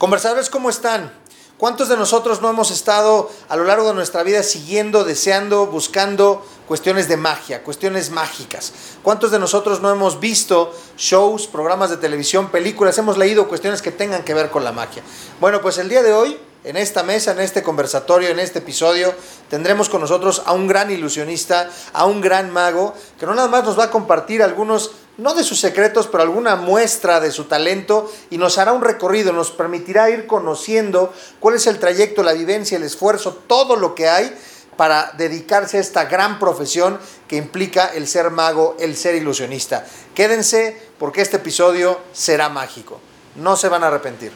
Conversadores, 0.00 0.48
¿cómo 0.48 0.70
están? 0.70 1.12
¿Cuántos 1.58 1.90
de 1.90 1.96
nosotros 1.98 2.40
no 2.40 2.48
hemos 2.48 2.70
estado 2.70 3.30
a 3.50 3.56
lo 3.56 3.64
largo 3.64 3.88
de 3.88 3.92
nuestra 3.92 4.22
vida 4.22 4.42
siguiendo, 4.42 5.04
deseando, 5.04 5.66
buscando 5.66 6.42
cuestiones 6.66 7.06
de 7.06 7.18
magia, 7.18 7.62
cuestiones 7.62 8.08
mágicas? 8.08 8.72
¿Cuántos 9.02 9.30
de 9.30 9.38
nosotros 9.38 9.82
no 9.82 9.90
hemos 9.90 10.18
visto 10.18 10.74
shows, 10.96 11.46
programas 11.46 11.90
de 11.90 11.98
televisión, 11.98 12.48
películas, 12.48 12.96
hemos 12.96 13.18
leído 13.18 13.46
cuestiones 13.46 13.82
que 13.82 13.92
tengan 13.92 14.24
que 14.24 14.32
ver 14.32 14.48
con 14.48 14.64
la 14.64 14.72
magia? 14.72 15.02
Bueno, 15.38 15.60
pues 15.60 15.76
el 15.76 15.90
día 15.90 16.02
de 16.02 16.14
hoy, 16.14 16.40
en 16.64 16.78
esta 16.78 17.02
mesa, 17.02 17.32
en 17.32 17.40
este 17.40 17.62
conversatorio, 17.62 18.30
en 18.30 18.38
este 18.38 18.60
episodio, 18.60 19.12
tendremos 19.50 19.90
con 19.90 20.00
nosotros 20.00 20.40
a 20.46 20.54
un 20.54 20.66
gran 20.66 20.90
ilusionista, 20.90 21.68
a 21.92 22.06
un 22.06 22.22
gran 22.22 22.50
mago, 22.50 22.94
que 23.18 23.26
no 23.26 23.34
nada 23.34 23.48
más 23.48 23.64
nos 23.64 23.78
va 23.78 23.84
a 23.84 23.90
compartir 23.90 24.42
algunos 24.42 24.92
no 25.18 25.34
de 25.34 25.44
sus 25.44 25.60
secretos, 25.60 26.06
pero 26.06 26.22
alguna 26.22 26.56
muestra 26.56 27.20
de 27.20 27.30
su 27.30 27.44
talento 27.44 28.10
y 28.30 28.38
nos 28.38 28.58
hará 28.58 28.72
un 28.72 28.82
recorrido, 28.82 29.32
nos 29.32 29.50
permitirá 29.50 30.10
ir 30.10 30.26
conociendo 30.26 31.12
cuál 31.40 31.56
es 31.56 31.66
el 31.66 31.78
trayecto, 31.78 32.22
la 32.22 32.32
vivencia, 32.32 32.76
el 32.76 32.84
esfuerzo, 32.84 33.34
todo 33.46 33.76
lo 33.76 33.94
que 33.94 34.08
hay 34.08 34.34
para 34.76 35.12
dedicarse 35.18 35.76
a 35.76 35.80
esta 35.80 36.06
gran 36.06 36.38
profesión 36.38 36.98
que 37.28 37.36
implica 37.36 37.86
el 37.86 38.08
ser 38.08 38.30
mago, 38.30 38.76
el 38.80 38.96
ser 38.96 39.14
ilusionista. 39.14 39.86
Quédense 40.14 40.90
porque 40.98 41.20
este 41.20 41.36
episodio 41.36 42.00
será 42.14 42.48
mágico. 42.48 42.98
No 43.36 43.56
se 43.56 43.68
van 43.68 43.84
a 43.84 43.88
arrepentir. 43.88 44.32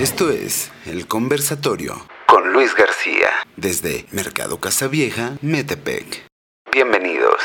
Esto 0.00 0.30
es 0.30 0.70
El 0.86 1.06
Conversatorio 1.06 2.09
con 2.30 2.52
Luis 2.52 2.76
García 2.76 3.28
desde 3.56 4.06
Mercado 4.12 4.60
Casavieja, 4.60 5.32
Metepec. 5.42 6.26
Bienvenidos. 6.70 7.42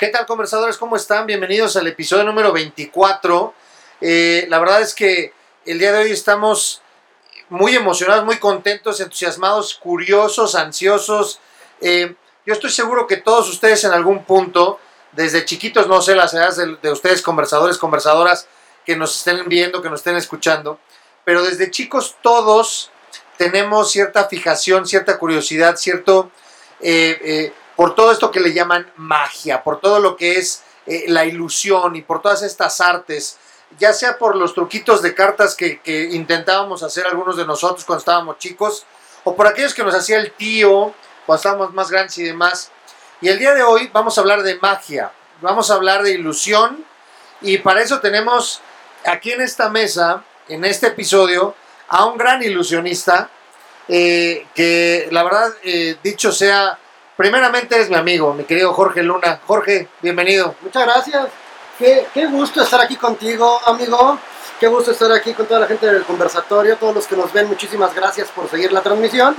¿Qué 0.00 0.08
tal 0.08 0.24
conversadores? 0.24 0.78
¿Cómo 0.78 0.96
están? 0.96 1.26
Bienvenidos 1.26 1.76
al 1.76 1.86
episodio 1.88 2.24
número 2.24 2.52
24. 2.54 3.52
Eh, 4.00 4.46
la 4.48 4.58
verdad 4.58 4.80
es 4.80 4.94
que 4.94 5.34
el 5.66 5.78
día 5.78 5.92
de 5.92 6.04
hoy 6.04 6.10
estamos 6.10 6.80
muy 7.50 7.76
emocionados, 7.76 8.24
muy 8.24 8.38
contentos, 8.38 8.98
entusiasmados, 8.98 9.74
curiosos, 9.74 10.54
ansiosos. 10.54 11.38
Eh, 11.82 12.14
yo 12.46 12.54
estoy 12.54 12.70
seguro 12.70 13.06
que 13.06 13.18
todos 13.18 13.50
ustedes 13.50 13.84
en 13.84 13.92
algún 13.92 14.24
punto 14.24 14.80
desde 15.12 15.44
chiquitos, 15.44 15.86
no 15.86 16.00
sé 16.00 16.14
las 16.14 16.32
edades 16.32 16.56
de, 16.80 16.90
ustedes, 16.90 17.20
conversadores, 17.20 17.76
conversadoras, 17.76 18.48
que 18.84 18.96
nos 18.96 19.16
estén 19.16 19.48
viendo, 19.48 19.82
que 19.82 19.90
nos 19.90 20.00
estén 20.00 20.16
escuchando, 20.16 20.78
pero 21.24 21.42
desde 21.42 21.70
chicos 21.70 22.16
todos 22.22 22.90
tenemos 23.36 23.90
cierta 23.90 24.28
fijación, 24.28 24.86
cierta 24.86 25.18
curiosidad, 25.18 25.76
cierto, 25.76 26.30
eh, 26.80 27.18
eh, 27.22 27.52
por 27.76 27.94
todo 27.94 28.12
esto 28.12 28.30
que 28.30 28.40
le 28.40 28.52
llaman 28.52 28.90
magia, 28.96 29.62
por 29.62 29.80
todo 29.80 29.98
lo 29.98 30.16
que 30.16 30.38
es 30.38 30.62
eh, 30.86 31.04
la 31.08 31.24
ilusión 31.24 31.96
y 31.96 32.02
por 32.02 32.20
todas 32.22 32.42
estas 32.42 32.80
artes, 32.80 33.38
ya 33.78 33.92
sea 33.92 34.18
por 34.18 34.36
los 34.36 34.54
truquitos 34.54 35.00
de 35.00 35.14
cartas 35.14 35.54
que, 35.54 35.80
que 35.80 36.04
intentábamos 36.10 36.82
hacer 36.82 37.06
algunos 37.06 37.36
de 37.36 37.46
nosotros 37.46 37.84
cuando 37.84 38.00
estábamos 38.00 38.38
chicos, 38.38 38.84
o 39.24 39.34
por 39.34 39.46
aquellos 39.46 39.74
que 39.74 39.84
nos 39.84 39.94
hacía 39.94 40.18
el 40.18 40.32
tío 40.32 40.92
cuando 41.26 41.36
estábamos 41.36 41.72
más 41.72 41.90
grandes 41.90 42.18
y 42.18 42.24
demás. 42.24 42.70
Y 43.20 43.28
el 43.28 43.38
día 43.38 43.54
de 43.54 43.62
hoy 43.62 43.88
vamos 43.92 44.18
a 44.18 44.20
hablar 44.20 44.42
de 44.42 44.58
magia, 44.58 45.12
vamos 45.40 45.70
a 45.70 45.74
hablar 45.74 46.02
de 46.02 46.12
ilusión 46.12 46.84
y 47.40 47.58
para 47.58 47.82
eso 47.82 48.00
tenemos 48.00 48.60
aquí 49.04 49.32
en 49.32 49.40
esta 49.40 49.68
mesa, 49.68 50.24
en 50.48 50.64
este 50.64 50.88
episodio, 50.88 51.54
a 51.88 52.06
un 52.06 52.16
gran 52.16 52.42
ilusionista 52.42 53.30
eh, 53.88 54.46
que 54.54 55.08
la 55.10 55.22
verdad, 55.24 55.52
eh, 55.62 55.96
dicho 56.02 56.32
sea, 56.32 56.78
primeramente 57.16 57.80
es 57.80 57.90
mi 57.90 57.96
amigo, 57.96 58.32
mi 58.34 58.44
querido 58.44 58.72
Jorge 58.72 59.02
Luna. 59.02 59.40
Jorge, 59.46 59.88
bienvenido. 60.00 60.54
Muchas 60.60 60.84
gracias. 60.84 61.28
Qué, 61.78 62.06
qué 62.14 62.26
gusto 62.26 62.62
estar 62.62 62.80
aquí 62.80 62.96
contigo, 62.96 63.60
amigo. 63.66 64.18
Qué 64.60 64.68
gusto 64.68 64.92
estar 64.92 65.10
aquí 65.10 65.34
con 65.34 65.46
toda 65.46 65.60
la 65.60 65.66
gente 65.66 65.86
del 65.86 66.04
conversatorio, 66.04 66.76
todos 66.76 66.94
los 66.94 67.06
que 67.08 67.16
nos 67.16 67.32
ven, 67.32 67.48
muchísimas 67.48 67.92
gracias 67.94 68.28
por 68.28 68.48
seguir 68.48 68.70
la 68.70 68.80
transmisión. 68.80 69.34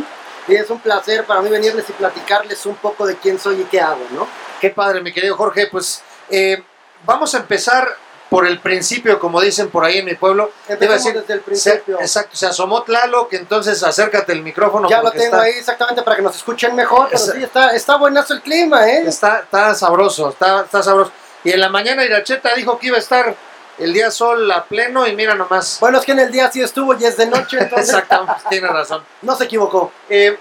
Y 0.50 0.56
es 0.56 0.69
un 0.69 0.81
placer 0.81 1.23
para 1.23 1.41
mí 1.41 1.50
venirles 1.50 1.90
y 1.90 1.94
platicarles 1.94 2.66
un 2.66 2.75
poco 2.75 3.06
de 3.06 3.16
quién 3.16 3.40
soy 3.40 3.62
y 3.62 3.63
qué 3.63 3.79
hago, 3.79 4.06
¿no? 4.12 4.28
Qué 4.59 4.69
padre, 4.69 5.02
mi 5.02 5.13
querido 5.13 5.38
Jorge. 5.38 5.68
Pues 5.68 6.02
eh, 6.29 6.62
vamos 7.06 7.34
a 7.35 7.38
empezar 7.38 7.88
por 8.34 8.48
el 8.48 8.60
principio, 8.60 9.20
como 9.20 9.40
dicen 9.40 9.70
por 9.70 9.86
ahí 9.86 10.00
en 10.00 10.06
mi 10.06 10.16
pueblo. 10.16 10.50
Empecemos 10.68 11.22
desde 11.22 11.34
el 11.36 11.42
principio. 11.42 12.00
exacto, 12.00 12.36
se 12.36 12.48
asomó 12.48 12.82
Tlalo, 12.82 13.28
que 13.28 13.36
entonces 13.36 13.84
acércate 13.84 14.34
el 14.34 14.42
micrófono. 14.42 14.90
Ya 14.90 15.04
lo 15.04 15.12
tengo 15.12 15.38
ahí 15.38 15.52
exactamente 15.52 16.02
para 16.02 16.16
que 16.16 16.24
nos 16.24 16.36
escuchen 16.36 16.76
mejor, 16.76 17.10
pero 17.12 17.20
sí, 17.20 17.44
está, 17.44 17.76
está 17.76 17.96
buenazo 17.98 18.34
el 18.34 18.42
clima, 18.42 18.90
¿eh? 18.90 19.04
Está, 19.06 19.42
está 19.42 19.76
sabroso, 19.76 20.30
está, 20.30 20.62
está 20.62 20.82
sabroso. 20.82 21.12
Y 21.44 21.52
en 21.52 21.60
la 21.60 21.70
mañana 21.70 22.04
Iracheta 22.04 22.56
dijo 22.56 22.80
que 22.80 22.88
iba 22.88 22.96
a 22.96 23.02
estar 23.02 23.36
el 23.78 23.94
día 23.94 24.10
sol 24.10 24.52
a 24.52 24.64
pleno 24.64 25.06
y 25.06 25.16
mira 25.16 25.36
nomás. 25.36 25.78
Bueno, 25.80 26.00
es 26.00 26.06
que 26.06 26.14
en 26.14 26.20
el 26.22 26.32
día 26.32 26.52
sí 26.52 26.60
estuvo 26.60 26.96
y 26.96 27.06
es 27.06 27.16
de 27.16 27.28
noche, 27.28 27.58
entonces. 27.62 27.90
Exactamente, 27.90 28.42
tiene 28.50 28.68
razón. 28.68 29.04
No 29.22 29.36
se 29.36 29.44
equivocó. 29.44 29.92
Eh, 30.10 30.36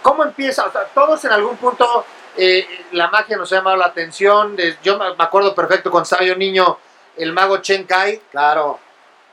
¿Cómo 0.00 0.24
empieza? 0.24 0.64
O 0.64 0.72
sea, 0.72 0.84
todos 0.94 1.22
en 1.26 1.32
algún 1.32 1.58
punto 1.58 2.06
eh, 2.38 2.66
la 2.92 3.08
magia 3.08 3.36
nos 3.36 3.52
ha 3.52 3.56
llamado 3.56 3.76
la 3.76 3.86
atención. 3.86 4.56
yo 4.82 4.98
me 4.98 5.06
acuerdo 5.18 5.54
perfecto 5.54 5.90
cuando 5.90 6.04
estaba 6.04 6.24
yo 6.24 6.36
niño, 6.36 6.78
el 7.16 7.32
mago 7.32 7.58
Chen 7.58 7.84
Kai. 7.84 8.20
Claro. 8.30 8.78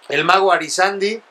El 0.09 0.23
mago 0.23 0.51
Arizandi. 0.51 1.21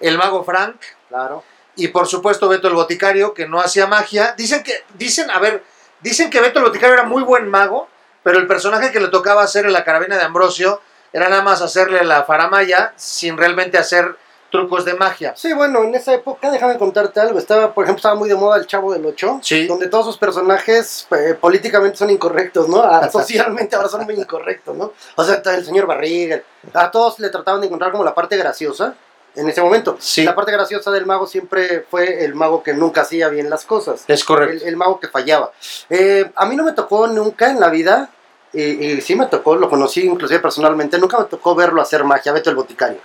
El 0.00 0.18
mago 0.18 0.44
Frank. 0.44 0.76
Claro. 1.08 1.44
Y 1.76 1.88
por 1.88 2.06
supuesto 2.06 2.48
Beto 2.48 2.68
el 2.68 2.74
Boticario, 2.74 3.34
que 3.34 3.46
no 3.48 3.60
hacía 3.60 3.86
magia. 3.86 4.34
Dicen 4.36 4.62
que, 4.62 4.84
dicen, 4.94 5.30
a 5.30 5.38
ver, 5.38 5.64
dicen 6.00 6.30
que 6.30 6.40
Beto 6.40 6.58
el 6.58 6.66
Boticario 6.66 6.94
era 6.94 7.04
muy 7.04 7.22
buen 7.22 7.48
mago, 7.48 7.88
pero 8.22 8.38
el 8.38 8.46
personaje 8.46 8.92
que 8.92 9.00
le 9.00 9.08
tocaba 9.08 9.42
hacer 9.42 9.66
en 9.66 9.72
la 9.72 9.84
carabina 9.84 10.16
de 10.16 10.24
Ambrosio 10.24 10.80
era 11.12 11.28
nada 11.28 11.42
más 11.42 11.62
hacerle 11.62 12.04
la 12.04 12.24
faramaya 12.24 12.92
sin 12.96 13.36
realmente 13.36 13.78
hacer 13.78 14.16
trucos 14.50 14.84
de 14.84 14.94
magia. 14.94 15.34
Sí, 15.36 15.52
bueno, 15.52 15.84
en 15.84 15.94
esa 15.94 16.14
época, 16.14 16.50
déjame 16.50 16.76
contarte 16.78 17.20
algo, 17.20 17.38
estaba, 17.38 17.72
por 17.72 17.84
ejemplo, 17.84 17.98
estaba 17.98 18.14
muy 18.14 18.28
de 18.28 18.34
moda 18.34 18.58
el 18.58 18.66
Chavo 18.66 18.92
del 18.92 19.06
Ocho, 19.06 19.40
sí. 19.42 19.66
donde 19.66 19.88
todos 19.88 20.06
sus 20.06 20.18
personajes 20.18 21.06
eh, 21.10 21.34
políticamente 21.40 21.96
son 21.96 22.10
incorrectos, 22.10 22.68
¿no? 22.68 22.82
Ah, 22.82 23.08
socialmente 23.12 23.76
ahora 23.76 23.88
son 23.88 24.04
muy 24.04 24.14
incorrectos, 24.14 24.76
¿no? 24.76 24.92
O 25.16 25.24
sea, 25.24 25.42
el 25.54 25.64
señor 25.64 25.86
Barriga, 25.86 26.42
a 26.74 26.90
todos 26.90 27.18
le 27.18 27.30
trataban 27.30 27.60
de 27.60 27.68
encontrar 27.68 27.92
como 27.92 28.04
la 28.04 28.14
parte 28.14 28.36
graciosa 28.36 28.94
en 29.36 29.48
ese 29.48 29.62
momento. 29.62 29.96
Sí. 30.00 30.24
La 30.24 30.34
parte 30.34 30.52
graciosa 30.52 30.90
del 30.90 31.06
mago 31.06 31.26
siempre 31.26 31.86
fue 31.88 32.24
el 32.24 32.34
mago 32.34 32.62
que 32.62 32.74
nunca 32.74 33.02
hacía 33.02 33.28
bien 33.28 33.48
las 33.48 33.64
cosas. 33.64 34.04
Es 34.08 34.24
correcto. 34.24 34.66
El, 34.66 34.76
mago 34.76 34.98
que 34.98 35.08
fallaba. 35.08 35.52
Eh, 35.88 36.30
a 36.34 36.46
mí 36.46 36.56
no 36.56 36.64
me 36.64 36.72
tocó 36.72 37.06
nunca 37.06 37.50
en 37.50 37.60
la 37.60 37.68
vida 37.68 38.10
y, 38.52 39.00
sí 39.00 39.14
me 39.14 39.26
tocó, 39.26 39.54
lo 39.54 39.70
conocí 39.70 40.04
inclusive 40.04 40.40
personalmente, 40.40 40.98
nunca 40.98 41.18
me 41.18 41.24
tocó 41.26 41.54
verlo 41.54 41.80
hacer 41.80 42.02
magia, 42.04 42.32
Beto 42.32 42.50
el 42.50 42.56
Boticario. 42.56 42.98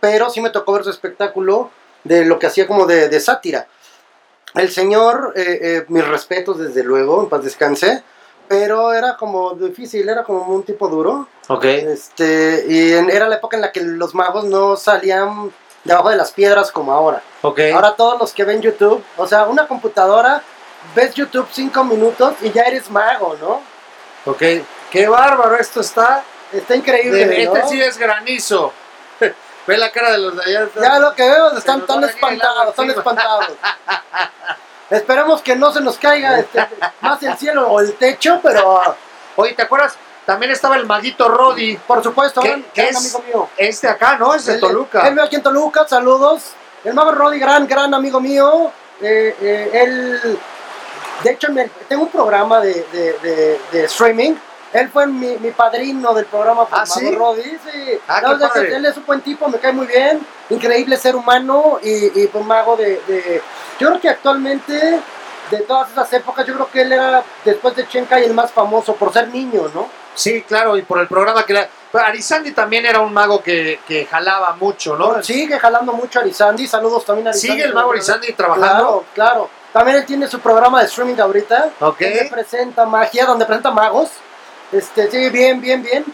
Pero 0.00 0.30
sí 0.30 0.40
me 0.40 0.50
tocó 0.50 0.72
ver 0.72 0.84
su 0.84 0.90
espectáculo 0.90 1.70
de 2.04 2.24
lo 2.24 2.38
que 2.38 2.46
hacía 2.46 2.66
como 2.66 2.86
de, 2.86 3.20
sátira. 3.20 3.66
El 4.54 4.70
señor, 4.70 5.32
eh, 5.34 5.58
eh, 5.62 5.84
mis 5.88 6.06
respetos 6.06 6.58
desde 6.58 6.84
luego, 6.84 7.22
en 7.22 7.28
paz 7.28 7.42
descanse, 7.42 8.02
pero 8.48 8.92
era 8.92 9.16
como 9.16 9.54
difícil, 9.54 10.06
era 10.08 10.24
como 10.24 10.42
un 10.54 10.62
tipo 10.62 10.88
duro. 10.88 11.28
Ok. 11.48 11.64
Este, 11.64 12.66
y 12.68 12.92
era 12.92 13.26
la 13.28 13.36
época 13.36 13.56
en 13.56 13.62
la 13.62 13.72
que 13.72 13.80
los 13.80 14.14
magos 14.14 14.44
no 14.44 14.76
salían 14.76 15.50
debajo 15.84 16.10
de 16.10 16.16
las 16.16 16.32
piedras 16.32 16.70
como 16.70 16.92
ahora. 16.92 17.22
Ok. 17.40 17.60
Ahora 17.72 17.96
todos 17.96 18.18
los 18.18 18.32
que 18.32 18.44
ven 18.44 18.60
YouTube, 18.60 19.02
o 19.16 19.26
sea, 19.26 19.44
una 19.44 19.66
computadora, 19.66 20.42
ves 20.94 21.14
YouTube 21.14 21.48
cinco 21.50 21.82
minutos 21.84 22.34
y 22.42 22.50
ya 22.50 22.62
eres 22.64 22.90
mago, 22.90 23.36
¿no? 23.40 23.62
Ok, 24.24 24.42
qué 24.90 25.08
bárbaro, 25.08 25.56
esto 25.56 25.80
está. 25.80 26.22
Está 26.52 26.76
increíble. 26.76 27.42
Este 27.42 27.68
sí 27.68 27.80
es 27.80 27.96
granizo. 27.96 28.72
Ve 29.66 29.76
la 29.78 29.90
cara 29.90 30.10
de 30.10 30.18
los 30.18 30.36
de 30.36 30.42
allá. 30.42 30.68
Ya 30.80 30.98
lo 30.98 31.14
que 31.14 31.22
veo, 31.22 31.56
están 31.56 31.86
tan 31.86 32.02
espantados, 32.04 32.68
están 32.70 32.90
espantados. 32.90 33.46
Esperemos 34.90 35.40
que 35.42 35.56
no 35.56 35.72
se 35.72 35.80
nos 35.80 35.96
caiga 35.96 36.38
este, 36.38 36.66
más 37.00 37.22
el 37.22 37.36
cielo 37.38 37.68
o 37.68 37.80
el 37.80 37.94
techo, 37.94 38.40
pero. 38.42 38.82
Oye, 39.36 39.54
¿te 39.54 39.62
acuerdas? 39.62 39.96
También 40.26 40.52
estaba 40.52 40.76
el 40.76 40.86
maguito 40.86 41.28
Rodi. 41.28 41.76
Por 41.76 42.02
supuesto, 42.02 42.40
que, 42.42 42.64
es 42.74 42.96
amigo 42.96 43.22
mío. 43.26 43.48
Este 43.56 43.88
acá, 43.88 44.16
¿no? 44.18 44.34
Es 44.34 44.44
de 44.46 44.58
Toluca. 44.58 45.08
Él 45.08 45.18
aquí 45.18 45.36
en 45.36 45.42
Toluca, 45.42 45.86
saludos. 45.88 46.52
El 46.84 46.94
mago 46.94 47.12
Rodi, 47.12 47.38
gran, 47.38 47.66
gran 47.66 47.94
amigo 47.94 48.20
mío. 48.20 48.70
Eh, 49.00 49.36
eh, 49.40 49.70
él 49.72 50.38
de 51.22 51.30
hecho, 51.30 51.48
tengo 51.88 52.02
un 52.02 52.08
programa 52.08 52.60
de, 52.60 53.60
streaming. 53.72 54.34
Él 54.72 54.88
fue 54.88 55.06
mi, 55.06 55.36
padrino 55.50 56.14
del 56.14 56.24
programa 56.24 56.66
¿Ah, 56.70 56.86
sí? 56.86 57.18
Ah, 58.08 58.22
él 58.56 58.86
es 58.86 58.96
un 58.96 59.04
buen 59.04 59.20
tipo, 59.20 59.48
me 59.48 59.58
cae 59.58 59.72
muy 59.72 59.86
bien. 59.86 60.26
Increíble 60.48 60.96
ser 60.96 61.14
humano 61.14 61.78
y, 61.82 62.22
y 62.22 62.26
pues 62.28 62.44
mago 62.44 62.76
de, 62.76 63.42
Yo 63.78 63.88
creo 63.88 64.00
que 64.00 64.08
actualmente, 64.08 65.00
de 65.50 65.58
todas 65.60 65.90
esas 65.90 66.10
épocas, 66.14 66.46
yo 66.46 66.54
creo 66.54 66.70
que 66.70 66.82
él 66.82 66.92
era, 66.92 67.22
después 67.44 67.76
de 67.76 67.86
Chenkai, 67.86 68.24
el 68.24 68.34
más 68.34 68.50
famoso 68.50 68.94
por 68.94 69.12
ser 69.12 69.28
niño, 69.28 69.70
¿no? 69.74 69.88
Sí, 70.14 70.42
claro, 70.42 70.76
y 70.76 70.82
por 70.82 71.00
el 71.00 71.08
programa 71.08 71.44
que 71.44 71.52
era. 71.52 71.68
Pero 71.90 72.04
Arizandi 72.04 72.52
también 72.52 72.86
era 72.86 73.00
un 73.00 73.12
mago 73.12 73.42
que, 73.42 73.80
que 73.86 74.06
jalaba 74.06 74.54
mucho, 74.54 74.96
¿no? 74.96 75.22
Sigue 75.22 75.58
jalando 75.58 75.92
mucho 75.92 76.20
Arizandi. 76.20 76.66
Saludos 76.66 77.04
también 77.04 77.26
a 77.26 77.30
Arizandi. 77.30 77.52
¿Sigue 77.52 77.68
el 77.68 77.74
mago 77.74 77.92
Arizandi 77.92 78.32
trabajando? 78.32 78.68
Claro, 78.68 79.04
claro. 79.14 79.50
También 79.72 79.98
él 79.98 80.06
tiene 80.06 80.26
su 80.28 80.40
programa 80.40 80.80
de 80.80 80.86
streaming 80.86 81.18
ahorita. 81.18 81.70
Ok. 81.80 82.00
Donde 82.00 82.28
presenta 82.30 82.86
magia, 82.86 83.26
donde 83.26 83.44
presenta 83.44 83.70
magos. 83.70 84.10
Este, 84.72 85.10
sí, 85.10 85.30
bien, 85.30 85.60
bien, 85.60 85.82
bien. 85.82 86.04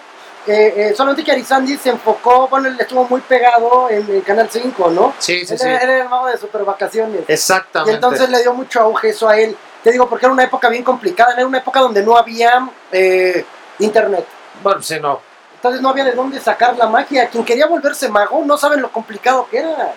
Eh, 0.47 0.75
eh, 0.77 0.95
solamente 0.95 1.25
que 1.25 1.33
Arizandi 1.33 1.77
se 1.77 1.91
enfocó, 1.91 2.49
bueno, 2.49 2.69
él 2.69 2.77
estuvo 2.81 3.05
muy 3.05 3.21
pegado 3.21 3.91
en 3.91 4.09
el 4.09 4.23
Canal 4.23 4.49
5, 4.51 4.91
¿no? 4.91 5.15
Sí, 5.19 5.45
sí, 5.45 5.53
Él 5.53 5.59
sí. 5.59 5.67
era, 5.67 5.79
era 5.81 6.03
el 6.03 6.09
mago 6.09 6.27
de 6.27 6.39
super 6.39 6.65
vacaciones. 6.65 7.23
Y 7.29 7.33
Exactamente. 7.33 7.95
entonces 7.95 8.31
le 8.31 8.41
dio 8.41 8.55
mucho 8.55 8.81
auge 8.81 9.11
eso 9.11 9.29
a 9.29 9.39
él. 9.39 9.57
Te 9.85 9.93
digo, 9.93 10.09
porque 10.09 10.27
era 10.27 10.33
una 10.33 10.45
época 10.45 10.69
bien 10.69 10.83
complicada, 10.83 11.35
era 11.35 11.47
una 11.47 11.59
época 11.59 11.81
donde 11.81 12.03
no 12.03 12.17
había 12.17 12.69
eh, 12.91 13.45
internet. 13.79 14.27
Bueno, 14.63 14.83
sí, 14.83 14.99
no. 14.99 15.21
Entonces 15.55 15.81
no 15.83 15.91
había 15.91 16.05
de 16.05 16.13
dónde 16.13 16.41
sacar 16.41 16.77
la 16.77 16.87
magia. 16.87 17.29
Quien 17.29 17.45
quería 17.45 17.67
volverse 17.67 18.09
mago 18.09 18.43
no 18.45 18.57
saben 18.57 18.81
lo 18.81 18.91
complicado 18.91 19.47
que 19.51 19.59
era. 19.59 19.93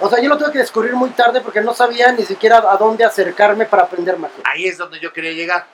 O 0.00 0.08
sea, 0.08 0.20
yo 0.20 0.28
lo 0.28 0.36
tuve 0.38 0.52
que 0.52 0.58
descubrir 0.58 0.94
muy 0.94 1.10
tarde 1.10 1.40
porque 1.40 1.60
no 1.60 1.74
sabía 1.74 2.12
ni 2.12 2.24
siquiera 2.24 2.58
a 2.58 2.76
dónde 2.76 3.04
acercarme 3.04 3.66
para 3.66 3.84
aprender 3.84 4.18
magia. 4.18 4.42
Ahí 4.44 4.66
es 4.66 4.78
donde 4.78 5.00
yo 5.00 5.12
quería 5.12 5.32
llegar. 5.32 5.66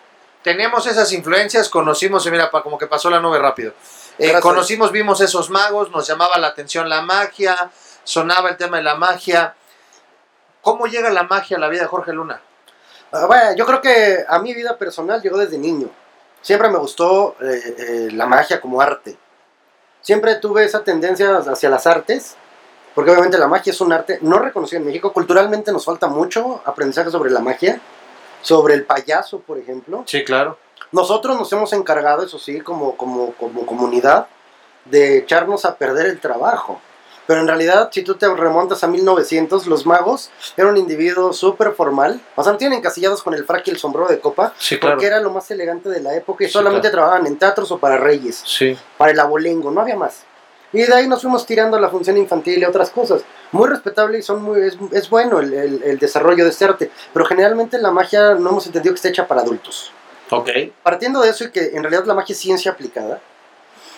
Tenemos 0.43 0.87
esas 0.87 1.13
influencias, 1.13 1.69
conocimos, 1.69 2.25
y 2.27 2.31
mira, 2.31 2.51
como 2.51 2.79
que 2.79 2.87
pasó 2.87 3.11
la 3.11 3.21
nube 3.21 3.39
rápido. 3.39 3.75
Eh, 4.19 4.33
conocimos, 4.41 4.91
vimos 4.91 5.21
esos 5.21 5.51
magos, 5.51 5.91
nos 5.91 6.07
llamaba 6.07 6.39
la 6.39 6.49
atención 6.49 6.89
la 6.89 7.03
magia, 7.03 7.71
sonaba 8.05 8.51
el 8.51 8.57
tema 8.57 8.79
de 8.79 8.83
la 8.83 8.95
magia. 8.95 9.55
¿Cómo 10.63 10.87
llega 10.87 11.11
la 11.11 11.25
magia 11.25 11.57
a 11.57 11.61
la 11.61 11.69
vida 11.69 11.83
de 11.83 11.89
Jorge 11.89 12.13
Luna? 12.13 12.41
Ah, 13.13 13.27
bueno, 13.27 13.55
yo 13.57 13.67
creo 13.67 13.81
que 13.81 14.25
a 14.27 14.39
mi 14.39 14.55
vida 14.55 14.79
personal 14.79 15.21
llegó 15.21 15.37
desde 15.37 15.59
niño. 15.59 15.89
Siempre 16.43 16.69
me 16.71 16.79
gustó 16.79 17.37
eh, 17.41 17.75
eh, 17.79 18.09
la 18.13 18.27
magia 18.27 18.61
como 18.61 18.81
arte. 18.81 19.19
Siempre 20.01 20.37
tuve 20.37 20.65
esa 20.65 20.83
tendencia 20.83 21.37
hacia 21.37 21.69
las 21.69 21.87
artes, 21.87 22.37
porque 22.95 23.11
obviamente 23.11 23.37
la 23.37 23.49
magia 23.49 23.73
es 23.73 23.81
un 23.81 23.93
arte 23.93 24.19
no 24.23 24.39
reconocido 24.39 24.81
en 24.81 24.87
México. 24.87 25.13
Culturalmente 25.13 25.71
nos 25.73 25.85
falta 25.85 26.07
mucho 26.07 26.63
aprendizaje 26.65 27.11
sobre 27.11 27.31
la 27.31 27.41
magia, 27.41 27.81
sobre 28.43 28.75
el 28.75 28.85
payaso, 28.85 29.41
por 29.41 29.59
ejemplo. 29.59 30.05
Sí, 30.07 30.25
claro. 30.25 30.59
Nosotros 30.93 31.37
nos 31.39 31.53
hemos 31.53 31.73
encargado, 31.73 32.25
eso 32.25 32.39
sí, 32.39 32.61
como, 32.61 32.97
como, 32.97 33.33
como 33.35 33.65
comunidad, 33.67 34.27
de 34.87 35.19
echarnos 35.19 35.65
a 35.65 35.77
perder 35.77 36.07
el 36.07 36.21
trabajo. 36.21 36.81
Pero 37.27 37.43
en 37.43 37.47
realidad, 37.47 37.91
si 37.93 38.03
tú 38.03 38.17
te 38.17 38.27
remontas 38.35 38.83
a 38.83 38.89
1900, 38.89 39.69
los 39.69 39.87
magos 39.87 40.31
eran 40.57 40.73
un 40.73 40.79
individuo 40.79 41.33
súper 41.33 41.73
formal. 41.75 42.21
O 42.35 42.43
sea, 42.43 42.51
no 42.53 42.59
tienen 42.59 42.79
encasillados 42.79 43.23
con 43.23 43.35
el 43.35 43.45
frac 43.45 43.69
y 43.69 43.71
el 43.71 43.79
sombrero 43.79 44.09
de 44.09 44.19
copa, 44.19 44.53
Sí, 44.59 44.79
porque 44.79 45.07
era 45.07 45.21
lo 45.21 45.31
más 45.31 45.49
elegante 45.53 45.89
de 45.91 46.01
la 46.01 46.17
época 46.17 46.43
y 46.43 46.49
Sí, 46.49 46.53
solamente 46.55 46.89
claro. 46.91 46.97
trabajaban 47.05 47.27
en 47.29 47.37
teatros 47.39 47.71
o 47.71 47.79
para 47.79 47.99
reyes, 47.99 48.43
Sí. 48.45 48.77
para 48.99 49.13
el 49.13 49.21
abolengo, 49.21 49.71
no 49.71 49.81
había 49.81 49.97
más. 49.97 50.25
Y 50.73 50.83
de 50.83 50.95
ahí 50.95 51.09
nos 51.09 51.23
fuimos 51.23 51.45
tirando 51.47 51.77
a 51.77 51.81
la 51.81 51.89
función 51.89 52.17
infantil 52.17 52.59
y 52.61 52.65
otras 52.65 52.91
cosas. 52.91 53.23
Muy 53.53 53.69
respetable 53.69 54.19
y 54.19 54.23
son 54.23 54.43
muy, 54.43 54.61
es, 54.63 54.79
es 54.93 55.11
bueno 55.11 55.41
el, 55.41 55.53
el- 55.53 55.83
el 55.83 55.99
desarrollo 55.99 56.45
de 56.45 56.51
este 56.51 56.65
arte. 56.65 56.91
Pero 57.13 57.25
generalmente 57.27 57.79
la 57.79 57.91
magia 57.91 58.35
no 58.35 58.51
hemos 58.51 58.67
entendido 58.67 58.95
que 58.95 58.99
está 58.99 59.09
hecha 59.09 59.27
para 59.27 59.41
adultos. 59.41 59.93
Ok. 60.31 60.49
Partiendo 60.83 61.21
de 61.23 61.31
eso 61.31 61.45
y 61.45 61.51
que 61.51 61.71
en 61.75 61.83
realidad 61.83 62.05
la 62.05 62.15
magia 62.15 62.33
es 62.35 62.39
ciencia 62.39 62.71
aplicada, 62.71 63.21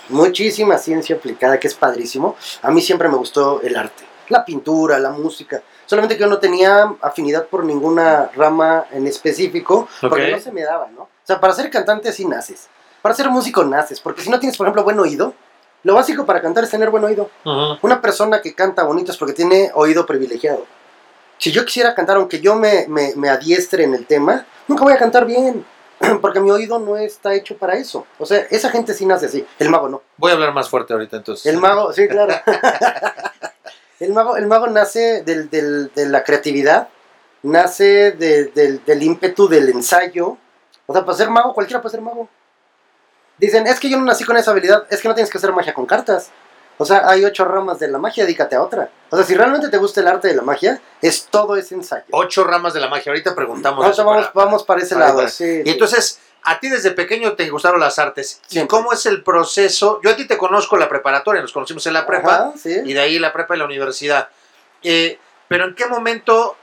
muchísima 0.09 0.79
ciencia 0.79 1.17
aplicada, 1.17 1.59
que 1.61 1.69
es 1.69 1.75
padrísimo, 1.75 2.37
a 2.63 2.71
mí 2.71 2.81
siempre 2.81 3.09
me 3.09 3.17
gustó 3.17 3.61
el 3.63 3.77
arte, 3.77 4.05
la 4.29 4.45
pintura, 4.45 4.99
la 4.99 5.11
música, 5.11 5.63
solamente 5.87 6.17
que 6.17 6.23
yo 6.23 6.27
no 6.29 6.39
tenía 6.39 6.95
afinidad 7.03 7.47
por 7.47 7.65
ninguna 7.65 8.31
rama 8.35 8.87
en 8.93 9.07
específico, 9.07 9.89
porque 10.01 10.25
Ok. 10.25 10.31
no 10.33 10.41
se 10.41 10.53
me 10.53 10.63
daba, 10.63 10.89
¿no? 10.89 11.03
O 11.03 11.09
sea, 11.25 11.41
para 11.41 11.53
ser 11.53 11.71
cantante 11.71 12.13
sí 12.13 12.25
naces, 12.25 12.69
para 13.03 13.15
ser 13.15 13.29
músico 13.31 13.63
naces, 13.65 14.01
porque 14.01 14.23
si 14.23 14.31
no 14.31 14.41
tienes, 14.41 14.57
por 14.57 14.67
ejemplo, 14.67 14.85
buen 14.85 14.99
oído, 14.99 15.35
lo 15.85 15.95
básico 15.95 16.25
para 16.27 16.41
cantar 16.41 16.65
es 16.65 16.71
tener 16.71 16.91
buen 16.91 17.05
oído. 17.05 17.31
Una 17.83 18.01
persona 18.01 18.41
que 18.41 18.55
canta 18.55 18.85
bonito 18.85 19.11
es 19.13 19.19
porque 19.19 19.35
tiene 19.35 19.71
oído 19.75 20.07
privilegiado. 20.07 20.65
Si 21.39 21.51
yo 21.51 21.65
quisiera 21.65 21.95
cantar, 21.95 22.17
aunque 22.19 22.41
yo 22.41 22.55
me, 22.55 22.87
me, 22.89 23.15
me 23.17 23.29
adiestre 23.29 23.83
en 23.85 23.95
el 23.95 24.07
tema, 24.07 24.47
nunca 24.69 24.85
voy 24.85 24.93
a 24.93 24.99
cantar 24.99 25.25
bien. 25.27 25.65
Porque 26.21 26.41
mi 26.41 26.51
oído 26.51 26.81
no 26.81 26.97
está 26.97 27.33
hecho 27.35 27.57
para 27.57 27.75
eso. 27.75 28.07
O 28.19 28.27
sea, 28.27 28.39
esa 28.51 28.71
gente 28.71 28.93
sí 28.93 29.07
nace 29.07 29.27
así. 29.27 29.47
El 29.61 29.69
mago 29.71 29.89
no. 29.89 30.03
Voy 30.17 30.31
a 30.33 30.35
hablar 30.35 30.53
más 30.53 30.69
fuerte 30.69 30.93
ahorita 30.93 31.17
entonces. 31.19 31.47
El 31.47 31.59
mago, 31.59 31.93
sí, 31.93 32.09
claro. 32.09 32.35
el, 34.01 34.13
mago, 34.13 34.37
el 34.37 34.47
mago 34.47 34.67
nace 34.67 35.23
del, 35.23 35.49
del- 35.51 35.93
de 35.95 36.07
la 36.09 36.25
creatividad, 36.25 36.89
nace 37.43 38.13
de- 38.13 38.47
del, 38.47 38.85
del 38.85 39.03
ímpetu 39.03 39.49
del 39.49 39.69
ensayo. 39.69 40.37
O 40.87 40.93
sea, 40.93 41.05
para 41.05 41.17
ser 41.17 41.31
mago, 41.31 41.55
cualquiera 41.55 41.81
puede 41.81 41.93
ser 41.93 42.01
mago. 42.03 42.29
Dicen, 43.47 43.67
es 43.67 43.81
que 43.81 43.91
yo 43.91 43.99
no 43.99 44.05
nací 44.05 44.25
con 44.25 44.37
esa 44.37 44.53
habilidad, 44.53 44.87
es 44.89 45.01
que 45.01 45.09
no 45.09 45.15
tienes 45.15 45.31
que 45.31 45.39
hacer 45.39 45.53
magia 45.53 45.75
con 45.75 45.85
cartas. 45.87 46.31
O 46.79 46.85
sea, 46.85 47.09
hay 47.09 47.25
ocho 47.25 47.45
ramas 47.45 47.79
de 47.79 47.89
la 47.89 47.99
magia, 47.99 48.25
dedícate 48.25 48.57
a 48.57 48.63
otra. 48.63 48.89
O 49.11 49.17
sea, 49.17 49.25
si 49.27 49.35
realmente 49.35 49.69
te 49.69 49.77
gusta 49.79 50.01
el 50.01 50.09
arte 50.09 50.29
de 50.29 50.35
la 50.35 50.43
magia, 50.43 50.81
es 51.01 51.27
todo 51.31 51.57
ese 51.57 51.75
ensayo. 51.75 52.05
Ocho 52.13 52.45
ramas 52.45 52.73
de 52.73 52.81
la 52.81 52.89
magia. 52.89 53.11
Ahorita 53.13 53.35
preguntamos. 53.35 53.85
Ahorita 53.85 54.03
vamos, 54.05 54.27
para- 54.29 54.45
vamos 54.45 54.65
para 54.65 54.81
ese 54.81 54.95
para- 54.95 55.07
lado. 55.07 55.17
para- 55.19 55.29
sí, 55.29 55.45
Y 55.45 55.65
sí. 55.65 55.71
entonces, 55.71 56.21
a 56.45 56.59
ti 56.59 56.69
desde 56.71 56.93
pequeño 56.93 57.35
te 57.35 57.49
gustaron 57.51 57.79
las 57.79 57.99
artes. 57.99 58.41
¿Y 58.49 58.53
Siempre. 58.55 58.69
cómo 58.77 58.93
es 58.93 59.05
el 59.07 59.23
proceso? 59.23 60.01
Yo 60.03 60.11
a 60.11 60.17
ti 60.17 60.27
te 60.27 60.39
conozco 60.39 60.77
en 60.77 60.81
la 60.81 60.89
preparatoria, 60.89 61.43
nos 61.43 61.53
conocimos 61.53 61.87
en 61.87 61.93
la 61.93 62.07
prepa 62.07 62.35
Ajá, 62.35 62.53
sí. 62.57 62.81
y 62.85 62.93
de 62.95 63.01
ahí 63.01 63.19
la 63.19 63.33
prepa 63.33 63.55
y 63.55 63.59
la 63.59 63.65
universidad. 63.67 64.29
Eh, 64.83 65.19
pero 65.49 65.67
¿en 65.67 65.75
qué 65.75 65.87
momento 65.87 66.57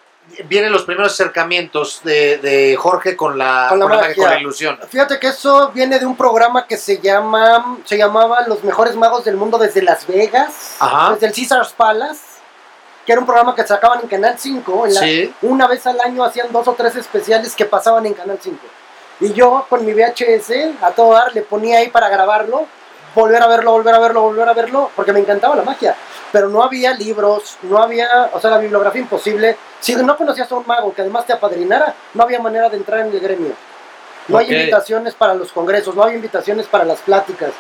vienen 0.48 0.72
los 0.72 0.84
primeros 0.84 1.14
acercamientos 1.14 2.02
de, 2.04 2.38
de 2.38 2.76
Jorge 2.76 3.16
con 3.16 3.38
la, 3.38 3.68
Con 3.70 3.80
la 3.80 3.86
con 3.86 3.92
la 3.92 3.98
magia, 3.98 4.10
magia. 4.10 4.24
con 4.24 4.30
la 4.34 4.40
ilusión? 4.40 4.80
Fíjate 4.90 5.20
que 5.20 5.28
eso 5.28 5.70
viene 5.74 6.00
de 6.00 6.06
un 6.06 6.16
programa 6.16 6.66
que 6.68 6.78
se 6.78 7.00
llama, 7.00 7.78
se 7.86 7.98
llamaba 7.98 8.48
Los 8.48 8.64
mejores 8.64 8.96
magos 8.96 9.26
del 9.26 9.36
mundo 9.38 9.58
desde 9.58 9.82
Las 9.82 10.06
Vegas, 10.08 10.76
Ajá. 10.80 11.14
desde 11.14 11.28
el 11.28 11.34
Caesars 11.34 11.74
Palace, 11.74 12.22
que 13.06 13.12
era 13.14 13.20
un 13.22 13.26
programa 13.26 13.56
que 13.56 13.66
sacaban 13.66 14.00
en 14.04 14.08
Canal 14.08 14.36
5. 14.38 14.86
en 14.88 14.94
la- 14.94 15.02
Sí. 15.02 15.34
Una 15.42 15.68
vez 15.68 15.86
al 15.88 16.00
año 16.02 16.24
hacían 16.24 16.52
dos 16.52 16.68
o 16.68 16.74
tres 16.74 16.96
especiales 16.96 17.56
que 17.56 17.66
pasaban 17.66 18.06
en 18.06 18.14
Canal 18.14 18.38
5. 18.42 18.58
Y 19.22 19.34
yo 19.34 19.66
con 19.70 19.86
mi 19.86 19.94
VHS 19.94 20.76
a 20.82 20.92
todo 20.92 21.14
dar 21.14 21.34
le 21.34 21.42
ponía 21.42 21.80
ahí 21.80 21.90
para 21.90 22.08
grabarlo, 22.10 22.68
volver 23.16 23.42
a 23.42 23.48
verlo, 23.48 23.72
volver 23.72 23.96
a 23.96 24.00
verlo, 24.00 24.22
volver 24.22 24.48
a 24.50 24.54
verlo, 24.54 24.92
porque 24.96 25.14
me 25.14 25.20
encantaba 25.20 25.56
la 25.56 25.64
magia. 25.64 25.96
Pero 26.32 26.50
no 26.50 26.64
había 26.64 26.94
libros, 26.94 27.58
no 27.64 27.78
había, 27.82 28.30
o 28.34 28.40
sea, 28.40 28.52
la 28.52 28.58
bibliografía 28.60 29.02
imposible. 29.02 29.58
Si 29.80 29.96
no 29.96 30.16
conocías 30.18 30.52
a 30.52 30.56
un 30.56 30.68
mago 30.68 30.94
que 30.94 31.02
además 31.02 31.26
te 31.26 31.34
apadrinara, 31.34 31.96
no 32.14 32.24
había 32.24 32.40
manera 32.40 32.70
de 32.70 32.78
entrar 32.78 33.00
en 33.02 33.12
el 33.14 33.20
gremio. 33.20 33.54
No 34.28 34.36
Ok. 34.38 34.42
hay 34.44 34.54
invitaciones 34.54 35.16
para 35.16 35.34
los 35.34 35.52
congresos, 35.52 35.96
no 35.96 36.04
hay 36.04 36.16
invitaciones 36.16 36.68
para 36.68 36.86
las 36.86 37.00
pláticas. 37.00 37.52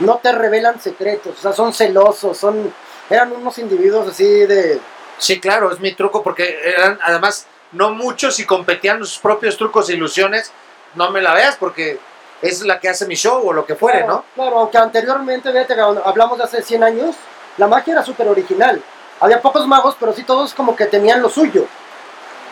No 0.00 0.18
te 0.22 0.30
revelan 0.32 0.78
secretos, 0.80 1.38
o 1.38 1.40
sea, 1.40 1.52
son 1.52 1.72
celosos, 1.72 2.36
son 2.36 2.72
eran 3.10 3.32
unos 3.32 3.56
individuos 3.58 4.06
así 4.08 4.24
de 4.24 4.78
Sí, 5.16 5.40
claro, 5.40 5.72
es 5.72 5.80
mi 5.80 5.92
truco 5.94 6.22
porque 6.22 6.58
eran 6.62 6.98
además 7.02 7.46
no 7.72 7.90
muchos 7.90 8.38
y 8.38 8.44
competían 8.46 8.98
sus 9.00 9.18
propios 9.18 9.56
trucos 9.56 9.88
e 9.88 9.94
ilusiones. 9.94 10.52
No 10.94 11.10
me 11.10 11.20
la 11.22 11.34
veas 11.34 11.56
porque 11.56 11.98
es 12.42 12.62
la 12.62 12.78
que 12.80 12.88
hace 12.88 13.06
mi 13.06 13.14
show 13.14 13.46
o 13.48 13.52
lo 13.52 13.64
que 13.66 13.74
fuere, 13.74 13.98
claro, 14.00 14.12
¿no? 14.14 14.24
Claro, 14.34 14.58
aunque 14.60 14.78
anteriormente, 14.78 15.50
cuando 15.52 16.02
hablamos 16.06 16.38
de 16.38 16.44
hace 16.44 16.62
100 16.62 16.82
años, 16.84 17.16
la 17.56 17.66
magia 17.66 17.92
era 17.94 18.04
súper 18.04 18.28
original. 18.28 18.82
Había 19.20 19.42
pocos 19.42 19.66
magos, 19.66 19.96
pero 19.98 20.12
sí 20.12 20.22
todos 20.22 20.54
como 20.54 20.76
que 20.76 20.86
tenían 20.86 21.20
lo 21.20 21.28
suyo. 21.28 21.66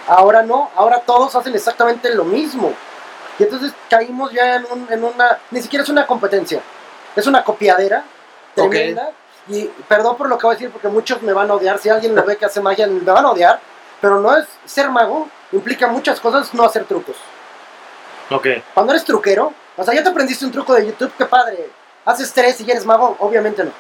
Ahora 0.09 0.43
no, 0.43 0.71
ahora 0.77 1.01
todos 1.01 1.35
hacen 1.37 1.55
exactamente 1.55 2.15
lo 2.15 2.25
mismo. 2.25 2.73
Y 3.39 3.43
entonces 3.45 3.73
caímos 3.91 4.33
ya 4.33 4.57
en, 4.57 4.67
un- 4.71 4.87
en 4.91 5.05
una, 5.05 5.39
ni 5.51 5.61
siquiera 5.63 5.83
es 5.83 5.89
una 5.89 6.07
competencia, 6.07 6.61
es 7.15 7.27
una 7.27 7.45
copiadera 7.45 8.03
tremenda. 8.55 9.11
Y 9.49 9.65
perdón 9.87 10.17
por 10.17 10.29
lo 10.29 10.39
que 10.39 10.47
voy 10.47 10.55
a 10.55 10.59
decir, 10.59 10.71
porque 10.73 10.89
muchos 10.89 11.23
me 11.23 11.33
van 11.33 11.49
a 11.51 11.55
odiar. 11.55 11.79
Si 11.79 11.89
alguien 11.89 12.15
lo 12.17 12.25
ve 12.25 12.37
que 12.37 12.47
hace 12.47 12.61
magia, 12.61 12.87
me 12.89 12.99
van 13.01 13.25
a 13.25 13.31
odiar. 13.31 13.61
Pero 14.01 14.21
no 14.21 14.37
es 14.37 14.47
ser 14.65 14.91
mago, 14.91 15.29
implica 15.53 15.87
muchas 15.87 16.19
cosas, 16.21 16.53
no 16.53 16.65
hacer 16.65 16.85
trucos. 16.85 17.17
Ok. 18.31 18.47
Cuando 18.75 18.93
eres 18.93 19.05
truquero, 19.05 19.53
o 19.77 19.85
sea, 19.85 19.95
ya 19.95 20.03
te 20.03 20.09
aprendiste 20.09 20.45
un 20.45 20.53
truco 20.53 20.75
de 20.75 20.87
YouTube, 20.87 21.13
qué 21.19 21.27
padre. 21.27 21.71
Haces 22.05 22.33
tres 22.33 22.61
y 22.61 22.65
ya 22.65 22.73
eres 22.75 22.85
mago, 22.87 23.17
obviamente 23.21 23.65
no. 23.65 23.71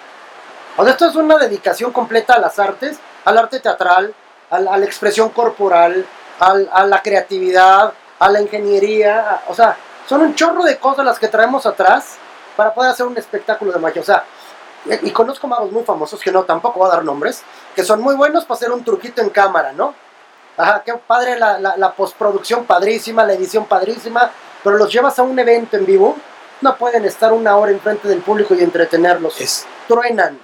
O 0.76 0.82
sea, 0.82 0.92
esto 0.92 1.06
es 1.08 1.14
una 1.14 1.38
dedicación 1.38 1.92
completa 1.92 2.34
a 2.34 2.38
las 2.38 2.58
artes, 2.58 2.98
al 3.24 3.38
arte 3.38 3.60
teatral, 3.60 4.14
a 4.50 4.58
la, 4.60 4.74
a 4.74 4.78
la 4.78 4.84
expresión 4.84 5.30
corporal, 5.30 6.04
al- 6.40 6.68
a 6.72 6.84
la 6.86 7.02
creatividad, 7.02 7.92
a 8.18 8.28
la 8.30 8.40
ingeniería. 8.40 9.42
o 9.48 9.54
sea, 9.54 9.76
son 10.08 10.20
un 10.22 10.34
chorro 10.34 10.64
de 10.64 10.76
cosas 10.78 11.04
las 11.04 11.18
que 11.18 11.28
traemos 11.28 11.66
atrás 11.66 12.16
para 12.56 12.74
poder 12.74 12.90
hacer 12.90 13.06
un 13.06 13.16
espectáculo 13.16 13.72
de 13.72 13.78
magia. 13.78 14.02
O 14.02 14.04
sea, 14.04 14.24
y, 14.84 15.08
y 15.08 15.10
conozco 15.12 15.46
magos 15.48 15.72
muy 15.72 15.82
famosos, 15.84 16.20
que 16.20 16.30
no, 16.30 16.44
tampoco 16.44 16.80
voy 16.80 16.88
a 16.88 16.94
dar 16.94 17.04
nombres, 17.04 17.42
que 17.74 17.82
son 17.84 18.00
muy 18.00 18.14
buenos 18.14 18.44
para 18.44 18.56
hacer 18.56 18.70
un 18.70 18.84
truquito 18.84 19.22
en 19.22 19.30
cámara, 19.30 19.72
¿no? 19.72 19.94
Ajá, 20.58 20.82
qué 20.84 20.94
padre 20.94 21.38
la, 21.38 21.58
la, 21.58 21.76
la 21.76 21.92
postproducción 21.92 22.64
padrísima, 22.64 23.24
la 23.24 23.34
edición 23.34 23.66
padrísima, 23.66 24.30
pero 24.66 24.78
los 24.78 24.92
llevas 24.92 25.16
a 25.20 25.22
un 25.22 25.38
evento 25.38 25.76
en 25.76 25.86
vivo, 25.86 26.16
no 26.60 26.76
pueden 26.76 27.04
estar 27.04 27.32
una 27.32 27.56
hora 27.56 27.70
enfrente 27.70 28.08
del 28.08 28.18
público 28.18 28.52
y 28.52 28.64
entretenerlos. 28.64 29.40
Es, 29.40 29.64
Truenan. 29.86 30.40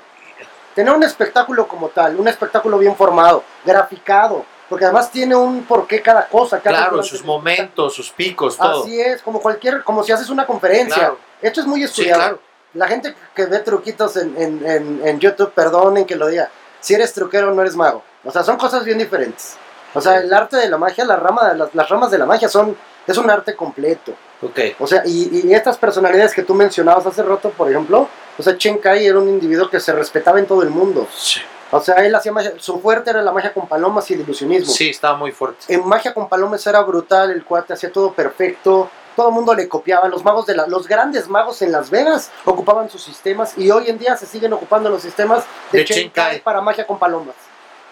Tener 0.76 0.94
un 0.94 1.02
espectáculo 1.02 1.66
como 1.66 1.88
tal, 1.88 2.14
un 2.20 2.28
espectáculo 2.28 2.78
bien 2.78 2.94
formado, 2.94 3.42
graficado, 3.64 4.44
porque 4.68 4.84
además 4.84 5.10
tiene 5.10 5.34
un 5.34 5.64
porqué 5.64 6.00
cada 6.00 6.28
cosa. 6.28 6.60
Cada 6.60 6.86
claro, 6.86 7.02
sus 7.02 7.24
momentos, 7.24 7.96
sus 7.96 8.10
picos, 8.12 8.56
todo. 8.56 8.84
Así 8.84 9.00
es, 9.00 9.22
como 9.22 9.40
cualquier, 9.40 9.82
como 9.82 10.04
si 10.04 10.12
haces 10.12 10.30
una 10.30 10.46
conferencia. 10.46 10.94
Claro. 10.94 11.18
Esto 11.40 11.60
es 11.62 11.66
muy 11.66 11.80
Sí, 11.80 11.86
estudiado. 11.86 12.20
claro. 12.20 12.40
la 12.74 12.86
gente 12.86 13.16
que 13.34 13.46
ve 13.46 13.58
truquitos 13.58 14.16
en, 14.18 14.40
en, 14.40 14.64
en, 14.64 15.00
en 15.04 15.18
YouTube, 15.18 15.50
perdonen 15.50 16.04
que 16.06 16.14
lo 16.14 16.28
diga, 16.28 16.48
si 16.78 16.94
eres 16.94 17.12
truquero 17.12 17.52
no 17.52 17.60
eres 17.60 17.74
mago. 17.74 18.04
O 18.24 18.30
sea, 18.30 18.44
son 18.44 18.56
cosas 18.56 18.84
bien 18.84 18.98
diferentes. 18.98 19.56
O 19.94 20.00
sea, 20.00 20.18
el 20.18 20.32
arte 20.32 20.58
de 20.58 20.68
la 20.70 20.78
magia, 20.78 21.04
la 21.04 21.16
rama, 21.16 21.52
las, 21.54 21.74
las 21.74 21.88
ramas 21.88 22.12
de 22.12 22.18
la 22.18 22.24
magia 22.24 22.48
son, 22.48 22.76
es 23.06 23.16
un 23.18 23.30
arte 23.30 23.54
completo. 23.56 24.12
Ok. 24.42 24.58
O 24.80 24.86
sea, 24.86 25.02
y, 25.06 25.46
y 25.46 25.54
estas 25.54 25.78
personalidades 25.78 26.34
que 26.34 26.42
tú 26.42 26.54
mencionabas 26.54 27.06
hace 27.06 27.22
rato, 27.22 27.50
por 27.50 27.70
ejemplo, 27.70 28.08
o 28.38 28.42
sea, 28.42 28.56
Chen 28.56 28.78
Kai 28.78 29.06
era 29.06 29.18
un 29.18 29.28
individuo 29.28 29.68
que 29.70 29.78
se 29.80 29.92
respetaba 29.92 30.38
en 30.38 30.46
todo 30.46 30.62
el 30.62 30.70
mundo. 30.70 31.06
Sí. 31.14 31.40
O 31.70 31.80
sea, 31.80 31.94
él 32.04 32.14
hacía 32.14 32.32
magia, 32.32 32.52
su 32.58 32.80
fuerte 32.80 33.10
era 33.10 33.22
la 33.22 33.32
magia 33.32 33.54
con 33.54 33.66
palomas 33.66 34.10
y 34.10 34.14
el 34.14 34.20
ilusionismo. 34.20 34.70
Sí, 34.72 34.90
estaba 34.90 35.16
muy 35.16 35.32
fuerte. 35.32 35.72
En 35.72 35.86
magia 35.86 36.12
con 36.12 36.28
palomas 36.28 36.66
era 36.66 36.80
brutal, 36.82 37.30
el 37.30 37.44
cuate 37.44 37.72
hacía 37.72 37.90
todo 37.90 38.12
perfecto, 38.12 38.90
todo 39.16 39.28
el 39.28 39.34
mundo 39.34 39.54
le 39.54 39.68
copiaba, 39.68 40.06
los 40.08 40.22
magos 40.22 40.44
de 40.46 40.54
la, 40.54 40.66
los 40.66 40.86
grandes 40.86 41.28
magos 41.28 41.62
en 41.62 41.72
Las 41.72 41.88
Vegas 41.88 42.30
ocupaban 42.44 42.90
sus 42.90 43.02
sistemas 43.02 43.56
y 43.56 43.70
hoy 43.70 43.88
en 43.88 43.98
día 43.98 44.16
se 44.18 44.26
siguen 44.26 44.52
ocupando 44.52 44.90
los 44.90 45.00
sistemas 45.00 45.44
de, 45.70 45.78
De 45.78 45.84
Chen 45.86 45.96
Chen 45.96 46.10
Kai 46.10 46.30
Kai. 46.32 46.40
para 46.40 46.60
magia 46.60 46.86
con 46.86 46.98
palomas. 46.98 47.36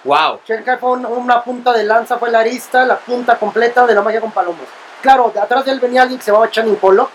Wow. 0.04 0.40
Chen 0.46 0.62
Kai 0.62 0.78
fue 0.78 0.90
un- 0.92 1.06
una 1.06 1.42
punta 1.42 1.72
de 1.72 1.84
lanza, 1.84 2.18
fue 2.18 2.30
la 2.30 2.40
arista, 2.40 2.84
la 2.84 2.98
punta 2.98 3.38
completa 3.38 3.86
de 3.86 3.94
la 3.94 4.02
magia 4.02 4.20
con 4.20 4.30
palomas. 4.32 4.64
Claro, 5.02 5.30
de 5.34 5.40
atrás 5.40 5.64
de 5.64 5.72
él 5.72 5.80
venía 5.80 6.02
alguien 6.02 6.18
que 6.18 6.24
se 6.24 6.30
llamaba 6.30 6.50
Channing 6.50 6.76
Pollock, 6.76 7.10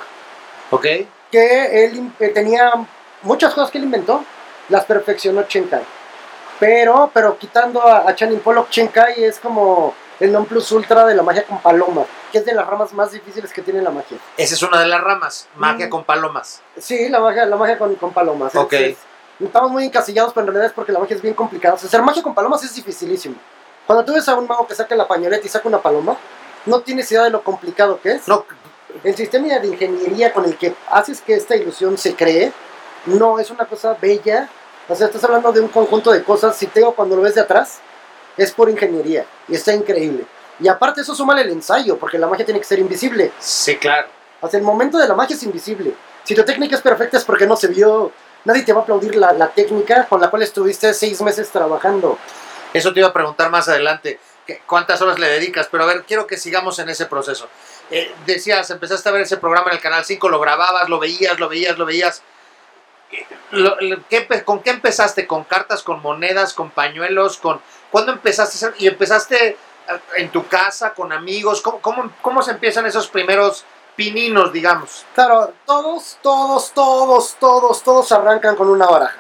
Ok. 0.71 0.85
que 1.31 1.85
él 1.85 2.11
eh, 2.19 2.29
tenía 2.29 2.71
muchas 3.21 3.53
cosas 3.53 3.69
que 3.71 3.77
él 3.77 3.83
inventó, 3.85 4.23
las 4.69 4.85
perfeccionó 4.85 5.43
Chen 5.43 5.67
Kai. 5.67 5.83
Pero, 6.59 7.11
pero 7.13 7.37
quitando 7.37 7.85
a, 7.85 8.07
a 8.09 8.15
Channing 8.15 8.39
Pollock, 8.39 8.69
Chen 8.69 8.87
Kai 8.87 9.23
es 9.23 9.39
como 9.39 9.93
el 10.19 10.31
non 10.31 10.45
plus 10.45 10.71
ultra 10.71 11.05
de 11.05 11.13
la 11.13 11.21
magia 11.23 11.43
con 11.43 11.59
palomas, 11.59 12.05
que 12.31 12.37
es 12.37 12.45
de 12.45 12.53
las 12.53 12.65
ramas 12.65 12.93
más 12.93 13.11
difíciles 13.11 13.51
que 13.51 13.61
tiene 13.61 13.81
la 13.81 13.89
magia. 13.91 14.17
Esa 14.37 14.53
es 14.55 14.63
una 14.63 14.79
de 14.79 14.87
las 14.87 15.01
ramas. 15.01 15.47
Magia 15.55 15.87
Mm. 15.87 15.89
con 15.89 16.03
palomas. 16.05 16.61
Sí, 16.77 17.09
la 17.09 17.19
magia, 17.19 17.45
la 17.45 17.57
magia 17.57 17.77
con, 17.77 17.93
con 17.95 18.13
palomas. 18.13 18.55
Ok. 18.55 18.71
Es- 18.73 18.81
es- 18.91 18.97
estamos 19.41 19.71
muy 19.71 19.83
encasillados, 19.83 20.31
pero 20.33 20.43
en 20.43 20.47
realidad 20.47 20.67
es 20.67 20.73
porque 20.73 20.93
la 20.93 20.99
magia 20.99 21.17
es 21.17 21.21
bien 21.21 21.33
complicada. 21.33 21.75
O 21.75 21.77
sea, 21.77 21.87
hacer 21.87 22.01
magia 22.01 22.23
con 22.23 22.33
palomas 22.33 22.63
es 22.63 22.73
dificilísimo. 22.73 23.35
Cuando 23.85 24.05
tú 24.05 24.13
ves 24.13 24.27
a 24.29 24.35
un 24.35 24.47
mago 24.47 24.65
que 24.65 24.73
saca 24.73 24.95
la 24.95 25.05
pañoleta 25.07 25.45
y 25.45 25.49
saca 25.49 25.67
una 25.67 25.79
paloma, 25.79 26.15
no 26.65 26.81
tienes 26.81 27.11
idea 27.11 27.23
de 27.23 27.29
lo 27.29 27.43
complicado 27.43 27.99
que 28.01 28.13
es. 28.13 28.27
No, 28.27 28.45
El 29.03 29.15
sistema 29.15 29.59
de 29.59 29.67
ingeniería 29.67 30.33
con 30.33 30.45
el 30.45 30.57
que 30.57 30.73
haces 30.89 31.21
que 31.21 31.35
esta 31.35 31.55
ilusión 31.55 31.97
se 31.97 32.15
cree, 32.15 32.51
no 33.05 33.39
es 33.39 33.51
una 33.51 33.65
cosa 33.65 33.95
bella. 33.99 34.49
O 34.87 34.95
sea, 34.95 35.07
estás 35.07 35.23
hablando 35.23 35.51
de 35.51 35.61
un 35.61 35.67
conjunto 35.67 36.11
de 36.11 36.23
cosas. 36.23 36.55
Si 36.55 36.67
te 36.67 36.79
digo 36.79 36.93
cuando 36.93 37.15
lo 37.15 37.21
ves 37.21 37.35
de 37.35 37.41
atrás, 37.41 37.79
es 38.37 38.51
por 38.51 38.69
ingeniería. 38.69 39.25
Y 39.47 39.55
está 39.55 39.73
increíble. 39.73 40.25
Y 40.59 40.67
aparte 40.67 41.01
eso 41.01 41.13
suma 41.13 41.39
el 41.39 41.49
ensayo, 41.49 41.97
porque 41.97 42.17
la 42.17 42.27
magia 42.27 42.45
tiene 42.45 42.59
que 42.59 42.65
ser 42.65 42.79
invisible. 42.79 43.31
sí, 43.39 43.77
claro. 43.77 44.07
Sea, 44.49 44.59
el 44.59 44.65
momento 44.65 44.99
de 44.99 45.07
la 45.07 45.15
magia 45.15 45.35
es 45.35 45.41
invisible. 45.41 45.95
Si 46.23 46.35
tu 46.35 46.43
técnica 46.43 46.75
es 46.75 46.81
perfecta 46.81 47.17
es 47.17 47.25
porque 47.25 47.47
no 47.47 47.55
se 47.55 47.67
vio. 47.67 48.11
Nadie 48.43 48.61
te 48.61 48.73
va 48.73 48.81
a 48.81 48.83
aplaudir 48.83 49.15
la, 49.15 49.33
la 49.33 49.47
técnica 49.47 50.05
con 50.05 50.21
la 50.21 50.29
cual 50.29 50.43
estuviste 50.43 50.93
seis 50.93 51.19
meses 51.21 51.49
trabajando. 51.49 52.19
Eso 52.71 52.93
te 52.93 52.99
iba 52.99 53.09
a 53.09 53.13
preguntar 53.13 53.49
más 53.49 53.67
adelante. 53.67 54.19
¿Cuántas 54.67 55.01
horas 55.01 55.17
le 55.19 55.27
dedicas? 55.27 55.67
Pero 55.71 55.83
a 55.83 55.87
ver, 55.87 56.03
quiero 56.03 56.27
que 56.27 56.37
sigamos 56.37 56.77
en 56.79 56.89
ese 56.89 57.05
proceso. 57.07 57.47
Eh, 57.91 58.13
decías, 58.25 58.69
empezaste 58.69 59.09
a 59.09 59.11
ver 59.11 59.21
ese 59.21 59.37
programa 59.37 59.69
en 59.69 59.77
el 59.77 59.81
Canal 59.81 60.05
5, 60.05 60.29
lo 60.29 60.39
grababas, 60.39 60.87
lo 60.89 60.99
veías, 60.99 61.39
lo 61.39 61.49
veías, 61.49 61.77
lo 61.77 61.85
veías. 61.85 62.21
Eh, 63.11 63.25
lo- 63.51 63.77
lo- 63.79 64.07
¿qué 64.09 64.27
¿Con 64.43 64.61
qué 64.61 64.71
empezaste? 64.71 65.25
¿Con 65.27 65.43
cartas, 65.45 65.83
con 65.83 66.01
monedas, 66.01 66.53
con 66.53 66.69
pañuelos? 66.71 67.37
con 67.37 67.59
¿Cuándo 67.91 68.11
empezaste? 68.11 68.71
¿Y 68.79 68.87
empezaste 68.87 69.47
eh, 69.49 69.57
en 70.17 70.29
tu 70.31 70.47
casa, 70.47 70.93
con 70.93 71.11
amigos? 71.11 71.61
¿Cómo, 71.61 71.79
cómo, 71.81 72.11
cómo 72.21 72.41
se 72.43 72.51
empiezan 72.51 72.85
esos 72.85 73.07
primeros 73.07 73.63
pininos, 73.95 74.51
digamos? 74.51 75.05
Claro, 75.15 75.53
todos, 75.65 76.17
todos, 76.21 76.71
todos, 76.71 77.35
todos, 77.39 77.81
todos 77.83 78.11
arrancan 78.11 78.55
con 78.55 78.69
una 78.69 78.85
baraja. 78.87 79.17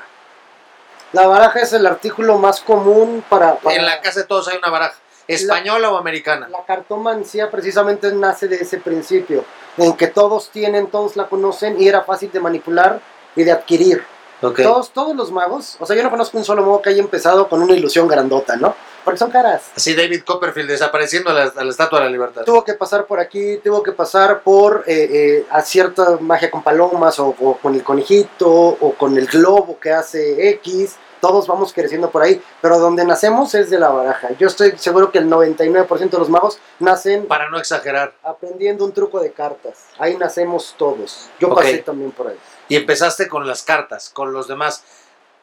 La 1.13 1.27
baraja 1.27 1.61
es 1.61 1.71
el 1.73 1.85
artículo 1.85 2.37
más 2.37 2.59
común 2.59 3.23
para... 3.29 3.55
para- 3.55 3.75
En 3.75 3.85
la 3.85 4.01
casa 4.01 4.19
de 4.21 4.25
todos 4.25 4.47
hay 4.49 4.57
una 4.57 4.69
baraja. 4.69 4.95
¿Española 5.27 5.91
o 5.91 5.97
americana? 5.97 6.47
La 6.49 6.63
cartomancia 6.65 7.49
precisamente 7.49 8.11
nace 8.13 8.47
de 8.47 8.57
ese 8.57 8.77
principio, 8.77 9.43
en 9.77 9.93
que 9.93 10.07
todos 10.07 10.49
tienen, 10.49 10.87
todos 10.87 11.15
la 11.15 11.27
conocen 11.27 11.81
y 11.81 11.87
era 11.87 12.01
fácil 12.03 12.31
de 12.31 12.39
manipular 12.39 12.99
y 13.35 13.43
de 13.43 13.51
adquirir. 13.51 14.03
Ok. 14.41 14.61
Todos, 14.61 14.91
todos 14.91 15.15
los 15.15 15.31
magos, 15.31 15.77
o 15.79 15.85
sea, 15.85 15.95
yo 15.95 16.03
no 16.03 16.11
conozco 16.11 16.37
un 16.37 16.43
solo 16.43 16.61
mago 16.61 16.81
que 16.81 16.89
haya 16.89 17.01
empezado 17.01 17.47
con 17.47 17.63
una 17.63 17.73
ilusión 17.73 18.07
grandota, 18.07 18.57
¿no? 18.57 18.75
Porque 19.03 19.17
son 19.17 19.31
caras. 19.31 19.71
Así 19.75 19.93
David 19.93 20.23
Copperfield 20.23 20.69
desapareciendo 20.69 21.29
a 21.29 21.33
la, 21.33 21.43
a 21.55 21.63
la 21.63 21.69
Estatua 21.69 21.99
de 21.99 22.05
la 22.05 22.11
Libertad. 22.11 22.43
Tuvo 22.43 22.63
que 22.63 22.73
pasar 22.73 23.05
por 23.05 23.19
aquí, 23.19 23.57
tuvo 23.63 23.81
que 23.81 23.91
pasar 23.91 24.41
por 24.41 24.83
eh, 24.87 25.09
eh, 25.11 25.45
a 25.49 25.61
cierta 25.61 26.17
magia 26.19 26.51
con 26.51 26.63
palomas 26.63 27.19
o, 27.19 27.27
o 27.39 27.57
con 27.57 27.75
el 27.75 27.83
conejito 27.83 28.49
o 28.49 28.93
con 28.97 29.17
el 29.17 29.27
globo 29.27 29.79
que 29.79 29.91
hace 29.91 30.49
X. 30.49 30.97
Todos 31.21 31.47
vamos 31.47 31.73
creciendo 31.73 32.09
por 32.11 32.21
ahí, 32.21 32.41
pero 32.61 32.77
donde 32.79 33.03
nacemos 33.05 33.55
es 33.55 33.69
de 33.69 33.79
la 33.79 33.89
baraja. 33.89 34.29
Yo 34.37 34.47
estoy 34.47 34.77
seguro 34.77 35.11
que 35.11 35.17
el 35.17 35.27
99% 35.29 36.09
de 36.09 36.17
los 36.19 36.29
magos 36.29 36.59
nacen 36.79 37.25
Para 37.27 37.49
no 37.49 37.57
exagerar. 37.57 38.13
aprendiendo 38.23 38.85
un 38.85 38.91
truco 38.91 39.19
de 39.19 39.31
cartas. 39.31 39.85
Ahí 39.97 40.17
nacemos 40.17 40.75
todos. 40.77 41.29
Yo 41.39 41.53
pasé 41.53 41.79
también 41.79 42.11
por 42.11 42.27
ahí. 42.27 42.37
Y 42.67 42.75
empezaste 42.75 43.27
con 43.27 43.47
las 43.47 43.63
cartas, 43.63 44.09
con 44.09 44.33
los 44.33 44.47
demás. 44.47 44.83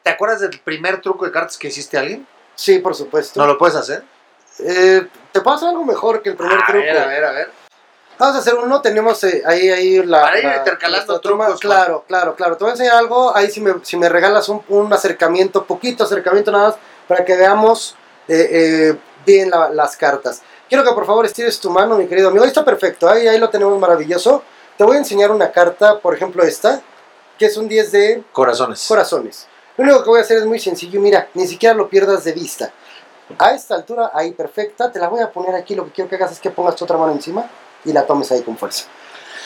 ¿Te 0.03 0.09
acuerdas 0.09 0.41
del 0.41 0.59
primer 0.59 1.01
truco 1.01 1.25
de 1.25 1.31
cartas 1.31 1.57
que 1.57 1.67
hiciste 1.69 1.97
a 1.97 2.01
alguien? 2.01 2.27
Sí, 2.55 2.79
por 2.79 2.93
supuesto. 2.95 3.39
¿No 3.39 3.47
lo 3.47 3.57
puedes 3.57 3.75
hacer? 3.75 4.03
Eh, 4.59 5.07
Te 5.31 5.41
puedo 5.41 5.55
hacer 5.57 5.69
algo 5.69 5.83
mejor 5.85 6.21
que 6.21 6.29
el 6.29 6.35
primer 6.35 6.59
a 6.59 6.65
truco. 6.65 6.79
ver, 6.79 6.97
a 6.97 7.05
ver, 7.07 7.23
a 7.25 7.31
ver. 7.31 7.62
Vamos 8.23 8.37
a 8.37 8.39
hacer 8.39 8.55
uno, 8.55 8.81
tenemos 8.81 9.21
eh, 9.25 9.43
ahí, 9.45 9.69
ahí 9.69 10.01
la... 10.05 10.21
Para 10.21 10.37
ir 10.39 10.45
la- 10.45 10.55
intercalando 10.55 11.19
trucos 11.19 11.59
Claro, 11.59 12.05
claro, 12.07 12.35
claro. 12.37 12.55
Te 12.55 12.63
voy 12.63 12.69
a 12.69 12.71
enseñar 12.71 12.95
algo, 12.95 13.35
ahí 13.35 13.51
si 13.51 13.59
me, 13.59 13.73
si 13.83 13.97
me 13.97 14.07
regalas 14.07 14.47
un, 14.47 14.61
un 14.69 14.93
acercamiento, 14.93 15.65
poquito 15.65 16.05
acercamiento 16.05 16.49
nada 16.49 16.69
más, 16.69 16.77
para 17.05 17.25
que 17.25 17.35
veamos 17.35 17.97
eh, 18.29 18.47
eh, 18.49 18.97
bien 19.25 19.49
la- 19.49 19.67
las 19.71 19.97
cartas. 19.97 20.41
Quiero 20.69 20.85
que 20.85 20.91
por 20.93 21.05
favor 21.05 21.25
estires 21.25 21.59
tu 21.59 21.69
mano, 21.69 21.97
mi 21.97 22.07
querido 22.07 22.29
amigo. 22.29 22.45
Ahí 22.45 22.47
está 22.47 22.63
perfecto, 22.63 23.09
ahí, 23.09 23.27
ahí 23.27 23.37
lo 23.37 23.49
tenemos 23.49 23.77
maravilloso. 23.77 24.41
Te 24.77 24.85
voy 24.85 24.95
a 24.95 24.99
enseñar 24.99 25.29
una 25.29 25.51
carta, 25.51 25.99
por 25.99 26.15
ejemplo 26.15 26.43
esta, 26.43 26.81
que 27.37 27.47
es 27.47 27.57
un 27.57 27.67
10 27.67 27.91
de 27.91 28.23
Corazones. 28.31 28.85
corazones. 28.87 29.47
Lo 29.75 29.83
único 29.83 30.01
que 30.01 30.09
voy 30.11 30.19
a 30.19 30.21
hacer 30.21 30.37
es 30.37 30.45
muy 30.45 30.59
sencillo, 30.61 31.01
mira, 31.01 31.27
ni 31.33 31.45
siquiera 31.45 31.75
lo 31.75 31.89
pierdas 31.89 32.23
de 32.23 32.31
vista. 32.31 32.71
A 33.37 33.51
esta 33.53 33.75
altura, 33.75 34.11
ahí 34.13 34.31
perfecta, 34.31 34.89
te 34.93 34.99
la 34.99 35.09
voy 35.09 35.19
a 35.19 35.29
poner 35.29 35.53
aquí, 35.55 35.75
lo 35.75 35.83
que 35.83 35.91
quiero 35.91 36.09
que 36.09 36.15
hagas 36.15 36.31
es 36.31 36.39
que 36.39 36.51
pongas 36.51 36.77
tu 36.77 36.85
otra 36.85 36.95
mano 36.95 37.11
encima 37.11 37.49
y 37.85 37.93
la 37.93 38.05
tomes 38.05 38.31
ahí 38.31 38.41
con 38.41 38.57
fuerza. 38.57 38.85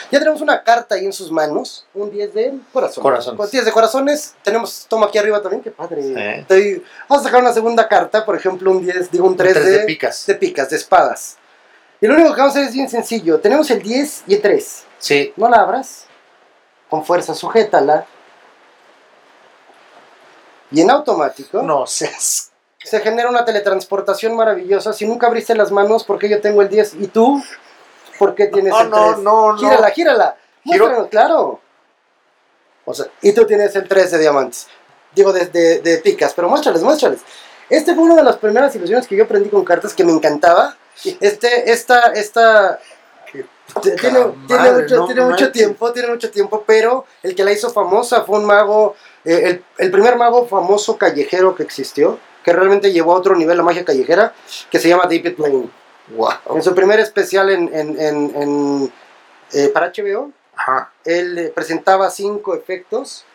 Ya 0.10 0.20
tenemos 0.20 0.39
una 0.41 0.63
carta 0.63 0.96
ahí 0.96 1.03
en 1.06 1.12
sus 1.12 1.32
manos, 1.32 1.86
un 1.94 2.10
10 2.10 2.34
de 2.34 2.53
corazones. 2.72 3.03
Corazones. 3.03 3.38
Pues 3.38 3.51
10 3.51 3.65
de 3.65 3.72
corazones, 3.74 4.36
tenemos, 4.41 4.86
toma 4.88 5.08
aquí 5.08 5.17
arriba 5.17 5.41
también, 5.41 5.62
qué 5.62 5.72
padre. 5.72 6.01
Sí. 6.01 6.13
Estoy- 6.15 6.84
vamos 7.10 7.25
a 7.25 7.27
sacar 7.27 7.41
una 7.41 7.51
segunda 7.53 7.88
carta, 7.89 8.25
por 8.25 8.36
ejemplo, 8.36 8.72
un 8.72 8.82
10, 8.82 9.12
digo 9.12 9.27
un 9.27 9.36
3, 9.36 9.53
Tres 9.53 9.65
de, 9.65 9.72
de 9.79 9.86
picas. 9.86 10.25
de 10.25 10.36
picas, 10.36 10.70
de 10.70 10.77
espadas. 10.77 11.38
Y 12.00 12.08
lo 12.08 12.13
único 12.13 12.34
que 12.34 12.39
vamos 12.39 12.56
a 12.56 12.60
hacer 12.60 12.70
es 12.70 12.74
bien 12.75 12.89
sencillo, 12.89 13.39
tenemos 13.41 13.70
el 13.70 13.82
10 13.82 14.24
y 14.27 14.36
el 14.36 14.41
3. 14.41 14.84
Sí. 15.00 15.34
No 15.36 15.50
la 15.50 15.58
abras. 15.58 16.06
Con 16.89 17.03
fuerza, 17.03 17.34
sujétala. 17.34 18.06
Y 20.72 20.82
en 20.82 20.89
automático 20.89 21.62
No 21.62 21.86
seas. 21.88 22.51
se 22.84 23.00
genera 23.01 23.29
una 23.29 23.44
teletransportación 23.44 24.36
maravillosa. 24.36 24.94
Si 24.94 25.06
nunca 25.06 25.27
abriste 25.27 25.53
las 25.56 25.72
manos, 25.72 26.03
¿por 26.06 26.17
qué 26.20 26.29
yo 26.29 26.39
tengo 26.39 26.62
el 26.62 26.70
10? 26.70 26.94
¿Y 27.01 27.08
tú? 27.08 27.44
¿Por 28.17 28.36
qué 28.36 28.47
tienes 28.47 28.71
No, 28.71 28.81
el 28.81 28.89
no, 28.89 29.05
3? 29.13 29.17
no, 29.19 29.51
no. 29.53 29.57
Gírala, 29.57 29.89
gírala. 29.91 30.36
Giro. 30.63 30.86
Muéstranos, 30.86 31.09
claro. 31.09 31.59
O 32.86 32.93
sea, 32.93 33.07
Y 33.21 33.31
tú 33.33 33.45
tienes 33.45 33.75
el 33.75 33.88
3 33.88 34.12
de 34.12 34.19
diamantes. 34.19 34.67
Digo, 35.13 35.33
de, 35.33 35.45
de- 35.47 35.79
de 35.81 35.97
picas. 35.97 36.33
Pero 36.33 36.50
muéstrales, 36.50 36.81
muéstrales. 36.83 37.19
Este 37.69 37.93
fue 37.95 38.03
una 38.05 38.15
de 38.15 38.24
las 38.24 38.38
primeras 38.38 38.74
ilusiones 38.75 39.07
que 39.07 39.15
yo 39.15 39.25
aprendí 39.25 39.50
con 39.50 39.63
cartas 39.65 39.93
que 39.93 40.03
me 40.03 40.12
encantaba. 40.12 40.75
Este, 41.19 41.69
esta, 41.71 42.07
esta, 42.13 42.79
tiene, 43.81 43.97
tiene 44.47 44.71
mucho, 44.71 44.95
no 44.95 45.05
tiene 45.05 45.21
mucho 45.21 45.29
manches. 45.31 45.51
tiempo, 45.51 45.91
tiene 45.91 46.07
mucho 46.09 46.31
tiempo, 46.31 46.63
pero 46.65 47.05
el 47.24 47.36
que 47.36 47.43
la 47.43 47.51
hizo 47.51 47.69
famosa 47.69 48.24
fue 48.24 48.39
un 48.39 48.45
mago, 48.45 48.95
eh, 49.25 49.41
el, 49.45 49.63
el 49.77 49.91
primer 49.91 50.15
mago 50.15 50.47
famoso 50.47 50.97
callejero 50.97 51.53
que 51.55 51.63
existió, 51.63 52.17
que 52.43 52.53
realmente 52.53 52.91
llevó 52.93 53.13
a 53.13 53.17
otro 53.17 53.36
nivel 53.36 53.57
la 53.57 53.63
magia 53.63 53.83
callejera, 53.86 54.33
que 54.71 54.79
se 54.79 54.88
llama 54.88 55.03
David 55.03 55.33
Blaine. 55.38 55.69
Wow. 56.15 56.55
En 56.55 56.63
su 56.63 56.73
primer 56.75 56.99
especial 56.99 57.49
en, 57.49 57.69
en, 57.73 57.99
en- 57.99 58.35
en, 58.41 58.93
eh, 59.53 59.69
para 59.69 59.91
HBO, 59.91 60.31
Ajá. 60.55 60.91
él 61.05 61.37
eh, 61.37 61.51
presentaba 61.53 62.09
cinco 62.09 62.55
efectos, 62.55 63.25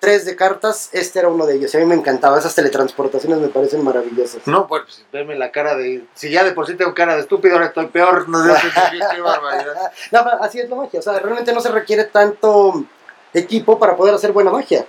tres 0.00 0.26
de 0.26 0.36
cartas, 0.36 0.90
este 0.92 1.18
era 1.20 1.28
uno 1.28 1.46
de 1.46 1.54
ellos. 1.56 1.72
y 1.72 1.76
A 1.76 1.80
mí 1.80 1.86
me 1.86 1.94
encantaba, 1.94 2.38
esas 2.38 2.54
teletransportaciones 2.54 3.38
me 3.38 3.48
parecen 3.48 3.82
maravillosas. 3.82 4.46
No, 4.46 4.66
pues 4.66 5.04
verme 5.12 5.34
la 5.36 5.50
cara 5.50 5.74
de. 5.76 6.04
Si 6.14 6.30
ya 6.30 6.44
de 6.44 6.52
por 6.52 6.66
sí 6.66 6.74
tengo 6.74 6.92
cara 6.94 7.14
de 7.14 7.22
estúpido, 7.22 7.54
ahora 7.54 7.66
estoy 7.68 7.86
peor. 7.86 8.28
No 8.28 8.44
sé 8.44 8.52
qué, 8.92 8.98
qué 9.14 9.20
barbaridad. 9.20 9.92
No, 10.12 10.20
así 10.40 10.60
es 10.60 10.68
la 10.68 10.76
magia, 10.76 11.00
o 11.00 11.02
sea, 11.02 11.18
realmente 11.20 11.52
no 11.54 11.60
se 11.60 11.70
requiere 11.70 12.04
tanto 12.04 12.84
equipo 13.32 13.78
para 13.78 13.96
poder 13.96 14.14
hacer 14.14 14.32
buena 14.32 14.50
magia. 14.50 14.84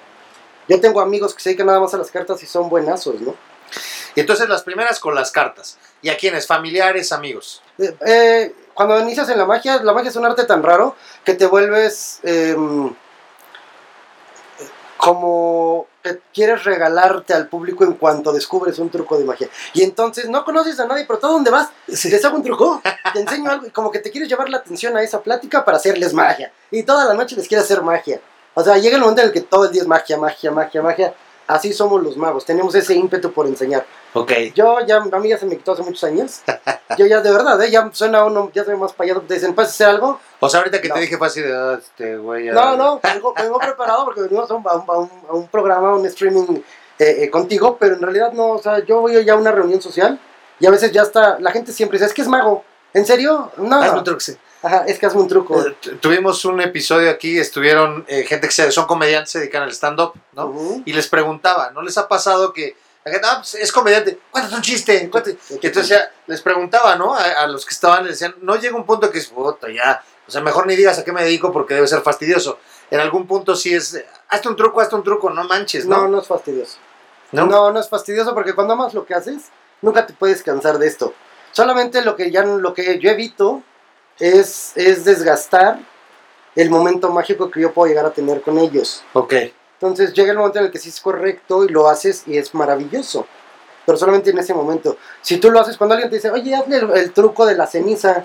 Yo 0.67 0.81
tengo 0.81 0.99
amigos 0.99 1.33
que 1.33 1.41
se 1.41 1.49
dedican 1.49 1.67
nada 1.67 1.79
más 1.79 1.93
a 1.93 1.97
las 1.97 2.11
cartas 2.11 2.41
y 2.43 2.45
son 2.47 2.67
buenazos, 2.69 3.21
¿no? 3.21 3.35
Y 4.15 4.21
entonces 4.21 4.47
las 4.49 4.63
primeras 4.63 4.99
con 4.99 5.13
las 5.13 5.31
cartas. 5.31 5.77
¿Y 6.01 6.09
a 6.09 6.17
quiénes? 6.17 6.47
Familiares, 6.47 7.11
amigos. 7.11 7.61
Eh, 7.77 7.95
eh, 8.05 8.55
cuando 8.73 8.99
inicias 8.99 9.27
en 9.29 9.37
la 9.37 9.45
magia, 9.45 9.83
la 9.83 9.93
magia 9.93 10.09
es 10.09 10.15
un 10.15 10.25
arte 10.25 10.45
tan 10.45 10.63
raro 10.63 10.95
que 11.23 11.33
te 11.33 11.45
vuelves... 11.45 12.19
eh, 12.23 12.55
como 14.97 15.87
que 16.01 16.19
quieres 16.33 16.63
regalarte 16.63 17.33
al 17.33 17.47
público 17.47 17.83
en 17.83 17.93
cuanto 17.93 18.31
descubres 18.33 18.79
un 18.79 18.89
truco 18.89 19.17
de 19.19 19.25
magia. 19.25 19.49
Y 19.73 19.83
entonces 19.83 20.29
no 20.29 20.43
conoces 20.43 20.79
a 20.79 20.87
nadie, 20.87 21.05
pero 21.05 21.19
todo 21.19 21.33
donde 21.33 21.51
vas, 21.51 21.69
Sí. 21.87 22.09
les 22.09 22.23
hago 22.25 22.37
un 22.37 22.43
truco, 22.43 22.81
te 23.13 23.19
enseño 23.19 23.51
algo, 23.51 23.67
y 23.67 23.71
como 23.71 23.91
que 23.91 23.99
te 23.99 24.09
quieres 24.09 24.29
llevar 24.29 24.49
la 24.49 24.57
atención 24.57 24.95
a 24.97 25.03
esa 25.03 25.21
plática 25.21 25.63
para 25.63 25.77
hacerles 25.77 26.13
magia. 26.13 26.51
Y 26.71 26.83
toda 26.83 27.05
la 27.05 27.13
noche 27.13 27.35
les 27.35 27.47
quieres 27.47 27.65
hacer 27.65 27.81
magia. 27.83 28.19
O 28.55 28.63
sea, 28.63 28.77
llega 28.77 28.95
el 28.95 29.01
momento 29.01 29.21
en 29.21 29.27
el 29.27 29.33
que 29.33 29.41
todo 29.41 29.65
el 29.65 29.71
día 29.71 29.81
es 29.81 29.87
magia, 29.87 30.17
magia, 30.17 30.49
magia, 30.49 30.81
magia. 30.81 31.13
Así 31.45 31.71
somos 31.73 32.01
los 32.01 32.17
magos, 32.17 32.45
tenemos 32.45 32.73
ese 32.73 32.95
ímpetu 32.95 33.31
por 33.31 33.45
enseñar. 33.45 33.85
Ok. 34.15 34.31
Yo 34.55 34.79
ya, 34.87 34.97
a 34.97 35.19
mí 35.19 35.29
ya 35.29 35.37
se 35.37 35.45
me 35.45 35.57
quitó 35.57 35.73
hace 35.73 35.83
muchos 35.83 36.03
años. 36.05 36.41
Yo 36.97 37.05
ya 37.05 37.19
de 37.21 37.31
verdad, 37.31 37.61
¿eh? 37.63 37.69
ya 37.69 37.89
suena 37.91 38.23
uno, 38.23 38.49
ya 38.53 38.63
soy 38.63 38.77
más 38.77 38.93
payaso. 38.93 39.21
Te 39.21 39.33
dicen, 39.35 39.53
¿puedes 39.53 39.71
hacer 39.71 39.87
algo? 39.87 40.19
O 40.39 40.47
sea, 40.49 40.59
ahorita 40.61 40.79
que 40.81 40.87
No. 40.87 40.95
te 40.95 41.01
dije 41.01 41.17
así 41.19 41.41
de, 41.41 41.53
ah, 41.53 41.77
este 41.79 42.15
güey. 42.17 42.45
ya- 42.45 42.53
No, 42.53 42.77
no, 42.77 42.99
vengo, 43.03 43.33
vengo 43.35 43.59
preparado 43.59 44.05
porque 44.05 44.21
venimos 44.21 44.49
a 44.49 44.53
un, 44.53 44.63
a 44.67 44.73
un- 44.75 44.89
a 44.89 44.93
un- 44.99 45.11
a 45.29 45.33
un 45.33 45.47
programa, 45.49 45.93
un 45.95 46.05
streaming 46.05 46.61
eh, 46.97 47.23
eh, 47.23 47.29
contigo, 47.29 47.75
pero 47.77 47.95
en 47.95 48.01
realidad 48.01 48.31
no, 48.31 48.51
o 48.51 48.61
sea, 48.61 48.79
yo 48.85 49.01
voy 49.01 49.23
ya 49.25 49.33
a 49.33 49.35
una 49.35 49.51
reunión 49.51 49.81
social 49.81 50.17
y 50.59 50.65
a 50.65 50.71
veces 50.71 50.91
ya 50.93 51.01
está, 51.01 51.37
la 51.39 51.51
gente 51.51 51.73
siempre 51.73 51.97
dice, 51.97 52.07
es 52.07 52.13
que 52.13 52.21
es 52.21 52.27
mago. 52.29 52.63
¿En 52.93 53.05
serio? 53.05 53.51
No. 53.57 53.81
Hazme 53.81 53.97
un 53.97 54.03
truco, 54.05 54.21
sí. 54.21 54.37
Ajá, 54.63 54.85
es 54.87 54.97
que 54.97 55.05
hazme 55.05 55.19
un 55.21 55.27
truco. 55.27 55.59
Eh, 55.61 55.75
tu- 55.81 55.97
Tuvimos 55.97 56.45
un 56.45 56.61
episodio 56.61 57.09
aquí, 57.11 57.37
estuvieron 57.37 58.05
eh, 58.07 58.23
gente 58.23 58.47
que 58.47 58.53
se- 58.53 58.71
son 58.71 58.85
comediantes, 58.85 59.31
se 59.31 59.39
dedican 59.39 59.63
al 59.63 59.71
stand-up, 59.71 60.13
¿no? 60.31 60.53
Y 60.85 60.93
les 60.93 61.07
preguntaba, 61.09 61.71
¿no 61.71 61.81
les 61.81 61.97
ha 61.97 62.07
pasado 62.07 62.53
que 62.53 62.77
la 63.05 63.11
gente, 63.11 63.27
ah, 63.29 63.35
pues, 63.37 63.53
es 63.53 63.71
comediante, 63.71 64.19
cuéntate 64.31 64.55
un 64.55 64.61
chiste, 64.63 65.09
cuéntate. 65.11 65.37
Y 65.61 65.67
entonces 65.67 65.89
ya 65.89 66.11
les 66.25 66.41
preguntaba, 66.41 66.95
¿no? 66.95 67.13
A, 67.13 67.21
a 67.21 67.47
los 67.47 67.63
que 67.63 67.71
estaban, 67.73 68.03
les 68.03 68.13
decían, 68.19 68.35
no 68.41 68.55
llega 68.55 68.75
un 68.75 68.85
punto 68.85 69.11
que 69.11 69.19
es, 69.19 69.27
puta, 69.27 69.67
ya, 69.69 70.03
o 70.27 70.31
sea, 70.31 70.41
mejor 70.41 70.65
ni 70.65 70.75
digas 70.75 70.97
a 70.97 71.03
qué 71.03 71.11
me 71.11 71.23
dedico 71.23 71.51
porque 71.51 71.75
debe 71.75 71.87
ser 71.87 72.01
fastidioso. 72.01 72.57
En 72.89 72.99
algún 72.99 73.27
punto 73.27 73.55
sí 73.55 73.75
es, 73.75 74.03
hazte 74.29 74.49
un 74.49 74.55
truco, 74.55 74.81
hazte 74.81 74.95
un 74.95 75.03
truco, 75.03 75.29
no 75.29 75.43
manches, 75.43 75.85
No, 75.85 75.97
¿no? 76.01 76.07
no 76.07 76.21
es 76.21 76.27
fastidioso. 76.27 76.77
¿No? 77.31 77.45
No, 77.45 77.71
no 77.71 77.79
es 77.79 77.89
fastidioso 77.89 78.33
porque 78.33 78.55
cuando 78.55 78.73
amas 78.73 78.95
lo 78.95 79.05
que 79.05 79.13
haces, 79.13 79.43
nunca 79.83 80.07
te 80.07 80.13
puedes 80.13 80.41
cansar 80.41 80.79
de 80.79 80.87
esto. 80.87 81.13
Solamente 81.51 82.01
lo 82.03 82.15
que 82.15 82.31
ya 82.31 82.43
lo 82.43 82.73
que 82.73 82.97
yo 82.99 83.11
evito 83.11 83.61
es, 84.17 84.71
es 84.75 85.05
desgastar 85.05 85.79
el 86.55 86.69
momento 86.71 87.09
mágico 87.11 87.51
que 87.51 87.61
yo 87.61 87.71
puedo 87.71 87.87
llegar 87.87 88.05
a 88.05 88.11
tener 88.11 88.41
con 88.41 88.57
ellos. 88.57 89.03
Ok. 89.13 89.33
Entonces 89.87 90.13
llega 90.13 90.31
el 90.31 90.37
momento 90.37 90.59
en 90.59 90.65
el 90.65 90.71
que 90.71 90.79
sí 90.79 90.89
es 90.89 90.99
correcto 90.99 91.63
y 91.63 91.69
lo 91.69 91.87
haces 91.87 92.23
y 92.27 92.37
es 92.37 92.53
maravilloso. 92.53 93.27
Pero 93.85 93.97
solamente 93.97 94.31
en 94.31 94.39
ese 94.39 94.53
momento. 94.53 94.97
Si 95.21 95.37
tú 95.37 95.51
lo 95.51 95.59
haces 95.59 95.77
cuando 95.77 95.93
alguien 95.93 96.09
te 96.09 96.17
dice, 96.17 96.31
oye, 96.31 96.55
hazle 96.55 96.77
el, 96.77 96.91
el 96.91 97.11
truco 97.13 97.45
de 97.45 97.55
la 97.55 97.67
ceniza. 97.67 98.23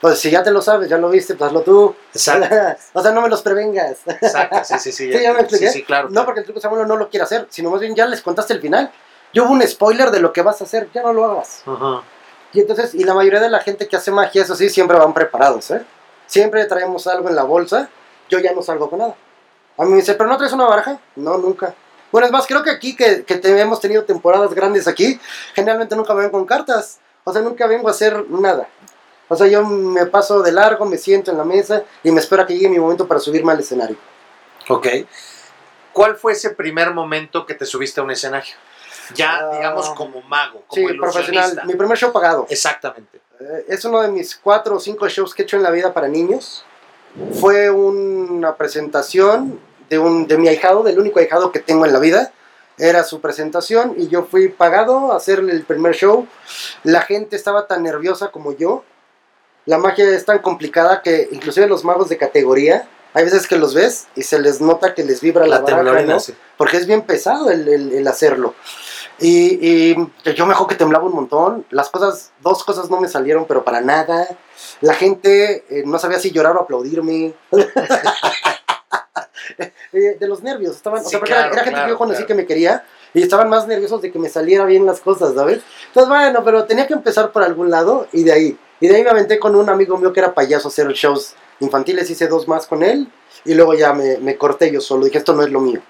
Pues 0.00 0.20
si 0.20 0.30
ya 0.30 0.44
te 0.44 0.52
lo 0.52 0.62
sabes, 0.62 0.88
ya 0.88 0.96
lo 0.96 1.10
viste, 1.10 1.34
pues 1.34 1.48
hazlo 1.48 1.62
tú. 1.62 1.94
Exacto, 2.14 2.54
o 2.92 3.02
sea, 3.02 3.10
no 3.10 3.20
me 3.20 3.28
los 3.28 3.42
prevengas. 3.42 3.98
exacto, 4.06 4.60
sí, 4.62 4.74
sí, 4.78 4.92
sí. 4.92 5.12
Sí, 5.12 5.20
ya 5.20 5.32
me 5.32 5.40
expliqué. 5.40 5.66
Sí, 5.72 5.78
sí, 5.80 5.84
claro. 5.84 6.08
No 6.10 6.24
porque 6.24 6.40
el 6.40 6.46
truco 6.46 6.60
Samuel 6.60 6.86
no 6.86 6.96
lo 6.96 7.10
quiera 7.10 7.24
hacer, 7.24 7.48
sino 7.50 7.70
más 7.70 7.80
bien 7.80 7.96
ya 7.96 8.06
les 8.06 8.22
contaste 8.22 8.52
el 8.52 8.60
final. 8.60 8.92
Yo 9.34 9.44
hubo 9.44 9.52
un 9.52 9.66
spoiler 9.66 10.10
de 10.10 10.20
lo 10.20 10.32
que 10.32 10.42
vas 10.42 10.60
a 10.60 10.64
hacer, 10.64 10.88
ya 10.94 11.02
no 11.02 11.12
lo 11.12 11.24
hagas. 11.24 11.62
Ajá. 11.66 12.02
Y 12.52 12.60
entonces, 12.60 12.94
y 12.94 13.04
la 13.04 13.14
mayoría 13.14 13.40
de 13.40 13.50
la 13.50 13.60
gente 13.60 13.88
que 13.88 13.96
hace 13.96 14.10
magia, 14.10 14.42
eso 14.42 14.54
sí, 14.54 14.70
siempre 14.70 14.96
van 14.96 15.12
preparados, 15.12 15.70
¿eh? 15.70 15.82
Siempre 16.26 16.64
traemos 16.66 17.06
algo 17.06 17.28
en 17.28 17.36
la 17.36 17.42
bolsa, 17.42 17.90
yo 18.28 18.38
ya 18.38 18.52
no 18.52 18.62
salgo 18.62 18.88
con 18.88 19.00
nada. 19.00 19.14
A 19.78 19.84
mí 19.84 19.90
me 19.90 19.96
dice, 19.96 20.14
¿pero 20.14 20.28
no 20.28 20.36
traes 20.36 20.52
una 20.52 20.66
baraja? 20.66 20.98
No, 21.16 21.38
nunca. 21.38 21.74
Bueno, 22.10 22.26
es 22.26 22.32
más, 22.32 22.46
creo 22.46 22.62
que 22.62 22.70
aquí 22.70 22.96
que, 22.96 23.24
que 23.24 23.36
te- 23.36 23.60
hemos 23.60 23.80
tenido 23.80 24.04
temporadas 24.04 24.52
grandes 24.54 24.88
aquí, 24.88 25.20
generalmente 25.54 25.94
nunca 25.94 26.14
me 26.14 26.22
ven 26.22 26.30
con 26.30 26.44
cartas. 26.46 26.98
O 27.24 27.32
sea, 27.32 27.42
nunca 27.42 27.66
vengo 27.66 27.88
a 27.88 27.90
hacer 27.90 28.28
nada. 28.30 28.68
O 29.28 29.36
sea, 29.36 29.46
yo 29.46 29.62
me 29.64 30.06
paso 30.06 30.40
de 30.42 30.52
largo, 30.52 30.86
me 30.86 30.96
siento 30.96 31.30
en 31.30 31.36
la 31.36 31.44
mesa 31.44 31.82
y 32.02 32.10
me 32.10 32.20
espero 32.20 32.42
a 32.42 32.46
que 32.46 32.54
llegue 32.54 32.68
mi 32.70 32.78
momento 32.78 33.06
para 33.06 33.20
subirme 33.20 33.52
al 33.52 33.60
escenario. 33.60 33.96
Ok. 34.68 34.86
¿Cuál 35.92 36.16
fue 36.16 36.32
ese 36.32 36.50
primer 36.50 36.92
momento 36.94 37.44
que 37.44 37.54
te 37.54 37.66
subiste 37.66 38.00
a 38.00 38.04
un 38.04 38.10
escenario? 38.10 38.54
Ya, 39.14 39.38
Ah. 39.42 39.50
digamos, 39.56 39.90
como 39.90 40.22
mago, 40.22 40.62
como 40.66 40.88
Sí, 40.88 40.94
profesional. 40.94 41.62
Mi 41.66 41.74
primer 41.74 41.96
show 41.98 42.10
pagado. 42.12 42.46
Exactamente. 42.48 43.20
Eh, 43.40 43.66
es 43.68 43.84
uno 43.84 44.00
de 44.00 44.08
mis 44.08 44.34
cuatro 44.36 44.76
o 44.76 44.80
cinco 44.80 45.08
shows 45.08 45.34
que 45.34 45.42
he 45.42 45.44
hecho 45.44 45.56
en 45.56 45.62
la 45.62 45.70
vida 45.70 45.92
para 45.92 46.08
niños. 46.08 46.64
Fue 47.40 47.70
una 47.70 48.56
presentación 48.56 49.60
de, 49.88 49.98
un, 49.98 50.26
de 50.26 50.38
mi 50.38 50.48
ahijado, 50.48 50.82
del 50.82 50.98
único 50.98 51.18
ahijado 51.18 51.52
que 51.52 51.60
tengo 51.60 51.84
en 51.86 51.92
la 51.92 51.98
vida. 51.98 52.32
Era 52.78 53.02
su 53.02 53.20
presentación 53.20 53.94
y 53.96 54.06
yo 54.08 54.24
fui 54.26 54.48
pagado 54.48 55.12
a 55.12 55.16
hacerle 55.16 55.52
el 55.52 55.62
primer 55.64 55.94
show. 55.94 56.26
La 56.84 57.02
gente 57.02 57.34
estaba 57.34 57.66
tan 57.66 57.82
nerviosa 57.82 58.28
como 58.30 58.52
yo. 58.56 58.84
La 59.66 59.78
magia 59.78 60.08
es 60.10 60.24
tan 60.24 60.38
complicada 60.38 61.02
que 61.02 61.28
inclusive 61.32 61.66
los 61.66 61.84
magos 61.84 62.08
de 62.08 62.16
categoría, 62.16 62.88
hay 63.14 63.24
veces 63.24 63.46
que 63.48 63.56
los 63.56 63.74
ves 63.74 64.06
y 64.14 64.22
se 64.22 64.38
les 64.38 64.60
nota 64.60 64.94
que 64.94 65.02
les 65.02 65.20
vibra 65.20 65.46
la, 65.46 65.56
La 65.60 65.76
baraja, 65.76 66.02
¿no? 66.02 66.20
sí. 66.20 66.34
porque 66.56 66.76
es 66.76 66.86
bien 66.86 67.02
pesado 67.02 67.50
el, 67.50 67.66
el- 67.68 67.92
el 67.92 68.06
hacerlo. 68.06 68.54
Y, 69.20 69.58
y 69.90 69.96
yo 70.36 70.46
me 70.46 70.52
acuerdo 70.52 70.68
que 70.68 70.74
temblaba 70.76 71.04
un 71.04 71.14
montón. 71.14 71.66
Las 71.70 71.90
cosas, 71.90 72.30
dos 72.40 72.62
cosas 72.62 72.88
no 72.88 73.00
me 73.00 73.08
salieron, 73.08 73.46
pero 73.46 73.64
para 73.64 73.80
nada. 73.80 74.28
La 74.80 74.94
gente 74.94 75.64
eh, 75.68 75.82
no 75.84 75.98
sabía 75.98 76.20
si 76.20 76.30
llorar 76.30 76.56
o 76.56 76.60
aplaudirme. 76.60 77.34
Eh, 79.92 80.16
de 80.20 80.28
los 80.28 80.42
nervios, 80.42 80.76
estaban, 80.76 81.04
o 81.04 81.08
sea, 81.08 81.18
claro, 81.20 81.46
era, 81.46 81.52
era 81.52 81.56
gente 81.56 81.70
claro, 81.70 81.86
que 81.86 81.90
yo 81.92 81.98
conocí 81.98 82.16
claro. 82.16 82.26
que 82.28 82.34
me 82.34 82.46
quería 82.46 82.84
y 83.14 83.22
estaban 83.22 83.48
más 83.48 83.66
nerviosos 83.66 84.02
de 84.02 84.12
que 84.12 84.18
me 84.18 84.28
saliera 84.28 84.66
bien 84.66 84.84
las 84.84 85.00
cosas, 85.00 85.34
¿sabes? 85.34 85.62
Entonces, 85.86 86.08
bueno, 86.08 86.42
pero 86.44 86.64
tenía 86.64 86.86
que 86.86 86.92
empezar 86.92 87.32
por 87.32 87.42
algún 87.42 87.70
lado 87.70 88.06
y 88.12 88.22
de 88.22 88.32
ahí. 88.32 88.58
Y 88.80 88.88
de 88.88 88.96
ahí 88.96 89.02
me 89.02 89.10
aventé 89.10 89.38
con 89.38 89.56
un 89.56 89.68
amigo 89.70 89.96
mío 89.96 90.12
que 90.12 90.20
era 90.20 90.34
payaso 90.34 90.68
a 90.68 90.70
hacer 90.70 90.88
shows 90.92 91.34
infantiles, 91.60 92.10
hice 92.10 92.28
dos 92.28 92.46
más 92.46 92.66
con 92.66 92.82
él 92.82 93.10
y 93.44 93.54
luego 93.54 93.74
ya 93.74 93.94
me, 93.94 94.18
me 94.18 94.36
corté 94.36 94.70
yo 94.70 94.80
solo, 94.80 95.06
dije, 95.06 95.18
esto 95.18 95.32
no 95.32 95.42
es 95.42 95.50
lo 95.50 95.60
mío. 95.60 95.80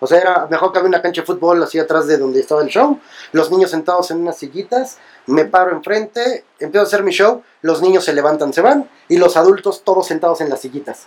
O 0.00 0.06
sea, 0.06 0.20
era 0.20 0.46
mejor 0.50 0.72
que 0.72 0.78
había 0.78 0.88
una 0.88 1.02
cancha 1.02 1.22
de 1.22 1.26
fútbol 1.26 1.62
así 1.62 1.78
atrás 1.78 2.06
de 2.06 2.18
donde 2.18 2.40
estaba 2.40 2.62
el 2.62 2.68
show, 2.68 3.00
los 3.32 3.50
niños 3.50 3.70
sentados 3.70 4.10
en 4.10 4.18
unas 4.18 4.36
sillitas, 4.36 4.98
me 5.26 5.44
paro 5.46 5.72
enfrente, 5.72 6.44
empiezo 6.58 6.84
a 6.84 6.86
hacer 6.86 7.02
mi 7.02 7.10
show, 7.10 7.42
los 7.62 7.80
niños 7.80 8.04
se 8.04 8.12
levantan, 8.12 8.52
se 8.52 8.60
van, 8.60 8.88
y 9.08 9.16
los 9.16 9.36
adultos 9.36 9.82
todos 9.82 10.06
sentados 10.06 10.40
en 10.40 10.50
las 10.50 10.60
sillitas. 10.60 11.06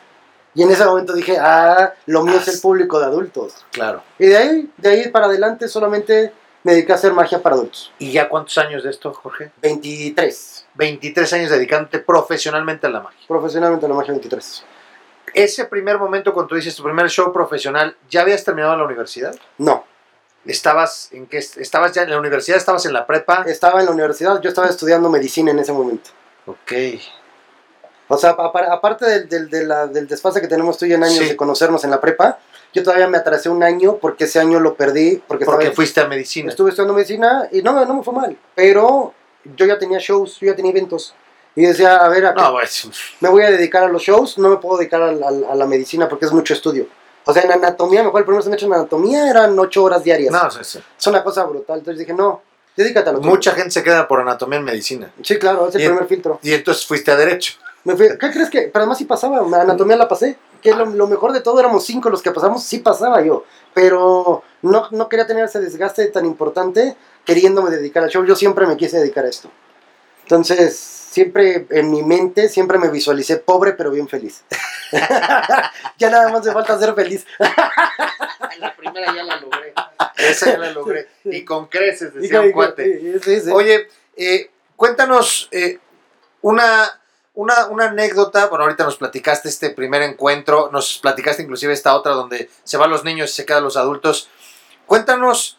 Y 0.58 0.64
en 0.64 0.72
ese 0.72 0.84
momento 0.86 1.14
dije, 1.14 1.38
ah, 1.40 1.94
lo 2.08 2.24
mío 2.24 2.38
es 2.38 2.48
el 2.48 2.60
público 2.60 3.00
de 3.00 3.06
adultos. 3.06 3.64
Claro. 3.72 4.02
Y 4.18 4.26
de 4.26 4.38
ahí, 4.38 4.72
de 4.78 4.90
ahí 4.90 5.08
para 5.10 5.28
adelante 5.28 5.68
solamente 5.68 6.34
me 6.64 6.72
dediqué 6.72 6.94
a 6.94 6.96
hacer 6.96 7.14
magia 7.14 7.44
para 7.44 7.54
adultos. 7.54 7.94
¿Y 8.00 8.12
ya 8.12 8.28
cuántos 8.28 8.58
años 8.58 8.84
de 8.84 8.90
esto, 8.90 9.14
Jorge? 9.14 9.52
23. 9.62 10.66
23 10.74 11.34
años 11.34 11.52
dedicándote 11.52 12.00
profesionalmente 12.00 12.88
a 12.88 12.90
la 12.90 13.02
magia. 13.02 13.20
Profesionalmente 13.28 13.86
a 13.86 13.90
la 13.90 13.94
magia 13.94 14.14
23. 14.14 14.64
Ese 15.36 15.66
primer 15.66 16.00
momento 16.00 16.34
cuando 16.34 16.48
tú 16.48 16.56
dices 16.56 16.76
tu 16.76 16.82
primer 16.82 17.08
show 17.08 17.32
profesional, 17.32 17.96
¿ya 18.10 18.22
habías 18.22 18.44
terminado 18.44 18.76
la 18.76 18.84
universidad? 18.84 19.36
No, 19.60 19.86
¿Estabas 20.44 21.10
en 21.12 21.28
qué? 21.28 21.38
¿Estabas 21.38 21.92
ya 21.92 22.02
en 22.02 22.10
la 22.10 22.18
universidad? 22.18 22.58
¿Estabas 22.58 22.86
en 22.88 22.94
la 22.94 23.06
prepa? 23.06 23.44
estaba 23.48 23.80
en 23.80 23.86
la 23.86 23.92
universidad, 23.92 24.42
yo 24.42 24.50
estaba 24.50 24.68
estudiando 24.68 25.10
medicina 25.10 25.52
en 25.52 25.60
ese 25.60 25.74
momento. 25.74 26.10
Ok. 26.48 26.72
O 28.10 28.18
sea, 28.18 28.32
apa- 28.32 28.68
aparte 28.72 29.06
del, 29.06 29.30
del, 29.30 29.50
de 29.50 29.66
la- 29.66 29.88
del 29.88 30.08
desfase 30.08 30.40
que 30.42 30.48
tenemos 30.48 30.78
tú 30.78 30.86
y 30.86 30.90
yo 30.90 30.96
en 30.96 31.04
años 31.04 31.18
Sí. 31.20 31.30
de 31.30 31.36
conocernos 31.36 31.84
en 31.84 31.92
la 31.92 32.00
prepa, 32.02 32.40
yo 32.74 32.84
todavía 32.84 33.08
me 33.08 33.18
atrasé 33.18 33.50
un 33.50 33.64
año 33.64 33.98
porque 33.98 34.26
ese 34.26 34.40
año 34.40 34.60
lo 34.60 34.76
perdí. 34.76 35.22
Porque, 35.28 35.46
Porque 35.46 35.64
estaba- 35.66 35.76
fuiste 35.76 36.00
a 36.02 36.08
medicina. 36.08 36.50
estuve 36.50 36.70
estudiando 36.70 36.94
medicina 36.94 37.48
y 37.52 37.62
no, 37.62 37.86
no 37.86 37.94
me 37.96 38.04
fue 38.04 38.14
mal. 38.14 38.38
Pero 38.56 39.14
yo 39.56 39.66
ya 39.66 39.78
tenía 39.80 40.00
shows, 40.00 40.40
yo 40.40 40.48
ya 40.48 40.56
tenía 40.56 40.72
eventos. 40.72 41.14
Y 41.56 41.64
decía, 41.64 41.96
a 41.98 42.08
ver, 42.10 42.26
¿a 42.28 42.34
No, 42.34 42.52
pues, 42.52 42.88
me 43.20 43.30
voy 43.30 43.42
a 43.44 43.50
dedicar 43.50 43.84
a 43.84 43.88
los 43.88 44.04
shows, 44.04 44.38
no 44.38 44.50
me 44.50 44.58
puedo 44.58 44.78
dedicar 44.78 45.02
al- 45.02 45.24
al- 45.24 45.46
a, 45.50 45.56
la 45.56 45.66
medicina 45.66 46.08
porque 46.08 46.26
es 46.26 46.32
mucho 46.32 46.54
estudio. 46.54 46.86
O 47.26 47.34
sea, 47.34 47.42
en 47.44 47.52
anatomía, 47.52 48.04
mejor 48.04 48.20
el 48.22 48.26
primer 48.26 48.44
semestre 48.44 48.68
en 48.68 48.74
anatomía 48.76 49.28
eran 49.30 49.58
ocho 49.58 49.84
horas 49.84 50.04
diarias. 50.04 50.32
no, 50.32 50.50
sí, 50.52 50.60
sí. 50.62 50.80
Es 50.98 51.08
una 51.08 51.24
cosa 51.24 51.44
brutal. 51.46 51.80
Entonces 51.80 52.00
dije, 52.00 52.14
no, 52.14 52.42
dedícate 52.76 53.10
a 53.10 53.14
lo. 53.14 53.22
Mucha 53.22 53.52
gente 53.54 53.72
se 53.72 53.84
queda 53.84 54.08
por 54.08 54.22
anatomía 54.22 54.60
en 54.60 54.66
medicina. 54.66 55.12
Sí, 55.24 55.38
claro, 55.40 55.68
es 55.68 55.76
el 55.76 55.82
Y- 55.82 55.86
primer 55.88 56.06
filtro. 56.06 56.40
Y 56.44 56.54
entonces 56.54 56.86
fuiste 56.86 57.10
a 57.12 57.16
derecho. 57.16 57.54
Me 57.88 57.96
fui- 57.96 58.18
¿Qué 58.18 58.32
crees 58.32 58.50
que? 58.50 58.64
Pero 58.64 58.80
además 58.80 58.98
sí 58.98 59.06
pasaba, 59.06 59.40
anatomía 59.40 59.96
la 59.96 60.10
pasé. 60.10 60.38
Que 60.62 60.74
lo, 60.74 60.86
lo 60.88 61.08
mejor 61.08 61.32
de 61.32 61.40
todo 61.40 61.58
éramos 61.60 61.86
cinco 61.86 62.10
los 62.10 62.22
que 62.22 62.32
pasamos, 62.32 62.64
sí 62.64 62.80
pasaba 62.80 63.22
yo. 63.22 63.46
Pero 63.74 64.44
no, 64.62 64.88
no 64.92 65.08
quería 65.08 65.26
tener 65.26 65.46
ese 65.46 65.62
desgaste 65.62 66.06
tan 66.08 66.26
importante 66.26 66.98
queriéndome 67.24 67.70
dedicar 67.70 68.04
al 68.04 68.10
show. 68.10 68.26
Yo 68.26 68.36
siempre 68.36 68.66
me 68.68 68.76
quise 68.76 68.98
dedicar 69.00 69.24
a 69.24 69.30
esto. 69.30 69.50
Entonces, 70.24 70.76
siempre 70.78 71.66
en 71.70 71.90
mi 71.90 72.04
mente, 72.04 72.50
siempre 72.50 72.78
me 72.78 72.90
visualicé 72.90 73.38
pobre 73.38 73.72
pero 73.72 73.92
bien 73.92 74.10
feliz. 74.10 74.44
ya 75.98 76.10
nada 76.10 76.30
más 76.30 76.46
me 76.46 76.52
falta 76.52 76.78
ser 76.78 76.94
feliz. 76.94 77.26
la 78.60 78.76
primera 78.76 79.16
ya 79.16 79.24
la 79.24 79.40
logré. 79.40 79.74
Esa 80.18 80.48
ya 80.52 80.58
la 80.58 80.72
logré. 80.72 81.08
Y 81.24 81.46
con 81.46 81.68
creces, 81.68 82.14
decía 82.14 82.42
un 82.42 82.52
cuate. 82.52 82.84
Oye, 83.54 83.88
eh, 84.18 84.52
cuéntanos 84.76 85.48
eh, 85.52 85.80
una, 86.42 87.00
una, 87.38 87.68
una 87.68 87.86
anécdota. 87.86 88.48
Bueno, 88.48 88.66
ahorita 88.66 88.84
nos 88.84 88.98
platicaste 88.98 89.48
este 89.48 89.70
primer 89.70 90.02
encuentro, 90.02 90.70
nos 90.72 90.98
platicaste 90.98 91.44
inclusive 91.44 91.72
esta 91.72 91.96
otra 91.96 92.14
donde 92.14 92.50
se 92.64 92.78
van 92.78 92.90
los 92.90 93.04
niños 93.04 93.30
y 93.30 93.34
se 93.34 93.46
quedan 93.46 93.64
los 93.64 93.78
adultos. 93.78 94.30
Cuéntanos 94.88 95.58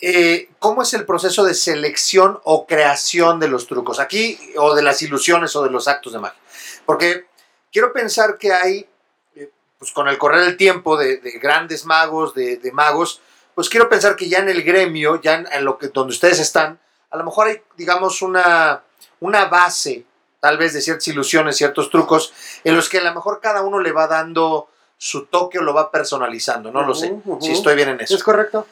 eh, 0.00 0.50
cómo 0.58 0.82
es 0.82 0.92
el 0.92 1.06
proceso 1.06 1.44
de 1.44 1.54
selección 1.54 2.38
o 2.44 2.66
creación 2.66 3.40
de 3.40 3.48
los 3.48 3.66
trucos 3.66 3.98
aquí, 3.98 4.38
o 4.58 4.74
de 4.74 4.82
las 4.82 5.00
ilusiones 5.00 5.56
o 5.56 5.62
de 5.62 5.70
los 5.70 5.88
actos 5.88 6.12
de 6.12 6.18
magia. 6.18 6.38
Porque 6.84 7.26
quiero 7.72 7.94
pensar 7.94 8.36
que 8.36 8.52
hay, 8.52 8.86
eh, 9.34 9.50
pues 9.78 9.92
con 9.92 10.08
el 10.08 10.18
correr 10.18 10.42
del 10.42 10.58
tiempo 10.58 10.98
de, 10.98 11.16
de 11.16 11.32
grandes 11.38 11.86
magos, 11.86 12.34
de, 12.34 12.58
de 12.58 12.72
magos, 12.72 13.22
pues 13.54 13.70
quiero 13.70 13.88
pensar 13.88 14.14
que 14.14 14.28
ya 14.28 14.40
en 14.40 14.50
el 14.50 14.62
gremio, 14.62 15.22
ya 15.22 15.36
en, 15.36 15.48
en 15.50 15.64
lo 15.64 15.78
que 15.78 15.88
donde 15.88 16.12
ustedes 16.12 16.38
están, 16.38 16.78
a 17.10 17.16
lo 17.16 17.24
mejor 17.24 17.46
hay, 17.46 17.62
digamos, 17.78 18.20
una, 18.20 18.82
una 19.20 19.46
base, 19.46 20.04
tal 20.40 20.58
vez 20.58 20.72
de 20.72 20.80
ciertas 20.80 21.08
ilusiones, 21.08 21.56
ciertos 21.56 21.90
trucos, 21.90 22.32
en 22.64 22.76
los 22.76 22.88
que 22.88 22.98
a 22.98 23.02
lo 23.04 23.14
mejor 23.14 23.40
cada 23.40 23.62
uno 23.62 23.78
le 23.80 23.92
va 23.92 24.06
dando 24.06 24.68
su 24.98 25.26
toque 25.26 25.58
o 25.58 25.62
lo 25.62 25.74
va 25.74 25.90
personalizando, 25.90 26.70
no 26.72 26.82
lo 26.86 26.94
sé, 26.94 27.08
si 27.40 27.52
estoy 27.52 27.74
bien 27.74 27.90
en 27.90 28.00
eso. 28.00 28.14
Es 28.14 28.22
correcto. 28.22 28.66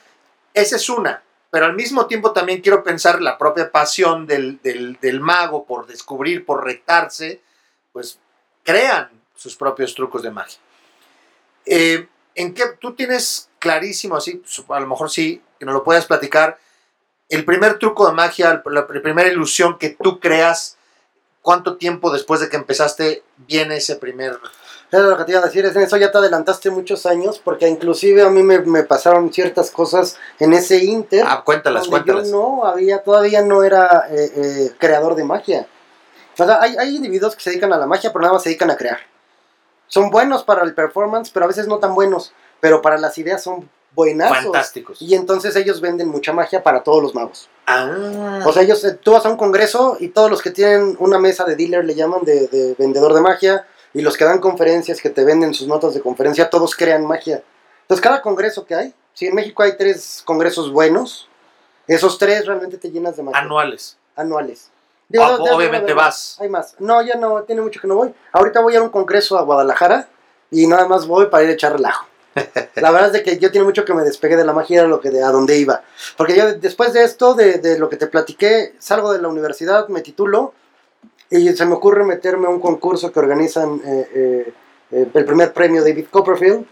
Esa 0.55 0.77
es 0.77 0.89
una, 0.89 1.23
pero 1.51 1.67
al 1.67 1.75
mismo 1.75 2.07
tiempo 2.07 2.33
también 2.33 2.61
quiero 2.61 2.83
pensar 2.85 3.21
la 3.21 3.37
propia 3.39 3.71
pasión 3.71 4.27
del, 4.27 4.61
del- 4.63 4.99
del 5.01 5.21
mago 5.21 5.65
por 5.65 5.87
descubrir, 5.87 6.45
por 6.47 6.65
retarse, 6.65 7.41
pues 7.93 8.19
crean 8.63 9.11
sus 9.37 9.57
propios 9.57 9.95
trucos 9.95 10.23
de 10.23 10.31
magia. 10.31 10.59
Eh, 11.67 12.09
¿En 12.35 12.53
qué 12.55 12.65
tú 12.81 12.95
tienes 12.95 13.49
clarísimo, 13.59 14.17
así, 14.17 14.43
a 14.69 14.81
lo 14.81 14.87
mejor 14.87 15.11
sí, 15.11 15.43
que 15.59 15.65
nos 15.65 15.75
lo 15.75 15.85
puedas 15.85 16.07
platicar, 16.07 16.59
el 17.29 17.45
primer 17.45 17.79
truco 17.79 18.07
de 18.07 18.13
magia, 18.13 18.63
la 18.67 18.87
pr- 18.87 19.03
primera 19.03 19.29
ilusión 19.29 19.79
que 19.79 19.91
tú 19.91 20.21
creas, 20.21 20.77
cuánto 21.45 21.77
tiempo 21.77 22.11
después 22.11 22.41
de 22.41 22.49
que 22.49 22.57
empezaste 22.57 23.23
viene 23.37 23.77
ese 23.77 23.97
primer... 23.97 24.41
Era 24.91 25.03
lo 25.03 25.19
que 25.19 25.25
te 25.25 25.33
iba 25.33 25.41
a 25.41 25.45
decir, 25.45 25.65
es 25.67 25.77
en 25.77 25.83
eso 25.83 25.97
ya 25.99 26.11
te 26.11 26.19
adelantaste 26.19 26.71
muchos 26.71 27.05
años, 27.05 27.39
porque 27.43 27.69
inclusive 27.69 28.23
a 28.23 28.31
mí 28.31 28.43
me, 28.43 28.61
me 28.61 28.83
pasaron 28.83 29.31
ciertas 29.33 29.71
cosas 29.71 30.17
en 30.39 30.55
ese 30.55 30.85
inter. 30.85 31.25
Ah, 31.27 31.43
cuéntalas, 31.45 31.89
cuéntalas. 31.89 32.31
Yo 32.31 32.33
no 32.33 32.65
había, 32.65 33.03
todavía 33.03 33.43
no 33.43 33.63
era 33.63 34.07
eh, 34.09 34.33
eh, 34.37 34.73
creador 34.79 35.17
de 35.17 35.25
magia. 35.25 35.67
O 36.33 36.37
sea, 36.37 36.63
hay, 36.63 36.77
hay 36.77 36.97
individuos 36.97 37.35
que 37.35 37.43
se 37.43 37.51
dedican 37.51 37.73
a 37.73 37.77
la 37.77 37.87
magia, 37.87 38.11
pero 38.11 38.23
nada 38.23 38.35
más 38.35 38.43
se 38.43 38.51
dedican 38.51 38.71
a 38.71 38.77
crear. 38.77 38.99
Son 39.89 40.11
buenos 40.11 40.45
para 40.45 40.63
el 40.63 40.75
performance, 40.75 41.31
pero 41.31 41.45
a 41.45 41.49
veces 41.49 41.67
no 41.67 41.79
tan 41.79 41.95
buenos. 41.95 42.33
Pero 42.61 42.81
para 42.81 42.97
las 42.97 43.19
ideas 43.19 43.43
son 43.43 43.69
buenazos. 43.95 44.39
Fantásticos. 44.45 45.01
Y 45.03 45.15
entonces 45.15 45.55
ellos 45.57 45.81
venden 45.81 46.09
mucha 46.09 46.33
magia 46.33 46.63
para 46.63 46.83
todos 46.83 47.03
los 47.03 47.15
magos. 47.15 47.49
Ah, 47.67 48.41
O 48.45 48.53
sea, 48.53 48.63
ellos, 48.63 48.85
eh, 48.85 48.93
tú 49.01 49.13
vas 49.13 49.25
a 49.25 49.31
un 49.31 49.37
congreso 49.37 49.97
y 50.01 50.09
todos 50.09 50.31
los 50.31 50.43
que 50.43 50.51
tienen 50.51 50.97
una 50.99 51.19
mesa 51.19 51.45
de 51.45 51.57
dealer 51.57 51.85
le 51.85 51.95
llaman 51.95 52.21
de, 52.25 52.49
de 52.49 52.75
vendedor 52.79 53.15
de 53.15 53.21
magia 53.21 53.67
y 53.93 54.03
los 54.03 54.17
que 54.17 54.25
dan 54.25 54.41
conferencias, 54.41 55.01
que 55.01 55.11
te 55.11 55.25
venden 55.25 55.55
sus 55.55 55.69
notas 55.69 55.95
de 55.95 56.01
conferencia, 56.01 56.51
todos 56.51 56.75
crean 56.75 57.07
magia. 57.07 57.43
Entonces, 57.83 58.03
cada 58.03 58.21
congreso 58.23 58.65
que 58.67 58.75
hay, 58.75 58.95
si 59.15 59.27
en 59.27 59.35
México 59.35 59.63
hay 59.63 59.77
tres 59.77 60.23
congresos 60.25 60.73
buenos, 60.73 61.29
esos 61.87 62.19
tres 62.19 62.47
realmente 62.47 62.79
te 62.79 62.91
llenas 62.91 63.17
de 63.17 63.23
magia. 63.23 63.41
anuales. 63.41 63.97
Anuales. 64.17 64.71
Ah, 65.19 65.37
obviamente 65.53 65.93
vas. 65.93 66.39
Hay 66.41 66.49
más. 66.49 66.75
No, 66.79 67.01
ya 67.03 67.15
no, 67.17 67.43
tiene 67.43 67.63
mucho 67.63 67.81
que 67.81 67.87
no 67.87 67.95
voy. 67.95 68.15
Ahorita 68.33 68.61
voy 68.61 68.75
a 68.75 68.83
un 68.83 68.89
congreso 68.89 69.39
a 69.39 69.43
Guadalajara 69.43 70.09
y 70.51 70.67
nada 70.67 70.89
más 70.89 71.07
voy 71.07 71.27
para 71.27 71.45
ir 71.45 71.51
a 71.51 71.53
echar 71.53 71.73
relajo. 71.73 72.07
La 72.77 72.91
verdad 72.91 73.07
es 73.07 73.13
de 73.13 73.23
que 73.23 73.39
yo 73.39 73.51
tiene 73.51 73.65
mucho 73.65 73.85
que 73.85 73.95
me 73.95 74.03
despegué 74.03 74.37
de 74.37 74.45
la 74.45 74.53
magia, 74.53 74.81
era 74.81 74.89
lo 74.89 75.01
que 75.01 75.11
de, 75.11 75.23
a 75.23 75.31
donde 75.31 75.57
iba. 75.57 75.83
Porque 76.17 76.37
yo 76.37 76.55
después 76.55 76.93
de 76.93 77.05
esto, 77.05 77.35
de, 77.35 77.59
de 77.59 77.79
lo 77.79 77.89
que 77.89 77.97
te 77.97 78.07
platiqué, 78.07 78.75
salgo 78.79 79.13
de 79.13 79.23
la 79.23 79.29
universidad, 79.29 79.89
me 79.89 80.01
titulo 80.01 80.53
y 81.31 81.49
se 81.53 81.67
me 81.67 81.75
ocurre 81.75 82.05
meterme 82.05 82.47
a 82.47 82.51
un 82.51 82.61
concurso 82.61 83.13
que 83.13 83.19
organizan 83.19 83.81
eh, 83.85 84.09
eh, 84.15 84.53
eh, 84.93 85.09
el 85.13 85.25
primer 85.25 85.53
premio 85.53 85.83
David 85.83 86.07
Copperfield 86.11 86.65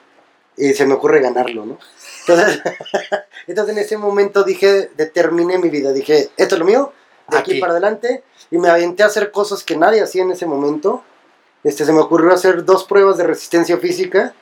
y 0.56 0.72
se 0.74 0.86
me 0.86 0.94
ocurre 0.94 1.20
ganarlo, 1.20 1.64
¿no? 1.64 1.78
Entonces, 2.20 2.60
entonces 3.46 3.76
en 3.76 3.82
ese 3.82 3.96
momento 3.96 4.44
dije, 4.44 4.90
determiné 4.96 5.58
mi 5.58 5.70
vida, 5.70 5.92
dije, 5.92 6.30
esto 6.36 6.54
es 6.54 6.58
lo 6.58 6.64
mío, 6.64 6.92
de 7.28 7.38
aquí, 7.38 7.52
Aquí. 7.52 7.60
para 7.60 7.72
adelante, 7.72 8.22
y 8.50 8.58
me 8.58 8.68
aventé 8.68 9.02
a 9.02 9.06
hacer 9.06 9.30
cosas 9.32 9.64
que 9.64 9.76
nadie 9.76 10.02
hacía 10.02 10.22
en 10.22 10.32
ese 10.32 10.46
momento. 10.46 11.02
Este, 11.64 11.84
se 11.84 11.92
me 11.92 12.00
ocurrió 12.00 12.32
hacer 12.32 12.64
dos 12.64 12.84
pruebas 12.84 13.16
de 13.16 13.24
resistencia 13.24 13.78
física, 13.78 14.34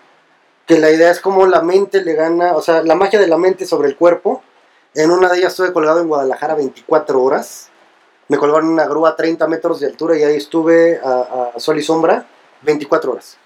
que 0.74 0.78
la 0.80 0.90
idea 0.90 1.10
es 1.10 1.20
como 1.20 1.46
la 1.46 1.62
mente 1.62 2.02
le 2.04 2.14
gana, 2.14 2.54
o 2.56 2.62
sea, 2.62 2.82
la 2.82 2.94
magia 2.94 3.18
de 3.18 3.26
la 3.26 3.36
mente 3.36 3.66
sobre 3.66 3.88
el 3.88 3.96
cuerpo. 3.96 4.42
En 4.94 5.10
una 5.10 5.28
de 5.28 5.38
ellas 5.38 5.52
estuve 5.52 5.72
colgado 5.72 6.00
en 6.00 6.08
Guadalajara 6.08 6.54
24 6.54 7.22
horas. 7.22 7.68
Me 8.28 8.38
colgaron 8.38 8.66
en 8.68 8.72
una 8.74 8.86
grúa 8.86 9.10
a 9.10 9.16
30 9.16 9.46
metros 9.48 9.80
de 9.80 9.86
altura 9.88 10.16
y 10.16 10.22
ahí 10.22 10.36
estuve 10.36 11.00
a, 11.02 11.50
a 11.56 11.60
sol 11.60 11.78
y 11.78 11.82
sombra 11.82 12.26
24 12.62 13.12
horas. 13.12 13.36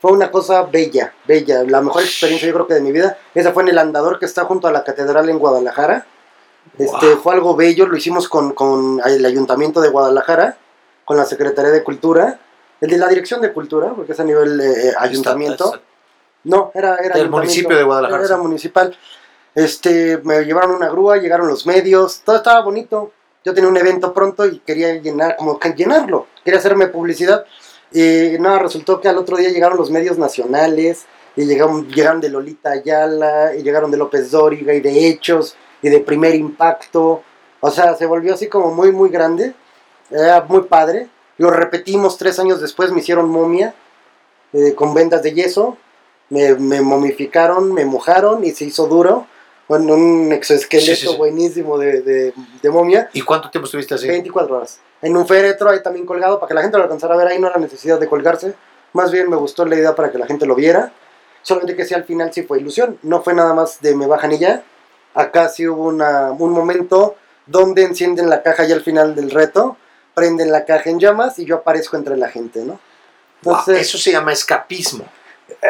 Fue 0.00 0.12
una 0.12 0.30
cosa 0.30 0.62
bella, 0.64 1.14
bella. 1.26 1.62
La 1.64 1.80
mejor 1.80 2.02
experiencia 2.02 2.46
yo 2.46 2.54
creo 2.54 2.66
que 2.66 2.74
de 2.74 2.82
mi 2.82 2.92
vida. 2.92 3.16
Esa 3.34 3.52
fue 3.52 3.62
en 3.62 3.70
el 3.70 3.78
andador 3.78 4.18
que 4.18 4.26
está 4.26 4.44
junto 4.44 4.68
a 4.68 4.72
la 4.72 4.84
catedral 4.84 5.28
en 5.30 5.38
Guadalajara. 5.38 6.06
Este, 6.78 7.06
Wow. 7.14 7.22
Fue 7.22 7.32
algo 7.34 7.56
bello, 7.56 7.86
lo 7.86 7.96
hicimos 7.96 8.28
con, 8.28 8.52
con 8.52 9.00
el 9.04 9.24
Ayuntamiento 9.24 9.80
de 9.80 9.88
Guadalajara, 9.88 10.58
con 11.06 11.16
la 11.16 11.24
Secretaría 11.24 11.70
de 11.70 11.82
Cultura, 11.82 12.38
el 12.80 12.90
de 12.90 12.98
la 12.98 13.08
Dirección 13.08 13.40
de 13.40 13.52
Cultura, 13.52 13.92
porque 13.94 14.12
es 14.12 14.20
a 14.20 14.24
nivel 14.24 14.60
eh, 14.60 14.92
ayuntamiento. 14.98 15.64
Está- 15.64 15.76
está- 15.76 15.85
No, 16.46 16.70
era, 16.74 16.96
era 16.96 17.16
Del 17.16 17.28
municipio 17.28 17.76
de 17.76 17.82
Guadalajara, 17.82 18.24
Era, 18.24 18.36
municipal. 18.36 18.96
Este, 19.54 20.18
me 20.18 20.44
llevaron 20.44 20.76
una 20.76 20.88
grúa, 20.88 21.16
llegaron 21.16 21.48
los 21.48 21.66
medios, 21.66 22.22
todo 22.24 22.36
estaba 22.36 22.62
bonito. 22.62 23.12
Yo 23.44 23.52
tenía 23.52 23.68
un 23.68 23.76
evento 23.76 24.14
pronto 24.14 24.46
y 24.46 24.60
quería 24.60 24.94
llenar, 24.94 25.36
como 25.36 25.58
que 25.58 25.70
llenarlo, 25.70 26.26
quería 26.44 26.60
hacerme 26.60 26.86
publicidad. 26.86 27.44
Y 27.92 28.36
nada, 28.38 28.60
resultó 28.60 29.00
que 29.00 29.08
al 29.08 29.18
otro 29.18 29.36
día 29.36 29.48
llegaron 29.48 29.76
los 29.76 29.90
medios 29.90 30.18
nacionales, 30.18 31.06
y 31.34 31.44
llegaron, 31.44 31.88
llegaron 31.88 32.20
de 32.20 32.28
Lolita 32.28 32.70
Ayala, 32.70 33.54
y 33.54 33.62
llegaron 33.62 33.90
de 33.90 33.96
López 33.96 34.30
Dóriga, 34.30 34.72
y 34.72 34.80
de 34.80 35.08
Hechos, 35.08 35.56
y 35.82 35.88
de 35.88 36.00
Primer 36.00 36.34
Impacto. 36.34 37.22
O 37.60 37.70
sea, 37.70 37.94
se 37.96 38.06
volvió 38.06 38.34
así 38.34 38.48
como 38.48 38.72
muy, 38.72 38.92
muy 38.92 39.10
grande. 39.10 39.54
Era 40.10 40.42
muy 40.42 40.62
padre. 40.62 41.08
Lo 41.38 41.50
repetimos 41.50 42.16
tres 42.16 42.38
años 42.38 42.60
después, 42.60 42.92
me 42.92 43.00
hicieron 43.00 43.28
momia, 43.28 43.74
eh, 44.52 44.74
con 44.74 44.94
vendas 44.94 45.22
de 45.22 45.34
yeso. 45.34 45.76
Me, 46.30 46.54
me 46.54 46.80
momificaron, 46.80 47.72
me 47.72 47.84
mojaron 47.84 48.44
y 48.44 48.50
se 48.52 48.64
hizo 48.64 48.86
duro. 48.86 49.26
Con 49.68 49.90
un 49.90 50.30
exoesqueleto 50.32 50.94
Sí, 50.94 51.00
sí, 51.06 51.08
sí. 51.08 51.16
buenísimo 51.16 51.76
de, 51.76 52.00
de, 52.00 52.32
de 52.62 52.70
momia. 52.70 53.10
¿Y 53.12 53.22
cuánto 53.22 53.50
tiempo 53.50 53.64
estuviste 53.66 53.94
así? 53.96 54.06
24 54.06 54.56
horas. 54.56 54.78
En 55.02 55.16
un 55.16 55.26
féretro 55.26 55.68
ahí 55.70 55.82
también 55.82 56.06
colgado 56.06 56.38
para 56.38 56.46
que 56.48 56.54
la 56.54 56.62
gente 56.62 56.76
lo 56.78 56.84
alcanzara 56.84 57.14
a 57.14 57.16
ver. 57.16 57.26
Ahí 57.26 57.40
no 57.40 57.48
era 57.48 57.58
necesidad 57.58 57.98
de 57.98 58.06
colgarse. 58.08 58.54
Más 58.92 59.10
bien 59.10 59.28
me 59.28 59.34
gustó 59.36 59.64
la 59.66 59.74
idea 59.74 59.94
para 59.96 60.12
que 60.12 60.18
la 60.18 60.26
gente 60.26 60.46
lo 60.46 60.54
viera. 60.54 60.92
Solamente 61.42 61.74
que 61.76 61.84
sí, 61.84 61.94
al 61.94 62.04
final 62.04 62.32
sí 62.32 62.44
fue 62.44 62.60
ilusión. 62.60 62.96
No 63.02 63.22
fue 63.22 63.34
nada 63.34 63.54
más 63.54 63.80
de 63.80 63.96
me 63.96 64.06
bajan 64.06 64.30
y 64.32 64.38
ya. 64.38 64.62
Acá 65.14 65.48
sí 65.48 65.66
hubo 65.66 65.84
una, 65.88 66.30
un 66.30 66.52
momento 66.52 67.16
donde 67.46 67.82
encienden 67.82 68.30
la 68.30 68.42
caja 68.44 68.64
ya 68.64 68.76
al 68.76 68.82
final 68.82 69.16
del 69.16 69.32
reto. 69.32 69.76
Prenden 70.14 70.52
la 70.52 70.64
caja 70.64 70.90
en 70.90 71.00
llamas 71.00 71.40
y 71.40 71.44
yo 71.44 71.56
aparezco 71.56 71.96
entre 71.96 72.16
la 72.16 72.28
gente, 72.28 72.60
¿no? 72.60 72.78
Wow, 73.42 73.56
Entonces, 73.58 73.80
eso 73.88 73.98
se 73.98 74.12
llama 74.12 74.32
escapismo. 74.32 75.04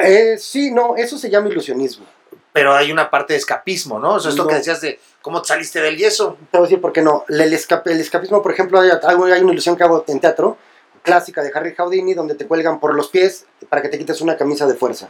Eh, 0.02 0.38
sí, 0.38 0.70
no, 0.70 0.96
eso 0.96 1.18
se 1.18 1.30
llama 1.30 1.48
ilusionismo. 1.48 2.06
Pero 2.52 2.74
hay 2.74 2.90
una 2.90 3.10
parte 3.10 3.34
de 3.34 3.38
escapismo, 3.38 3.98
¿no? 3.98 4.14
O 4.14 4.20
sea, 4.20 4.30
esto 4.30 4.44
No. 4.44 4.48
que 4.48 4.54
decías 4.54 4.80
de 4.80 4.98
cómo 5.20 5.42
te 5.42 5.48
saliste 5.48 5.80
del 5.82 5.96
yeso. 5.98 6.38
Te 6.50 6.56
voy 6.56 6.64
a 6.66 6.68
decir 6.68 6.80
por 6.80 6.92
qué 6.92 7.02
no. 7.02 7.24
El, 7.28 7.52
escape- 7.52 7.90
el 7.90 8.00
escapismo, 8.00 8.40
por 8.42 8.50
ejemplo, 8.52 8.80
hay, 8.80 8.90
hay 9.02 9.14
una 9.42 9.52
ilusión 9.52 9.76
que 9.76 9.84
hago 9.84 10.04
en 10.08 10.20
teatro, 10.20 10.56
clásica 11.02 11.42
de 11.42 11.52
Harry 11.54 11.74
Houdini, 11.74 12.14
donde 12.14 12.34
te 12.34 12.46
cuelgan 12.46 12.80
por 12.80 12.94
los 12.94 13.08
pies 13.08 13.44
para 13.68 13.82
que 13.82 13.88
te 13.90 13.98
quites 13.98 14.20
una 14.22 14.36
camisa 14.38 14.66
de 14.66 14.74
fuerza. 14.74 15.08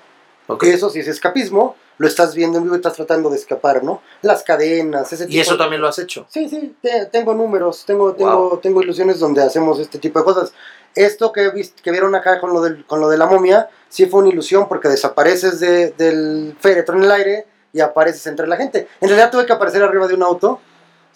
Ok. 0.49 0.65
Eso 0.65 0.91
sí 0.91 1.01
es 1.01 1.09
escapismo, 1.09 1.77
lo 1.99 2.07
estás 2.07 2.35
viendo 2.35 2.59
en 2.59 2.65
vivo 2.65 2.75
y 2.77 2.79
estás 2.79 2.95
tratando 2.95 3.31
de 3.31 3.37
escapar, 3.37 3.83
¿no? 3.83 4.01
Las 4.23 4.43
cadenas, 4.43 5.13
ese 5.13 5.27
tipo 5.27 5.37
Y 5.37 5.41
eso 5.41 5.53
de- 5.53 5.59
también 5.59 5.81
lo 5.83 5.89
has 5.89 5.99
hecho. 6.01 6.27
Sí, 6.29 6.49
sí, 6.49 6.75
te- 6.83 7.07
tengo 7.07 7.33
números, 7.35 7.85
tengo, 7.87 8.13
tengo, 8.15 8.59
tengo 8.63 8.83
ilusiones 8.83 9.19
donde 9.21 9.43
hacemos 9.43 9.79
este 9.81 9.99
tipo 9.99 10.19
de 10.19 10.25
cosas. 10.25 10.53
Esto 10.97 11.31
que, 11.33 11.53
que 11.83 11.91
vieron 11.93 12.15
acá 12.15 12.41
con 12.41 12.53
lo, 12.53 12.61
del, 12.63 12.85
con 12.87 13.01
lo 13.01 13.09
de 13.09 13.19
la 13.19 13.27
momia, 13.27 13.69
sí 13.89 14.07
fue 14.07 14.21
una 14.21 14.31
ilusión 14.31 14.67
porque 14.67 14.89
desapareces 14.89 15.61
de- 15.61 15.91
del 15.93 16.57
féretro 16.59 16.97
en 16.97 17.05
el 17.05 17.11
aire 17.13 17.47
y 17.73 17.81
apareces 17.81 18.27
entre 18.27 18.47
la 18.49 18.57
gente. 18.57 18.89
En 19.01 19.09
realidad 19.09 19.31
tuve 19.31 19.47
que 19.47 19.53
aparecer 19.53 19.83
arriba 19.83 20.09
de 20.09 20.15
un 20.15 20.23
auto, 20.23 20.59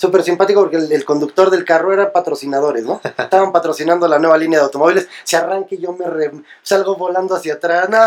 súper 0.01 0.23
simpático 0.23 0.61
porque 0.63 0.77
el, 0.77 0.91
el 0.91 1.05
conductor 1.05 1.51
del 1.51 1.65
carro 1.65 1.93
eran 1.93 2.11
patrocinadores, 2.13 2.85
¿no? 2.85 3.01
Estaban 3.19 3.53
patrocinando 3.53 4.09
la 4.09 4.19
nueva 4.19 4.39
línea 4.39 4.59
de 4.61 4.65
automóviles. 4.65 5.09
Se 5.25 5.37
arranca 5.37 5.75
y 5.75 5.79
yo 5.79 5.93
me 5.93 6.07
re- 6.07 6.33
salgo 6.63 6.97
volando 6.97 7.35
hacia 7.35 7.55
atrás. 7.55 7.89
No, 7.91 7.99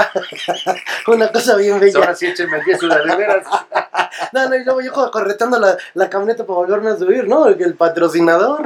una 1.13 1.31
cosa 1.31 1.55
bien 1.55 1.79
bella. 1.79 1.99
Ahora 1.99 2.15
sí, 2.15 2.25
échenme 2.25 2.57
el 2.57 2.65
yeso 2.65 2.87
de 2.87 3.15
veras. 3.15 3.45
No, 4.31 4.47
no, 4.47 4.55
y 4.55 4.63
luego 4.63 4.81
yo 4.81 4.91
correteando 5.11 5.59
la, 5.59 5.75
la 5.95 6.09
camioneta 6.09 6.45
para 6.45 6.57
volverme 6.57 6.91
a 6.91 6.97
subir, 6.97 7.27
¿no? 7.27 7.47
El 7.47 7.73
patrocinador. 7.75 8.63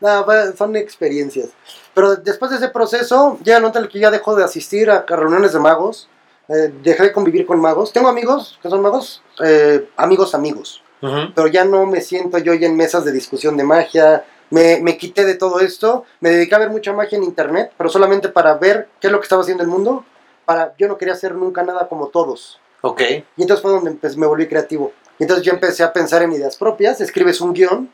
No, 0.00 0.26
son 0.56 0.76
experiencias. 0.76 1.48
Pero 1.94 2.16
después 2.16 2.50
de 2.50 2.58
ese 2.58 2.68
proceso, 2.68 3.38
ya 3.42 3.60
no 3.60 3.72
que 3.72 3.98
ya 4.00 4.10
dejo 4.10 4.34
de 4.36 4.44
asistir 4.44 4.90
a 4.90 5.04
reuniones 5.08 5.52
de 5.52 5.60
magos. 5.60 6.08
eh, 6.48 6.72
dejé 6.82 7.04
de 7.04 7.12
convivir 7.12 7.46
con 7.46 7.60
magos. 7.60 7.92
Tengo 7.92 8.08
amigos 8.08 8.58
que 8.62 8.68
son 8.70 8.80
magos, 8.82 9.22
eh, 9.44 9.88
amigos 9.96 10.34
amigos. 10.34 10.82
Pero 11.00 11.46
ya 11.46 11.64
no 11.64 11.86
me 11.86 12.00
siento 12.00 12.38
yo 12.38 12.54
ya 12.54 12.66
en 12.66 12.76
mesas 12.76 13.04
de 13.04 13.12
discusión 13.12 13.56
de 13.56 13.64
magia. 13.64 14.24
Me, 14.50 14.80
me 14.80 14.96
quité 14.96 15.24
de 15.24 15.34
todo 15.34 15.60
esto. 15.60 16.04
Me 16.20 16.30
dediqué 16.30 16.54
a 16.54 16.58
ver 16.58 16.70
mucha 16.70 16.92
magia 16.92 17.18
en 17.18 17.24
internet, 17.24 17.72
pero 17.76 17.90
solamente 17.90 18.28
para 18.28 18.54
ver 18.54 18.88
qué 19.00 19.08
es 19.08 19.12
lo 19.12 19.20
que 19.20 19.24
estaba 19.24 19.42
haciendo 19.42 19.62
el 19.62 19.68
mundo. 19.68 20.04
Para, 20.44 20.74
yo 20.78 20.88
no 20.88 20.96
quería 20.98 21.14
hacer 21.14 21.34
nunca 21.34 21.62
nada 21.62 21.88
como 21.88 22.08
todos. 22.08 22.60
Ok. 22.80 23.00
Y 23.36 23.42
entonces 23.42 23.62
fue 23.62 23.70
donde 23.72 23.96
me 24.16 24.26
volví 24.26 24.46
creativo. 24.46 24.92
Y 25.18 25.24
entonces 25.24 25.44
yo 25.44 25.52
empecé 25.52 25.82
a 25.82 25.92
pensar 25.92 26.22
en 26.22 26.32
ideas 26.32 26.56
propias. 26.56 27.00
Escribes 27.00 27.40
un 27.40 27.52
guion 27.52 27.90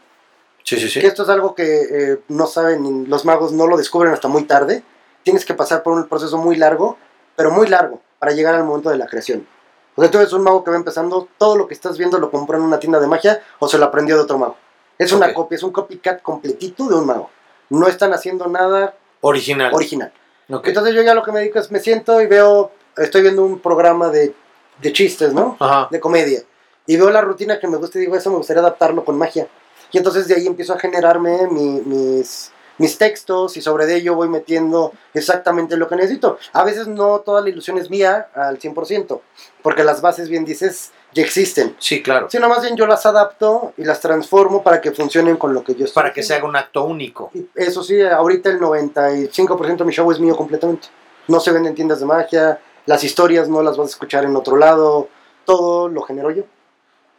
Sí, 0.64 0.76
sí, 0.78 0.88
sí. 0.88 1.00
que 1.00 1.08
esto 1.08 1.24
es 1.24 1.28
algo 1.28 1.56
que 1.56 1.80
eh, 1.90 2.20
no 2.28 2.46
saben, 2.46 3.10
los 3.10 3.24
magos 3.24 3.52
no 3.52 3.66
lo 3.66 3.76
descubren 3.76 4.12
hasta 4.12 4.28
muy 4.28 4.44
tarde. 4.44 4.82
Tienes 5.24 5.44
que 5.44 5.54
pasar 5.54 5.82
por 5.82 5.92
un 5.92 6.08
proceso 6.08 6.38
muy 6.38 6.56
largo 6.56 6.96
pero 7.36 7.50
muy 7.50 7.66
largo, 7.66 8.00
para 8.18 8.32
llegar 8.32 8.54
al 8.54 8.64
momento 8.64 8.90
de 8.90 8.96
la 8.98 9.06
creación. 9.06 9.46
O 9.94 10.00
sea, 10.02 10.10
tú 10.10 10.18
eres 10.18 10.32
un 10.32 10.42
mago 10.42 10.64
que 10.64 10.70
va 10.70 10.76
empezando, 10.76 11.28
todo 11.38 11.56
lo 11.56 11.66
que 11.68 11.74
estás 11.74 11.98
viendo 11.98 12.18
lo 12.18 12.30
compró 12.30 12.56
en 12.58 12.64
una 12.64 12.78
tienda 12.80 12.98
de 13.00 13.06
magia 13.06 13.42
o 13.58 13.68
se 13.68 13.78
lo 13.78 13.84
aprendió 13.84 14.16
de 14.16 14.22
otro 14.22 14.38
mago. 14.38 14.56
Es 14.98 15.12
una 15.12 15.32
copia, 15.34 15.56
es 15.56 15.62
un 15.62 15.72
copycat 15.72 16.22
completito 16.22 16.88
de 16.88 16.94
un 16.94 17.06
mago. 17.06 17.30
No 17.70 17.88
están 17.88 18.12
haciendo 18.12 18.46
nada 18.46 18.94
Original. 19.20 19.72
original. 19.74 20.12
Entonces 20.48 20.94
yo 20.94 21.02
ya 21.02 21.14
lo 21.14 21.22
que 21.22 21.32
me 21.32 21.40
dedico 21.40 21.58
es, 21.58 21.70
me 21.70 21.80
siento 21.80 22.20
y 22.20 22.26
veo, 22.26 22.72
estoy 22.96 23.22
viendo 23.22 23.44
un 23.44 23.58
programa 23.58 24.08
de, 24.10 24.34
de 24.80 24.92
chistes, 24.92 25.32
¿no? 25.32 25.56
Ajá. 25.58 25.88
De 25.90 25.98
comedia. 26.00 26.42
Y 26.86 26.96
veo 26.96 27.10
la 27.10 27.20
rutina 27.22 27.58
que 27.58 27.66
me 27.68 27.76
gusta 27.78 27.98
y 27.98 28.02
digo, 28.02 28.16
eso 28.16 28.30
me 28.30 28.36
gustaría 28.36 28.60
adaptarlo 28.60 29.04
con 29.04 29.16
magia. 29.16 29.48
Y 29.90 29.98
entonces 29.98 30.28
de 30.28 30.34
ahí 30.34 30.46
empiezo 30.46 30.74
a 30.74 30.78
generarme 30.78 31.46
mi- 31.48 31.80
mis, 31.82 32.51
mis 32.78 32.98
textos 32.98 33.56
y 33.56 33.60
sobre 33.62 33.86
de 33.86 33.96
ello 33.96 34.14
voy 34.14 34.28
metiendo 34.28 34.92
exactamente 35.14 35.76
lo 35.76 35.88
que 35.88 35.96
necesito. 35.96 36.38
A 36.52 36.64
veces 36.64 36.86
no 36.88 37.20
toda 37.20 37.40
la 37.42 37.48
ilusión 37.50 37.78
es 37.78 37.90
mía 37.90 38.28
al 38.34 38.58
100%, 38.58 39.20
porque 39.62 39.84
las 39.84 40.00
bases, 40.00 40.28
bien 40.28 40.44
dices, 40.44 40.90
ya 41.12 41.22
existen. 41.22 41.76
Sí, 41.78 42.02
claro. 42.02 42.28
Sino 42.30 42.48
más 42.48 42.62
bien 42.62 42.76
yo 42.76 42.86
las 42.86 43.04
adapto 43.06 43.74
y 43.76 43.84
las 43.84 44.00
transformo 44.00 44.62
para 44.62 44.80
que 44.80 44.92
funcionen 44.92 45.36
con 45.36 45.52
lo 45.54 45.62
que 45.62 45.74
yo 45.74 45.84
estoy 45.84 46.02
Para 46.02 46.12
que 46.12 46.22
se 46.22 46.34
haga 46.34 46.46
un 46.46 46.56
acto 46.56 46.84
único. 46.84 47.30
Y 47.34 47.46
Eso 47.54 47.82
sí, 47.82 48.00
ahorita 48.00 48.48
el 48.50 48.58
95% 48.60 49.76
de 49.78 49.84
mi 49.84 49.92
show 49.92 50.10
es 50.10 50.18
mío 50.18 50.36
completamente. 50.36 50.88
No 51.28 51.38
se 51.40 51.52
venden 51.52 51.74
tiendas 51.74 52.00
de 52.00 52.06
magia, 52.06 52.60
las 52.86 53.04
historias 53.04 53.48
no 53.48 53.62
las 53.62 53.76
vas 53.76 53.88
a 53.88 53.90
escuchar 53.90 54.24
en 54.24 54.34
otro 54.34 54.56
lado, 54.56 55.08
todo 55.44 55.88
lo 55.88 56.02
genero 56.02 56.30
yo. 56.30 56.44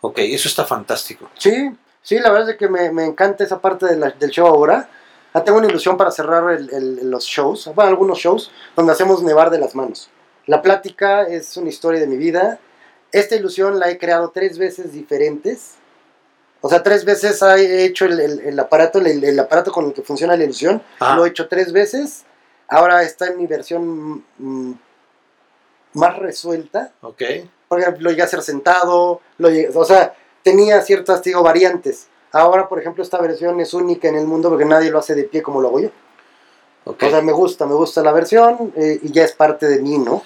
Ok, 0.01 0.17
eso 0.19 0.49
está 0.49 0.65
fantástico. 0.65 1.29
Sí, 1.37 1.71
sí, 2.01 2.19
la 2.19 2.29
verdad 2.31 2.49
es 2.49 2.57
que 2.57 2.67
me, 2.67 2.91
me 2.91 3.05
encanta 3.05 3.43
esa 3.43 3.59
parte 3.61 3.85
de 3.85 3.95
la- 3.95 4.09
del 4.11 4.31
show 4.31 4.47
ahora. 4.47 4.89
Ah, 5.33 5.43
tengo 5.43 5.57
una 5.57 5.67
ilusión 5.67 5.97
para 5.97 6.11
cerrar 6.11 6.51
el- 6.51 6.71
el- 6.73 7.09
los 7.09 7.25
shows, 7.25 7.71
bueno, 7.73 7.89
algunos 7.89 8.19
shows, 8.19 8.51
donde 8.75 8.91
hacemos 8.91 9.23
nevar 9.23 9.49
de 9.49 9.57
las 9.57 9.73
manos. 9.75 10.09
La 10.45 10.61
plática 10.61 11.23
es 11.23 11.57
una 11.57 11.69
historia 11.69 11.99
de 11.99 12.07
mi 12.07 12.17
vida. 12.17 12.59
Esta 13.11 13.35
ilusión 13.35 13.79
la 13.79 13.89
he 13.89 13.97
creado 13.97 14.29
tres 14.29 14.57
veces 14.57 14.91
diferentes. 14.93 15.75
O 16.61 16.69
sea, 16.69 16.83
tres 16.83 17.03
veces 17.03 17.41
he 17.41 17.83
hecho 17.85 18.05
el, 18.05 18.19
el- 18.19 18.59
aparato, 18.59 18.99
el, 18.99 19.39
aparato 19.39 19.71
con 19.71 19.85
el 19.85 19.93
que 19.93 20.01
funciona 20.01 20.35
la 20.37 20.43
ilusión. 20.43 20.81
Ajá. 20.99 21.15
Lo 21.15 21.25
he 21.25 21.29
hecho 21.29 21.47
tres 21.47 21.73
veces. 21.73 22.25
Ahora 22.67 23.03
está 23.03 23.27
en 23.27 23.37
mi 23.37 23.47
versión 23.47 24.23
mm, 24.37 24.71
más 25.93 26.17
resuelta. 26.19 26.91
Ok. 27.01 27.21
Por 27.67 27.79
ejemplo, 27.79 28.03
lo 28.03 28.09
llegué 28.11 28.21
a 28.21 28.25
hacer 28.25 28.41
sentado. 28.41 29.21
Lo 29.37 29.49
llegué- 29.49 29.71
o 29.75 29.85
sea, 29.85 30.13
tenía 30.43 30.81
ciertas, 30.81 31.21
digo, 31.23 31.43
variantes. 31.43 32.07
Ahora, 32.33 32.67
por 32.67 32.79
ejemplo, 32.79 33.03
esta 33.03 33.21
versión 33.21 33.59
es 33.61 33.73
única 33.73 34.07
en 34.09 34.15
el 34.15 34.25
mundo 34.27 34.49
porque 34.49 34.65
nadie 34.65 34.89
lo 34.91 34.99
hace 34.99 35.15
de 35.15 35.23
pie 35.23 35.41
como 35.41 35.61
lo 35.61 35.69
hago 35.69 35.79
yo. 35.79 35.89
O 36.85 36.95
sea, 36.99 37.21
me 37.21 37.31
gusta, 37.31 37.65
me 37.65 37.75
gusta 37.75 38.01
la 38.01 38.11
versión 38.11 38.73
eh, 38.75 38.99
y 39.01 39.11
ya 39.11 39.23
es 39.23 39.31
parte 39.31 39.67
de 39.67 39.79
mí, 39.79 39.97
¿no? 39.99 40.23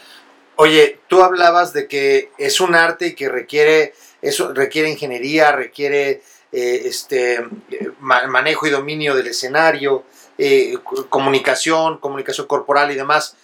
Oye, 0.56 1.00
tú 1.08 1.22
hablabas 1.22 1.72
de 1.74 1.88
que 1.88 2.32
es 2.40 2.60
un 2.60 2.74
arte 2.74 3.08
y 3.08 3.14
que 3.16 3.30
requiere, 3.30 3.94
eso 4.24 4.54
requiere 4.54 4.90
ingeniería, 4.90 5.52
requiere 5.52 6.24
eh, 6.52 6.82
este 6.86 7.46
ma- 8.00 8.26
manejo 8.26 8.66
y 8.66 8.72
dominio 8.72 9.14
del 9.14 9.28
escenario, 9.28 10.04
eh, 10.40 10.76
comunicación, 11.10 12.00
comunicación 12.00 12.48
corporal 12.48 12.90
y 12.92 12.96
demás. 12.96 13.36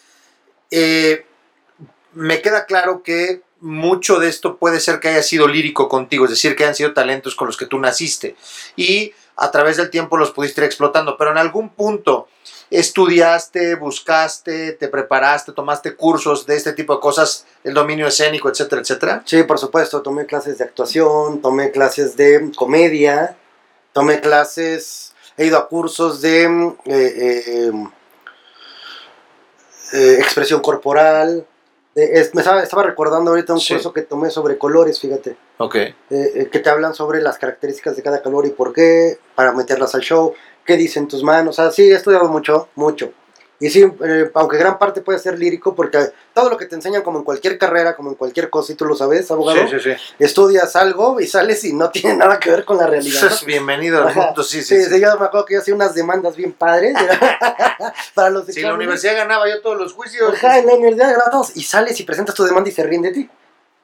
Me 2.13 2.41
queda 2.41 2.65
claro 2.65 3.03
que 3.03 3.41
mucho 3.63 4.19
de 4.19 4.27
esto 4.27 4.57
puede 4.57 4.79
ser 4.79 4.99
que 4.99 5.07
haya 5.07 5.23
sido 5.23 5.47
lírico 5.47 5.87
contigo, 5.87 6.25
es 6.25 6.31
decir, 6.31 6.55
que 6.55 6.63
hayan 6.63 6.75
sido 6.75 6.93
talentos 6.93 7.35
con 7.35 7.47
los 7.47 7.57
que 7.57 7.65
tú 7.65 7.79
naciste 7.79 8.35
y 8.75 9.13
a 9.35 9.51
través 9.51 9.77
del 9.77 9.89
tiempo 9.89 10.17
los 10.17 10.31
pudiste 10.31 10.61
ir 10.61 10.65
explotando, 10.65 11.17
pero 11.17 11.31
en 11.31 11.37
algún 11.37 11.69
punto 11.69 12.27
estudiaste, 12.69 13.75
buscaste, 13.75 14.73
te 14.73 14.87
preparaste, 14.89 15.53
tomaste 15.53 15.95
cursos 15.95 16.45
de 16.45 16.55
este 16.55 16.73
tipo 16.73 16.95
de 16.95 17.01
cosas, 17.01 17.45
el 17.63 17.73
dominio 17.73 18.07
escénico, 18.07 18.49
etcétera, 18.49 18.81
etcétera. 18.81 19.23
Sí, 19.25 19.43
por 19.43 19.59
supuesto, 19.59 20.01
tomé 20.01 20.25
clases 20.25 20.57
de 20.57 20.65
actuación, 20.65 21.41
tomé 21.41 21.71
clases 21.71 22.17
de 22.17 22.51
comedia, 22.55 23.37
tomé 23.93 24.21
clases, 24.21 25.13
he 25.37 25.45
ido 25.45 25.57
a 25.57 25.67
cursos 25.67 26.21
de 26.21 26.43
eh, 26.43 26.77
eh, 26.85 27.71
eh, 29.93 30.17
expresión 30.19 30.61
corporal. 30.61 31.47
Eh, 31.95 32.09
es- 32.13 32.33
me 32.33 32.41
estaba, 32.41 32.63
estaba 32.63 32.83
recordando 32.83 33.31
ahorita 33.31 33.53
un 33.53 33.59
Sí. 33.59 33.73
curso 33.73 33.93
que 33.93 34.01
tomé 34.01 34.29
sobre 34.31 34.57
colores, 34.57 34.99
fíjate. 34.99 35.37
Ok. 35.59 35.75
eh, 35.75 35.93
eh, 36.09 36.49
que 36.51 36.59
te 36.59 36.69
hablan 36.69 36.93
sobre 36.95 37.21
las 37.21 37.37
características 37.37 37.95
de 37.95 38.01
cada 38.03 38.21
color 38.23 38.45
y 38.45 38.49
por 38.49 38.73
qué, 38.73 39.17
para 39.35 39.51
meterlas 39.53 39.93
al 39.95 40.01
show, 40.01 40.33
qué 40.65 40.75
dicen 40.77 41.07
tus 41.07 41.23
manos. 41.23 41.57
O 41.59 41.61
sea, 41.61 41.71
sí, 41.71 41.91
he 41.91 41.95
estudiado 41.95 42.27
mucho, 42.27 42.69
mucho. 42.75 43.11
Y 43.59 43.69
sí, 43.69 43.85
eh, 44.03 44.29
aunque 44.33 44.57
gran 44.57 44.77
parte 44.77 45.01
puede 45.01 45.19
ser 45.19 45.39
lírico, 45.39 45.73
porque 45.73 46.11
todo 46.33 46.49
lo 46.49 46.57
que 46.57 46.65
te 46.65 46.75
enseñan, 46.75 47.01
como 47.01 47.19
en 47.19 47.23
cualquier 47.23 47.57
carrera, 47.57 47.95
como 47.95 48.09
en 48.09 48.15
cualquier 48.15 48.49
cosa, 48.49 48.73
y 48.73 48.75
tú 48.75 48.83
lo 48.85 48.95
sabes, 48.95 49.29
abogado, 49.31 49.67
Sí, 49.69 49.79
sí, 49.79 49.91
sí. 49.91 50.13
estudias 50.19 50.75
algo 50.75 51.21
y 51.21 51.27
sales 51.27 51.63
y 51.63 51.71
no 51.73 51.89
tiene 51.91 52.17
nada 52.17 52.39
que 52.39 52.49
ver 52.49 52.65
con 52.65 52.77
la 52.77 52.87
realidad. 52.87 53.21
¿no? 53.29 53.45
Bienvenido 53.45 54.05
al 54.05 54.13
mundo, 54.13 54.43
sí, 54.43 54.61
sí. 54.63 54.83
Sí, 54.83 54.99
yo 54.99 55.17
me 55.17 55.25
acuerdo 55.25 55.45
que 55.45 55.53
yo 55.53 55.59
hacía 55.61 55.75
unas 55.75 55.93
demandas 55.93 56.35
bien 56.35 56.51
padres 56.51 56.93
para 58.13 58.29
los 58.29 58.45
Si 58.47 58.61
la 58.61 58.73
universidad 58.73 59.15
ganaba 59.15 59.47
yo 59.47 59.61
todos 59.61 59.77
los 59.77 59.93
juicios. 59.93 60.33
Ajá, 60.33 60.59
en 60.59 60.65
la 60.67 60.73
universidad 60.73 61.07
de 61.07 61.13
grados 61.13 61.55
y 61.55 61.63
sales 61.63 61.99
y 61.99 62.03
presentas 62.03 62.35
tu 62.35 62.43
demanda 62.43 62.69
y 62.69 62.73
se 62.73 62.83
ríen 62.83 63.03
de 63.03 63.11
ti. 63.11 63.29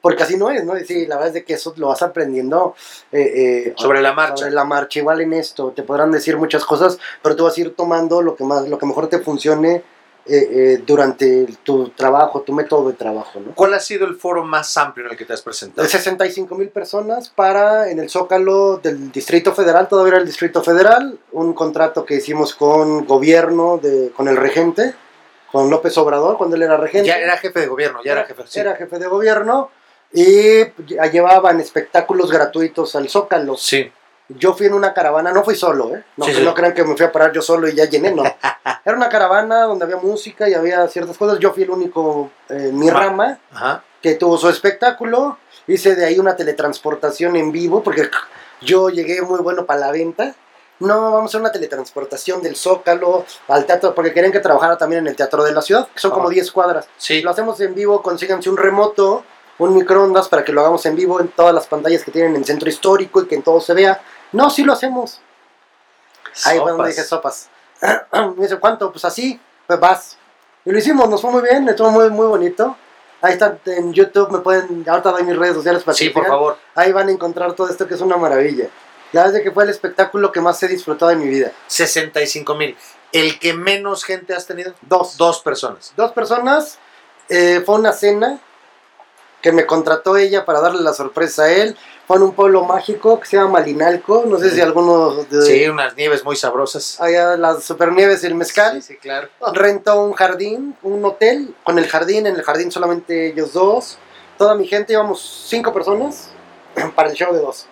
Porque 0.00 0.22
así 0.22 0.36
no 0.36 0.50
es, 0.50 0.64
¿no? 0.64 0.78
Y 0.78 0.84
sí, 0.84 1.06
la 1.06 1.16
verdad 1.16 1.28
es 1.28 1.34
de 1.34 1.44
que 1.44 1.54
eso 1.54 1.74
lo 1.76 1.88
vas 1.88 2.02
aprendiendo 2.02 2.74
eh, 3.12 3.66
eh, 3.66 3.74
Sobre 3.76 4.00
la 4.00 4.12
marcha. 4.12 4.36
sobre 4.38 4.52
la 4.52 4.64
marcha. 4.64 4.98
Igual 4.98 5.20
en 5.20 5.32
esto, 5.34 5.72
te 5.74 5.82
podrán 5.82 6.10
decir 6.10 6.36
muchas 6.36 6.64
cosas, 6.64 6.98
pero 7.22 7.36
tú 7.36 7.44
vas 7.44 7.56
a 7.56 7.60
ir 7.60 7.74
tomando 7.74 8.22
lo 8.22 8.34
que 8.36 8.44
más, 8.44 8.66
lo 8.68 8.78
que 8.78 8.86
mejor 8.86 9.08
te 9.08 9.18
funcione 9.18 9.82
eh, 10.26 10.48
eh, 10.52 10.82
durante 10.86 11.46
tu 11.64 11.88
trabajo, 11.88 12.42
tu 12.42 12.52
método 12.52 12.90
de 12.90 12.94
trabajo, 12.94 13.40
¿no? 13.40 13.52
¿Cuál 13.54 13.72
ha 13.74 13.80
sido 13.80 14.06
el 14.06 14.16
foro 14.16 14.44
más 14.44 14.76
amplio 14.76 15.06
en 15.06 15.12
el 15.12 15.18
que 15.18 15.24
te 15.24 15.32
has 15.32 15.40
presentado? 15.40 15.82
De 15.82 15.88
65 15.88 16.54
mil 16.54 16.68
personas 16.68 17.30
para 17.30 17.90
en 17.90 17.98
el 17.98 18.10
Zócalo 18.10 18.76
del 18.76 19.10
Distrito 19.10 19.54
Federal, 19.54 19.88
todavía 19.88 20.12
era 20.12 20.20
el 20.20 20.26
Distrito 20.26 20.62
Federal, 20.62 21.18
un 21.32 21.54
contrato 21.54 22.04
que 22.04 22.16
hicimos 22.16 22.54
con 22.54 23.06
gobierno, 23.06 23.78
de, 23.82 24.12
con 24.14 24.28
el 24.28 24.36
regente, 24.36 24.94
con 25.50 25.70
López 25.70 25.96
Obrador, 25.96 26.36
cuando 26.36 26.54
él 26.54 26.62
era 26.62 26.76
regente. 26.76 27.08
Ya 27.08 27.16
era 27.18 27.38
jefe 27.38 27.60
de 27.60 27.66
gobierno, 27.66 28.00
ya 28.04 28.12
era 28.12 28.24
jefe. 28.24 28.42
sí. 28.46 28.60
Era 28.60 28.76
jefe 28.76 28.98
de 28.98 29.06
gobierno 29.06 29.70
y 30.12 30.64
llevaban 31.12 31.60
espectáculos 31.60 32.30
gratuitos 32.30 32.94
al 32.96 33.08
Zócalo. 33.08 33.56
Sí. 33.56 33.90
Yo 34.28 34.54
fui 34.54 34.66
en 34.66 34.74
una 34.74 34.94
caravana, 34.94 35.32
no 35.32 35.42
fui 35.42 35.56
solo, 35.56 35.94
¿eh? 35.96 36.04
No, 36.16 36.24
Sí, 36.24 36.30
que 36.32 36.38
sí. 36.38 36.44
no 36.44 36.54
crean 36.54 36.72
que 36.72 36.84
me 36.84 36.96
fui 36.96 37.04
a 37.04 37.10
parar 37.10 37.32
yo 37.32 37.42
solo 37.42 37.68
y 37.68 37.74
ya 37.74 37.86
llené, 37.86 38.12
no. 38.12 38.22
Era 38.84 38.96
una 38.96 39.08
caravana 39.08 39.62
donde 39.64 39.84
había 39.84 39.96
música 39.96 40.48
y 40.48 40.54
había 40.54 40.86
ciertas 40.88 41.18
cosas. 41.18 41.38
Yo 41.40 41.52
fui 41.52 41.64
el 41.64 41.70
único 41.70 42.30
eh, 42.48 42.68
en 42.70 42.78
mi 42.78 42.88
rama 42.90 43.38
Ajá. 43.52 43.82
que 44.00 44.14
tuvo 44.14 44.36
su 44.38 44.48
espectáculo. 44.48 45.38
Hice 45.66 45.96
de 45.96 46.04
ahí 46.06 46.18
una 46.20 46.36
teletransportación 46.36 47.34
en 47.36 47.50
vivo 47.50 47.82
porque 47.82 48.08
yo 48.60 48.88
llegué 48.88 49.20
muy 49.22 49.40
bueno 49.40 49.66
para 49.66 49.80
la 49.80 49.90
venta. 49.90 50.34
No, 50.78 51.10
vamos 51.10 51.22
a 51.22 51.26
hacer 51.26 51.40
una 51.40 51.52
teletransportación 51.52 52.40
del 52.40 52.56
Zócalo 52.56 53.26
al 53.48 53.66
teatro, 53.66 53.94
porque 53.94 54.14
querían 54.14 54.32
que 54.32 54.40
trabajara 54.40 54.78
también 54.78 55.00
en 55.02 55.08
el 55.08 55.16
Teatro 55.16 55.42
de 55.44 55.52
la 55.52 55.60
Ciudad, 55.60 55.86
que 55.92 56.00
son 56.00 56.10
como 56.10 56.24
Ajá. 56.28 56.34
10 56.34 56.52
cuadras. 56.52 56.88
Sí. 56.96 57.20
Lo 57.20 57.30
hacemos 57.32 57.60
en 57.60 57.74
vivo, 57.74 58.00
consíganse 58.00 58.48
un 58.48 58.56
remoto, 58.56 59.22
un 59.68 59.74
microondas 59.74 60.28
para 60.28 60.44
que 60.44 60.52
lo 60.52 60.60
hagamos 60.60 60.84
en 60.86 60.96
vivo 60.96 61.20
en 61.20 61.28
todas 61.28 61.54
las 61.54 61.66
pantallas 61.66 62.04
que 62.04 62.10
tienen 62.10 62.36
en 62.36 62.44
centro 62.44 62.68
histórico 62.68 63.22
y 63.22 63.26
que 63.26 63.34
en 63.34 63.42
todo 63.42 63.60
se 63.60 63.74
vea. 63.74 64.00
No, 64.32 64.48
sí 64.50 64.64
lo 64.64 64.72
hacemos. 64.72 65.20
Ahí 66.44 66.58
fue 66.58 66.70
donde 66.70 66.88
dije 66.88 67.02
sopas. 67.02 67.48
Me 68.36 68.42
dice, 68.42 68.58
¿cuánto? 68.58 68.90
Pues 68.92 69.04
así, 69.04 69.40
pues 69.66 69.80
vas. 69.80 70.16
Y 70.64 70.70
lo 70.70 70.78
hicimos, 70.78 71.08
nos 71.08 71.20
fue 71.22 71.30
muy 71.30 71.42
bien, 71.42 71.68
estuvo 71.68 71.90
muy, 71.90 72.10
muy 72.10 72.26
bonito. 72.26 72.76
Ahí 73.22 73.32
está 73.34 73.58
en 73.66 73.92
YouTube, 73.92 74.30
me 74.30 74.38
pueden, 74.38 74.84
ahorita 74.88 75.10
doy 75.10 75.24
mis 75.24 75.36
redes 75.36 75.54
sociales 75.54 75.82
para 75.82 75.94
que 75.94 76.04
Sí, 76.04 76.10
por 76.10 76.22
sigan. 76.22 76.36
favor. 76.38 76.56
Ahí 76.74 76.92
van 76.92 77.08
a 77.08 77.10
encontrar 77.10 77.52
todo 77.54 77.68
esto 77.68 77.86
que 77.86 77.94
es 77.94 78.00
una 78.00 78.16
maravilla. 78.16 78.68
La 79.12 79.22
verdad 79.22 79.38
es 79.38 79.42
que 79.42 79.50
fue 79.50 79.64
el 79.64 79.70
espectáculo 79.70 80.32
que 80.32 80.40
más 80.40 80.62
he 80.62 80.68
disfrutado 80.68 81.10
en 81.10 81.20
mi 81.20 81.28
vida. 81.28 81.52
65 81.66 82.54
mil. 82.54 82.76
¿El 83.12 83.38
que 83.38 83.52
menos 83.52 84.04
gente 84.04 84.34
has 84.34 84.46
tenido? 84.46 84.72
Dos. 84.82 85.16
Dos 85.16 85.40
personas. 85.40 85.92
Dos 85.96 86.12
personas, 86.12 86.78
eh, 87.28 87.62
fue 87.66 87.74
una 87.74 87.92
cena 87.92 88.38
que 89.42 89.52
me 89.52 89.66
contrató 89.66 90.16
ella 90.16 90.44
para 90.44 90.60
darle 90.60 90.82
la 90.82 90.92
sorpresa 90.92 91.44
a 91.44 91.52
él. 91.52 91.76
Fue 92.06 92.16
en 92.16 92.22
un 92.24 92.32
pueblo 92.32 92.64
mágico 92.64 93.20
que 93.20 93.26
se 93.26 93.36
llama 93.36 93.52
Malinalco. 93.60 94.24
No 94.26 94.38
sé 94.38 94.50
si 94.50 94.60
algunos 94.60 95.28
de 95.30 95.42
Sí, 95.42 95.68
unas 95.68 95.96
nieves 95.96 96.24
muy 96.24 96.34
sabrosas. 96.36 97.00
allá 97.00 97.36
las 97.36 97.62
supernieves 97.64 98.22
y 98.24 98.26
el 98.26 98.34
mezcal. 98.34 98.82
Sí, 98.82 98.94
sí, 98.94 98.96
claro. 98.96 99.28
Rentó 99.52 100.02
un 100.02 100.12
jardín, 100.12 100.76
un 100.82 101.04
hotel 101.04 101.54
con 101.62 101.78
el 101.78 101.86
jardín. 101.86 102.26
En 102.26 102.34
el 102.36 102.42
jardín 102.42 102.72
solamente 102.72 103.28
ellos 103.28 103.52
dos. 103.52 103.98
Toda 104.38 104.54
mi 104.54 104.66
gente, 104.66 104.92
íbamos 104.92 105.44
cinco 105.48 105.72
personas 105.72 106.30
para 106.96 107.10
el 107.10 107.14
show 107.14 107.32
de 107.32 107.40
dos. 107.40 107.66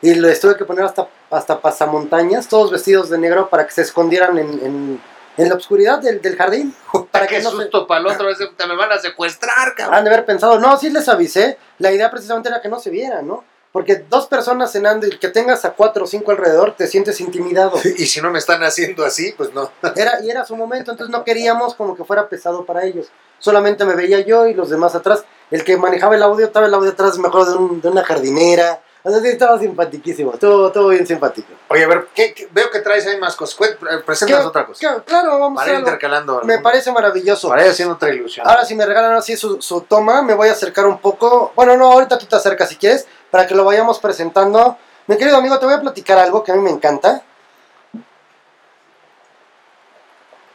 Y 0.00 0.14
les 0.14 0.40
tuve 0.40 0.56
que 0.56 0.64
poner 0.64 0.84
hasta, 0.84 1.06
hasta 1.30 1.60
pasamontañas, 1.60 2.48
todos 2.48 2.70
vestidos 2.72 3.08
de 3.10 3.18
negro 3.18 3.48
para 3.50 3.66
que 3.66 3.72
se 3.72 3.82
escondieran 3.82 4.36
en, 4.38 4.48
en, 4.64 5.00
en 5.36 5.48
la 5.48 5.54
oscuridad 5.54 5.98
del, 6.00 6.20
del 6.20 6.36
jardín. 6.36 6.74
Para 7.10 7.26
Qué 7.26 7.36
que 7.38 7.42
no 7.42 7.50
se, 7.50 7.56
susto 7.56 7.86
para 7.86 8.00
el 8.00 8.06
otro, 8.06 8.26
te 8.56 8.66
me 8.66 8.76
van 8.76 8.92
a 8.92 8.98
secuestrar, 8.98 9.74
cabrón. 9.76 9.98
han 9.98 10.04
de 10.04 10.10
haber 10.10 10.24
pensado, 10.26 10.58
no, 10.58 10.76
sí 10.78 10.90
les 10.90 11.08
avisé. 11.08 11.58
La 11.78 11.92
idea 11.92 12.10
precisamente 12.10 12.48
era 12.48 12.60
que 12.60 12.68
no 12.68 12.78
se 12.78 12.90
vieran, 12.90 13.26
¿no? 13.26 13.44
Porque 13.72 14.04
dos 14.10 14.26
personas 14.26 14.70
cenando 14.70 15.06
y 15.06 15.18
que 15.18 15.28
tengas 15.28 15.64
a 15.64 15.70
cuatro 15.72 16.04
o 16.04 16.06
cinco 16.06 16.30
alrededor, 16.30 16.74
te 16.76 16.86
sientes 16.86 17.20
intimidado. 17.20 17.78
Y 17.96 18.06
si 18.06 18.20
no 18.20 18.30
me 18.30 18.38
están 18.38 18.62
haciendo 18.62 19.04
así, 19.04 19.32
pues 19.36 19.52
no. 19.54 19.70
Era, 19.96 20.20
y 20.22 20.30
era 20.30 20.44
su 20.44 20.56
momento, 20.56 20.90
entonces 20.90 21.10
no 21.10 21.24
queríamos 21.24 21.74
como 21.74 21.96
que 21.96 22.04
fuera 22.04 22.28
pesado 22.28 22.66
para 22.66 22.84
ellos. 22.84 23.06
solamente 23.38 23.84
me 23.86 23.94
veía 23.94 24.20
yo 24.20 24.46
y 24.46 24.54
los 24.54 24.68
demás 24.70 24.94
atrás. 24.94 25.24
El 25.50 25.64
que 25.64 25.76
manejaba 25.78 26.14
el 26.16 26.22
audio, 26.22 26.46
estaba 26.46 26.66
el 26.66 26.74
audio 26.74 26.90
atrás 26.90 27.18
mejor 27.18 27.46
de, 27.48 27.56
un- 27.56 27.80
de 27.80 27.88
una 27.88 28.04
jardinera. 28.04 28.80
O 29.04 29.10
sea, 29.10 29.20
sí, 29.20 29.28
estaba 29.28 29.58
simpaticísimo, 29.58 30.30
todo, 30.32 30.70
todo 30.70 30.88
bien 30.88 31.04
simpático. 31.04 31.48
Oye, 31.68 31.82
a 31.84 31.88
ver, 31.88 32.06
¿qué, 32.14 32.32
qué- 32.32 32.48
veo 32.52 32.70
que 32.70 32.78
traes 32.78 33.04
ahí 33.06 33.18
más 33.18 33.34
cosas. 33.34 33.58
Eh, 33.68 33.76
Preséntanos 34.06 34.44
¿Qué- 34.44 34.48
otra 34.48 34.64
cosa. 34.66 34.78
qué- 34.96 35.02
Claro, 35.02 35.40
vamos 35.40 35.52
a 35.52 35.54
Para 35.56 35.66
ir 35.66 35.70
hacer 35.70 35.76
algo. 35.76 35.88
intercalando. 35.88 36.40
Me 36.44 36.52
algún- 36.54 36.62
parece 36.62 36.92
maravilloso. 36.92 37.48
Para 37.48 37.64
ir 37.64 37.70
haciendo 37.72 37.94
otra 37.96 38.10
ilusión. 38.14 38.46
Ahora 38.48 38.64
si 38.64 38.76
me 38.76 38.86
regalan 38.86 39.14
así 39.14 39.36
su, 39.36 39.60
su 39.60 39.80
toma, 39.80 40.22
me 40.22 40.34
voy 40.34 40.48
a 40.48 40.52
acercar 40.52 40.86
un 40.86 40.98
poco. 40.98 41.52
Bueno, 41.56 41.76
no, 41.76 41.90
ahorita 41.90 42.16
tú 42.16 42.26
te 42.26 42.36
acercas 42.36 42.68
si 42.68 42.76
quieres, 42.76 43.06
para 43.32 43.46
que 43.48 43.56
lo 43.56 43.64
vayamos 43.64 43.98
presentando. 43.98 44.76
Mi 45.08 45.16
querido 45.18 45.36
amigo, 45.36 45.58
te 45.58 45.66
voy 45.66 45.74
a 45.74 45.80
platicar 45.80 46.18
algo 46.18 46.44
que 46.44 46.52
a 46.52 46.54
mí 46.54 46.62
me 46.62 46.70
encanta. 46.70 47.22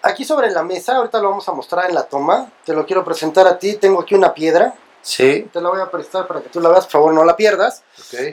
Aquí 0.03 0.23
sobre 0.23 0.49
la 0.51 0.63
mesa, 0.63 0.95
ahorita 0.95 1.19
lo 1.19 1.29
vamos 1.31 1.49
a 1.49 1.51
mostrar 1.51 1.89
en 1.89 1.95
la 1.95 2.03
toma. 2.03 2.49
Te 2.63 2.71
lo 2.73 2.85
quiero 2.85 3.03
presentar 3.03 3.45
a 3.45 3.59
ti. 3.59 3.75
Tengo 3.75 3.99
aquí 3.99 4.15
una 4.15 4.33
piedra. 4.33 4.73
Sí, 5.01 5.47
Te 5.53 5.61
la 5.61 5.69
voy 5.69 5.79
a 5.79 5.89
prestar 5.89 6.27
para 6.27 6.41
que 6.41 6.49
tú 6.49 6.59
la 6.59 6.69
veas, 6.69 6.85
por 6.85 6.91
favor, 6.91 7.13
no 7.13 7.23
la 7.23 7.35
pierdas. 7.37 7.83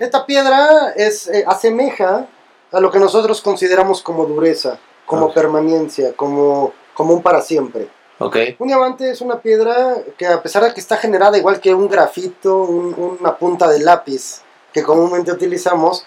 Esta 0.00 0.27
piedra 0.27 0.92
es, 0.96 1.29
eh, 1.29 1.44
asemeja 1.46 2.27
a 2.72 2.81
lo 2.81 2.90
que 2.90 2.98
nosotros 2.98 3.40
consideramos 3.40 4.03
como 4.03 4.27
dureza, 4.27 4.79
como 5.07 5.33
permanencia, 5.33 6.12
como, 6.14 6.72
como 6.94 7.14
un 7.14 7.22
para 7.22 7.40
siempre. 7.42 7.88
Ok. 8.18 8.37
Un 8.59 8.68
diamante 8.68 9.11
es 9.11 9.20
una 9.20 9.40
piedra 9.40 9.96
que 10.18 10.27
a 10.27 10.42
pesar 10.42 10.64
de 10.64 10.74
que 10.74 10.81
está 10.81 10.96
generada 10.96 11.37
igual 11.38 11.61
que 11.61 11.74
un 11.74 11.88
grafito, 11.88 12.59
un- 12.62 13.16
una 13.20 13.37
punta 13.37 13.68
de 13.68 13.81
lápiz 13.81 14.40
que 14.72 14.83
comúnmente 14.83 15.31
utilizamos, 15.31 16.05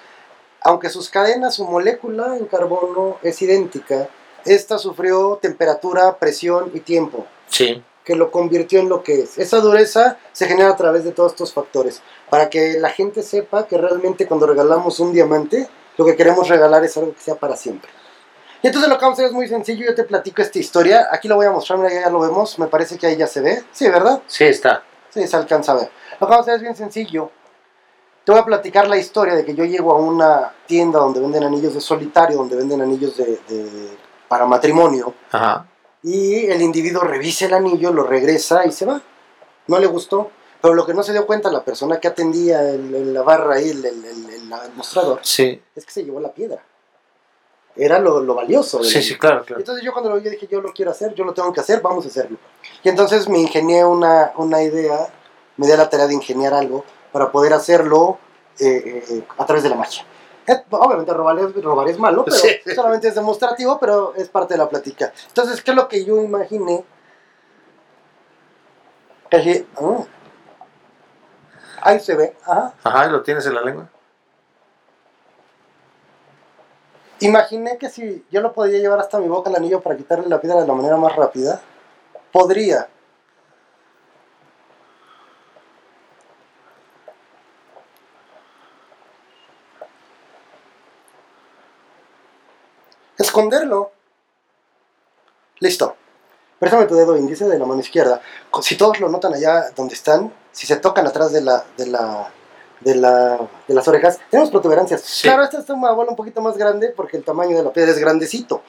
aunque 0.62 0.90
sus 0.90 1.10
cadenas, 1.10 1.56
su 1.56 1.66
molécula 1.66 2.36
en 2.36 2.46
carbono 2.46 3.18
es 3.24 3.42
idéntica, 3.42 4.10
esta 4.46 4.78
sufrió 4.78 5.38
temperatura, 5.42 6.18
presión 6.18 6.72
y 6.74 6.80
tiempo, 6.82 7.26
Sí. 7.50 7.82
Que 8.08 8.16
lo 8.16 8.32
convirtió 8.32 8.80
en 8.80 8.88
lo 8.88 9.04
que 9.04 9.24
es. 9.24 9.38
Esa 9.38 9.58
dureza 9.60 10.18
se 10.32 10.48
genera 10.48 10.70
a 10.70 10.78
través 10.78 11.04
de 11.04 11.12
todos 11.12 11.34
estos 11.34 11.52
factores, 11.54 12.02
para 12.30 12.50
que 12.50 12.80
la 12.80 12.90
gente 12.90 13.22
sepa 13.22 13.68
que 13.68 13.78
realmente 13.78 14.26
cuando 14.26 14.48
regalamos 14.48 15.02
un 15.02 15.12
diamante, 15.12 15.68
lo 15.98 16.06
que 16.06 16.16
queremos 16.16 16.48
regalar 16.48 16.86
es 16.86 16.96
algo 16.96 17.14
que 17.14 17.20
sea 17.20 17.36
para 17.36 17.58
siempre. 17.58 17.92
Y 18.64 18.68
entonces 18.68 18.90
lo 18.90 18.98
que 18.98 19.04
vamos 19.04 19.20
a 19.20 19.24
hacer 19.24 19.26
es 19.28 19.34
muy 19.34 19.50
sencillo, 19.50 19.86
yo 19.88 19.94
te 19.94 20.06
platico 20.06 20.42
esta 20.42 20.58
historia, 20.58 21.10
aquí 21.12 21.28
lo 21.28 21.36
voy 21.36 21.48
a 21.48 21.52
mostrar, 21.52 21.80
mira, 21.80 21.92
ya 21.94 22.10
lo 22.10 22.22
vemos, 22.22 22.58
me 22.60 22.68
parece 22.68 22.98
que 22.98 23.08
ahí 23.08 23.18
ya 23.18 23.28
se 23.28 23.42
ve, 23.42 23.62
sí, 23.74 23.90
¿verdad? 23.90 24.22
Sí, 24.26 24.46
está. 24.46 24.84
Sí, 25.10 25.28
se 25.28 25.36
alcanza 25.36 25.74
a 25.74 25.76
ver. 25.76 25.90
Lo 26.22 26.28
que 26.28 26.32
vamos 26.32 26.38
a 26.38 26.42
hacer 26.44 26.56
es 26.56 26.62
bien 26.62 26.76
sencillo, 26.78 27.30
te 28.24 28.32
voy 28.32 28.40
a 28.40 28.46
platicar 28.46 28.88
la 28.88 28.96
historia 28.98 29.36
de 29.36 29.44
que 29.44 29.54
yo 29.54 29.66
llego 29.66 29.92
a 29.92 29.98
una 30.00 30.54
tienda 30.66 31.00
donde 31.00 31.20
venden 31.20 31.44
anillos 31.44 31.74
de 31.74 31.82
solitario, 31.82 32.38
donde 32.38 32.56
venden 32.56 32.82
anillos 32.82 33.18
de, 33.18 33.26
de- 33.50 33.98
para 34.30 34.46
matrimonio, 34.46 35.14
Ajá. 35.32 35.66
Y 36.04 36.46
el 36.46 36.62
individuo 36.62 37.04
revisa 37.04 37.46
el 37.46 37.54
anillo, 37.54 37.92
lo 37.92 38.04
regresa 38.04 38.66
y 38.66 38.72
se 38.72 38.86
va. 38.86 39.02
No 39.68 39.80
le 39.80 39.88
gustó, 39.88 40.32
pero 40.62 40.74
lo 40.74 40.86
que 40.86 40.94
no 40.94 41.04
se 41.04 41.12
dio 41.12 41.26
cuenta 41.26 41.52
la 41.52 41.64
persona 41.64 42.00
que 42.00 42.08
atendía 42.08 42.62
el- 42.70 42.94
el- 42.96 43.14
la 43.14 43.22
barra 43.24 43.56
ahí, 43.56 43.70
el, 43.70 43.86
mostrador, 44.76 45.20
Sí. 45.24 45.62
es 45.76 45.86
que 45.86 45.92
se 45.92 46.04
llevó 46.06 46.20
la 46.20 46.32
piedra. 46.32 46.64
Era 47.76 48.00
lo, 48.00 48.22
lo 48.22 48.34
valioso. 48.34 48.84
Sí, 48.84 49.02
sí, 49.04 49.18
claro, 49.18 49.44
claro. 49.46 49.60
Entonces 49.60 49.84
yo 49.86 49.92
cuando 49.92 50.10
lo 50.10 50.16
vi 50.18 50.24
yo 50.24 50.32
dije, 50.32 50.48
yo 50.48 50.62
lo 50.62 50.74
quiero 50.74 50.90
hacer, 50.92 51.14
yo 51.14 51.24
lo 51.24 51.34
tengo 51.34 51.54
que 51.54 51.60
hacer, 51.60 51.80
vamos 51.82 52.06
a 52.06 52.08
hacerlo. 52.08 52.38
Y 52.84 52.90
entonces 52.90 53.30
me 53.30 53.38
ingenié 53.40 53.86
una, 53.86 54.32
una 54.38 54.64
idea, 54.64 55.08
me 55.58 55.68
di 55.68 55.74
a 55.74 55.78
la 55.78 55.90
tarea 55.90 56.08
de 56.08 56.14
ingeniar 56.16 56.54
algo 56.56 56.84
para 57.12 57.32
poder 57.32 57.54
hacerlo 57.54 58.18
eh, 58.60 59.04
eh, 59.10 59.24
a 59.38 59.46
través 59.46 59.62
de 59.64 59.70
la 59.70 59.76
magia. 59.76 60.04
Eh, 60.48 60.64
obviamente 60.70 61.14
robar 61.14 61.38
es, 61.40 61.62
robar 61.62 61.90
es 61.90 62.00
malo, 62.00 62.24
pero 62.24 62.38
Sí. 62.38 62.50
solamente 62.74 63.10
es 63.10 63.16
demostrativo, 63.16 63.78
pero 63.80 64.14
es 64.16 64.30
parte 64.30 64.54
de 64.54 64.58
la 64.60 64.70
plática. 64.70 65.12
Entonces, 65.28 65.62
¿qué 65.62 65.72
es 65.72 65.78
lo 65.78 65.88
que 65.90 66.06
yo 66.06 66.22
imaginé? 66.22 66.86
Que 69.30 69.68
ah, 69.76 70.04
ahí 71.82 72.00
se 72.00 72.16
ve, 72.16 72.36
ajá. 72.46 72.74
Ajá, 72.82 73.08
¿lo 73.08 73.22
tienes 73.24 73.46
en 73.46 73.56
la 73.56 73.62
lengua? 73.62 73.90
Imaginé 77.20 77.78
que 77.78 77.90
si 77.90 78.26
yo 78.32 78.42
lo 78.42 78.54
podía 78.54 78.80
llevar 78.80 79.00
hasta 79.00 79.20
mi 79.20 79.28
boca 79.28 79.50
el 79.50 79.56
anillo 79.56 79.82
para 79.82 79.98
quitarle 79.98 80.28
la 80.30 80.40
piedra 80.40 80.62
de 80.62 80.68
la 80.68 80.74
manera 80.74 80.98
más 80.98 81.16
rápida, 81.16 81.60
podría. 82.32 82.88
Esconderlo. 93.42 93.92
Listo. 95.60 95.96
Préstame 96.60 96.88
tu 96.88 96.96
dedo 96.96 97.16
índice 97.16 97.46
de 97.46 97.60
la 97.60 97.66
mano 97.68 97.80
izquierda. 97.82 98.20
Si 98.64 98.76
todos 98.76 99.00
lo 99.00 99.10
notan 99.10 99.32
allá 99.36 99.70
donde 99.76 99.94
están, 99.94 100.34
si 100.52 100.66
se 100.66 100.78
tocan 100.78 101.06
atrás 101.06 101.32
de 101.32 101.42
la, 101.42 101.64
de 101.78 101.86
la, 101.86 102.30
de 102.80 102.96
la, 102.96 103.38
de 103.68 103.74
las 103.76 103.88
orejas, 103.88 104.20
tenemos 104.32 104.50
protuberancias. 104.50 105.02
Sí. 105.02 105.28
Claro, 105.28 105.44
esta 105.44 105.60
es 105.60 105.70
una 105.70 105.92
bola 105.92 106.10
un 106.10 106.16
poquito 106.16 106.42
más 106.42 106.58
grande 106.58 106.90
porque 106.90 107.18
el 107.18 107.24
tamaño 107.24 107.56
de 107.56 107.62
la 107.62 107.72
piedra 107.72 107.92
es 107.92 108.00
grandecito. 108.00 108.64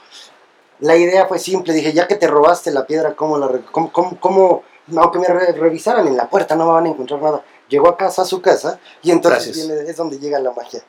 La 0.81 0.97
idea 0.97 1.25
fue 1.27 1.39
simple, 1.39 1.73
dije, 1.73 1.95
ya 1.95 2.07
que 2.07 2.17
te 2.17 2.27
robaste 2.27 2.71
la 2.71 2.87
piedra, 2.87 3.15
¿cómo 3.17 3.39
la 3.39 3.49
cómo, 3.73 3.91
cómo- 3.91 4.21
cómo- 4.21 4.63
aunque 4.99 5.19
me 5.19 5.29
re- 5.29 5.53
revisaran 5.53 6.07
en 6.07 6.17
la 6.17 6.29
puerta 6.29 6.55
no 6.57 6.67
me 6.67 6.73
van 6.73 6.85
a 6.85 6.89
encontrar 6.91 7.23
nada? 7.23 7.43
Llegó 7.71 7.89
a 7.89 7.97
casa, 7.97 8.21
a 8.23 8.25
su 8.27 8.43
casa, 8.43 8.79
y 9.03 9.13
entonces 9.13 9.67
viene- 9.67 9.91
es 9.91 9.97
donde 9.97 10.19
llega 10.19 10.39
la 10.39 10.53
magia. 10.53 10.83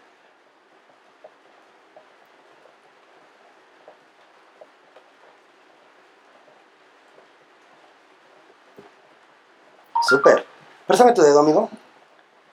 Súper. 10.01 10.45
Préstame 10.89 11.13
tu 11.13 11.21
dedo, 11.21 11.41
amigo. 11.41 11.69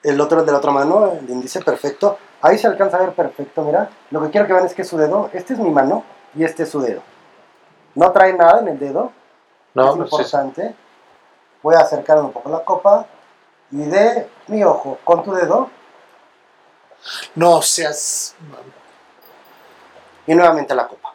El 0.03 0.21
otro 0.21 0.43
de 0.43 0.51
la 0.51 0.59
otra 0.59 0.69
mano, 0.69 1.11
el 1.11 1.27
índice 1.27 1.59
perfecto. 1.63 2.19
Ahí 2.43 2.55
se 2.59 2.67
alcanza 2.67 2.97
a 2.97 2.99
ver 2.99 3.13
perfecto, 3.13 3.63
mira. 3.63 3.89
Lo 4.11 4.21
que 4.21 4.29
quiero 4.29 4.45
que 4.45 4.53
vean 4.53 4.67
es 4.67 4.75
que 4.75 4.83
su 4.83 4.95
dedo, 4.95 5.31
este 5.33 5.53
es 5.53 5.59
mi 5.59 5.71
mano 5.71 6.03
y 6.35 6.43
este 6.43 6.61
es 6.61 6.69
su 6.69 6.79
dedo. 6.79 7.01
No 7.95 8.11
trae 8.11 8.33
nada 8.33 8.59
en 8.59 8.67
el 8.67 8.77
dedo, 8.77 9.11
No, 9.73 9.89
es 9.89 9.97
importante. 9.97 10.75
Voy 11.63 11.73
a 11.73 11.79
acercar 11.79 12.19
un 12.21 12.31
poco 12.31 12.51
la 12.51 12.63
copa 12.63 13.07
y 13.71 13.81
de 13.85 14.29
mi 14.49 14.63
ojo 14.63 14.99
con 15.03 15.23
tu 15.23 15.33
dedo 15.33 15.71
No 17.33 17.63
seas. 17.63 18.35
y 20.27 20.35
nuevamente 20.35 20.75
la 20.75 20.87
copa. 20.87 21.06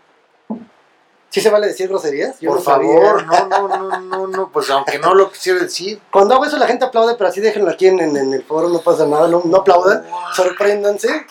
¿Sí 1.32 1.40
se 1.40 1.48
vale 1.50 1.66
decir 1.66 1.88
groserías? 1.88 2.38
Yo 2.40 2.50
Por 2.50 2.58
no 2.58 2.64
sabía. 2.64 2.94
favor, 3.00 3.26
no, 3.26 3.48
no, 3.48 3.68
no, 3.68 4.00
no, 4.00 4.26
no, 4.28 4.50
pues 4.52 4.68
aunque 4.70 4.98
no 4.98 5.14
lo 5.14 5.32
quisiera 5.32 5.60
decir. 5.60 5.98
Cuando 6.12 6.34
hago 6.34 6.44
eso 6.44 6.58
la 6.58 6.66
gente 6.66 6.84
aplaude, 6.84 7.14
pero 7.16 7.30
así 7.30 7.40
déjenlo 7.40 7.70
aquí 7.70 7.86
en, 7.86 8.00
en- 8.00 8.16
en 8.18 8.34
el 8.34 8.44
foro, 8.44 8.68
no 8.68 8.80
pasa 8.82 9.06
nada, 9.06 9.28
no, 9.28 9.40
no 9.44 9.56
aplaudan, 9.56 10.04
Wow. 10.08 10.20
sorpréndanse. 10.36 11.26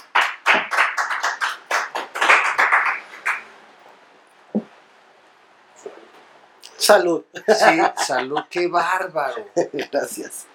Salud. 6.78 7.24
Sí, 7.48 7.82
salud, 8.06 8.40
qué 8.50 8.68
bárbaro. 8.68 9.46
Gracias. 9.92 10.46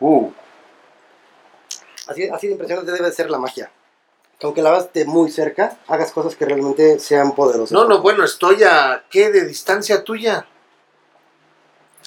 Uh. 0.00 0.30
Así, 2.08 2.28
así 2.28 2.46
de 2.48 2.52
impresionante 2.54 2.92
debe 2.92 3.10
ser 3.12 3.30
la 3.30 3.38
magia. 3.38 3.70
Que 4.44 4.48
aunque 4.48 4.60
la 4.60 4.72
veas 4.72 4.92
de 4.92 5.06
muy 5.06 5.30
cerca, 5.30 5.78
hagas 5.88 6.12
cosas 6.12 6.36
que 6.36 6.44
realmente 6.44 7.00
sean 7.00 7.34
poderosas. 7.34 7.72
No, 7.72 7.86
no, 7.86 8.02
bueno, 8.02 8.22
estoy 8.24 8.62
a 8.62 9.02
qué 9.08 9.30
de 9.32 9.46
distancia 9.46 10.04
tuya. 10.04 10.46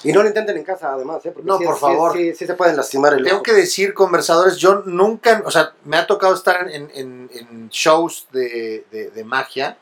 Y 0.04 0.12
no 0.12 0.22
lo 0.22 0.28
intenten 0.28 0.56
en 0.56 0.62
casa, 0.62 0.92
además, 0.92 1.26
¿eh? 1.26 1.32
Porque 1.32 1.48
No, 1.48 1.58
sí 1.58 1.64
por 1.64 1.74
sí 1.74 1.80
favor. 1.80 2.12
Sí, 2.16 2.34
sí 2.36 2.46
se 2.46 2.54
pueden 2.54 2.76
lastimar 2.76 3.14
el 3.14 3.24
Tengo 3.24 3.38
ojo. 3.38 3.42
que 3.42 3.52
decir, 3.54 3.92
conversadores, 3.92 4.56
yo 4.58 4.82
nunca, 4.86 5.42
o 5.44 5.50
sea, 5.50 5.72
me 5.82 5.96
ha 5.96 6.06
tocado 6.06 6.32
estar 6.32 6.70
en, 6.70 6.88
en- 6.94 7.28
en 7.32 7.68
shows 7.70 8.28
de, 8.30 8.84
de- 8.92 9.10
de 9.10 9.24
magia. 9.24 9.76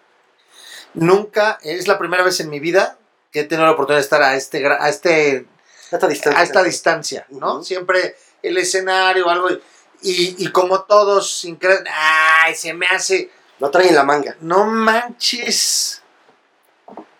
Nunca, 0.95 1.59
es 1.63 1.87
la 1.87 1.99
primera 1.99 2.23
vez 2.25 2.41
en 2.41 2.49
mi 2.49 2.59
vida 2.59 2.97
que 3.33 3.41
he 3.41 3.45
tenido 3.45 3.67
la 3.67 3.73
oportunidad 3.73 3.99
de 3.99 4.05
estar 4.05 4.23
a 4.23 4.35
este, 4.35 4.67
a 4.67 4.89
este 4.89 5.45
A 5.93 5.97
esta 5.97 6.09
distancia. 6.09 6.41
a 6.41 6.43
esta 6.43 6.63
distancia, 6.63 7.27
¿no? 7.29 7.63
Siempre 7.63 8.17
el 8.43 8.57
escenario 8.57 9.27
o 9.27 9.29
algo. 9.29 9.51
Y, 9.51 9.61
y 10.03 10.51
como 10.53 10.83
todos, 10.83 11.45
incre- 11.45 11.85
¡ay! 11.91 12.55
Se 12.55 12.73
me 12.75 12.87
hace. 12.87 13.31
Lo 13.59 13.71
traen 13.71 13.89
en 13.89 13.95
la 13.95 14.05
manga. 14.05 14.37
No 14.41 14.67
manches. 14.67 16.03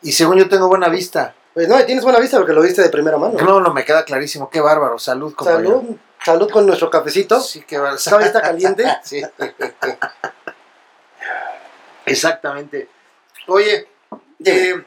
Y 0.03 0.13
según 0.13 0.37
yo 0.39 0.49
tengo 0.49 0.69
buena 0.69 0.89
vista. 0.89 1.35
Pues 1.55 1.69
no, 1.69 1.81
y 1.81 1.87
tienes 1.87 2.05
buena 2.05 2.19
vista 2.19 2.37
porque 2.37 2.53
lo 2.53 2.61
viste 2.61 2.83
de 2.83 2.91
primera 2.91 3.17
mano. 3.17 3.39
No, 3.41 3.61
no, 3.61 3.73
me 3.73 3.85
queda 3.85 4.05
clarísimo. 4.05 4.51
Qué 4.51 4.61
bárbaro. 4.61 4.99
Salud, 4.99 5.35
compañero. 5.35 5.81
Salud, 5.81 5.97
salud 6.23 6.51
con 6.51 6.67
nuestro 6.67 6.91
cafecito. 6.91 7.41
Sí, 7.41 7.65
qué 7.67 7.79
bárbaro. 7.79 7.99
¿Todavía 8.03 8.27
está 8.27 8.43
caliente? 8.43 8.85
sí. 9.03 9.23
Exactamente. 12.05 12.89
Oye, 13.49 13.89
eh, 14.45 14.85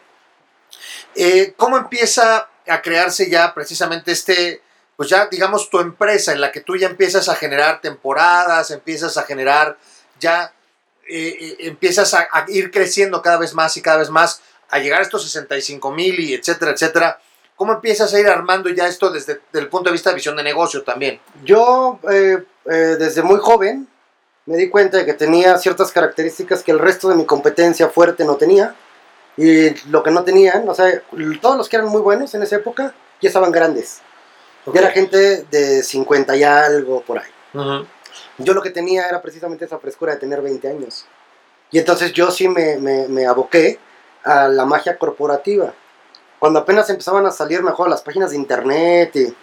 eh, 1.16 1.54
¿cómo 1.58 1.78
empieza 1.78 2.48
a 2.68 2.82
crearse 2.82 3.30
ya 3.30 3.54
precisamente 3.54 4.12
este, 4.12 4.62
pues 5.00 5.08
ya 5.08 5.28
digamos 5.28 5.70
tu 5.70 5.80
empresa 5.80 6.34
en 6.34 6.41
la 6.41 6.52
que 6.52 6.60
tú 6.60 6.76
ya 6.76 6.88
empiezas 6.88 7.30
a 7.30 7.36
generar 7.36 7.80
temporadas, 7.80 8.70
empiezas 8.70 9.16
a 9.16 9.24
generar 9.24 9.78
ya, 10.20 10.54
eh, 11.08 11.38
eh, 11.39 11.58
empiezas 11.60 12.14
a, 12.14 12.28
ir 12.50 12.70
creciendo 12.70 13.22
cada 13.22 13.38
vez 13.38 13.54
más 13.54 13.78
y 13.78 13.82
cada 13.82 14.00
vez 14.00 14.10
más, 14.10 14.41
a 14.70 14.78
llegar 14.80 15.00
a 15.00 15.04
estos 15.04 15.24
65 15.24 15.89
mil 15.93 16.20
y 16.20 16.34
etcétera, 16.34 16.72
etcétera. 16.72 17.18
¿Cómo 17.56 17.72
empiezas 17.72 18.14
a 18.14 18.20
ir 18.20 18.28
armando 18.28 18.68
ya 18.72 18.89
esto 18.89 19.10
desde 19.10 19.39
el 19.54 19.70
punto 19.70 19.89
de 19.89 19.93
vista 19.93 20.10
de 20.10 20.18
visión 20.18 20.36
de 20.36 20.43
negocio 20.43 20.84
también? 20.84 21.22
Yo, 21.45 22.02
eh, 22.12 22.43
eh, 22.66 22.97
desde 23.00 23.22
muy 23.22 23.39
joven, 23.39 23.88
me 24.47 24.58
di 24.58 24.68
cuenta 24.68 24.97
de 24.97 25.06
que 25.06 25.14
tenía 25.14 25.58
ciertas 25.60 25.93
características 25.93 26.62
que 26.62 26.72
el 26.72 26.80
resto 26.80 27.08
de 27.08 27.16
mi 27.16 27.26
competencia 27.26 27.88
fuerte 27.88 28.26
no 28.26 28.36
tenía. 28.36 28.76
Y 29.38 29.70
lo 29.89 30.04
que 30.04 30.12
no 30.12 30.26
tenían, 30.26 30.68
o 30.68 30.76
sea, 30.76 31.02
todos 31.39 31.56
los 31.56 31.70
que 31.70 31.78
eran 31.78 31.88
muy 31.88 32.02
buenos 32.02 32.34
en 32.34 32.43
esa 32.43 32.58
época 32.58 32.93
ya 33.22 33.30
estaban 33.30 33.54
grandes. 33.54 34.02
Ya 34.74 34.82
era 34.82 34.91
gente 34.91 35.45
de 35.49 35.84
50 35.84 36.36
y 36.36 36.43
algo 36.43 37.01
por 37.01 37.20
ahí. 37.20 37.30
Yo 38.38 38.53
lo 38.53 38.61
que 38.61 38.70
tenía 38.70 39.07
era 39.07 39.22
precisamente 39.22 39.65
esa 39.65 39.80
frescura 39.80 40.13
de 40.13 40.20
tener 40.20 40.41
20 40.41 40.67
años. 40.67 41.05
Y 41.72 41.80
entonces 41.80 42.13
yo 42.13 42.32
sí 42.32 42.47
me, 42.47 42.78
me, 42.78 43.07
me 43.07 43.26
aboqué 43.28 43.80
a 44.24 44.47
la 44.47 44.65
magia 44.65 44.97
corporativa. 44.97 45.74
Cuando 46.39 46.59
apenas 46.59 46.89
empezaban 46.89 47.26
a 47.26 47.32
salir 47.32 47.61
mejor 47.61 47.89
las 47.89 48.01
páginas 48.01 48.32
de 48.32 48.38
internet, 48.38 49.15
y 49.15 49.36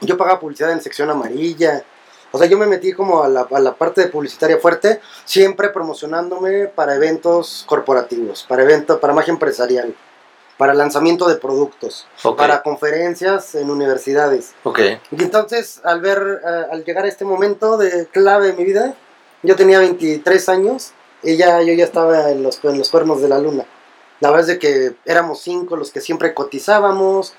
yo 0.00 0.16
pagaba 0.16 0.40
publicidad 0.40 0.72
en 0.72 0.80
sección 0.80 1.10
amarilla. 1.10 1.84
O 2.32 2.38
sea, 2.38 2.46
yo 2.46 2.56
me 2.56 2.66
metí 2.66 2.92
como 2.92 3.22
a 3.22 3.28
la, 3.28 3.46
a 3.50 3.60
la 3.60 3.74
parte 3.74 4.00
de 4.02 4.06
publicitaria 4.06 4.58
fuerte, 4.58 5.00
siempre 5.24 5.68
promocionándome 5.68 6.68
para 6.68 6.94
eventos 6.94 7.64
corporativos, 7.68 8.44
para 8.48 8.62
eventos, 8.62 8.98
para 9.00 9.12
magia 9.12 9.32
empresarial, 9.32 9.94
para 10.60 10.74
lanzamiento 10.74 11.26
de 11.26 11.36
productos, 11.36 12.06
Ok. 12.22 12.36
para 12.36 12.62
conferencias 12.62 13.54
en 13.54 13.70
universidades. 13.70 14.52
Ok. 14.62 14.78
Y 15.10 15.22
entonces, 15.22 15.80
al 15.84 16.02
ver, 16.02 16.42
eh, 16.46 16.66
al 16.70 16.84
llegar 16.84 17.06
a 17.06 17.08
este 17.08 17.24
momento 17.24 17.78
de 17.78 18.06
clave 18.08 18.48
de 18.48 18.52
mi 18.52 18.64
vida, 18.64 18.94
yo 19.42 19.56
tenía 19.56 19.78
23 19.78 20.50
años 20.50 20.92
y 21.22 21.38
ya, 21.38 21.62
yo 21.62 21.72
ya 21.72 21.84
estaba 21.84 22.30
en 22.30 22.42
los, 22.42 22.62
en 22.62 22.76
los 22.76 22.90
cuernos 22.90 23.22
de 23.22 23.28
la 23.30 23.38
luna. 23.38 23.64
La 24.20 24.28
verdad 24.28 24.42
es 24.42 24.46
de 24.48 24.58
que 24.58 24.96
éramos 25.06 25.40
cinco 25.40 25.76
los 25.76 25.90
que 25.90 26.02
siempre 26.02 26.34
cotizábamos. 26.34 27.32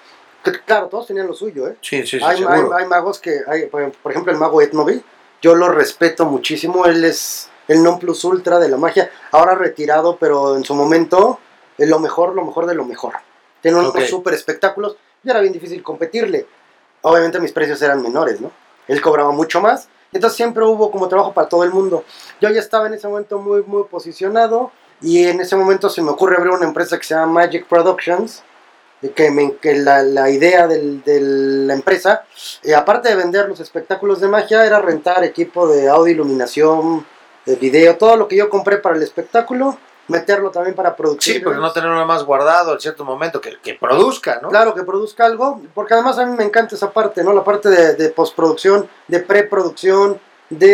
Que, 0.44 0.54
claro, 0.54 0.88
todos 0.88 1.06
tenían 1.06 1.28
lo 1.28 1.36
suyo, 1.36 1.68
¿eh? 1.68 1.78
Sí, 1.82 2.00
sí, 2.08 2.18
sí, 2.18 2.26
hay, 2.26 2.44
hay, 2.44 2.62
hay 2.76 2.86
magos 2.88 3.20
que, 3.20 3.42
hay, 3.46 3.68
por 3.68 3.92
por 4.02 4.14
ejemplo, 4.14 4.34
el 4.34 4.40
mago 4.40 4.64
Etnobi, 4.64 5.00
yo 5.44 5.54
lo 5.54 5.70
respeto 5.70 6.26
muchísimo, 6.26 6.88
él 6.88 7.06
es 7.06 7.50
el 7.68 7.84
non 7.84 8.00
plus 8.00 8.24
ultra 8.24 8.58
de 8.58 8.68
la 8.68 8.78
magia, 8.78 9.12
ahora 9.30 9.54
retirado, 9.54 10.18
pero 10.20 10.56
en 10.56 10.64
su 10.64 10.74
momento, 10.74 11.40
es 11.78 11.90
lo 11.90 12.00
mejor, 12.00 12.36
lo 12.36 12.44
mejor 12.44 12.66
de 12.66 12.76
lo 12.76 12.86
mejor. 12.86 13.14
Tiene 13.62 13.78
unos 13.78 13.94
super 14.10 14.34
espectáculos 14.34 14.96
y 15.24 15.30
era 15.30 15.40
bien 15.42 15.54
difícil 15.54 15.84
competirle. 15.84 16.46
Obviamente 17.02 17.40
mis 17.40 17.52
precios 17.52 17.82
eran 17.82 18.02
menores, 18.02 18.42
¿no? 18.42 18.52
Él 18.88 19.02
cobraba 19.02 19.32
mucho 19.32 19.62
más, 19.62 19.88
entonces 20.12 20.36
siempre 20.38 20.64
hubo 20.66 20.92
como 20.92 21.08
trabajo 21.08 21.34
para 21.34 21.48
todo 21.50 21.64
el 21.64 21.72
mundo. 21.72 22.04
Yo 22.42 22.50
ya 22.50 22.60
estaba 22.60 22.88
en 22.88 22.94
ese 22.96 23.08
momento 23.08 23.38
muy, 23.40 23.64
muy 23.64 23.84
posicionado 23.86 24.72
y 25.02 25.26
en 25.26 25.40
ese 25.42 25.56
momento 25.56 25.90
se 25.90 26.02
me 26.02 26.10
ocurre 26.12 26.36
abrir 26.38 26.52
una 26.54 26.66
empresa 26.68 26.98
que 26.98 27.04
se 27.04 27.14
llama 27.16 27.32
Magic 27.32 27.66
Productions, 27.68 28.44
que, 29.16 29.32
me- 29.32 29.56
que 29.56 29.74
la, 29.76 30.04
la 30.04 30.30
idea 30.30 30.68
del- 30.68 31.04
de 31.04 31.20
la 31.22 31.74
empresa, 31.74 32.26
eh, 32.64 32.76
aparte 32.76 33.10
de 33.10 33.16
vender 33.16 33.48
los 33.50 33.60
espectáculos 33.60 34.20
de 34.22 34.28
magia, 34.28 34.64
era 34.66 34.80
rentar 34.80 35.24
equipo 35.24 35.68
de 35.68 35.88
audio, 35.90 36.14
iluminación, 36.14 37.06
de 37.46 37.56
video, 37.56 37.98
todo 37.98 38.16
lo 38.16 38.28
que 38.28 38.36
yo 38.36 38.50
compré 38.50 38.78
para 38.78 38.96
el 38.96 39.02
espectáculo, 39.02 39.78
meterlo 40.12 40.52
también 40.52 40.76
para 40.76 40.96
producir. 40.96 41.36
Sí, 41.36 41.40
porque 41.40 41.60
no 41.60 41.72
tener 41.72 41.90
nada 41.90 42.06
más 42.06 42.24
guardado 42.24 42.74
en 42.74 42.80
cierto 42.80 43.04
momento, 43.04 43.40
que, 43.42 43.58
que 43.62 43.74
produzca, 43.74 44.40
¿no? 44.42 44.50
Claro, 44.50 44.76
que 44.76 44.84
produzca 44.84 45.26
algo, 45.26 45.62
porque 45.74 45.94
además 45.96 46.20
a 46.20 46.26
mí 46.26 46.36
me 46.38 46.44
encanta 46.44 46.76
esa 46.76 46.92
parte, 46.92 47.24
¿no? 47.24 47.34
La 47.34 47.44
parte 47.44 47.70
de, 47.70 47.96
de 47.96 48.10
postproducción, 48.10 48.88
de 49.08 49.20
preproducción, 49.22 50.20
de 50.50 50.72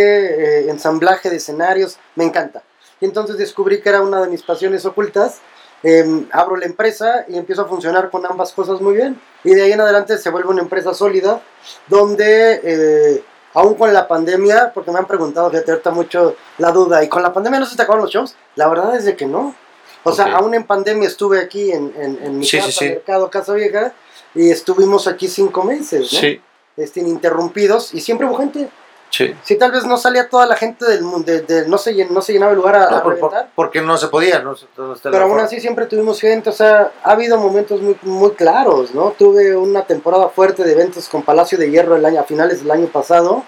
eh, 0.66 0.70
ensamblaje 0.70 1.30
de 1.30 1.38
escenarios, 1.38 1.98
me 2.16 2.24
encanta. 2.26 2.64
Y 3.00 3.06
entonces 3.06 3.38
descubrí 3.38 3.80
que 3.80 3.90
era 3.90 4.02
una 4.02 4.22
de 4.22 4.28
mis 4.28 4.44
pasiones 4.44 4.86
ocultas. 4.86 5.40
em, 5.84 6.28
abro 6.32 6.56
la 6.56 6.66
empresa 6.66 7.26
y 7.28 7.38
empiezo 7.38 7.62
a 7.62 7.66
funcionar 7.66 8.10
con 8.10 8.26
ambas 8.26 8.52
cosas 8.52 8.82
muy 8.82 8.96
bien. 8.96 9.22
Y 9.44 9.54
de 9.54 9.62
ahí 9.62 9.72
en 9.72 9.80
adelante 9.82 10.18
se 10.18 10.32
vuelve 10.32 10.50
una 10.50 10.64
empresa 10.64 10.92
sólida, 10.96 11.40
donde 11.88 12.60
eh, 12.64 13.24
aún 13.58 13.74
con 13.74 13.92
la 13.92 14.08
pandemia, 14.08 14.72
porque 14.72 14.92
me 14.92 15.00
han 15.00 15.08
preguntado, 15.08 15.50
fíjate, 15.50 15.72
ahorita 15.72 15.90
mucho 15.90 16.36
la 16.60 16.72
duda, 16.72 17.04
¿y 17.04 17.10
con 17.10 17.24
la 17.24 17.34
pandemia 17.34 17.60
no 17.60 17.66
se 17.66 17.76
te 17.76 17.82
acabaron 17.82 18.04
los 18.06 18.14
shows? 18.14 18.36
La 18.56 18.68
verdad 18.68 18.96
es 18.96 19.06
de 19.06 19.16
que 19.16 19.26
no. 19.26 19.56
O 20.04 20.12
sea, 20.12 20.36
aún 20.38 20.54
en 20.54 20.64
pandemia 20.64 21.08
estuve 21.08 21.40
aquí 21.40 21.72
en, 21.72 21.92
en, 21.98 22.20
en 22.24 22.38
mi 22.38 22.46
Sí, 22.46 22.52
sí, 22.52 22.58
casa, 22.58 22.72
sí. 22.72 22.86
Mercado 22.90 23.30
Casa 23.32 23.54
Vieja, 23.54 23.94
y 24.36 24.52
estuvimos 24.52 25.08
aquí 25.08 25.28
cinco 25.28 25.64
meses, 25.64 26.14
¿no? 26.14 26.20
Sí, 26.20 26.40
Este, 26.78 27.00
ininterrumpidos, 27.00 27.94
y 27.96 28.02
siempre 28.02 28.28
hubo 28.28 28.38
gente. 28.38 28.70
Sí. 29.10 29.34
Si 29.44 29.58
tal 29.58 29.72
vez 29.72 29.86
no 29.86 29.98
salía 29.98 30.30
toda 30.30 30.46
la 30.46 30.56
gente 30.56 30.86
del 30.86 31.02
mundo, 31.04 31.32
de, 31.32 31.42
de- 31.42 31.68
no, 31.68 31.78
se, 31.78 31.94
llen- 31.96 32.10
no 32.10 32.22
se 32.22 32.34
llenaba 32.34 32.52
el 32.52 32.58
lugar 32.58 32.76
a, 32.76 32.90
No, 32.92 32.98
a 32.98 33.04
por- 33.04 33.16
reventar, 33.16 33.50
porque 33.56 33.82
no 33.82 33.98
se 33.98 34.08
podía, 34.08 34.40
¿no? 34.40 34.56
Pero 34.76 35.18
aún 35.20 35.30
forma. 35.30 35.44
así 35.44 35.60
siempre 35.60 35.86
tuvimos 35.86 36.20
gente, 36.20 36.50
o 36.50 36.54
sea, 36.54 36.92
ha 37.04 37.12
habido 37.12 37.38
momentos 37.38 37.82
muy, 37.82 37.98
muy 38.04 38.32
claros, 38.32 38.94
¿no? 38.94 39.12
Tuve 39.18 39.56
una 39.56 39.84
temporada 39.86 40.30
fuerte 40.30 40.64
de 40.64 40.72
eventos 40.74 41.08
con 41.10 41.24
Palacio 41.24 41.58
de 41.58 41.70
Hierro 41.72 41.96
el 41.96 42.06
año, 42.06 42.20
a 42.22 42.24
finales 42.24 42.60
del 42.62 42.72
año 42.72 42.88
pasado, 42.88 43.44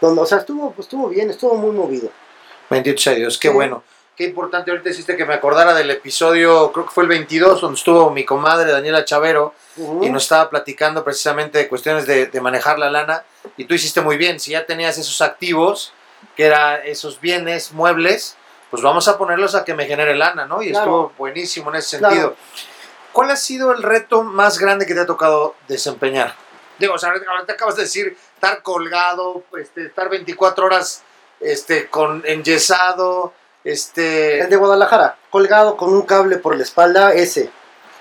donde, 0.00 0.20
o 0.20 0.26
sea, 0.26 0.38
estuvo, 0.38 0.70
pues, 0.72 0.86
estuvo 0.86 1.08
bien, 1.08 1.30
estuvo 1.30 1.54
muy 1.54 1.72
movido. 1.72 2.10
Bendito 2.70 3.00
sea 3.00 3.14
Dios, 3.14 3.38
qué 3.38 3.48
Sí. 3.48 3.54
bueno. 3.54 3.82
Qué 4.14 4.24
importante, 4.24 4.72
ahorita 4.72 4.90
hiciste 4.90 5.16
que 5.16 5.24
me 5.24 5.34
acordara 5.34 5.74
del 5.74 5.92
episodio, 5.92 6.72
creo 6.72 6.86
que 6.86 6.90
fue 6.90 7.04
el 7.04 7.08
22, 7.08 7.60
donde 7.60 7.78
estuvo 7.78 8.10
mi 8.10 8.24
comadre 8.24 8.72
Daniela 8.72 9.04
Chavero 9.04 9.54
y 10.02 10.10
nos 10.10 10.24
estaba 10.24 10.50
platicando 10.50 11.04
precisamente 11.04 11.58
de 11.58 11.68
cuestiones 11.68 12.04
de, 12.04 12.26
de 12.26 12.40
manejar 12.40 12.80
la 12.80 12.90
lana. 12.90 13.22
Y 13.56 13.64
tú 13.64 13.74
hiciste 13.74 14.00
muy 14.00 14.16
bien, 14.16 14.38
si 14.40 14.52
ya 14.52 14.66
tenías 14.66 14.98
esos 14.98 15.20
activos, 15.20 15.92
que 16.36 16.46
eran 16.46 16.80
esos 16.84 17.20
bienes, 17.20 17.72
muebles, 17.72 18.36
pues 18.70 18.82
vamos 18.82 19.08
a 19.08 19.16
ponerlos 19.18 19.54
a 19.54 19.64
que 19.64 19.74
me 19.74 19.86
genere 19.86 20.14
lana, 20.14 20.46
¿no? 20.46 20.62
Y 20.62 20.70
Claro. 20.70 20.84
estuvo 20.84 21.12
buenísimo 21.18 21.70
en 21.70 21.76
ese 21.76 21.98
Claro. 21.98 22.14
sentido. 22.14 22.36
¿Cuál 23.12 23.30
ha 23.30 23.36
sido 23.36 23.72
el 23.72 23.82
reto 23.82 24.22
más 24.22 24.58
grande 24.58 24.86
que 24.86 24.94
te 24.94 25.00
ha 25.00 25.06
tocado 25.06 25.54
desempeñar? 25.66 26.34
Digo, 26.78 26.94
o 26.94 26.98
sea, 26.98 27.08
ahorita 27.10 27.30
ahorita 27.30 27.52
acabas 27.54 27.76
de 27.76 27.82
decir 27.82 28.16
estar 28.34 28.62
colgado, 28.62 29.42
este, 29.58 29.86
estar 29.86 30.08
24 30.08 30.66
horas 30.66 31.02
este, 31.40 31.88
con 31.88 32.22
enyesado, 32.26 33.32
este... 33.64 34.40
El 34.40 34.50
de 34.50 34.56
Guadalajara, 34.56 35.16
colgado 35.30 35.76
con 35.76 35.92
un 35.92 36.02
cable 36.02 36.36
por 36.36 36.56
la 36.56 36.62
espalda, 36.62 37.12
ese. 37.12 37.50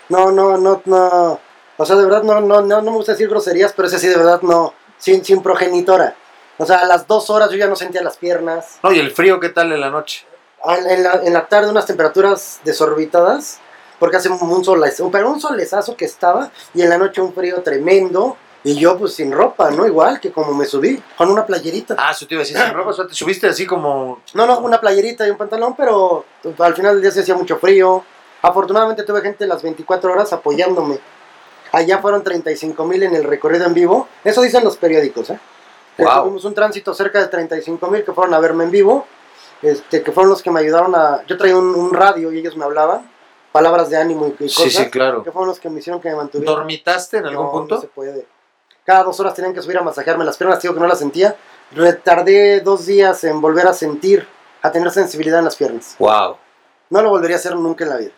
No, 0.10 0.32
no, 0.32 0.58
no, 0.58 0.82
no. 0.86 1.40
O 1.78 1.86
sea, 1.86 1.96
de 1.96 2.06
verdad 2.06 2.24
no, 2.24 2.40
no, 2.42 2.62
no, 2.62 2.82
no 2.82 2.92
me 2.92 2.98
gusta 2.98 3.12
decir 3.14 3.30
groserías, 3.30 3.74
pero 3.74 3.88
ese 3.88 4.00
sí, 4.00 4.08
de 4.08 4.18
verdad 4.18 4.42
no. 4.42 4.74
Sin, 4.98 5.24
sin 5.24 5.42
progenitora. 5.42 6.16
O 6.58 6.66
sea, 6.66 6.80
a 6.80 6.86
las 6.86 7.08
dos 7.08 7.30
horas 7.30 7.50
yo 7.52 7.58
ya 7.58 7.68
no 7.68 7.76
sentía 7.76 8.02
las 8.02 8.18
piernas. 8.18 8.80
No, 8.84 8.92
y 8.92 9.00
el 9.00 9.12
frío, 9.12 9.40
¿qué 9.40 9.50
tal 9.50 9.72
en 9.72 9.82
la 9.82 9.90
noche? 9.90 10.26
En 10.66 11.04
la, 11.04 11.22
en 11.24 11.34
la 11.34 11.48
tarde 11.48 11.70
unas 11.70 11.86
temperaturas 11.86 12.60
desorbitadas, 12.64 13.60
porque 14.00 14.18
hace 14.18 14.30
un 14.30 14.66
solezazo, 14.66 15.12
pero 15.12 15.30
un 15.30 15.40
solezazo 15.40 15.96
que 15.96 16.06
estaba, 16.06 16.52
y 16.74 16.82
en 16.82 16.90
la 16.90 16.98
noche 16.98 17.22
un 17.22 17.34
frío 17.34 17.62
tremendo, 17.62 18.38
y 18.64 18.76
yo 18.76 18.98
pues 18.98 19.14
sin 19.14 19.32
ropa, 19.32 19.70
¿no? 19.72 19.86
Igual 19.86 20.20
que 20.20 20.32
como 20.32 20.54
me 20.54 20.66
subí, 20.66 21.02
con 21.16 21.30
una 21.30 21.46
playerita. 21.46 21.96
Ah, 21.98 22.12
eso 22.12 22.28
te 22.28 22.34
iba 22.34 22.42
a 22.42 22.46
decir, 22.46 22.58
sin 22.58 22.74
ropa, 22.74 22.90
o 22.90 22.94
sea, 22.94 23.08
te 23.08 23.14
subiste 23.14 23.48
así 23.48 23.66
como... 23.66 24.22
No, 24.34 24.46
no, 24.46 24.60
una 24.60 24.82
playerita 24.82 25.28
y 25.28 25.30
un 25.30 25.38
pantalón, 25.38 25.76
pero 25.78 26.26
al 26.58 26.76
final 26.76 26.96
del 26.96 27.02
día 27.02 27.12
se 27.12 27.22
hacía 27.22 27.36
mucho 27.36 27.58
frío. 27.60 28.04
Afortunadamente 28.42 29.04
tuve 29.04 29.22
gente 29.22 29.48
las 29.48 29.62
24 29.62 30.12
horas 30.12 30.34
apoyándome. 30.34 31.00
Allá 31.72 32.00
fueron 32.00 32.24
35 32.24 32.86
mil 32.86 33.04
en 33.04 33.16
el 33.16 33.24
recorrido 33.24 33.66
en 33.66 33.74
vivo. 33.74 34.08
Eso 34.24 34.42
dicen 34.42 34.64
los 34.64 34.78
periódicos, 34.78 35.30
¿eh? 35.32 35.40
Wow. 35.98 36.24
Tuvimos 36.24 36.46
un 36.46 36.54
tránsito 36.54 36.94
cerca 36.94 37.20
de 37.20 37.28
35 37.28 37.88
mil 37.88 38.04
que 38.04 38.14
fueron 38.14 38.34
a 38.34 38.40
verme 38.40 38.64
en 38.66 38.72
vivo. 38.72 39.06
Este, 39.62 40.04
que 40.04 40.12
fueron 40.12 40.30
los 40.30 40.44
que 40.44 40.52
me 40.52 40.60
ayudaron 40.60 40.94
a... 40.96 41.24
Yo 41.26 41.38
traía 41.38 41.58
un, 41.58 41.74
un 41.74 41.94
radio 41.94 42.32
y 42.32 42.38
ellos 42.40 42.56
me 42.56 42.66
hablaban. 42.66 43.10
Palabras 43.52 43.90
de 43.90 43.98
ánimo 43.98 44.28
y, 44.40 44.44
y 44.44 44.50
Sí, 44.50 44.64
cosas. 44.64 44.84
sí, 44.84 44.90
claro. 44.92 45.24
Que 45.24 45.32
fueron 45.32 45.48
los 45.50 45.60
que 45.60 45.70
me 45.70 45.80
hicieron 45.80 46.00
que 46.00 46.10
me 46.10 46.16
mantuviera. 46.16 46.52
¿Dormitaste 46.54 47.18
en 47.18 47.26
algún 47.26 47.46
No, 47.48 47.52
punto? 47.52 47.76
No 47.76 47.82
se 47.82 47.88
puede. 47.88 48.28
Cada 48.86 49.04
dos 49.04 49.20
horas 49.20 49.34
tenían 49.34 49.54
que 49.54 49.62
subir 49.62 49.78
a 49.78 49.82
masajearme 49.82 50.24
las 50.24 50.38
piernas, 50.38 50.62
digo 50.62 50.74
que 50.76 50.80
no 50.80 50.88
las 50.88 51.00
sentía. 51.00 51.36
Retardé 51.74 52.62
dos 52.62 52.86
días 52.86 53.24
en 53.24 53.42
volver 53.42 53.68
a 53.68 53.74
sentir, 53.74 54.28
a 54.62 54.72
tener 54.72 54.92
sensibilidad 54.92 55.40
en 55.40 55.46
las 55.46 55.56
piernas. 55.56 55.96
Wow. 56.00 56.38
No 56.90 57.02
lo 57.02 57.10
volvería 57.10 57.36
a 57.36 57.40
hacer 57.40 57.56
nunca 57.56 57.84
en 57.84 57.90
la 57.90 57.98
vida. 57.98 58.12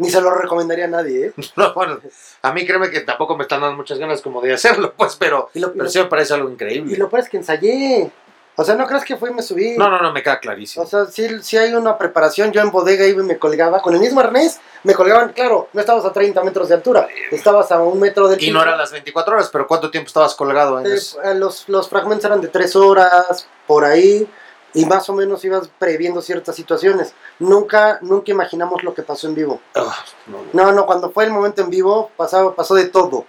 Ni 0.00 0.10
se 0.10 0.20
lo 0.20 0.34
recomendaría 0.34 0.86
a 0.86 0.88
nadie, 0.88 1.26
¿eh? 1.26 1.32
No, 1.56 1.72
bueno, 1.74 2.00
a 2.42 2.52
mí 2.52 2.66
créeme 2.66 2.90
que 2.90 3.00
tampoco 3.00 3.36
me 3.36 3.42
están 3.42 3.60
dando 3.60 3.76
muchas 3.76 3.98
ganas 3.98 4.20
como 4.22 4.40
de 4.40 4.52
hacerlo, 4.54 4.94
pues, 4.96 5.16
pero, 5.16 5.50
Y 5.54 5.60
lo, 5.60 5.68
y 5.68 5.70
pero 5.72 5.84
lo- 5.84 5.90
sí 5.90 5.98
me 5.98 6.06
parece 6.06 6.34
algo 6.34 6.48
y 6.48 6.52
increíble. 6.52 6.96
lo 6.96 7.08
peor 7.08 7.22
es 7.22 7.28
que 7.28 7.36
ensayé. 7.36 8.10
O 8.56 8.64
sea, 8.64 8.74
no 8.74 8.86
crees 8.86 9.04
que 9.04 9.16
fui 9.16 9.30
y 9.30 9.32
me 9.32 9.42
subí. 9.42 9.78
No, 9.78 9.88
no, 9.88 10.02
no, 10.02 10.12
me 10.12 10.22
queda 10.22 10.38
clarísimo. 10.38 10.84
O 10.84 10.86
sea, 10.88 11.06
sí, 11.06 11.26
sí 11.42 11.56
hay 11.56 11.72
una 11.72 11.96
preparación. 11.96 12.52
Yo 12.52 12.60
en 12.60 12.70
bodega 12.70 13.06
iba 13.06 13.22
y 13.22 13.24
me 13.24 13.38
colgaba. 13.38 13.80
Con 13.80 13.94
el 13.94 14.00
mismo 14.00 14.20
arnés, 14.20 14.60
me 14.82 14.92
colgaban. 14.92 15.32
Claro, 15.32 15.68
no 15.72 15.80
estabas 15.80 16.04
a 16.04 16.12
30 16.12 16.42
metros 16.44 16.68
de 16.68 16.74
altura. 16.74 17.08
Estabas 17.30 17.72
a 17.72 17.80
un 17.80 17.98
metro 17.98 18.28
del 18.28 18.42
Y 18.42 18.50
no 18.50 18.60
eran 18.60 18.76
las 18.76 18.92
24 18.92 19.34
horas, 19.34 19.48
pero 19.50 19.66
¿cuánto 19.66 19.90
tiempo 19.90 20.08
estabas 20.08 20.34
colgado 20.34 20.78
en 20.78 20.86
Eh, 20.86 21.34
los, 21.36 21.68
los 21.70 21.88
fragmentos 21.88 22.26
eran 22.26 22.42
de 22.42 22.48
tres 22.48 22.76
horas, 22.76 23.46
por 23.66 23.84
ahí, 23.84 24.28
y 24.74 24.86
más 24.86 25.08
o 25.08 25.12
menos 25.12 25.44
ibas 25.44 25.70
previendo 25.78 26.22
ciertas 26.22 26.56
situaciones. 26.56 27.14
Nunca, 27.38 27.98
nunca 28.02 28.30
imaginamos 28.30 28.82
lo 28.84 28.94
que 28.94 29.02
pasó 29.02 29.28
en 29.28 29.34
vivo. 29.34 29.60
Ah, 29.74 30.04
no. 30.26 30.38
No, 30.52 30.72
no, 30.72 30.86
cuando 30.86 31.10
fue 31.10 31.24
el 31.24 31.30
momento 31.30 31.62
en 31.62 31.70
vivo, 31.70 32.10
pasaba, 32.16 32.54
pasó 32.54 32.74
de 32.74 32.86
todo, 32.86 33.26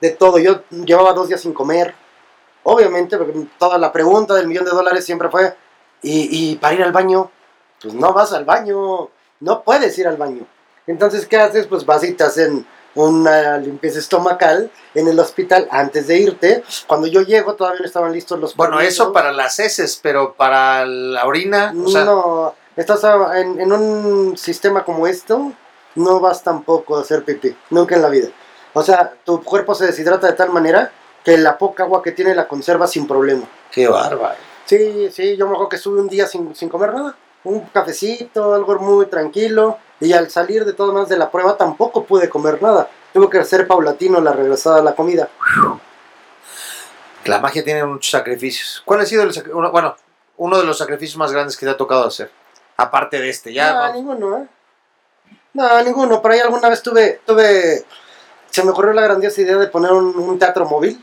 de 0.00 0.10
todo. 0.10 0.38
Yo 0.38 0.62
llevaba 0.70 1.12
dos 1.12 1.28
días 1.28 1.40
sin 1.40 1.52
comer, 1.52 1.94
obviamente, 2.62 3.16
porque 3.16 3.46
toda 3.58 3.78
la 3.78 3.92
pregunta 3.92 4.34
del 4.34 4.46
millón 4.46 4.64
de 4.64 4.70
dólares 4.70 5.04
siempre 5.04 5.28
fue, 5.30 5.56
¿y, 6.02 6.52
y 6.52 6.56
para 6.56 6.74
ir 6.74 6.82
al 6.82 6.92
baño? 6.92 7.30
Pues 7.82 7.94
no 7.94 8.12
vas 8.12 8.32
al 8.32 8.44
baño, 8.44 9.10
no 9.40 9.62
puedes 9.62 9.98
ir 9.98 10.06
al 10.06 10.16
baño. 10.16 10.46
Entonces, 10.86 11.26
¿qué 11.26 11.38
haces? 11.38 11.66
Pues 11.66 11.84
vas 11.86 12.04
y 12.04 12.12
te 12.12 12.24
hacen 12.24 12.66
una 12.94 13.58
limpieza 13.58 13.98
estomacal 13.98 14.70
en 14.94 15.08
el 15.08 15.18
hospital 15.18 15.66
antes 15.70 16.06
de 16.06 16.18
irte. 16.18 16.62
Cuando 16.86 17.06
yo 17.06 17.22
llego 17.22 17.54
todavía 17.54 17.80
no 17.80 17.86
estaban 17.86 18.12
listos 18.12 18.38
los 18.40 18.54
Bueno, 18.56 18.76
permisos. 18.76 18.94
eso 19.06 19.12
para 19.12 19.32
las 19.32 19.58
heces, 19.58 19.98
pero 20.02 20.34
para 20.34 20.86
la 20.86 21.26
orina, 21.26 21.74
o 21.84 21.88
sea, 21.88 22.04
no, 22.04 22.54
estás 22.76 23.02
a- 23.04 23.40
en, 23.40 23.60
en 23.60 23.72
un 23.72 24.36
sistema 24.38 24.84
como 24.84 25.06
esto, 25.06 25.52
no 25.96 26.20
vas 26.20 26.42
tampoco 26.42 26.96
a 26.96 27.00
hacer 27.02 27.24
pipí, 27.24 27.56
nunca 27.70 27.94
en 27.96 28.02
la 28.02 28.08
vida. 28.08 28.28
O 28.72 28.82
sea, 28.82 29.14
tu 29.24 29.42
cuerpo 29.42 29.74
se 29.74 29.86
deshidrata 29.86 30.26
de 30.26 30.32
tal 30.32 30.50
manera 30.50 30.90
que 31.24 31.38
la 31.38 31.56
poca 31.58 31.84
agua 31.84 32.02
que 32.02 32.12
tiene 32.12 32.34
la 32.34 32.46
conserva 32.48 32.86
sin 32.86 33.06
problema. 33.06 33.44
qué 33.70 33.88
bárbaro. 33.88 34.36
Sí, 34.66 35.08
sí, 35.12 35.36
yo 35.36 35.46
me 35.46 35.52
acuerdo 35.52 35.68
que 35.68 35.76
estuve 35.76 36.00
un 36.00 36.08
día 36.08 36.26
sin, 36.26 36.54
sin 36.54 36.68
comer 36.68 36.92
nada. 36.94 37.14
Un 37.44 37.60
cafecito, 37.66 38.54
algo 38.54 38.78
muy 38.78 39.06
tranquilo. 39.06 39.78
Y 40.00 40.12
al 40.12 40.30
salir 40.30 40.64
de 40.64 40.72
todas 40.72 40.92
maneras 40.92 41.08
de 41.08 41.16
la 41.16 41.30
prueba 41.30 41.56
tampoco 41.56 42.04
pude 42.04 42.28
comer 42.28 42.60
nada. 42.60 42.88
Tuve 43.12 43.30
que 43.30 43.38
hacer 43.38 43.66
paulatino 43.66 44.20
la 44.20 44.32
regresada 44.32 44.78
a 44.78 44.82
la 44.82 44.94
comida. 44.94 45.28
La 47.24 47.38
magia 47.38 47.64
tiene 47.64 47.84
muchos 47.84 48.10
sacrificios. 48.10 48.82
¿Cuál 48.84 49.00
ha 49.00 49.06
sido 49.06 49.22
el 49.22 49.32
uno, 49.52 49.70
bueno, 49.70 49.96
uno 50.36 50.58
de 50.58 50.64
los 50.64 50.76
sacrificios 50.76 51.16
más 51.16 51.32
grandes 51.32 51.56
que 51.56 51.64
te 51.64 51.72
ha 51.72 51.76
tocado 51.76 52.06
hacer? 52.06 52.30
Aparte 52.76 53.20
de 53.20 53.30
este, 53.30 53.52
ya. 53.52 53.72
no, 53.72 53.94
ninguno, 53.94 54.38
¿eh? 54.38 54.48
No, 55.54 55.82
ninguno. 55.82 56.20
Por 56.20 56.32
ahí 56.32 56.40
alguna 56.40 56.68
vez 56.68 56.82
tuve, 56.82 57.20
tuve, 57.24 57.84
se 58.50 58.64
me 58.64 58.70
ocurrió 58.70 58.92
la 58.92 59.02
grandiosa 59.02 59.40
idea 59.40 59.56
de 59.56 59.68
poner 59.68 59.92
un, 59.92 60.14
un 60.16 60.38
teatro 60.38 60.66
móvil. 60.66 61.02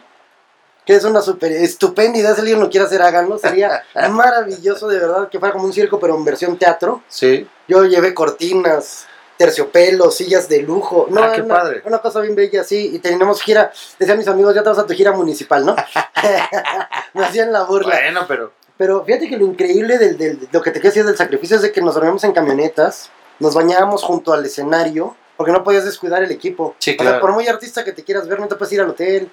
Que 0.86 0.96
es 0.96 1.04
una 1.04 1.22
super 1.22 1.52
estupenda 1.52 2.18
idea. 2.18 2.34
Si 2.34 2.42
alguien 2.42 2.60
lo 2.60 2.70
quiere 2.70 2.86
hacer, 2.88 3.02
háganlo. 3.02 3.38
Sería 3.38 3.84
maravilloso, 4.10 4.88
de 4.88 4.98
verdad, 5.00 5.30
que 5.30 5.40
fuera 5.40 5.54
como 5.54 5.66
un 5.66 5.74
circo, 5.74 6.00
pero 6.00 6.16
en 6.16 6.26
versión 6.26 6.58
teatro. 6.58 7.04
Sí. 7.08 7.48
Yo 7.68 7.86
llevé 7.86 8.14
cortinas, 8.16 9.06
terciopelos, 9.38 10.16
sillas 10.16 10.50
de 10.50 10.62
lujo. 10.64 11.08
No, 11.10 11.22
Ah, 11.24 11.32
qué 11.36 11.42
una, 11.44 11.56
padre. 11.56 11.82
Una 11.86 12.00
cosa 12.00 12.20
bien 12.22 12.36
bella, 12.36 12.64
sí. 12.64 12.92
Y 12.94 13.00
teníamos 13.00 13.42
gira. 13.42 13.72
Decían 14.00 14.18
mis 14.18 14.28
amigos, 14.28 14.56
ya 14.56 14.64
te 14.64 14.70
vas 14.70 14.80
a 14.80 14.86
tu 14.88 14.94
gira 14.94 15.12
municipal, 15.12 15.66
¿no? 15.66 15.76
Me 17.14 17.26
hacían 17.26 17.52
la 17.52 17.64
burla. 17.64 17.96
Bueno, 17.96 18.26
pero. 18.28 18.52
Pero 18.78 19.04
fíjate 19.06 19.30
que 19.30 19.38
lo 19.38 19.46
increíble 19.46 20.00
del, 20.00 20.18
del- 20.18 20.40
de 20.40 20.48
lo 20.52 20.62
que 20.62 20.72
te 20.72 20.80
quiero 20.80 20.90
decir 20.92 21.06
del 21.06 21.16
sacrificio 21.18 21.56
es 21.58 21.62
de 21.62 21.72
que 21.72 21.82
nos 21.82 21.94
dormíamos 21.94 22.24
en 22.24 22.32
camionetas, 22.32 23.12
nos 23.38 23.54
bañábamos 23.54 24.02
junto 24.02 24.34
al 24.34 24.44
escenario, 24.44 25.16
porque 25.38 25.52
no 25.52 25.64
podías 25.64 25.86
descuidar 25.86 26.24
el 26.24 26.32
equipo. 26.32 26.74
Sí, 26.80 26.92
O 26.92 26.94
sea, 26.96 27.04
claro. 27.12 27.22
por 27.22 27.32
muy 27.34 27.48
artista 27.48 27.84
que 27.84 27.92
te 27.92 28.04
quieras 28.04 28.28
ver, 28.28 28.40
no 28.40 28.48
te 28.48 28.56
puedes 28.56 28.74
ir 28.74 28.82
al 28.82 28.90
hotel. 28.90 29.30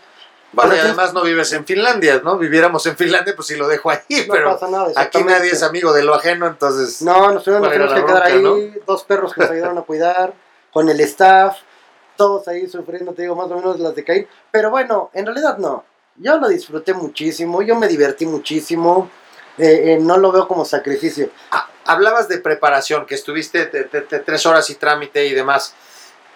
Bueno, 0.52 0.74
y 0.74 0.78
además 0.78 1.12
no 1.12 1.22
vives 1.22 1.52
en 1.52 1.66
Finlandia, 1.66 2.20
¿no? 2.24 2.38
Viviéramos 2.38 2.84
en 2.86 2.96
Finlandia, 2.96 3.34
pues 3.36 3.48
sí 3.48 3.56
lo 3.56 3.68
dejo 3.68 3.90
ahí, 3.90 4.00
No 4.26 4.32
pero 4.34 4.52
pasa 4.52 4.68
nada. 4.70 4.90
aquí 4.96 5.22
nadie 5.22 5.50
es 5.50 5.62
amigo 5.62 5.92
de 5.92 6.02
lo 6.02 6.14
ajeno, 6.14 6.46
entonces. 6.46 7.02
No, 7.02 7.30
nos 7.32 7.44
tuvimos, 7.44 7.68
nos 7.68 7.68
¿Cuál 7.70 7.82
era 7.82 7.86
tuvimos 7.88 7.94
que 7.94 8.06
quedar 8.06 8.40
bronca, 8.40 8.56
ahí, 8.76 8.82
dos 8.86 9.04
perros 9.04 9.34
que 9.34 9.40
nos 9.42 9.50
ayudaron 9.50 9.78
a 9.78 9.82
cuidar, 9.82 10.32
con 10.72 10.88
el 10.88 10.98
staff, 11.00 11.58
todos 12.16 12.48
ahí 12.48 12.66
sufriendo, 12.66 13.12
te 13.12 13.22
digo, 13.22 13.36
más 13.36 13.50
o 13.50 13.56
menos 13.56 13.78
las 13.78 13.94
de 13.94 14.04
caer. 14.04 14.26
Pero 14.50 14.70
bueno, 14.70 15.10
en 15.12 15.26
realidad 15.26 15.58
no. 15.58 15.84
Yo 16.16 16.38
lo 16.38 16.48
disfruté 16.48 16.94
muchísimo, 16.94 17.60
yo 17.62 17.76
me 17.76 17.86
divertí 17.86 18.24
muchísimo, 18.26 19.10
eh, 19.58 19.92
eh, 19.92 19.98
no 20.00 20.16
lo 20.16 20.32
veo 20.32 20.48
como 20.48 20.64
sacrificio. 20.64 21.28
Ah, 21.50 21.68
hablabas 21.84 22.26
de 22.26 22.38
preparación, 22.38 23.04
que 23.04 23.14
estuviste 23.16 23.66
te- 23.66 23.84
te- 23.84 24.00
te- 24.00 24.20
tres 24.20 24.46
horas 24.46 24.68
y 24.70 24.76
trámite 24.76 25.26
y 25.26 25.34
demás. 25.34 25.74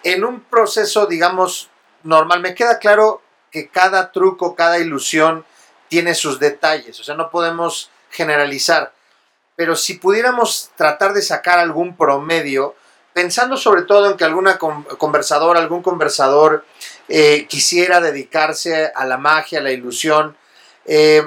En 0.04 0.22
un 0.24 0.40
proceso, 0.42 1.06
digamos, 1.06 1.70
normal, 2.02 2.40
me 2.40 2.54
queda 2.54 2.78
claro 2.78 3.21
que 3.53 3.68
cada 3.68 4.11
truco, 4.11 4.57
cada 4.57 4.78
ilusión 4.78 5.44
tiene 5.88 6.14
sus 6.14 6.40
detalles, 6.40 6.98
o 6.98 7.05
sea, 7.05 7.14
no 7.14 7.30
podemos 7.30 7.90
generalizar. 8.11 8.92
Pero 9.55 9.76
si 9.76 9.94
pudiéramos 9.94 10.70
tratar 10.76 11.12
de 11.12 11.20
sacar 11.22 11.59
algún 11.59 11.94
promedio, 11.96 12.74
pensando 13.12 13.59
sobre 13.59 13.82
todo 13.82 14.11
en 14.11 14.16
que 14.16 14.24
alguna 14.24 14.57
con- 14.59 14.84
conversadora, 14.84 15.61
algún 15.61 15.82
conversador 15.82 16.64
eh, 17.09 17.46
quisiera 17.46 18.00
dedicarse 18.00 18.90
a 18.94 19.05
la 19.05 19.18
magia, 19.18 19.59
a 19.59 19.62
la 19.62 19.70
ilusión, 19.70 20.34
eh, 20.86 21.22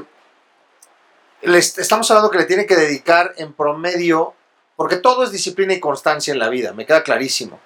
les- 1.44 1.78
estamos 1.78 2.10
hablando 2.10 2.32
que 2.32 2.40
le 2.40 2.46
tiene 2.46 2.66
que 2.66 2.76
dedicar 2.76 3.34
en 3.38 3.54
promedio, 3.54 4.34
porque 4.76 4.98
todo 4.98 5.24
es 5.24 5.32
disciplina 5.32 5.74
y 5.74 5.80
constancia 5.80 6.34
en 6.34 6.40
la 6.40 6.50
vida, 6.50 6.74
me 6.74 6.86
queda 6.88 7.04
clarísimo. 7.04 7.60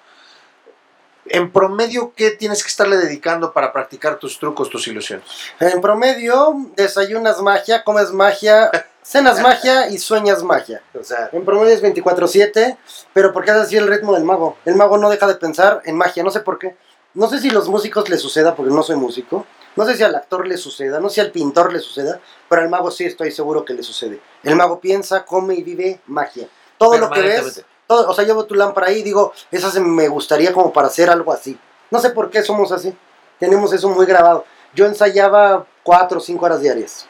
En 1.32 1.52
promedio, 1.52 2.12
¿qué 2.16 2.32
tienes 2.32 2.64
que 2.64 2.68
estarle 2.68 2.96
dedicando 2.96 3.52
para 3.52 3.72
practicar 3.72 4.18
tus 4.18 4.40
trucos, 4.40 4.68
tus 4.68 4.88
ilusiones? 4.88 5.24
En 5.60 5.80
promedio, 5.80 6.56
desayunas 6.74 7.40
magia, 7.40 7.84
comes 7.84 8.10
magia, 8.10 8.68
cenas 9.02 9.40
magia 9.40 9.88
y 9.90 9.98
sueñas 9.98 10.42
magia. 10.42 10.82
O 10.98 11.04
sea, 11.04 11.30
En 11.32 11.44
promedio 11.44 11.72
es 11.72 11.84
24-7, 11.84 12.76
pero 13.12 13.32
porque 13.32 13.52
es 13.52 13.56
así 13.58 13.76
el 13.76 13.86
ritmo 13.86 14.12
del 14.12 14.24
mago. 14.24 14.56
El 14.64 14.74
mago 14.74 14.98
no 14.98 15.08
deja 15.08 15.28
de 15.28 15.36
pensar 15.36 15.82
en 15.84 15.96
magia, 15.96 16.24
no 16.24 16.32
sé 16.32 16.40
por 16.40 16.58
qué. 16.58 16.76
No 17.14 17.28
sé 17.28 17.38
si 17.38 17.50
a 17.50 17.52
los 17.52 17.68
músicos 17.68 18.08
les 18.08 18.20
suceda, 18.20 18.56
porque 18.56 18.72
no 18.72 18.82
soy 18.82 18.96
músico. 18.96 19.46
No 19.76 19.86
sé 19.86 19.96
si 19.96 20.02
al 20.02 20.16
actor 20.16 20.48
le 20.48 20.56
suceda, 20.56 20.98
no 20.98 21.08
sé 21.08 21.16
si 21.16 21.20
al 21.20 21.30
pintor 21.30 21.72
le 21.72 21.78
suceda, 21.78 22.20
pero 22.48 22.62
al 22.62 22.68
mago 22.68 22.90
sí 22.90 23.04
estoy 23.04 23.30
seguro 23.30 23.64
que 23.64 23.74
le 23.74 23.84
sucede. 23.84 24.20
El 24.42 24.56
mago 24.56 24.80
piensa, 24.80 25.24
come 25.24 25.54
y 25.54 25.62
vive 25.62 26.00
magia. 26.08 26.48
Todo 26.76 26.98
lo 26.98 27.08
que 27.08 27.22
ves. 27.22 27.64
Todo, 27.90 28.08
o 28.08 28.14
sea, 28.14 28.24
llevo 28.24 28.44
tu 28.44 28.54
lámpara 28.54 28.86
ahí 28.86 29.00
y 29.00 29.02
digo, 29.02 29.32
esa 29.50 29.68
se 29.70 29.80
me 29.80 30.06
gustaría 30.06 30.52
como 30.52 30.72
para 30.72 30.86
hacer 30.86 31.10
algo 31.10 31.32
así. 31.32 31.58
No 31.90 31.98
sé 31.98 32.10
por 32.10 32.30
qué 32.30 32.40
somos 32.44 32.70
así. 32.70 32.96
Tenemos 33.40 33.72
eso 33.72 33.88
muy 33.88 34.06
grabado. 34.06 34.44
Yo 34.74 34.86
ensayaba 34.86 35.66
cuatro 35.82 36.18
o 36.18 36.20
cinco 36.20 36.44
horas 36.44 36.60
diarias. 36.60 37.08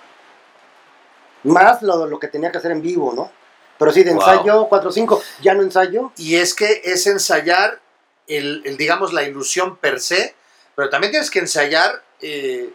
Más 1.43 1.83
lo, 1.83 2.07
lo 2.07 2.19
que 2.19 2.29
tenía 2.29 2.51
que 2.51 2.57
hacer 2.57 2.71
en 2.71 2.81
vivo, 2.81 3.13
¿no? 3.15 3.31
Pero 3.79 3.93
sí, 3.93 4.03
de 4.05 4.15
Wow. 4.15 4.23
ensayo, 4.23 4.67
cuatro 4.69 4.89
o 4.89 4.93
cinco. 4.93 5.23
Ya 5.43 5.53
no 5.55 5.63
ensayo. 5.63 6.13
y 6.17 6.37
es 6.37 6.55
que 6.55 6.81
es 6.85 7.07
ensayar, 7.07 7.79
el, 8.27 8.63
el, 8.65 8.77
digamos, 8.79 9.13
la 9.13 9.23
ilusión 9.25 9.77
per 9.77 10.01
se, 10.01 10.35
pero 10.75 10.89
también 10.89 11.11
tienes 11.11 11.31
que 11.31 11.41
ensayar, 11.41 12.03
eh, 12.23 12.73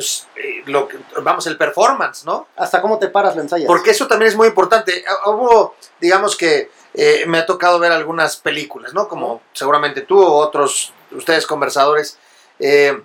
pues, 0.00 0.26
eh, 0.36 0.62
lo 0.64 0.88
que- 0.88 0.96
vamos, 1.20 1.46
el 1.46 1.58
performance, 1.58 2.24
¿no? 2.24 2.48
Hasta 2.56 2.80
cómo 2.80 2.98
te 2.98 3.08
paras 3.08 3.36
lo 3.36 3.42
ensayas. 3.42 3.66
Porque 3.66 3.90
eso 3.90 4.08
también 4.08 4.30
es 4.30 4.36
muy 4.36 4.48
importante. 4.48 5.04
Ah, 5.06 5.28
Hubo, 5.28 5.74
digamos 6.00 6.36
que 6.38 6.70
eh, 6.94 7.24
me 7.26 7.36
ha 7.36 7.44
tocado 7.44 7.78
ver 7.78 7.92
algunas 7.92 8.38
películas, 8.38 8.94
¿no? 8.94 9.08
Como 9.08 9.42
seguramente 9.52 10.00
tú 10.00 10.18
o 10.18 10.36
otros, 10.36 10.94
ustedes 11.12 11.46
conversadores. 11.46 12.18
Eh, 12.58 12.98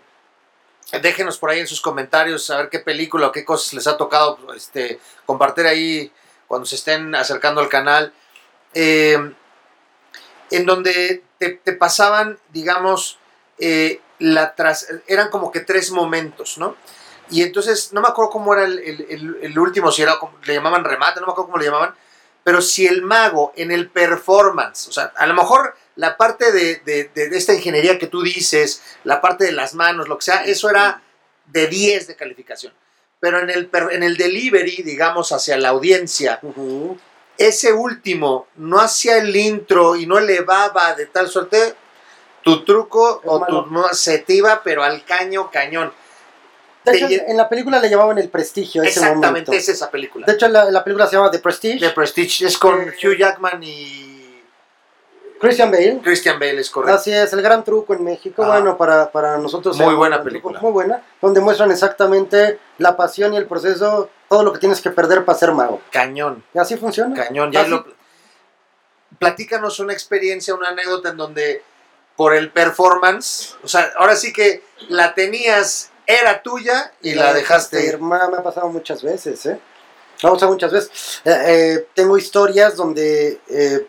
déjenos 1.01 1.37
por 1.37 1.49
ahí 1.49 1.59
en 1.59 1.67
sus 1.67 1.81
comentarios 1.81 2.49
a 2.49 2.57
ver 2.57 2.69
qué 2.69 2.79
película 2.79 3.27
o 3.27 3.31
qué 3.33 3.43
cosas 3.43 3.73
les 3.73 3.87
ha 3.87 3.97
tocado 3.97 4.37
este, 4.55 4.99
compartir 5.25 5.67
ahí 5.67 6.09
cuando 6.47 6.65
se 6.65 6.75
estén 6.75 7.13
acercando 7.13 7.59
al 7.59 7.67
canal. 7.67 8.13
Eh, 8.73 9.17
en 10.49 10.65
donde 10.65 11.23
te, 11.39 11.49
te 11.61 11.73
pasaban, 11.73 12.39
digamos, 12.53 13.19
eh, 13.59 13.99
la 14.20 14.55
tras, 14.55 14.88
eran 15.07 15.30
como 15.30 15.51
que 15.51 15.59
tres 15.61 15.91
momentos, 15.91 16.57
¿no? 16.57 16.76
Y 17.30 17.41
entonces, 17.41 17.91
no 17.91 18.01
me 18.01 18.07
acuerdo 18.07 18.30
cómo 18.32 18.53
era 18.53 18.66
el, 18.66 18.80
el- 18.80 19.38
el- 19.41 19.59
último, 19.59 19.91
si 19.91 20.01
era, 20.03 20.18
como- 20.20 20.38
le 20.45 20.53
llamaban 20.53 20.84
remate, 20.84 21.20
no 21.20 21.26
me 21.26 21.32
acuerdo 21.32 21.47
cómo 21.51 21.57
le 21.57 21.66
llamaban, 21.66 21.95
pero 22.43 22.61
si 22.61 22.86
el 22.86 23.01
mago 23.01 23.51
en 23.55 23.72
el 23.72 23.89
performance, 23.89 24.88
o 24.88 24.91
sea, 24.91 25.11
a 25.16 25.26
lo 25.26 25.34
mejor 25.34 25.76
la 25.95 26.16
parte 26.18 26.51
de, 26.51 26.76
de- 26.86 27.09
de- 27.16 27.36
esta 27.38 27.53
ingeniería 27.53 27.97
que 27.97 28.07
tú 28.07 28.22
dices, 28.22 28.82
la 29.03 29.22
parte 29.22 29.45
de 29.45 29.51
las 29.53 29.74
manos, 29.74 30.07
lo 30.07 30.18
que 30.20 30.26
sea, 30.26 30.43
eso 30.43 30.70
era 30.70 31.01
de 31.47 31.68
10 31.68 32.07
de 32.07 32.16
calificación. 32.16 32.74
Pero 33.20 33.39
en 33.39 33.49
el, 33.49 33.70
en 33.91 34.03
el 34.03 34.18
delivery, 34.18 34.84
digamos, 34.84 35.32
hacia 35.32 35.57
la 35.57 35.70
audiencia, 35.70 36.39
ese 37.38 37.74
último 37.74 38.47
no 38.55 38.80
hacía 38.80 39.18
el 39.18 39.36
intro 39.36 39.95
y 39.95 40.05
no 40.05 40.20
elevaba 40.20 40.93
de 40.93 41.07
tal 41.07 41.28
suerte, 41.28 41.74
tu 42.45 42.63
truco 42.63 43.19
Es 43.23 43.29
o 43.29 43.39
malo. 43.41 43.63
tu 43.65 43.71
no, 43.71 43.87
se 43.91 44.19
te 44.19 44.33
iba, 44.35 44.61
pero 44.63 44.83
al 44.83 45.03
caño, 45.03 45.49
cañón. 45.51 45.91
De 46.85 46.95
hecho, 46.95 47.07
en 47.09 47.35
la 47.35 47.49
película 47.49 47.79
le 47.79 47.89
llamaban 47.89 48.19
el 48.19 48.29
prestigio. 48.29 48.83
ese 48.83 48.91
Exactamente, 48.99 49.27
momento. 49.27 49.51
es 49.53 49.67
esa 49.69 49.89
película. 49.89 50.27
De 50.27 50.33
hecho, 50.33 50.47
la, 50.47 50.65
la 50.71 50.83
película 50.83 51.07
se 51.07 51.15
llama 51.15 51.31
The 51.31 51.39
Prestige. 51.39 51.79
The 51.79 51.89
Prestige 51.89 52.45
es 52.45 52.57
con 52.59 52.79
Eh, 52.79 52.93
Hugh 53.03 53.17
Jackman 53.17 53.63
y 53.63 54.43
Christian 55.39 55.71
Bale. 55.71 55.99
Christian 56.03 56.37
Bale, 56.39 56.59
es 56.61 56.69
correcto. 56.69 56.95
Así 56.95 57.11
es, 57.11 57.33
el 57.33 57.41
gran 57.41 57.63
truco 57.63 57.95
en 57.95 58.03
México. 58.03 58.45
Bueno, 58.45 58.77
para, 58.77 59.11
para 59.11 59.37
nosotros. 59.39 59.75
Muy 59.79 59.95
buena 59.95 60.21
película. 60.21 60.59
truco, 60.59 60.71
Muy 60.71 60.73
buena. 60.73 61.01
Donde 61.21 61.41
muestran 61.41 61.71
exactamente 61.71 62.59
la 62.77 62.95
pasión 62.95 63.33
y 63.33 63.37
el 63.37 63.47
proceso, 63.47 64.11
todo 64.29 64.43
lo 64.43 64.53
que 64.53 64.59
tienes 64.59 64.79
que 64.79 64.91
perder 64.91 65.25
para 65.25 65.37
ser 65.39 65.51
mago. 65.53 65.81
Cañón, 65.91 66.43
Y 66.53 66.59
así 66.59 66.77
funciona. 66.77 67.15
cañón. 67.15 67.51
Ya 67.51 67.67
lo- 67.67 67.83
Platícanos 69.17 69.79
una 69.79 69.93
experiencia, 69.93 70.53
una 70.53 70.69
anécdota 70.69 71.09
en 71.09 71.17
donde 71.17 71.63
por 72.16 72.34
el 72.34 72.51
performance, 72.51 73.55
o 73.63 73.68
sea, 73.68 73.91
ahora 73.97 74.16
sí 74.16 74.32
que 74.32 74.63
la 74.89 75.13
tenías, 75.13 75.91
era 76.07 76.41
tuya 76.41 76.93
y 77.01 77.13
la 77.13 77.34
dejaste 77.34 77.86
ir. 77.86 77.99
Me 77.99 78.16
ha 78.16 78.43
pasado 78.43 78.70
muchas 78.70 79.03
veces, 79.03 79.45
¿eh? 79.45 79.59
Me 80.24 80.30
ha 80.30 80.32
pasado 80.32 80.51
muchas 80.51 80.72
veces. 80.72 81.22
Eh, 81.26 81.43
eh, 81.45 81.88
tengo 81.93 82.18
historias 82.18 82.76
donde 82.76 83.39
eh, 83.49 83.88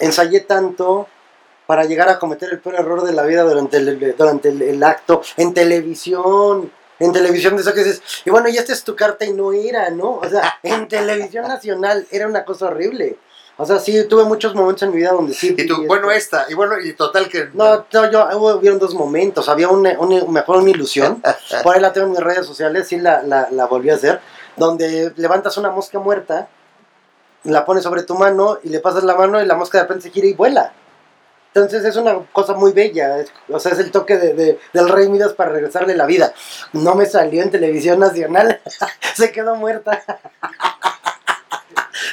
ensayé 0.00 0.40
tanto 0.40 1.06
para 1.66 1.84
llegar 1.84 2.08
a 2.08 2.18
cometer 2.18 2.50
el 2.50 2.60
peor 2.60 2.76
error 2.76 3.04
de 3.04 3.12
la 3.12 3.22
vida 3.22 3.42
durante 3.42 3.76
el, 3.76 4.16
durante 4.16 4.48
el, 4.48 4.62
el 4.62 4.82
acto, 4.82 5.22
en 5.36 5.54
televisión. 5.54 6.72
En 7.00 7.12
televisión 7.12 7.56
de 7.56 7.62
eso 7.62 7.74
que 7.74 7.82
dices, 7.82 8.02
y 8.24 8.30
bueno, 8.30 8.48
y 8.48 8.56
esta 8.56 8.72
es 8.72 8.84
tu 8.84 8.94
carta 8.94 9.24
y 9.24 9.32
no 9.32 9.52
era, 9.52 9.90
¿no? 9.90 10.12
O 10.12 10.28
sea, 10.28 10.60
en 10.62 10.86
televisión 10.86 11.48
nacional 11.48 12.06
era 12.10 12.28
una 12.28 12.44
cosa 12.44 12.66
horrible. 12.66 13.18
O 13.56 13.64
sea, 13.64 13.78
sí, 13.78 14.04
tuve 14.08 14.24
muchos 14.24 14.54
momentos 14.54 14.82
en 14.82 14.90
mi 14.90 14.96
vida 14.96 15.12
donde 15.12 15.32
sí. 15.32 15.54
Y 15.56 15.66
tú, 15.66 15.86
bueno, 15.86 16.10
esta, 16.10 16.46
y 16.48 16.54
bueno, 16.54 16.74
y 16.80 16.92
total 16.94 17.28
que... 17.28 17.50
No, 17.54 17.86
no, 17.92 18.10
yo 18.10 18.26
hubo 18.36 18.54
hubieron 18.56 18.80
dos 18.80 18.94
momentos. 18.94 19.48
Había 19.48 19.68
una, 19.68 19.96
una- 20.00 20.24
mejor 20.24 20.56
una 20.56 20.70
ilusión. 20.70 21.22
Por 21.62 21.76
ahí 21.76 21.80
la 21.80 21.92
tengo 21.92 22.06
en 22.08 22.12
mis 22.14 22.20
redes 22.20 22.46
sociales, 22.46 22.88
sí 22.88 22.98
la, 22.98 23.22
la, 23.22 23.48
la 23.52 23.66
volví 23.66 23.90
a 23.90 23.94
hacer. 23.94 24.20
Donde 24.56 25.12
levantas 25.16 25.56
una 25.56 25.70
mosca 25.70 26.00
muerta, 26.00 26.48
la 27.44 27.64
pones 27.64 27.84
sobre 27.84 28.02
tu 28.02 28.14
mano 28.16 28.58
y 28.64 28.70
le 28.70 28.80
pasas 28.80 29.04
la 29.04 29.14
mano 29.14 29.40
y 29.40 29.46
la 29.46 29.54
mosca 29.54 29.78
de 29.78 29.84
repente 29.84 30.02
se 30.08 30.10
gira 30.10 30.26
y 30.26 30.34
vuela. 30.34 30.72
Entonces 31.54 31.84
es 31.84 31.94
una 31.94 32.18
cosa 32.32 32.54
muy 32.54 32.72
bella. 32.72 33.24
o 33.48 33.60
sea, 33.60 33.70
es 33.70 33.78
el 33.78 33.92
toque 33.92 34.16
de, 34.18 34.34
de- 34.34 34.58
del 34.72 34.88
Rey 34.88 35.08
Midas 35.08 35.32
para 35.34 35.50
regresarle 35.52 35.94
la 35.94 36.06
vida. 36.06 36.34
No 36.72 36.96
me 36.96 37.06
salió 37.06 37.40
en 37.44 37.52
televisión 37.52 38.00
nacional. 38.00 38.60
se 39.14 39.30
quedó 39.30 39.54
muerta. 39.54 40.02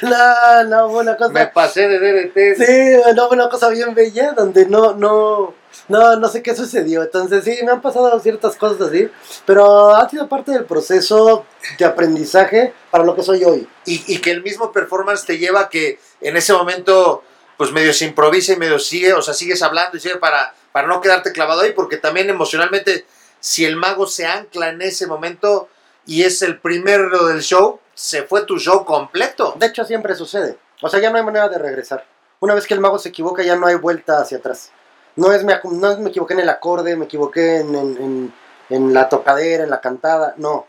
no, 0.02 0.64
no, 0.64 0.90
fue 0.90 1.00
una 1.00 1.16
cosa. 1.16 1.32
Me 1.32 1.46
pasé 1.48 1.88
de 1.88 1.98
DDT. 1.98 2.64
Sí, 2.64 3.14
no, 3.14 3.28
fue 3.28 3.36
una 3.36 3.48
cosa 3.48 3.68
bien 3.68 3.94
bella 3.94 4.32
donde 4.32 4.66
no, 4.66 4.94
no, 4.94 5.54
no, 5.88 6.16
no 6.16 6.28
sé 6.28 6.42
qué 6.42 6.54
sucedió. 6.54 7.02
Entonces 7.02 7.44
sí, 7.44 7.58
me 7.64 7.72
han 7.72 7.82
pasado 7.82 8.18
ciertas 8.20 8.56
cosas 8.56 8.88
así, 8.88 9.10
pero 9.44 9.94
ha 9.94 10.08
sido 10.08 10.28
parte 10.28 10.52
del 10.52 10.64
proceso 10.64 11.44
de 11.78 11.84
aprendizaje 11.84 12.72
para 12.90 13.04
lo 13.04 13.14
que 13.14 13.22
soy 13.22 13.44
hoy. 13.44 13.68
y, 13.84 14.02
y 14.06 14.18
que 14.20 14.30
el 14.30 14.42
mismo 14.42 14.72
performance 14.72 15.24
te 15.24 15.38
lleva 15.38 15.60
a 15.60 15.68
que 15.68 15.98
en 16.20 16.36
ese 16.36 16.52
momento 16.52 17.22
pues 17.62 17.70
medio 17.70 17.92
se 17.92 18.06
improvisa 18.06 18.52
y 18.52 18.56
medio 18.56 18.80
sigue, 18.80 19.12
o 19.12 19.22
sea, 19.22 19.34
sigues 19.34 19.62
hablando 19.62 19.96
y 19.96 20.00
sigue 20.00 20.16
para, 20.16 20.52
para 20.72 20.88
no 20.88 21.00
quedarte 21.00 21.30
clavado 21.30 21.60
ahí, 21.60 21.72
porque 21.72 21.96
también 21.96 22.28
emocionalmente, 22.28 23.06
si 23.38 23.64
el 23.64 23.76
mago 23.76 24.08
se 24.08 24.26
ancla 24.26 24.70
en 24.70 24.82
ese 24.82 25.06
momento 25.06 25.68
y 26.04 26.24
es 26.24 26.42
el 26.42 26.58
primero 26.58 27.26
del 27.26 27.40
show, 27.40 27.78
se 28.02 28.24
fue 28.24 28.44
tu 28.44 28.58
show 28.58 28.84
completo. 28.84 29.54
De 29.56 29.66
hecho, 29.66 29.84
siempre 29.84 30.16
sucede. 30.16 30.58
O 30.80 30.88
sea, 30.88 30.98
ya 30.98 31.10
no 31.10 31.18
hay 31.18 31.24
manera 31.24 31.48
de 31.48 31.56
regresar. 31.56 32.04
Una 32.40 32.52
vez 32.54 32.66
que 32.66 32.74
el 32.74 32.80
mago 32.80 32.98
se 32.98 33.10
equivoca, 33.10 33.44
ya 33.44 33.54
no 33.54 33.68
hay 33.68 33.76
vuelta 33.76 34.20
hacia 34.20 34.38
atrás. 34.38 34.72
No 35.14 35.32
es 35.32 35.44
me, 35.44 35.60
no 35.70 35.88
es 35.92 35.98
me 35.98 36.10
equivoqué 36.10 36.34
en 36.34 36.40
el 36.40 36.48
acorde, 36.48 36.96
me 36.96 37.04
equivoqué 37.04 37.58
en, 37.60 37.74
en, 37.76 37.96
en- 38.02 38.34
en 38.70 38.92
la 38.94 39.08
tocadera, 39.08 39.62
en 39.62 39.70
la 39.70 39.80
cantada. 39.80 40.34
No. 40.38 40.66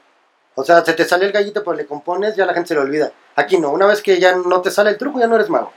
O 0.53 0.63
sea, 0.63 0.86
se 0.86 0.93
te 0.93 1.05
sale 1.05 1.25
el 1.25 1.31
gallito, 1.31 1.63
pues 1.63 1.75
le 1.77 1.88
compones, 1.88 2.36
ya 2.36 2.45
la 2.45 2.53
gente 2.53 2.67
se 2.67 2.73
le 2.75 2.81
olvida. 2.81 3.11
Aquí 3.36 3.57
no. 3.57 3.71
Una 3.71 3.88
vez 3.88 4.03
que 4.03 4.19
ya 4.19 4.36
no 4.36 4.61
te 4.61 4.69
sale 4.69 4.91
el 4.91 4.97
truco, 4.99 5.19
ya 5.19 5.25
no 5.25 5.36
eres 5.36 5.49
mago. 5.49 5.71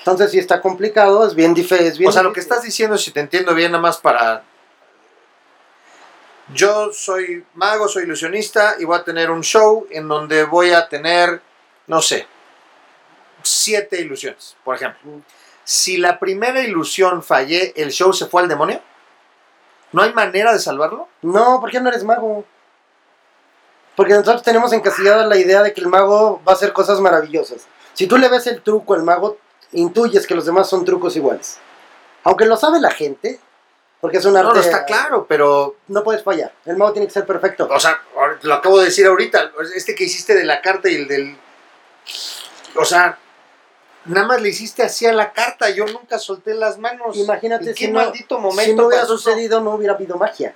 Entonces, 0.00 0.30
si 0.30 0.38
está 0.38 0.60
complicado, 0.60 1.26
es 1.26 1.34
bien 1.34 1.52
difícil. 1.54 1.84
Es 1.86 1.98
bien 1.98 2.10
O 2.10 2.12
sea, 2.12 2.22
lo 2.22 2.32
que 2.32 2.38
estás 2.40 2.62
diciendo, 2.62 2.96
si 2.96 3.10
te 3.10 3.18
entiendo 3.20 3.54
bien, 3.54 3.72
nada 3.72 3.82
más 3.82 3.98
para... 3.98 4.44
Yo 6.54 6.92
soy 6.92 7.44
mago, 7.54 7.88
soy 7.88 8.04
ilusionista 8.04 8.76
y 8.78 8.84
voy 8.84 8.98
a 8.98 9.04
tener 9.04 9.30
un 9.30 9.42
show 9.42 9.86
en 9.90 10.08
donde 10.08 10.44
voy 10.44 10.70
a 10.70 10.88
tener, 10.88 11.42
no 11.86 12.00
sé, 12.00 12.26
siete 13.42 14.00
ilusiones, 14.00 14.56
por 14.64 14.74
ejemplo. 14.74 15.20
Si 15.62 15.98
la 15.98 16.18
primera 16.18 16.60
ilusión 16.60 17.22
fallé, 17.22 17.74
¿el 17.76 17.90
show 17.90 18.14
se 18.14 18.26
fue 18.26 18.40
al 18.40 18.48
demonio? 18.48 18.80
¿No 19.92 20.02
hay 20.02 20.14
manera 20.14 20.52
de 20.52 20.58
salvarlo? 20.58 21.08
No, 21.20 21.60
¿por 21.60 21.70
qué 21.70 21.80
no 21.80 21.90
eres 21.90 22.04
mago? 22.04 22.44
Porque 23.94 24.14
nosotros 24.14 24.42
tenemos 24.42 24.72
encasillada 24.72 25.26
la 25.26 25.36
idea 25.36 25.62
de 25.62 25.74
que 25.74 25.82
el 25.82 25.88
mago 25.88 26.40
va 26.48 26.52
a 26.52 26.54
hacer 26.54 26.72
cosas 26.72 27.00
maravillosas. 27.00 27.66
Si 27.92 28.06
tú 28.06 28.16
le 28.16 28.28
ves 28.28 28.46
el 28.46 28.62
truco 28.62 28.94
al 28.94 29.02
mago, 29.02 29.38
intuyes 29.72 30.26
que 30.26 30.34
los 30.34 30.46
demás 30.46 30.68
son 30.68 30.84
trucos 30.84 31.16
iguales. 31.16 31.58
Aunque 32.24 32.46
lo 32.46 32.56
sabe 32.56 32.80
la 32.80 32.90
gente, 32.90 33.40
porque 34.00 34.18
es 34.18 34.24
un 34.24 34.36
arte. 34.36 34.48
No, 34.48 34.54
no 34.54 34.60
está 34.60 34.84
claro, 34.84 35.26
pero, 35.28 35.76
No 35.88 36.04
puedes 36.04 36.22
fallar. 36.22 36.52
El 36.64 36.76
mago 36.76 36.92
tiene 36.92 37.06
que 37.08 37.12
ser 37.12 37.26
perfecto. 37.26 37.68
o 37.70 37.80
sea, 37.80 38.00
lo 38.42 38.54
acabo 38.54 38.78
de 38.78 38.86
decir 38.86 39.06
ahorita, 39.06 39.52
este 39.74 39.94
que 39.94 40.04
hiciste 40.04 40.34
de 40.34 40.44
la 40.44 40.60
carta 40.60 40.88
y 40.88 40.94
el 40.96 41.08
del... 41.08 41.36
O 42.76 42.84
sea, 42.84 43.18
nada 44.04 44.26
más 44.26 44.40
le 44.40 44.50
hiciste 44.50 44.82
así 44.82 45.06
a 45.06 45.12
la 45.12 45.32
carta, 45.32 45.70
yo 45.70 45.84
nunca 45.86 46.18
solté 46.18 46.54
las 46.54 46.78
manos. 46.78 47.16
Imagínate 47.16 47.70
¿En 47.70 47.76
si 47.76 47.86
qué 47.86 47.92
no, 47.92 48.00
maldito 48.00 48.38
momento 48.38 48.62
si 48.70 48.74
no 48.74 48.86
hubiera 48.86 49.02
pasó 49.02 49.18
sucedido, 49.18 49.60
no 49.60 49.72
hubiera 49.72 49.94
habido 49.94 50.16
magia. 50.16 50.54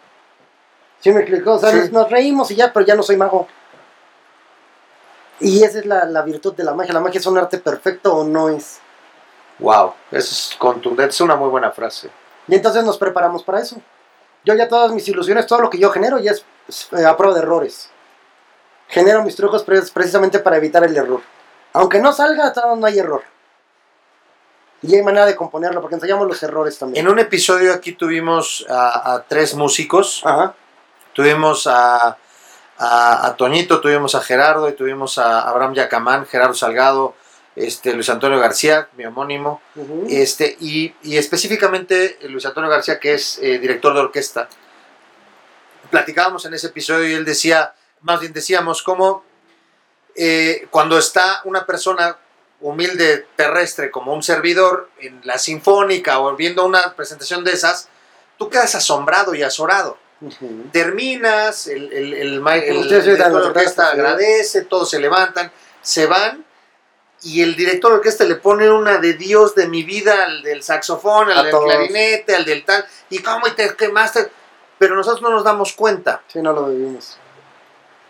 ¿Sí 1.00 1.10
me 1.10 1.20
explicó? 1.20 1.54
O 1.54 1.58
sea, 1.58 1.72
Sí. 1.72 1.90
nos 1.90 2.08
reímos 2.10 2.50
y 2.52 2.54
ya, 2.56 2.72
pero 2.72 2.86
ya 2.86 2.94
no 2.94 3.02
soy 3.02 3.16
mago. 3.16 3.48
Y 5.40 5.64
esa 5.64 5.80
es 5.80 5.86
la, 5.86 6.04
la 6.04 6.22
virtud 6.22 6.54
de 6.54 6.62
la 6.62 6.74
magia. 6.74 6.94
La 6.94 7.00
magia 7.00 7.18
es 7.18 7.26
un 7.26 7.36
arte 7.36 7.58
perfecto 7.58 8.14
o 8.14 8.24
no 8.24 8.48
es. 8.48 8.78
Wow, 9.58 9.94
eso 10.12 10.30
es 10.32 10.56
contundente, 10.56 11.10
es 11.10 11.20
una 11.20 11.34
muy 11.34 11.48
buena 11.48 11.72
frase. 11.72 12.10
Y 12.48 12.54
entonces 12.54 12.84
nos 12.84 12.98
preparamos 12.98 13.42
para 13.42 13.60
eso. 13.60 13.76
Yo 14.44 14.54
ya 14.54 14.68
todas 14.68 14.92
mis 14.92 15.06
ilusiones, 15.08 15.46
todo 15.46 15.60
lo 15.60 15.70
que 15.70 15.78
yo 15.78 15.90
genero 15.90 16.18
ya 16.18 16.32
es 16.32 16.44
es, 16.68 16.88
eh, 16.92 17.04
a 17.04 17.16
prueba 17.16 17.34
de 17.34 17.42
errores. 17.42 17.90
Genero 18.88 19.22
mis 19.22 19.36
trucos 19.36 19.62
pre- 19.62 19.82
precisamente 19.92 20.38
para 20.38 20.56
evitar 20.56 20.84
el 20.84 20.96
error. 20.96 21.20
Aunque 21.72 21.98
no 21.98 22.12
salga, 22.12 22.52
no 22.76 22.86
hay 22.86 22.98
error. 22.98 23.22
Y 24.82 24.94
hay 24.94 25.02
manera 25.02 25.26
de 25.26 25.36
componerlo, 25.36 25.80
porque 25.80 25.94
ensayamos 25.94 26.26
los 26.26 26.42
errores 26.42 26.78
también. 26.78 27.04
En 27.06 27.10
un 27.12 27.18
episodio 27.18 27.72
aquí 27.72 27.92
tuvimos 27.92 28.66
a, 28.68 29.14
a 29.14 29.22
tres 29.22 29.54
músicos. 29.54 30.22
Ajá. 30.24 30.54
Tuvimos 31.12 31.66
a, 31.66 32.16
a, 32.78 33.26
a 33.26 33.36
Toñito, 33.36 33.80
tuvimos 33.80 34.14
a 34.14 34.20
Gerardo 34.20 34.68
y 34.68 34.72
tuvimos 34.72 35.18
a 35.18 35.48
Abraham 35.48 35.74
Yacamán, 35.74 36.26
Gerardo 36.26 36.54
Salgado, 36.54 37.14
este, 37.54 37.92
Luis 37.92 38.08
Antonio 38.08 38.38
García, 38.38 38.88
mi 38.96 39.04
homónimo, 39.04 39.60
este, 40.08 40.56
y, 40.60 40.94
y 41.02 41.16
específicamente 41.16 42.18
Luis 42.28 42.46
Antonio 42.46 42.70
García, 42.70 42.98
que 42.98 43.14
es 43.14 43.38
eh, 43.42 43.58
director 43.58 43.92
de 43.94 44.00
orquesta. 44.00 44.48
Platicábamos 45.90 46.44
en 46.46 46.54
ese 46.54 46.68
episodio 46.68 47.08
y 47.08 47.12
él 47.12 47.24
decía, 47.24 47.74
más 48.00 48.20
bien 48.20 48.32
decíamos, 48.32 48.82
cómo 48.82 49.24
eh, 50.14 50.66
cuando 50.70 50.98
está 50.98 51.40
una 51.44 51.66
persona 51.66 52.16
humilde 52.60 53.26
terrestre 53.36 53.90
como 53.90 54.14
un 54.14 54.22
servidor 54.22 54.90
en 55.00 55.20
la 55.24 55.38
sinfónica 55.38 56.20
o 56.20 56.34
viendo 56.36 56.64
una 56.64 56.94
presentación 56.94 57.44
de 57.44 57.52
esas, 57.52 57.88
tú 58.38 58.48
quedas 58.48 58.74
asombrado 58.74 59.34
y 59.34 59.42
azorado. 59.42 59.98
Terminas, 60.70 61.66
el, 61.66 61.92
el, 61.92 62.14
el, 62.14 62.88
director 62.88 63.16
de 63.16 63.48
orquesta 63.48 63.90
agradece, 63.90 64.62
todos 64.62 64.88
se 64.88 65.00
levantan, 65.00 65.50
se 65.80 66.06
van, 66.06 66.44
y 67.24 67.42
el 67.42 67.54
director 67.56 67.90
de 67.92 67.96
orquesta 67.98 68.24
le 68.24 68.36
pone 68.36 68.70
una 68.70 68.98
de 68.98 69.14
Dios 69.14 69.54
de 69.54 69.68
mi 69.68 69.82
vida 69.84 70.24
al 70.24 70.42
del 70.42 70.62
saxofón, 70.62 71.30
al 71.30 71.38
A 71.38 71.42
del 71.42 71.50
todos. 71.52 71.64
clarinete, 71.64 72.34
al 72.34 72.44
del 72.44 72.64
tal, 72.64 72.84
y 73.10 73.18
cómo 73.20 73.46
y 73.46 73.52
te 73.52 73.74
quemaste, 73.76 74.30
pero 74.78 74.94
nosotros 74.96 75.22
no 75.22 75.30
nos 75.30 75.44
damos 75.44 75.72
cuenta. 75.72 76.22
Sí, 76.28 76.40
no 76.42 76.52
lo 76.52 76.66
vivimos. 76.68 77.16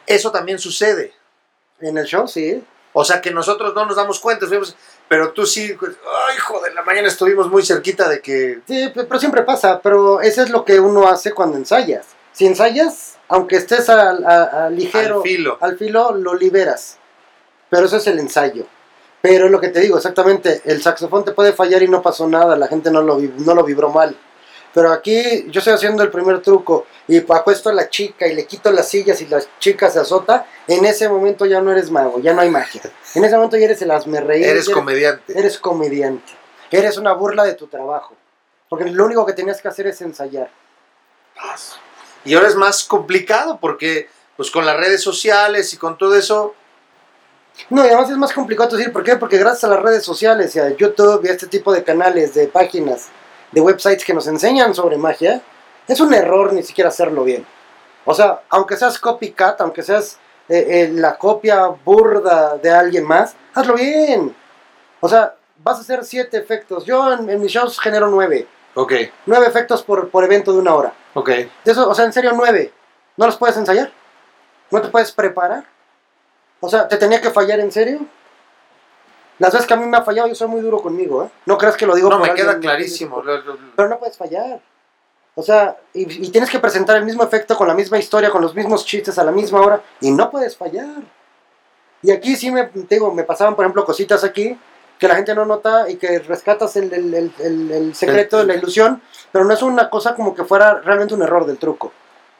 Eso 0.06 0.30
también 0.32 0.58
sucede. 0.58 1.12
En 1.80 1.98
el 1.98 2.06
show, 2.06 2.26
sí. 2.28 2.62
O 2.94 3.04
sea 3.04 3.20
que 3.20 3.30
nosotros 3.30 3.74
no 3.74 3.86
nos 3.86 3.96
damos 3.96 4.20
cuenta, 4.20 4.46
pero 5.08 5.32
tú 5.32 5.46
sí, 5.46 5.74
pues, 5.78 5.92
ay, 6.28 6.36
joder, 6.38 6.74
la 6.74 6.82
mañana 6.82 7.08
estuvimos 7.08 7.48
muy 7.50 7.64
cerquita 7.64 8.08
de 8.08 8.20
que... 8.20 8.60
Sí, 8.66 8.88
pe- 8.94 9.04
pero 9.04 9.18
siempre 9.18 9.42
pasa. 9.42 9.80
Pero 9.80 10.20
eso 10.20 10.42
es 10.42 10.50
lo 10.50 10.64
que 10.64 10.78
uno 10.78 11.08
hace 11.08 11.32
cuando 11.32 11.56
ensayas. 11.56 12.06
Si 12.32 12.46
ensayas, 12.46 13.16
aunque 13.28 13.56
estés 13.56 13.88
al- 13.88 14.24
a- 14.26 14.66
a 14.66 14.70
ligero, 14.70 15.16
Al 15.18 15.22
filo. 15.22 15.58
al 15.60 15.78
filo, 15.78 16.12
lo 16.12 16.34
liberas. 16.34 16.98
Pero 17.70 17.86
eso 17.86 17.96
es 17.96 18.06
el 18.06 18.18
ensayo. 18.18 18.66
Pero 19.22 19.46
es 19.46 19.50
lo 19.52 19.60
que 19.60 19.68
te 19.68 19.80
digo, 19.80 19.96
exactamente. 19.96 20.60
El 20.64 20.82
saxofón 20.82 21.24
te 21.24 21.32
puede 21.32 21.52
fallar 21.52 21.82
y 21.82 21.88
no 21.88 22.02
pasó 22.02 22.28
nada. 22.28 22.56
La 22.56 22.66
gente 22.66 22.90
no 22.90 23.00
lo, 23.02 23.18
no 23.18 23.54
lo 23.54 23.64
vibró 23.64 23.88
mal. 23.88 24.16
Pero 24.74 24.90
aquí 24.90 25.46
yo 25.48 25.60
estoy 25.60 25.74
haciendo 25.74 26.02
el 26.02 26.10
primer 26.10 26.40
truco 26.40 26.86
y 27.06 27.18
acuesto 27.18 27.68
a 27.68 27.72
la 27.72 27.88
chica 27.88 28.26
y 28.26 28.34
le 28.34 28.46
quito 28.46 28.70
las 28.72 28.88
sillas 28.88 29.20
y 29.20 29.26
la 29.26 29.40
chica 29.58 29.90
se 29.90 30.00
azota. 30.00 30.46
En 30.66 30.84
ese 30.84 31.08
momento 31.08 31.46
ya 31.46 31.60
no 31.60 31.70
eres 31.70 31.90
mago, 31.90 32.20
ya 32.20 32.32
no 32.32 32.40
hay 32.40 32.50
magia. 32.50 32.82
En 33.14 33.24
ese 33.24 33.36
momento 33.36 33.56
ya 33.56 33.66
eres 33.66 33.80
el 33.82 33.90
hazme 33.90 34.20
reír. 34.20 34.44
Eres 34.44 34.66
ya 34.66 34.74
comediante. 34.74 35.38
Eres 35.38 35.58
comediante. 35.58 36.32
Eres 36.70 36.96
una 36.96 37.12
burla 37.12 37.44
de 37.44 37.54
tu 37.54 37.66
trabajo. 37.66 38.16
Porque 38.68 38.86
lo 38.86 39.04
único 39.04 39.26
que 39.26 39.34
tenías 39.34 39.60
que 39.60 39.68
hacer 39.68 39.86
es 39.86 40.00
ensayar. 40.00 40.50
Y 42.24 42.34
ahora 42.34 42.48
es 42.48 42.56
más 42.56 42.84
complicado 42.84 43.58
porque 43.60 44.08
pues 44.36 44.50
con 44.50 44.64
las 44.64 44.76
redes 44.76 45.02
sociales 45.02 45.72
y 45.74 45.76
con 45.76 45.98
todo 45.98 46.16
eso, 46.16 46.54
No, 47.70 47.84
y 47.84 47.88
además 47.88 48.10
es 48.10 48.16
más 48.16 48.32
complicado 48.32 48.76
decir, 48.76 48.92
¿por 48.92 49.04
qué? 49.04 49.16
Porque 49.16 49.38
gracias 49.38 49.64
a 49.64 49.68
las 49.68 49.80
redes 49.82 50.04
sociales 50.04 50.54
y 50.56 50.60
a 50.60 50.70
YouTube 50.70 51.24
y 51.24 51.28
a 51.28 51.32
este 51.32 51.46
tipo 51.46 51.72
de 51.72 51.84
canales, 51.84 52.34
de 52.34 52.48
páginas, 52.48 53.08
de 53.52 53.60
websites 53.60 54.04
que 54.04 54.14
nos 54.14 54.26
enseñan 54.26 54.74
sobre 54.74 54.96
magia, 54.96 55.42
es 55.86 56.00
un 56.00 56.12
error 56.14 56.52
ni 56.52 56.62
siquiera 56.62 56.88
hacerlo 56.88 57.24
bien. 57.24 57.46
O 58.04 58.14
sea, 58.14 58.40
aunque 58.48 58.76
seas 58.76 58.98
copycat, 58.98 59.60
aunque 59.60 59.82
seas 59.82 60.18
eh, 60.48 60.66
eh, 60.68 60.90
la 60.92 61.16
copia 61.18 61.66
burda 61.68 62.56
de 62.56 62.70
alguien 62.70 63.04
más, 63.04 63.34
hazlo 63.54 63.74
bien. 63.74 64.34
O 65.00 65.08
sea, 65.08 65.34
vas 65.62 65.78
a 65.78 65.80
hacer 65.82 66.04
siete 66.04 66.36
efectos. 66.38 66.84
Yo 66.84 67.12
en, 67.12 67.28
en 67.30 67.40
mis 67.40 67.52
shows 67.52 67.78
genero 67.78 68.08
nueve. 68.08 68.46
ok, 68.74 68.92
Nueve 69.26 69.46
efectos 69.46 69.82
por, 69.82 70.08
por 70.10 70.24
evento 70.24 70.52
de 70.52 70.58
una 70.58 70.74
hora. 70.74 70.92
ok. 71.14 71.28
De 71.28 71.50
eso, 71.64 71.88
o 71.88 71.94
sea, 71.94 72.04
en 72.06 72.12
serio, 72.12 72.32
nueve. 72.34 72.72
¿No 73.16 73.26
los 73.26 73.36
puedes 73.36 73.56
ensayar? 73.56 73.92
¿No 74.70 74.80
te 74.80 74.88
puedes 74.88 75.12
preparar? 75.12 75.64
O 76.64 76.68
sea, 76.68 76.86
¿te 76.86 76.96
tenía 76.96 77.20
que 77.20 77.30
fallar 77.30 77.58
en 77.60 77.72
serio? 77.72 78.00
Las 79.38 79.52
veces 79.52 79.66
que 79.66 79.74
a 79.74 79.76
mí 79.76 79.84
me 79.86 79.96
ha 79.96 80.02
fallado, 80.02 80.28
yo 80.28 80.34
soy 80.36 80.46
muy 80.46 80.60
duro 80.60 80.80
conmigo, 80.80 81.24
¿eh? 81.24 81.28
No 81.46 81.58
creas 81.58 81.76
que 81.76 81.86
lo 81.86 81.94
digo 81.96 82.08
No, 82.08 82.18
por 82.18 82.28
me 82.28 82.34
queda 82.34 82.52
clarísimo. 82.60 83.20
Pero 83.76 83.88
no 83.88 83.98
puedes 83.98 84.16
fallar. 84.16 84.60
O 85.34 85.42
sea, 85.42 85.76
y, 85.92 86.02
y 86.26 86.30
tienes 86.30 86.48
que 86.50 86.60
presentar 86.60 86.96
el 86.96 87.04
mismo 87.04 87.24
efecto 87.24 87.56
con 87.56 87.66
la 87.66 87.74
misma 87.74 87.98
historia, 87.98 88.30
con 88.30 88.40
los 88.42 88.54
mismos 88.54 88.84
chistes 88.86 89.18
a 89.18 89.24
la 89.24 89.32
misma 89.32 89.60
hora, 89.60 89.82
y 90.00 90.10
no 90.12 90.30
puedes 90.30 90.56
fallar. 90.56 91.02
Y 92.02 92.12
aquí 92.12 92.36
sí 92.36 92.52
me, 92.52 92.64
te 92.66 92.94
digo, 92.94 93.12
me 93.12 93.24
pasaban, 93.24 93.56
por 93.56 93.64
ejemplo, 93.64 93.84
cositas 93.84 94.22
aquí 94.22 94.56
que 94.98 95.08
la 95.08 95.16
gente 95.16 95.34
no 95.34 95.44
nota 95.44 95.90
y 95.90 95.96
que 95.96 96.20
rescatas 96.20 96.76
el, 96.76 96.92
el- 96.92 97.14
el- 97.14 97.32
el- 97.40 97.70
el 97.72 97.94
secreto 97.96 98.38
de 98.38 98.44
la 98.44 98.54
ilusión, 98.54 99.02
pero 99.32 99.44
no 99.44 99.52
es 99.52 99.62
una 99.62 99.90
cosa 99.90 100.14
como 100.14 100.32
que 100.34 100.44
fuera 100.44 100.74
realmente 100.80 101.14
un 101.14 101.22
error 101.22 101.44
del 101.44 101.58
truco, 101.58 101.92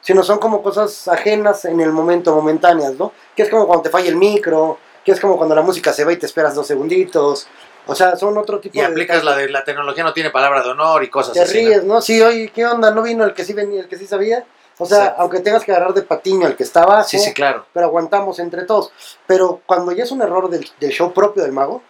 sino 0.03 0.21
son 0.21 0.37
como 0.37 0.61
cosas 0.61 1.07
ajenas 1.07 1.65
en 1.65 1.79
el 1.81 1.91
momento, 1.91 2.35
momentáneas, 2.35 2.93
¿no? 2.99 3.11
Que 3.35 3.41
es 3.43 3.49
como 3.49 3.65
cuando 3.65 3.81
te 3.83 3.89
falla 3.89 4.09
el 4.09 4.15
micro, 4.17 4.77
que 5.03 5.11
es 5.13 5.19
como 5.19 5.35
cuando 5.37 5.55
la 5.55 5.61
música 5.63 5.91
se 5.91 6.05
va 6.05 6.13
y 6.13 6.17
te 6.17 6.27
esperas 6.27 6.53
dos 6.53 6.67
segunditos, 6.67 7.47
o 7.87 7.95
sea, 7.95 8.15
son 8.15 8.37
otro 8.37 8.59
tipo 8.59 8.77
Y 8.77 8.81
de... 8.81 8.85
aplicas 8.85 9.23
la 9.23 9.35
de 9.35 9.49
la 9.49 9.63
tecnología 9.65 10.03
no 10.03 10.13
tiene 10.13 10.29
palabra 10.29 10.61
de 10.61 10.69
honor 10.69 11.03
y 11.03 11.09
cosas 11.09 11.33
Te 11.33 11.41
así. 11.41 11.63
¿no? 11.63 11.69
ríes, 11.69 11.83
¿no? 11.83 12.01
Sí, 12.01 12.21
oye, 12.21 12.51
¿qué 12.53 12.65
onda? 12.65 12.91
¿No 12.91 13.01
vino 13.01 13.23
el 13.25 13.33
que 13.33 13.43
sí 13.43 13.53
venía, 13.53 13.81
el 13.81 13.87
que 13.89 13.97
sí 13.97 14.05
sabía? 14.05 14.45
O 14.77 14.85
sea, 14.85 14.97
Exacto. 14.99 15.21
aunque 15.21 15.39
tengas 15.41 15.63
que 15.63 15.71
agarrar 15.71 15.93
de 15.93 16.01
patiño 16.03 16.47
al 16.47 16.55
que 16.55 16.63
está 16.63 16.83
abajo, 16.83 17.07
Sí, 17.07 17.19
sí, 17.19 17.33
claro. 17.33 17.65
pero 17.73 17.85
aguantamos 17.87 18.39
entre 18.39 18.63
todos. 18.63 18.91
Pero 19.27 19.61
cuando 19.65 19.91
ya 19.91 20.03
es 20.03 20.11
un 20.11 20.21
error 20.21 20.49
del, 20.49 20.67
del 20.79 20.91
show 20.91 21.13
propio 21.13 21.43
del 21.43 21.51
mago, 21.51 21.81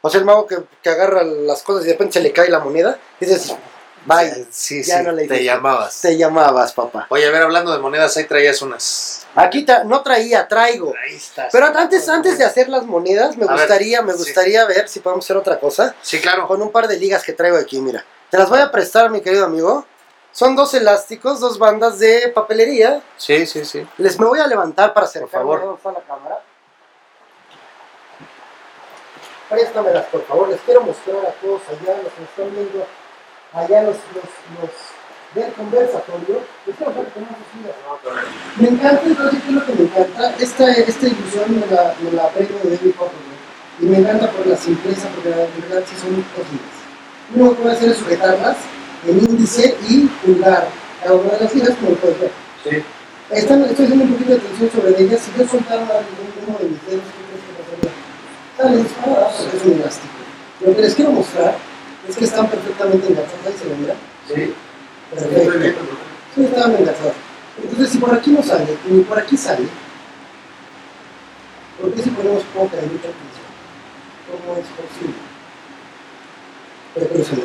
o 0.00 0.10
sea, 0.10 0.18
el 0.18 0.24
mago 0.26 0.46
que, 0.46 0.56
que 0.82 0.90
agarra 0.90 1.22
las 1.22 1.62
cosas 1.62 1.84
y 1.84 1.86
de 1.86 1.92
repente 1.92 2.14
se 2.14 2.20
le 2.20 2.32
cae 2.32 2.48
la 2.50 2.58
moneda, 2.58 2.98
dices, 3.20 3.54
vaya, 4.04 4.34
Sí, 4.50 4.82
ya 4.82 4.98
sí, 4.98 5.02
no 5.04 5.12
le 5.12 5.26
te 5.26 5.42
llamabas. 5.44 6.00
te 6.00 6.16
llamabas, 6.16 6.72
papá. 6.72 7.06
Oye, 7.10 7.26
a 7.26 7.30
ver, 7.30 7.42
hablando 7.42 7.72
de 7.72 7.78
monedas, 7.78 8.16
ahí 8.16 8.24
traías 8.24 8.60
unas. 8.62 9.26
Aquí 9.34 9.66
no 9.86 10.02
traía, 10.02 10.46
traigo. 10.48 10.92
Ahí 11.06 11.14
está. 11.16 11.48
Pero 11.50 11.66
antes, 11.66 12.08
antes 12.08 12.38
de 12.38 12.44
hacer 12.44 12.68
las 12.68 12.84
monedas, 12.84 13.36
me 13.36 13.44
A 13.44 13.48
ver, 13.48 13.56
gustaría, 13.58 14.02
me 14.02 14.12
sí. 14.12 14.18
gustaría 14.18 14.64
ver 14.66 14.88
si 14.88 15.00
podemos 15.00 15.24
hacer 15.24 15.36
otra 15.36 15.58
cosa. 15.58 15.94
Sí, 16.02 16.20
claro. 16.20 16.46
Con 16.46 16.60
un 16.62 16.70
par 16.70 16.88
de 16.88 16.98
ligas 16.98 17.22
que 17.22 17.32
traigo 17.32 17.56
aquí, 17.56 17.80
mira. 17.80 18.04
Te 18.30 18.38
las 18.38 18.48
voy 18.48 18.60
a 18.60 18.70
prestar, 18.70 19.10
mi 19.10 19.20
querido 19.20 19.44
amigo. 19.44 19.86
Son 20.32 20.56
dos 20.56 20.72
elásticos, 20.72 21.40
dos 21.40 21.58
bandas 21.58 21.98
de 21.98 22.28
papelería. 22.34 23.02
Sí, 23.18 23.46
sí, 23.46 23.64
sí. 23.66 23.86
Les 23.98 24.18
me 24.18 24.24
voy 24.26 24.40
a 24.40 24.46
levantar 24.46 24.94
para 24.94 25.04
acercarme 25.06 25.30
favor. 25.38 25.60
¿Dónde 25.60 25.76
está 25.76 25.92
la 25.92 26.00
cámara. 26.00 26.40
Préstamelas, 29.50 30.06
por 30.06 30.24
favor. 30.26 30.48
Les 30.48 30.60
quiero 30.62 30.80
mostrar 30.82 31.16
a 31.26 31.30
todos 31.40 31.60
allá, 31.68 31.98
los 32.02 32.12
que 32.14 32.22
están 32.24 32.54
viendo, 32.54 32.86
allá 33.54 33.82
los, 33.82 33.96
los, 34.14 34.30
los 34.60 34.70
del 35.34 35.52
conversatorio. 35.54 36.40
Se 36.64 36.72
sigue. 36.72 37.72
Me 38.60 38.68
encanta, 38.68 39.02
entonces, 39.04 39.40
¿qué 39.42 39.48
es 39.48 39.54
lo 39.54 39.66
que 39.66 39.72
me 39.72 39.82
encanta? 39.84 40.34
Esta, 40.38 40.72
esta 40.72 41.06
ilusión 41.06 41.60
me 41.60 41.66
la, 41.74 41.94
me 42.02 42.12
la 42.12 42.24
aprendo 42.24 42.58
de 42.62 42.76
David 42.76 42.94
Copperfield. 42.96 43.42
Y 43.80 43.86
me 43.86 43.98
encanta 43.98 44.30
por 44.30 44.46
la 44.46 44.56
simpleza, 44.56 45.08
porque 45.14 45.30
la 45.30 45.36
verdad 45.36 45.82
sí 45.88 45.96
son 45.96 46.14
cositas. 46.36 46.76
Lo 47.34 47.56
que 47.56 47.68
a 47.68 47.72
hacer 47.72 47.90
es 47.90 47.96
sujetarlas 47.96 48.56
en 49.06 49.18
índice 49.18 49.74
y 49.88 50.06
pulgar. 50.24 50.68
Cada 51.02 51.14
una 51.14 51.32
de 51.32 51.44
las 51.44 51.54
ligas, 51.54 51.74
como 51.80 51.96
puedes 51.96 52.20
ver. 52.20 52.30
Sí. 52.62 52.82
Están, 53.30 53.64
estoy 53.64 53.86
haciendo 53.86 54.04
un 54.04 54.12
poquito 54.12 54.32
de 54.32 54.38
atención 54.38 54.70
sobre 54.70 55.02
ellas. 55.02 55.20
Si 55.22 55.38
yo 55.38 55.48
soltara 55.48 55.82
uno 55.82 56.58
de 56.58 56.64
mis 56.66 56.86
dedos, 56.86 57.02
¿qué 57.08 57.22
crees 57.26 57.42
que 57.48 57.52
pasaría? 57.58 57.92
Sale 58.58 58.76
disparada 58.82 59.30
porque 59.30 59.56
es 59.56 59.64
un 59.64 59.72
elástico. 59.80 60.14
Lo 60.60 60.76
que 60.76 60.82
les 60.82 60.94
quiero 60.94 61.12
mostrar 61.12 61.56
es 62.08 62.16
que 62.16 62.24
están 62.24 62.48
perfectamente 62.48 63.08
enganchadas. 63.08 63.46
Ahí 63.46 63.54
se 63.58 63.68
lo 63.68 63.76
mira. 63.76 63.94
Sí. 64.26 64.54
Perfecto. 65.10 65.80
Sí, 66.34 66.44
estaban 66.44 66.72
enganchadas. 66.72 67.14
Entonces, 67.62 67.90
si 67.90 67.98
por 67.98 68.14
aquí 68.14 68.30
no 68.30 68.42
sale 68.42 68.76
y 68.88 68.92
ni 68.92 69.02
por 69.02 69.18
aquí 69.18 69.36
sale, 69.36 69.68
¿por 71.80 71.92
qué 71.92 72.02
si 72.02 72.10
ponemos 72.10 72.42
poca 72.44 72.78
en 72.78 72.92
mucha 72.92 73.08
atención? 73.08 73.42
¿Cómo 74.30 74.56
es 74.56 74.66
posible? 74.68 75.14
Pero 76.94 77.06
pero 77.10 77.24
se 77.24 77.36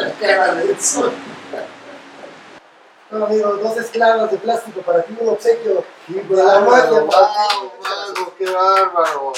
La 0.00 0.12
cara 0.12 0.54
de 0.54 0.80
sol. 0.80 1.12
No, 3.10 3.24
amigo, 3.24 3.56
dos 3.56 3.76
esclavas 3.78 4.30
de 4.30 4.36
plástico 4.36 4.80
para 4.82 5.02
ti, 5.02 5.16
un 5.18 5.28
obsequio 5.30 5.74
para 5.74 5.86
ti. 6.06 6.20
qué 8.38 8.50
bárbaro. 8.50 9.32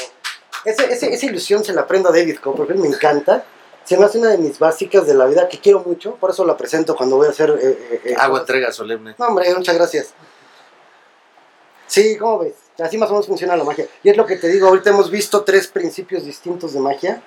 Ese, 0.64 0.92
ese- 0.92 1.12
esa 1.14 1.26
ilusión 1.26 1.64
se 1.64 1.72
la 1.72 1.82
aprendo 1.82 2.08
a 2.08 2.12
David 2.12 2.36
Copperfield, 2.38 2.80
me 2.80 2.88
encanta. 2.88 3.44
Se 3.84 3.96
me 3.96 4.04
hace 4.04 4.18
una 4.18 4.28
de 4.30 4.38
mis 4.38 4.58
básicas 4.58 5.06
de 5.06 5.14
la 5.14 5.26
vida 5.26 5.48
que 5.48 5.58
quiero 5.58 5.80
mucho, 5.80 6.14
por 6.16 6.30
eso 6.30 6.44
la 6.44 6.56
presento 6.56 6.94
cuando 6.94 7.16
voy 7.16 7.26
a 7.26 7.30
hacer. 7.30 7.50
eh, 7.50 7.56
eh, 7.62 8.00
eh, 8.04 8.14
Agua 8.18 8.40
entrega 8.40 8.70
solemne. 8.72 9.14
No, 9.18 9.26
hombre, 9.26 9.52
muchas 9.54 9.74
gracias. 9.74 10.12
Sí, 11.86 12.16
¿cómo 12.18 12.38
ves? 12.40 12.54
Así 12.78 12.96
más 12.98 13.08
o 13.10 13.14
menos 13.14 13.26
funciona 13.26 13.56
la 13.56 13.64
magia. 13.64 13.86
Y 14.02 14.10
es 14.10 14.16
lo 14.16 14.26
que 14.26 14.36
te 14.36 14.48
digo, 14.48 14.68
ahorita 14.68 14.90
hemos 14.90 15.10
visto 15.10 15.42
tres 15.42 15.66
principios 15.66 16.24
distintos 16.24 16.72
de 16.72 16.80
magia. 16.80 17.22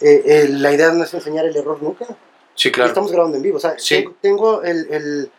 Eh, 0.00 0.46
la 0.50 0.72
idea 0.72 0.92
no 0.92 1.04
es 1.04 1.14
enseñar 1.14 1.46
el 1.46 1.56
error 1.56 1.82
nunca. 1.82 2.06
Sí, 2.54 2.68
Y 2.68 2.72
claro. 2.72 2.88
Estamos 2.88 3.10
grabando 3.10 3.36
en 3.36 3.42
vivo. 3.42 3.56
O 3.56 3.60
sea, 3.60 3.76
Sí. 3.78 3.96
tengo, 3.96 4.14
tengo 4.20 4.62
el, 4.62 4.86
el- 4.92 5.30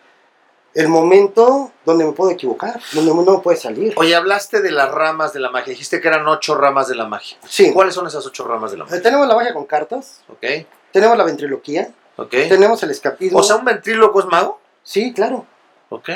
el 0.75 0.87
momento 0.89 1.71
donde 1.85 2.05
me 2.05 2.11
puedo 2.11 2.29
equivocar, 2.31 2.79
donde 2.93 3.13
no 3.13 3.31
me 3.37 3.39
puede 3.39 3.57
salir. 3.57 3.93
Oye, 3.97 4.13
hablaste 4.15 4.61
de 4.61 4.71
las 4.71 4.91
ramas 4.91 5.33
de 5.33 5.39
la 5.39 5.49
magia. 5.49 5.71
Dijiste 5.71 5.99
que 6.01 6.07
eran 6.07 6.27
ocho 6.27 6.55
ramas 6.55 6.87
de 6.87 6.95
la 6.95 7.05
magia. 7.05 7.37
Sí. 7.47 7.71
¿Cuáles 7.73 7.95
son 7.95 8.05
esas 8.07 8.25
ocho 8.25 8.43
ramas 8.45 8.71
de 8.71 8.77
la 8.77 8.83
Eh, 8.83 8.87
magia? 8.87 9.01
tenemos 9.01 9.27
la 9.27 9.35
magia 9.35 9.53
con 9.53 9.65
cartas, 9.65 10.21
Ok, 10.29 10.43
tenemos 10.91 11.17
la 11.17 11.23
ventriloquía, 11.23 11.89
ok. 12.17 12.29
tenemos 12.49 12.83
el 12.83 12.91
escapismo. 12.91 13.39
O 13.39 13.43
sea, 13.43 13.55
un 13.55 13.65
ventríloco 13.65 14.19
es 14.19 14.25
mago. 14.25 14.59
sí, 14.83 15.13
claro. 15.13 15.45
Ok. 15.89 16.09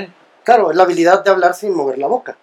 Claro, 0.43 0.71
es 0.71 0.77
la 0.77 0.83
habilidad 0.83 1.23
de 1.23 1.29
hablar 1.31 1.53
sin 1.55 1.73
mover 1.75 1.97
la 1.97 2.07
boca. 2.07 2.35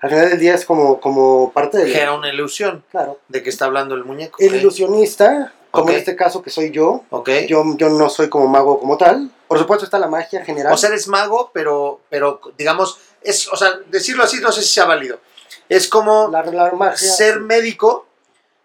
Al 0.00 0.10
final 0.10 0.28
del 0.28 0.38
día 0.38 0.54
es 0.54 0.66
como, 0.66 1.00
como 1.00 1.50
parte 1.52 1.78
del... 1.78 1.88
Genera 1.90 2.12
una 2.12 2.28
ilusión 2.28 2.84
Claro. 2.90 3.18
de 3.28 3.42
que 3.42 3.48
está 3.48 3.64
hablando 3.64 3.94
el 3.94 4.04
muñeco. 4.04 4.36
El 4.38 4.54
ilusionista, 4.56 5.52
como 5.70 5.88
en 5.90 5.96
este 5.96 6.14
caso 6.14 6.42
que 6.42 6.50
soy 6.50 6.70
yo, 6.72 7.02
Ok. 7.10 7.30
yo, 7.48 7.64
yo 7.78 7.88
no 7.88 8.10
soy 8.10 8.28
como 8.28 8.46
mago 8.48 8.78
como 8.78 8.98
tal. 8.98 9.30
Por 9.54 9.60
supuesto 9.60 9.84
está 9.84 9.98
la 9.98 10.08
magia 10.08 10.44
general. 10.44 10.72
O 10.72 10.76
sea, 10.76 10.90
eres 10.90 11.08
mago, 11.08 11.50
pero, 11.52 12.00
pero 12.10 12.40
digamos, 12.58 12.98
es, 13.22 13.48
o 13.48 13.56
sea, 13.56 13.78
decirlo 13.86 14.22
así, 14.24 14.40
no 14.40 14.52
sé 14.52 14.62
si 14.62 14.68
sea 14.68 14.84
válido. 14.84 15.20
Es 15.68 15.88
como 15.88 16.28
la, 16.30 16.44
la 16.44 16.72
magia 16.72 16.96
ser 16.96 17.40
médico 17.40 18.06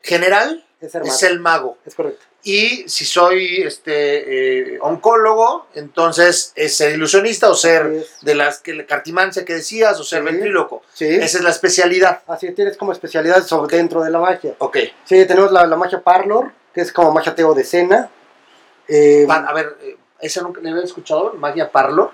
general 0.01 0.65
es 0.81 0.95
es 0.95 1.23
el 1.23 1.39
mago. 1.39 1.77
Es 1.85 1.95
correcto. 1.95 2.25
Y 2.41 2.87
si 2.87 3.03
soy 3.03 3.63
este 3.63 4.75
eh, 4.75 4.79
oncólogo, 4.81 5.67
entonces 5.75 6.53
es 6.55 6.77
ser 6.77 6.93
ilusionista 6.93 7.49
o 7.49 7.55
ser 7.55 7.85
es. 7.87 8.07
de 8.21 8.33
las 8.33 8.59
que 8.59 8.85
cartimancia 8.85 9.43
que 9.43 9.55
decías 9.55 9.99
o 9.99 10.03
ser 10.05 10.19
Sí. 10.21 10.25
ventríloco. 10.25 10.81
Sí. 10.93 11.05
Esa 11.05 11.39
es 11.39 11.43
la 11.43 11.49
especialidad. 11.49 12.21
Así 12.27 12.51
tienes 12.53 12.77
como 12.77 12.93
especialidades 12.93 13.45
sobre 13.45 13.75
dentro 13.75 14.01
de 14.01 14.09
la 14.09 14.19
magia. 14.19 14.55
Ok. 14.59 14.77
Sí, 15.03 15.25
tenemos 15.25 15.51
la, 15.51 15.65
la 15.65 15.75
magia 15.75 16.01
Parlor, 16.01 16.53
que 16.73 16.79
es 16.81 16.93
como 16.93 17.11
magia 17.11 17.35
teo 17.35 17.53
de 17.53 17.65
cena. 17.65 18.09
Eh, 18.87 19.27
a 19.29 19.53
ver, 19.53 19.77
eh, 19.81 19.97
¿esa 20.21 20.41
nunca 20.41 20.61
le 20.61 20.69
había 20.69 20.83
escuchado? 20.83 21.33
¿Magia 21.33 21.71
Parlor? 21.71 22.11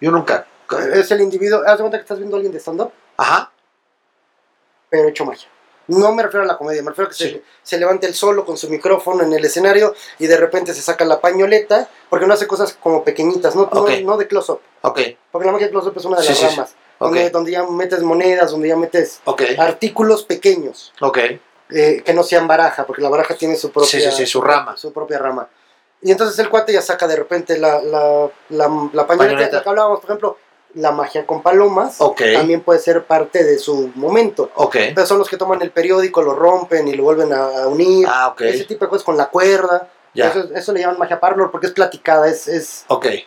Yo 0.00 0.10
nunca. 0.10 0.46
es 0.94 1.10
el 1.10 1.20
individuo. 1.22 1.60
Haz 1.66 1.78
de 1.78 1.82
cuenta 1.82 1.96
que 1.98 2.02
estás 2.02 2.18
viendo 2.18 2.36
a 2.36 2.38
alguien 2.38 2.52
de 2.52 2.58
stand-up, 2.60 2.92
Ajá. 3.16 3.50
pero 4.90 5.08
hecho 5.08 5.24
magia. 5.24 5.48
No 5.86 6.12
me 6.12 6.22
refiero 6.22 6.44
a 6.44 6.46
la 6.46 6.58
comedia, 6.58 6.82
me 6.82 6.90
refiero 6.90 7.06
a 7.06 7.10
que 7.10 7.16
Sí. 7.16 7.30
se, 7.30 7.42
se 7.62 7.78
levante 7.78 8.06
él 8.06 8.12
solo 8.14 8.44
con 8.44 8.58
su 8.58 8.68
micrófono 8.68 9.22
en 9.22 9.32
el 9.32 9.42
escenario 9.42 9.94
y 10.18 10.26
de 10.26 10.36
repente 10.36 10.74
se 10.74 10.82
saca 10.82 11.06
la 11.06 11.18
pañoleta, 11.22 11.88
porque 12.10 12.26
no 12.26 12.34
hace 12.34 12.46
cosas 12.46 12.76
como 12.82 13.02
pequeñitas, 13.04 13.56
no, 13.56 13.70
no- 13.72 13.80
Ok. 13.80 13.90
no 14.04 14.18
de 14.18 14.28
close-up. 14.28 14.60
Ok. 14.82 15.00
Porque 15.32 15.46
la 15.46 15.52
magia 15.52 15.68
de 15.68 15.70
close-up 15.72 15.94
es 15.96 16.04
una 16.04 16.18
de 16.18 16.22
Sí, 16.24 16.28
las 16.28 16.38
sí, 16.38 16.44
ramas, 16.46 16.74
Ok. 16.98 17.06
donde, 17.08 17.30
donde 17.30 17.50
ya 17.52 17.62
metes 17.66 18.02
monedas, 18.02 18.50
donde 18.50 18.68
ya 18.68 18.76
metes 18.76 19.22
artículos 19.58 20.24
pequeños, 20.24 20.92
Ok. 21.00 21.18
eh, 21.70 22.02
que 22.04 22.12
no 22.12 22.22
sean 22.22 22.46
baraja, 22.46 22.84
porque 22.86 23.00
la 23.00 23.08
baraja 23.08 23.34
tiene 23.34 23.56
su 23.56 23.70
propia, 23.72 23.88
Sí, 23.88 24.00
sí, 24.02 24.10
sí, 24.10 24.26
su 24.26 24.42
rama. 24.42 24.76
su 24.76 24.92
propia 24.92 25.18
rama. 25.18 25.48
Y 26.02 26.12
entonces 26.12 26.38
el 26.38 26.48
cuate 26.48 26.72
ya 26.72 26.82
saca 26.82 27.06
de 27.08 27.16
repente 27.16 27.58
la, 27.58 27.80
la, 27.82 28.28
la, 28.50 28.88
la 28.92 29.06
pañoleta, 29.06 29.06
Pañoleta. 29.06 29.56
la 29.56 29.62
que 29.62 29.68
hablábamos, 29.68 30.00
por 30.00 30.10
ejemplo, 30.10 30.38
la 30.74 30.92
magia 30.92 31.26
con 31.26 31.42
palomas, 31.42 31.96
Ok. 32.00 32.22
también 32.34 32.60
puede 32.60 32.78
ser 32.78 33.04
parte 33.04 33.42
de 33.42 33.58
su 33.58 33.90
momento. 33.94 34.50
Ok. 34.54 34.76
Pero 34.94 35.06
son 35.06 35.18
los 35.18 35.28
que 35.28 35.36
toman 35.36 35.60
el 35.62 35.70
periódico, 35.70 36.22
lo 36.22 36.34
rompen 36.34 36.86
y 36.86 36.94
lo 36.94 37.02
vuelven 37.02 37.32
a, 37.32 37.66
unir. 37.66 38.06
Ah, 38.08 38.28
ok. 38.28 38.42
Ese 38.42 38.64
tipo 38.64 38.84
de 38.84 38.90
cosas 38.90 39.04
con 39.04 39.16
la 39.16 39.28
cuerda. 39.28 39.88
Ya. 40.14 40.28
Eso, 40.28 40.48
eso 40.54 40.72
le 40.72 40.80
llaman 40.80 40.98
magia 40.98 41.20
parlor 41.20 41.50
porque 41.50 41.66
es 41.66 41.72
platicada, 41.72 42.28
es, 42.28 42.48
es, 42.48 42.84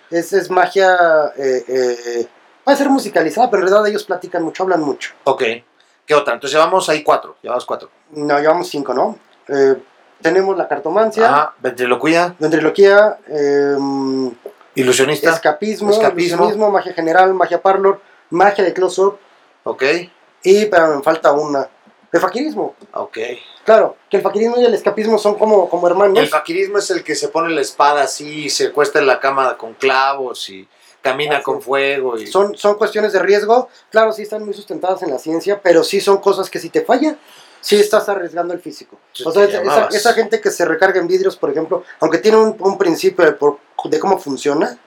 es, 0.09 0.33
es 0.33 0.49
magia... 0.49 1.31
Eh, 1.37 1.63
eh, 1.67 2.27
puede 2.63 2.77
ser 2.77 2.89
musicalizada, 2.89 3.49
pero 3.49 3.63
en 3.63 3.69
realidad 3.69 3.87
ellos 3.89 4.03
platican 4.03 4.43
mucho, 4.43 4.63
hablan 4.63 4.81
mucho. 4.81 5.11
Ok. 5.25 5.43
¿Qué 6.05 6.15
otra? 6.15 6.33
Entonces 6.33 6.57
llevamos 6.57 6.89
ahí 6.89 7.03
cuatro. 7.03 7.35
Llevamos 7.41 7.65
cuatro. 7.65 7.89
No, 8.11 8.39
llevamos 8.39 8.67
cinco, 8.69 8.93
¿no? 8.93 9.17
Eh, 9.47 9.75
tenemos 10.21 10.57
la 10.57 10.67
cartomancia, 10.67 11.25
Ajá. 11.27 11.53
Ventriloquía. 11.59 12.35
ventriloquía, 12.39 13.17
eh, 13.27 13.75
Ilusionista. 14.75 15.31
escapismo, 15.31 15.91
Escapismo. 15.91 16.21
ilusionismo, 16.45 16.71
magia 16.71 16.93
general, 16.93 17.33
magia 17.33 17.61
parlor, 17.61 17.99
magia 18.29 18.63
de 18.63 18.73
close-up 18.73 19.17
Ok. 19.63 19.83
y, 20.43 20.65
pero 20.67 20.95
me 20.95 21.03
falta 21.03 21.31
una, 21.33 21.67
de 22.11 22.19
faquirismo. 22.19 22.75
Ok. 22.93 23.17
Claro, 23.65 23.97
que 24.09 24.17
el 24.17 24.23
faquirismo 24.23 24.57
y 24.59 24.65
el 24.65 24.73
escapismo 24.73 25.17
son 25.17 25.35
como, 25.35 25.69
como 25.69 25.87
hermanos. 25.87 26.17
El 26.17 26.27
faquirismo 26.27 26.77
es 26.77 26.89
el 26.89 27.03
que 27.03 27.15
se 27.15 27.27
pone 27.27 27.53
la 27.53 27.61
espada 27.61 28.03
así 28.03 28.45
y 28.45 28.49
se 28.49 28.71
cuesta 28.71 28.99
en 28.99 29.07
la 29.07 29.19
cama 29.19 29.57
con 29.57 29.73
clavos 29.75 30.49
y 30.49 30.67
camina 31.01 31.35
Así 31.37 31.43
con 31.43 31.61
fuego. 31.61 32.17
Y... 32.17 32.27
Son, 32.27 32.55
son 32.57 32.75
cuestiones 32.75 33.11
de 33.13 33.19
riesgo, 33.19 33.69
claro, 33.89 34.13
sí 34.13 34.21
están 34.23 34.43
muy 34.45 34.53
sustentadas 34.53 35.01
en 35.03 35.09
la 35.11 35.19
ciencia, 35.19 35.59
pero 35.61 35.83
sí 35.83 35.99
son 36.01 36.17
cosas 36.19 36.49
que 36.49 36.59
si 36.59 36.69
te 36.69 36.81
falla, 36.81 37.15
sí 37.61 37.77
estás 37.77 38.09
arriesgando 38.09 38.53
el 38.53 38.59
físico. 38.59 38.97
O 39.25 39.31
sea, 39.31 39.45
esa, 39.91 40.13
gente 40.13 40.41
que 40.41 40.51
se 40.51 40.65
recarga 40.65 40.99
en 40.99 41.07
vidrios, 41.07 41.37
por 41.37 41.49
ejemplo, 41.49 41.83
aunque 41.99 42.17
tiene 42.17 42.37
un, 42.37 42.55
un 42.59 42.77
principio 42.77 43.23
de, 43.23 43.31
por- 43.33 43.59
de 43.85 43.99
cómo 43.99 44.17
funciona, 44.19 44.77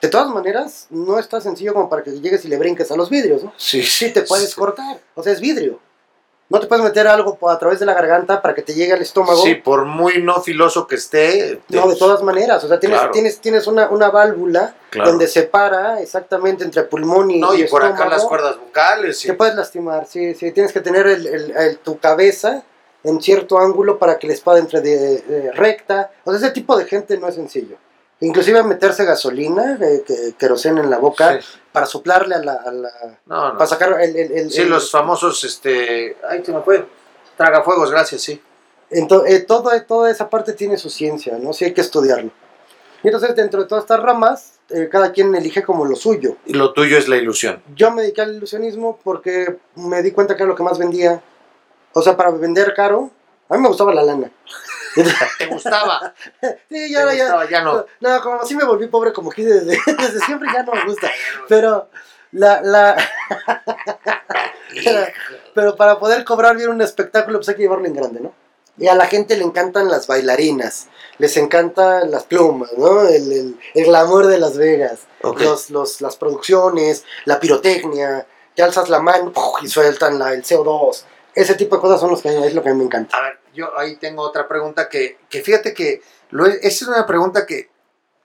de 0.00 0.08
todas 0.08 0.28
maneras, 0.28 0.86
no 0.90 1.18
está 1.18 1.40
sencillo 1.40 1.72
como 1.74 1.88
para 1.88 2.02
que 2.02 2.10
llegues 2.10 2.44
y 2.44 2.48
le 2.48 2.58
brinques 2.58 2.90
a 2.90 2.96
los 2.96 3.08
vidrios, 3.08 3.44
¿no? 3.44 3.52
Sí, 3.56 3.82
Sí 3.84 4.12
te 4.12 4.22
puedes 4.22 4.50
sí. 4.50 4.56
cortar, 4.56 5.00
o 5.14 5.22
sea, 5.22 5.32
es 5.32 5.40
vidrio. 5.40 5.78
No 6.52 6.60
te 6.60 6.66
puedes 6.66 6.84
meter 6.84 7.08
algo 7.08 7.38
a 7.48 7.58
través 7.58 7.80
de 7.80 7.86
la 7.86 7.94
garganta 7.94 8.42
para 8.42 8.54
que 8.54 8.62
te 8.62 8.74
llegue 8.74 8.92
al 8.92 9.00
estómago. 9.02 9.42
Sí, 9.42 9.54
por 9.54 9.84
muy 9.86 10.22
no 10.22 10.42
filoso 10.42 10.86
que 10.86 10.96
esté. 10.96 11.60
No, 11.70 11.88
de 11.88 11.96
todas 11.96 12.22
maneras, 12.22 12.62
o 12.64 12.68
sea, 12.68 12.78
tienes, 12.78 12.98
Claro. 12.98 13.12
tienes, 13.12 13.38
tienes 13.40 13.66
una, 13.66 13.88
una 13.88 14.10
válvula 14.10 14.74
Claro. 14.90 15.10
donde 15.10 15.26
separa 15.28 16.00
exactamente 16.00 16.64
entre 16.64 16.82
pulmón 16.84 17.30
y, 17.30 17.40
No, 17.40 17.54
y 17.54 17.64
por 17.64 17.82
acá 17.84 18.06
las 18.08 18.24
cuerdas 18.24 18.58
vocales. 18.58 19.24
y- 19.24 19.28
Te 19.28 19.34
puedes 19.34 19.54
lastimar, 19.54 20.06
sí, 20.06 20.34
sí, 20.34 20.52
tienes 20.52 20.72
que 20.72 20.80
tener 20.80 21.06
el, 21.06 21.26
el- 21.26 21.50
el- 21.56 21.78
tu 21.78 21.98
cabeza 21.98 22.62
en 23.04 23.20
cierto 23.22 23.58
ángulo 23.58 23.98
para 23.98 24.18
que 24.18 24.26
la 24.26 24.34
espada 24.34 24.58
entre 24.58 24.80
de, 24.80 25.22
de 25.22 25.52
recta. 25.52 26.10
O 26.24 26.30
sea, 26.30 26.38
ese 26.38 26.50
tipo 26.50 26.76
de 26.76 26.84
gente 26.84 27.16
no 27.18 27.28
es 27.28 27.34
sencillo. 27.34 27.76
Inclusive 28.24 28.62
meterse 28.62 29.04
gasolina, 29.04 29.78
eh, 29.80 30.02
que, 30.06 30.34
queroseno 30.38 30.80
en 30.82 30.88
la 30.90 30.98
boca, 30.98 31.40
Sí. 31.40 31.46
para 31.72 31.86
soplarle 31.86 32.34
a 32.36 32.38
la... 32.38 32.52
a 32.54 32.70
la- 32.70 33.18
No, 33.26 33.48
no. 33.52 33.58
para 33.58 33.66
sacar 33.66 34.00
el... 34.00 34.16
el- 34.16 34.32
el- 34.32 34.50
Sí, 34.50 34.62
el- 34.62 34.70
los 34.70 34.90
famosos, 34.90 35.42
este. 35.44 36.16
Ay, 36.28 36.44
se 36.44 36.52
me 36.52 36.60
fue. 36.62 36.86
Tragafuegos, 37.36 37.90
gracias, 37.90 38.22
sí. 38.22 38.40
Ento- 38.90 39.24
eh, 39.26 39.40
todo- 39.40 39.70
toda 39.82 40.10
esa 40.10 40.28
parte 40.30 40.52
tiene 40.52 40.76
su 40.76 40.88
ciencia, 40.90 41.36
¿no? 41.38 41.52
Sí 41.52 41.64
hay 41.64 41.72
que 41.74 41.80
estudiarlo. 41.80 42.30
Y 43.02 43.08
entonces, 43.08 43.34
dentro 43.34 43.62
de 43.62 43.68
todas 43.68 43.82
estas 43.84 44.00
ramas, 44.00 44.60
eh, 44.70 44.88
cada 44.90 45.10
quien 45.12 45.34
elige 45.34 45.64
como 45.64 45.84
lo 45.84 45.96
suyo. 45.96 46.36
Y 46.46 46.52
lo 46.52 46.72
tuyo 46.72 46.96
es 46.96 47.08
la 47.08 47.16
ilusión. 47.16 47.60
Yo 47.74 47.90
me 47.90 48.02
dediqué 48.02 48.20
al 48.22 48.36
ilusionismo 48.36 49.00
porque 49.02 49.56
me 49.74 50.02
di 50.02 50.12
cuenta 50.12 50.36
que 50.36 50.42
era 50.44 50.50
lo 50.50 50.54
que 50.56 50.62
más 50.62 50.78
vendía. 50.78 51.20
O 51.94 52.02
sea, 52.02 52.16
para 52.16 52.30
vender 52.30 52.72
caro, 52.74 53.10
a 53.52 53.56
mí 53.56 53.62
me 53.62 53.68
gustaba 53.68 53.92
la 53.94 54.02
lana. 54.02 54.30
¿Te 55.38 55.46
gustaba? 55.46 56.14
Sí, 56.40 56.48
¿Te 56.68 56.90
ya, 56.90 57.04
ya, 57.12 57.24
gustaba? 57.24 57.48
Ya 57.48 57.62
no. 57.62 57.86
No, 58.00 58.22
como 58.22 58.40
así 58.40 58.54
me 58.56 58.64
volví 58.64 58.86
pobre 58.86 59.12
como 59.12 59.30
aquí 59.30 59.42
desde, 59.42 59.78
desde 59.86 60.20
siempre 60.20 60.48
ya 60.52 60.62
no 60.62 60.72
me 60.72 60.84
gusta. 60.84 61.10
Pero 61.48 61.88
la, 62.32 62.62
la 62.62 62.96
pero 65.54 65.76
para 65.76 65.98
poder 65.98 66.24
cobrar 66.24 66.56
bien 66.56 66.70
un 66.70 66.80
espectáculo 66.80 67.38
pues 67.38 67.48
hay 67.50 67.56
que 67.56 67.62
llevarlo 67.62 67.86
en 67.86 67.94
grande, 67.94 68.20
¿no? 68.20 68.32
Y 68.78 68.88
a 68.88 68.94
la 68.94 69.04
gente 69.04 69.36
le 69.36 69.44
encantan 69.44 69.90
las 69.90 70.06
bailarinas, 70.06 70.86
les 71.18 71.36
encantan 71.36 72.10
las 72.10 72.24
plumas, 72.24 72.70
¿no? 72.78 73.02
El, 73.02 73.30
el, 73.30 73.60
el 73.74 73.84
glamour 73.84 74.28
de 74.28 74.38
Las 74.38 74.56
Vegas, 74.56 75.00
los, 75.22 75.68
los, 75.68 76.00
las 76.00 76.16
producciones, 76.16 77.04
la 77.26 77.38
pirotecnia, 77.38 78.26
te 78.54 78.62
alzas 78.62 78.88
la 78.88 79.00
mano 79.00 79.30
¡puf! 79.30 79.62
y 79.62 79.68
sueltan 79.68 80.18
la, 80.18 80.32
el 80.32 80.42
CO2. 80.42 81.04
Ese 81.34 81.54
tipo 81.54 81.76
de 81.76 81.82
cosas 81.82 82.00
son 82.00 82.10
los 82.10 82.22
que, 82.22 82.46
es 82.46 82.54
lo 82.54 82.62
que 82.62 82.70
a 82.70 82.72
mí 82.72 82.78
me 82.78 82.84
encanta. 82.84 83.16
A 83.16 83.22
ver, 83.22 83.38
yo 83.54 83.78
ahí 83.78 83.96
tengo 83.96 84.22
otra 84.22 84.48
pregunta 84.48 84.88
que, 84.88 85.18
que 85.28 85.42
fíjate 85.42 85.74
que 85.74 86.02
lo, 86.30 86.46
esa 86.46 86.66
es 86.66 86.82
una 86.82 87.06
pregunta 87.06 87.46
que 87.46 87.70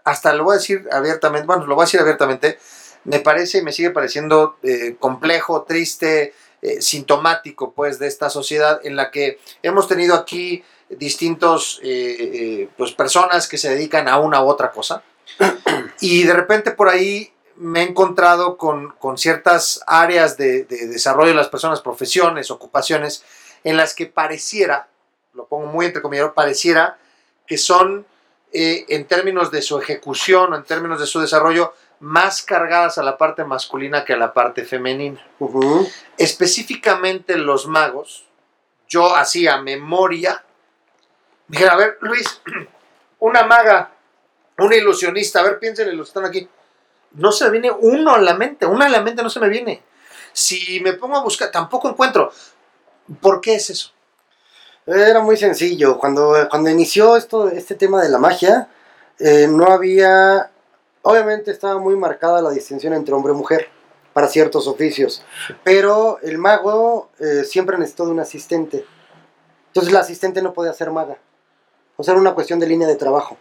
hasta 0.04 0.34
lo 0.34 0.46
voy 0.46 0.54
a 0.54 0.60
decir 0.60 0.88
abiertamente, 0.92 1.46
bueno, 1.46 1.66
lo 1.66 1.76
voy 1.76 1.84
a 1.84 1.86
decir 1.86 2.00
abiertamente, 2.00 2.58
me 3.04 3.20
parece 3.20 3.60
y 3.60 3.62
me 3.62 3.72
sigue 3.72 3.92
pareciendo 3.92 4.58
eh, 4.64 4.96
complejo, 5.00 5.64
triste, 5.64 6.34
eh, 6.60 6.82
sintomático 6.82 7.72
pues 7.74 8.00
de 8.00 8.08
esta 8.08 8.32
sociedad 8.32 8.82
en 8.84 8.96
la 8.96 9.12
que 9.12 9.40
hemos 9.62 9.88
tenido 9.88 10.16
aquí 10.16 10.64
distintos 10.90 11.80
eh, 11.84 12.18
eh, 12.20 12.70
pues 12.76 12.94
personas 12.94 13.48
que 13.48 13.60
se 13.60 13.70
dedican 13.70 14.08
a 14.08 14.18
una 14.18 14.44
u 14.44 14.48
otra 14.48 14.72
cosa. 14.72 15.04
Y 16.02 16.24
de 16.24 16.34
repente 16.34 16.72
por 16.72 16.90
ahí 16.90 17.32
me 17.56 17.82
he 17.82 17.84
encontrado 17.84 18.58
con, 18.58 18.90
con 19.00 19.18
ciertas 19.18 19.82
áreas 19.86 20.38
de, 20.38 20.64
de 20.64 20.88
desarrollo 20.88 21.30
de 21.30 21.36
las 21.36 21.50
personas, 21.50 21.82
profesiones, 21.82 22.52
ocupaciones, 22.52 23.24
en 23.64 23.78
las 23.78 23.94
que 23.94 24.06
pareciera, 24.08 24.90
lo 25.38 25.46
pongo 25.46 25.68
muy 25.68 25.86
entrecomillado, 25.86 26.34
pareciera 26.34 26.98
que 27.46 27.58
son, 27.58 28.06
eh, 28.52 28.86
en 28.90 29.06
términos 29.06 29.52
de 29.52 29.62
su 29.62 29.80
ejecución 29.80 30.52
o 30.52 30.56
en 30.58 30.64
términos 30.64 31.00
de 31.00 31.06
su 31.06 31.22
desarrollo, 31.22 31.74
más 32.00 32.42
cargadas 32.42 32.98
a 32.98 33.04
la 33.04 33.18
parte 33.18 33.44
masculina 33.44 34.04
que 34.04 34.14
a 34.14 34.18
la 34.18 34.34
parte 34.34 34.66
femenina. 34.66 35.26
Específicamente 36.18 37.38
los 37.38 37.68
magos, 37.68 38.26
yo 38.90 39.16
hacía 39.16 39.62
memoria, 39.62 40.44
dije, 41.48 41.68
a 41.68 41.76
ver, 41.76 41.98
Luis, 42.02 42.42
una 43.20 43.44
maga, 43.44 43.92
una 44.58 44.76
ilusionista, 44.76 45.40
a 45.40 45.44
ver, 45.44 45.60
piénsenle 45.60 45.94
los 45.94 46.08
que 46.08 46.20
están 46.20 46.26
aquí. 46.26 46.50
No 47.12 47.32
se 47.32 47.46
me 47.46 47.52
viene 47.52 47.72
uno 47.72 48.16
a 48.16 48.20
la 48.20 48.34
mente, 48.34 48.66
una 48.66 48.88
a 48.88 48.90
la 48.90 49.02
mente 49.02 49.22
no 49.22 49.30
se 49.30 49.40
me 49.40 49.50
viene. 49.50 49.84
Si 50.34 50.80
me 50.82 50.94
pongo 50.94 51.18
a 51.18 51.24
buscar, 51.24 51.52
tampoco 51.52 51.90
encuentro. 51.90 52.32
¿Por 53.22 53.40
qué 53.40 53.56
es 53.56 53.70
eso? 53.70 53.92
Era 54.88 55.22
muy 55.22 55.36
sencillo. 55.36 56.00
Cuando, 56.00 56.34
cuando 56.50 56.70
inició 56.70 57.18
esto, 57.18 57.50
este 57.50 57.76
tema 57.76 58.02
de 58.02 58.10
la 58.10 58.18
magia, 58.18 58.70
eh, 59.20 59.48
no 59.50 59.68
había. 59.68 60.50
Obviamente 61.02 61.52
estaba 61.52 61.80
muy 61.80 61.96
marcada 61.96 62.42
la 62.42 62.50
distinción 62.52 62.94
entre 62.94 63.14
hombre 63.14 63.34
y 63.34 63.36
mujer 63.36 63.68
para 64.14 64.28
ciertos 64.28 64.66
oficios. 64.68 65.24
Pero 65.64 66.20
el 66.22 66.38
mago 66.38 67.10
eh, 67.20 67.44
siempre 67.44 67.78
necesitó 67.78 68.06
de 68.06 68.12
un 68.12 68.20
asistente. 68.20 68.86
Entonces 69.68 69.94
la 69.94 70.00
asistente 70.00 70.42
no 70.42 70.54
podía 70.54 70.74
ser 70.74 70.90
maga. 70.90 71.18
O 71.98 72.04
sea, 72.04 72.14
era 72.14 72.22
una 72.22 72.34
cuestión 72.34 72.60
de 72.60 72.68
línea 72.68 72.88
de 72.88 72.96
trabajo. 72.96 73.38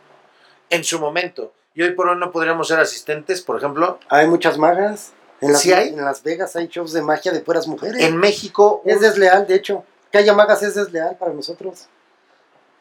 En 0.68 0.82
su 0.82 0.98
momento. 0.98 1.52
Y 1.74 1.82
hoy 1.82 1.92
por 1.92 2.08
hoy 2.08 2.18
no 2.18 2.32
podríamos 2.32 2.68
ser 2.68 2.80
asistentes, 2.80 3.40
por 3.40 3.56
ejemplo. 3.56 4.00
Hay 4.08 4.26
muchas 4.26 4.58
magas. 4.58 5.12
En 5.40 5.52
las, 5.52 5.60
¿Sí 5.60 5.72
hay? 5.72 5.90
En 5.90 6.04
Las 6.04 6.22
Vegas 6.22 6.56
hay 6.56 6.66
shows 6.66 6.92
de 6.92 7.02
magia 7.02 7.30
de 7.30 7.40
puras 7.40 7.68
mujeres. 7.68 8.02
En 8.02 8.16
México. 8.16 8.82
Es 8.84 9.00
desleal, 9.00 9.46
de 9.46 9.54
hecho. 9.54 9.84
Que 10.10 10.18
haya 10.18 10.34
magas 10.34 10.62
es 10.62 10.74
desleal 10.74 11.16
para 11.16 11.32
nosotros. 11.32 11.88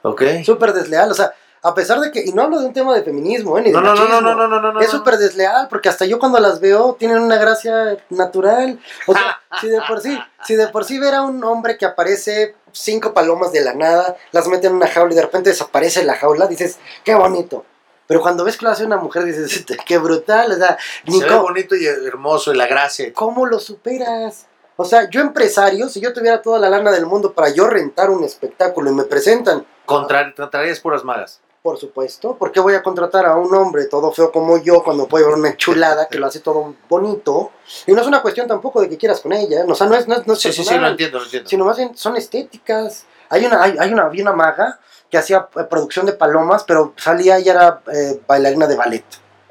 Ok. 0.04 0.22
Súper 0.46 0.74
desleal. 0.74 1.12
O 1.12 1.16
sea, 1.16 1.34
a 1.62 1.74
pesar 1.74 2.00
de 2.00 2.12
que. 2.12 2.24
Y 2.24 2.32
no 2.32 2.44
hablo 2.44 2.60
de 2.60 2.68
un 2.68 2.74
tema 2.74 2.94
de 2.94 3.04
feminismo, 3.04 3.58
¿eh? 3.58 3.62
Ni 3.64 3.72
de 3.72 3.74
No, 3.74 3.82
no, 3.82 3.96
no, 3.96 4.02
machismo. 4.02 4.22
no, 4.22 4.36
no, 4.36 4.48
no, 4.48 4.62
no, 4.62 4.72
no. 4.74 4.80
es 4.80 4.90
súper 4.90 5.18
desleal, 5.18 5.68
porque 5.68 5.90
hasta 5.90 6.06
yo 6.06 6.20
cuando 6.20 6.40
las 6.40 6.60
veo 6.60 6.96
tienen 7.00 7.20
una 7.20 7.38
gracia 7.38 7.98
natural. 8.10 8.80
O 9.08 9.14
sea, 9.14 9.42
si 9.62 9.70
de 9.70 9.82
por 9.88 10.00
sí, 10.00 10.18
si 10.44 10.56
de 10.56 10.68
por 10.68 10.86
sí 10.86 11.00
ver 11.00 11.16
a 11.16 11.24
un 11.24 11.44
hombre 11.44 11.78
que 11.78 11.86
aparece 11.86 12.56
cinco 12.72 13.14
palomas 13.14 13.52
de 13.52 13.62
la 13.62 13.74
nada, 13.74 14.16
las 14.32 14.48
mete 14.48 14.68
en 14.68 14.74
una 14.74 14.88
jaula 14.88 15.14
y 15.14 15.16
de 15.16 15.24
repente 15.24 15.50
desaparece 15.50 16.04
la 16.04 16.16
jaula, 16.16 16.46
dices, 16.46 16.78
qué 17.04 17.16
bonito. 17.16 17.66
Pero 18.08 18.22
cuando 18.22 18.44
ves 18.44 18.58
que 18.58 18.66
lo 18.66 18.72
hace 18.72 18.86
una 18.86 18.98
mujer, 18.98 19.24
dices, 19.24 19.66
qué 19.88 19.98
brutal, 19.98 20.52
o 20.52 20.56
sea, 20.56 20.78
Se 21.10 21.26
ve 21.26 21.36
bonito 21.36 21.76
y 21.76 21.86
hermoso 21.88 22.54
y 22.54 22.58
la 22.58 22.68
gracia. 22.68 23.12
¿cómo 23.14 23.46
lo 23.48 23.60
superas? 23.60 24.46
O 24.78 24.84
sea, 24.86 25.10
yo 25.10 25.22
empresario, 25.22 25.88
si 25.90 26.02
yo 26.02 26.14
tuviera 26.14 26.42
toda 26.42 26.60
la 26.60 26.70
lana 26.70 26.92
del 26.92 27.06
mundo 27.06 27.34
para 27.34 27.50
yo 27.50 27.68
rentar 27.68 28.10
un 28.10 28.24
espectáculo 28.24 28.92
y 28.92 28.94
me 28.94 29.04
presentan, 29.04 29.66
Contra, 29.86 30.34
contrarias 30.36 30.80
puras 30.80 31.04
magas. 31.04 31.40
por 31.62 31.78
supuesto, 31.78 32.36
¿por 32.36 32.52
qué 32.52 32.60
voy 32.60 32.74
a 32.74 32.84
contratar 32.84 33.26
a 33.26 33.36
un 33.38 33.54
hombre 33.56 33.86
todo 33.86 34.12
feo 34.12 34.32
como 34.32 34.58
yo 34.62 34.84
cuando 34.84 35.08
puedo 35.08 35.28
ver 35.28 35.36
una 35.36 35.56
chulada 35.56 36.08
que 36.08 36.18
lo 36.20 36.26
hace 36.28 36.40
todo 36.40 36.76
bonito? 36.90 37.52
Y 37.88 37.94
no 37.94 38.02
es 38.02 38.08
una 38.08 38.22
cuestión 38.22 38.48
tampoco 38.48 38.82
de 38.82 38.90
que 38.90 38.98
quieras 38.98 39.22
con 39.22 39.32
ella, 39.34 39.62
¿eh? 39.62 39.66
o 39.68 39.76
sea, 39.76 39.88
no 39.88 39.96
es, 39.96 40.08
no 40.08 40.16
es, 40.16 40.28
no 40.28 40.34
es 40.34 40.40
Sí, 40.40 40.52
sí, 40.52 40.64
sí, 40.64 40.78
lo 40.78 40.88
entiendo, 40.88 41.20
lo 41.20 41.26
entiendo. 41.26 41.50
sino 41.50 41.66
más 41.66 41.78
bien 41.78 41.96
son 41.96 42.18
estéticas. 42.18 43.06
Hay 43.30 43.46
una, 43.46 43.64
hay, 43.64 43.76
hay 43.80 43.92
una, 43.94 44.04
había 44.04 44.24
una 44.24 44.34
maga 44.34 44.80
que 45.10 45.18
hacía 45.18 45.48
eh, 45.56 45.64
producción 45.70 46.06
de 46.06 46.14
palomas, 46.14 46.64
pero 46.66 46.94
salía 46.98 47.40
y 47.40 47.48
era 47.48 47.82
eh, 47.94 48.20
bailarina 48.28 48.68
de 48.68 48.76
ballet. 48.76 49.06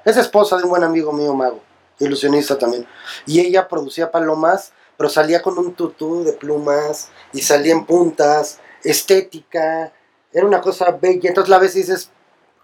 Es 0.05 0.17
esposa 0.17 0.57
de 0.59 0.65
un 0.65 0.71
buen 0.71 0.85
amigo 0.85 1.13
mío 1.13 1.33
mago, 1.35 1.61
ilusionista 1.99 2.59
también. 2.59 2.87
Y 3.27 3.41
ella 3.41 3.67
producía 3.67 4.11
palomas, 4.11 4.73
pero 4.97 5.11
salía 5.11 5.43
con 5.43 5.59
un 5.59 5.75
tutú 5.75 6.25
de 6.25 6.33
plumas 6.33 7.11
y 7.33 7.43
salía 7.43 7.73
en 7.73 7.85
puntas, 7.85 8.61
estética. 8.83 9.93
Era 10.33 10.47
una 10.47 10.61
cosa 10.61 10.91
bella. 10.91 11.29
Entonces 11.29 11.49
la 11.49 11.59
ves 11.59 11.75
y 11.77 11.81
dices, 11.81 12.11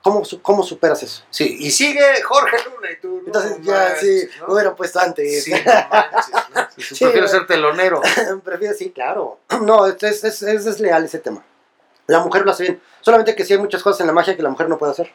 ¿cómo, 0.03 0.23
cómo 0.43 0.63
superas 0.63 1.03
eso? 1.03 1.23
Sí, 1.31 1.57
y 1.61 1.71
sigue 1.71 2.23
Jorge 2.23 2.57
Luna 2.65 2.91
y 2.91 3.01
tú. 3.01 3.09
no 3.09 3.27
Entonces 3.27 3.59
ya 3.63 3.97
sí, 3.97 4.29
¿no? 4.41 4.49
lo 4.49 4.55
hubiera 4.55 4.75
puesto 4.75 5.01
antes. 5.01 5.45
Sí, 5.45 5.53
no 5.53 5.59
manches, 5.91 6.35
¿no? 6.55 6.69
Sí, 6.77 6.95
Sí, 6.95 7.05
prefiero 7.05 7.29
ser 7.29 7.47
telonero. 7.47 8.01
Prefiero, 8.45 8.75
sí, 8.75 8.91
claro. 8.91 9.39
No, 9.63 9.87
es, 9.87 10.03
es, 10.03 10.25
es, 10.25 10.43
es 10.43 10.65
desleal 10.65 11.05
ese 11.05 11.19
tema. 11.19 11.45
La 12.07 12.21
mujer 12.21 12.45
lo 12.45 12.51
hace 12.51 12.65
bien. 12.65 12.83
Solamente 13.01 13.37
que 13.37 13.45
sí 13.45 13.53
hay 13.53 13.59
muchas 13.61 13.83
cosas 13.83 14.01
en 14.01 14.09
la 14.09 14.13
magia 14.13 14.37
que 14.37 14.43
la 14.43 14.51
mujer 14.51 14.69
no 14.69 14.79
puede 14.79 14.93
hacer. 14.93 15.13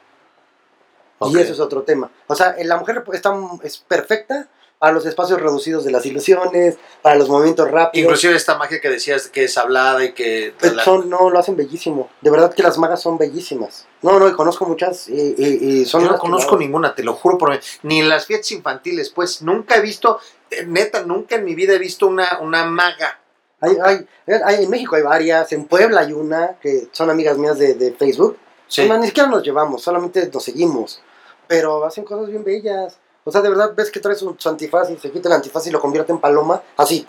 Ok. 1.20 1.34
Y 1.34 1.40
eso 1.40 1.54
es 1.54 1.60
otro 1.60 1.84
tema. 1.84 2.10
O 2.28 2.36
sea, 2.36 2.56
la 2.60 2.78
mujer 2.78 3.04
está, 3.14 3.34
es 3.64 3.78
perfecta 3.80 4.48
para 4.80 4.94
los 4.94 5.06
espacios 5.06 5.42
reducidos 5.42 5.84
de 5.86 5.92
las 5.92 6.06
ilusiones, 6.06 6.78
para 7.02 7.16
los 7.16 7.30
movimientos 7.30 7.70
rápidos. 7.72 8.04
Inclusive 8.06 8.36
esta 8.36 8.58
magia 8.58 8.80
que 8.82 8.90
decías 8.90 9.28
que 9.30 9.46
es 9.46 9.58
hablada 9.58 10.04
y 10.04 10.14
que... 10.14 10.54
Pues 10.60 10.74
son, 10.84 11.10
no, 11.10 11.30
lo 11.30 11.40
hacen 11.40 11.56
bellísimo. 11.56 12.10
De 12.22 12.30
verdad 12.30 12.54
que 12.54 12.62
las 12.64 12.78
magas 12.78 13.02
son 13.02 13.18
bellísimas. 13.18 13.88
No, 14.02 14.20
no, 14.20 14.28
y 14.28 14.34
conozco 14.34 14.66
muchas 14.66 15.08
y, 15.08 15.36
y- 15.38 15.80
y 15.82 15.86
son 15.86 16.04
Yo 16.04 16.12
no 16.12 16.18
conozco 16.20 16.58
ninguna, 16.58 16.94
te 16.94 17.04
lo 17.04 17.14
juro 17.14 17.38
por 17.38 17.52
mí. 17.52 17.58
Ni 17.84 18.00
en 18.02 18.10
las 18.10 18.26
fiestas 18.26 18.52
infantiles, 18.52 19.10
pues 19.10 19.42
nunca 19.42 19.78
he 19.78 19.82
visto, 19.82 20.20
eh, 20.52 20.66
neta, 20.68 21.04
nunca 21.04 21.36
en 21.36 21.46
mi 21.46 21.56
vida 21.56 21.74
he 21.74 21.80
visto 21.80 22.06
una, 22.08 22.40
una 22.42 22.66
maga. 22.66 23.20
Hay, 23.62 23.78
hay, 23.82 24.06
hay- 24.44 24.64
en 24.66 24.70
México 24.70 24.96
hay 24.96 25.02
varias, 25.04 25.52
en 25.54 25.66
Puebla 25.66 26.02
hay 26.02 26.12
una, 26.14 26.58
que 26.62 26.90
son 26.92 27.10
amigas 27.10 27.38
mías 27.38 27.58
de, 27.58 27.74
de 27.74 27.94
Facebook. 27.94 28.38
Sí. 28.68 28.82
Es 28.84 28.90
más, 28.90 29.00
ni 29.00 29.08
siquiera 29.08 29.30
nos 29.30 29.42
llevamos, 29.44 29.82
solamente 29.82 30.30
nos 30.32 30.44
seguimos. 30.44 31.02
Pero 31.48 31.86
hacen 31.86 32.04
cosas 32.04 32.28
bien 32.30 32.44
bellas. 32.44 33.00
O 33.28 33.32
sea, 33.32 33.42
de 33.42 33.50
verdad 33.50 33.74
ves 33.76 33.92
que 33.92 34.00
traes 34.00 34.20
su 34.20 34.50
antifaz 34.50 34.90
y 34.92 34.98
se 34.98 35.12
quita 35.12 35.28
el 35.30 35.34
antifaz 35.36 35.66
y 35.68 35.72
lo 35.72 35.82
convierte 35.82 36.12
en 36.12 36.20
paloma. 36.20 36.62
Así. 36.78 37.06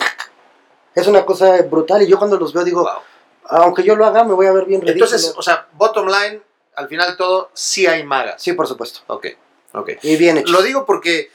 Es 0.95 1.07
una 1.07 1.25
cosa 1.25 1.61
brutal. 1.61 2.01
Y 2.01 2.07
yo 2.07 2.17
cuando 2.17 2.37
los 2.37 2.51
veo 2.53 2.63
digo, 2.63 2.81
Wow. 2.81 3.61
aunque 3.61 3.83
yo 3.83 3.95
lo 3.95 4.05
haga, 4.05 4.23
me 4.23 4.33
voy 4.33 4.47
a 4.47 4.51
ver 4.51 4.65
bien 4.65 4.81
ridículo. 4.81 5.05
Entonces, 5.05 5.33
o 5.37 5.41
sea, 5.43 5.67
bottom 5.73 6.07
line, 6.07 6.41
al 6.75 6.87
final 6.87 7.15
todo, 7.17 7.49
sí 7.53 7.85
hay 7.85 8.03
magas. 8.03 8.41
sí, 8.41 8.53
por 8.53 8.67
supuesto. 8.67 9.01
Ok, 9.07 9.27
ok. 9.73 9.89
Y 10.01 10.17
bien 10.17 10.39
hecho. 10.39 10.51
Lo 10.51 10.61
digo 10.63 10.85
porque 10.85 11.31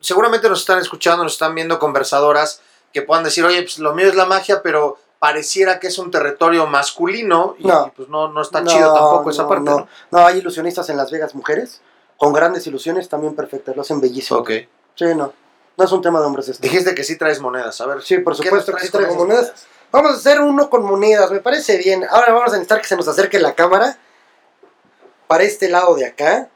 seguramente 0.00 0.48
nos 0.48 0.60
están 0.60 0.80
escuchando, 0.80 1.22
nos 1.22 1.34
están 1.34 1.54
viendo 1.54 1.78
conversadoras 1.78 2.60
que 2.92 3.02
puedan 3.02 3.24
decir, 3.24 3.44
oye, 3.44 3.62
pues 3.62 3.78
lo 3.78 3.94
mío 3.94 4.08
es 4.08 4.14
la 4.16 4.26
magia, 4.26 4.62
pero 4.62 4.98
pareciera 5.20 5.78
que 5.80 5.86
es 5.86 5.98
un 5.98 6.10
territorio 6.10 6.66
masculino 6.66 7.54
y 7.58 7.66
No. 7.66 7.92
pues 7.96 8.08
no, 8.08 8.28
no 8.28 8.42
está 8.42 8.60
No, 8.60 8.70
chido 8.70 8.92
tampoco 8.92 9.30
esa 9.30 9.42
no, 9.44 9.48
parte. 9.48 9.70
No, 9.70 9.88
no, 10.10 10.26
hay 10.26 10.38
ilusionistas 10.38 10.88
en 10.90 10.96
Las 10.96 11.10
Vegas 11.10 11.34
mujeres 11.34 11.80
con 12.16 12.32
grandes 12.32 12.66
ilusiones 12.66 13.08
también 13.08 13.34
perfectas, 13.34 13.74
lo 13.76 13.82
hacen 13.82 14.00
bellísimo. 14.00 14.40
Ok. 14.40 14.50
Sí, 14.94 15.06
no. 15.14 15.32
No 15.76 15.84
es 15.84 15.92
un 15.92 16.02
tema 16.02 16.20
de 16.20 16.26
hombres 16.26 16.48
este. 16.48 16.66
Dijiste 16.68 16.94
que 16.94 17.02
sí 17.02 17.18
traes 17.18 17.40
monedas, 17.40 17.80
a 17.80 17.86
ver. 17.86 18.02
Sí, 18.02 18.18
por 18.18 18.36
¿qué 18.36 18.44
supuesto 18.44 18.72
que 18.74 18.86
sí 18.86 18.90
traigo 18.90 19.10
esas 19.10 19.20
monedas. 19.20 19.66
Vamos 19.90 20.12
a 20.12 20.14
hacer 20.14 20.40
uno 20.40 20.70
con 20.70 20.84
monedas, 20.84 21.30
me 21.30 21.40
parece 21.40 21.78
bien. 21.78 22.04
Ahora 22.08 22.32
vamos 22.32 22.48
a 22.50 22.56
necesitar 22.56 22.80
que 22.80 22.86
se 22.86 22.96
nos 22.96 23.08
acerque 23.08 23.38
la 23.38 23.54
cámara 23.54 23.96
para 25.26 25.44
este 25.44 25.68
lado 25.68 25.94
de 25.94 26.06
acá. 26.06 26.48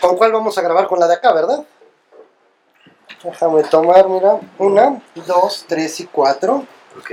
¿Con 0.00 0.16
cuál 0.16 0.32
vamos 0.32 0.56
a 0.58 0.62
grabar? 0.62 0.86
Con 0.86 0.98
la 0.98 1.06
de 1.06 1.14
acá, 1.14 1.32
¿verdad? 1.32 1.64
Déjame 3.22 3.62
tomar, 3.64 4.08
mira. 4.08 4.40
Una, 4.58 5.02
dos, 5.26 5.64
tres 5.66 6.00
y 6.00 6.06
cuatro. 6.06 6.66
Ok. 6.98 7.10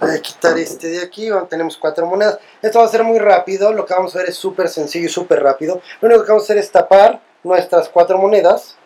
Voy 0.00 0.10
a 0.10 0.20
quitar 0.20 0.58
este 0.58 0.88
de 0.88 1.02
aquí, 1.02 1.28
tenemos 1.48 1.76
cuatro 1.76 2.06
monedas. 2.06 2.38
Esto 2.60 2.80
va 2.80 2.86
a 2.86 2.88
ser 2.88 3.04
muy 3.04 3.18
rápido, 3.18 3.72
lo 3.72 3.86
que 3.86 3.94
vamos 3.94 4.14
a 4.14 4.18
ver 4.18 4.28
es 4.28 4.36
súper 4.36 4.68
sencillo 4.68 5.06
y 5.06 5.10
súper 5.10 5.42
rápido. 5.42 5.80
Lo 6.00 6.08
único 6.08 6.24
que 6.24 6.30
vamos 6.30 6.42
a 6.42 6.46
hacer 6.46 6.58
es 6.58 6.70
tapar 6.70 7.20
nuestras 7.44 7.88
cuatro 7.88 8.18
monedas. 8.18 8.76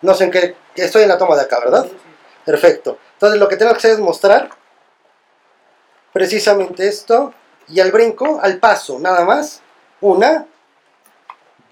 No 0.00 0.14
sé 0.14 0.24
en 0.24 0.30
qué, 0.30 0.56
estoy 0.76 1.02
en 1.02 1.08
la 1.08 1.18
toma 1.18 1.36
de 1.36 1.42
acá, 1.42 1.58
¿verdad? 1.58 1.86
Perfecto. 2.44 2.98
Entonces 3.14 3.38
lo 3.38 3.48
que 3.48 3.56
tengo 3.56 3.72
que 3.72 3.78
hacer 3.78 3.90
es 3.92 3.98
mostrar 3.98 4.48
precisamente 6.12 6.88
esto 6.88 7.34
y 7.68 7.80
al 7.80 7.92
brinco, 7.92 8.38
al 8.40 8.58
paso, 8.58 8.98
nada 8.98 9.24
más. 9.24 9.60
Una, 10.00 10.46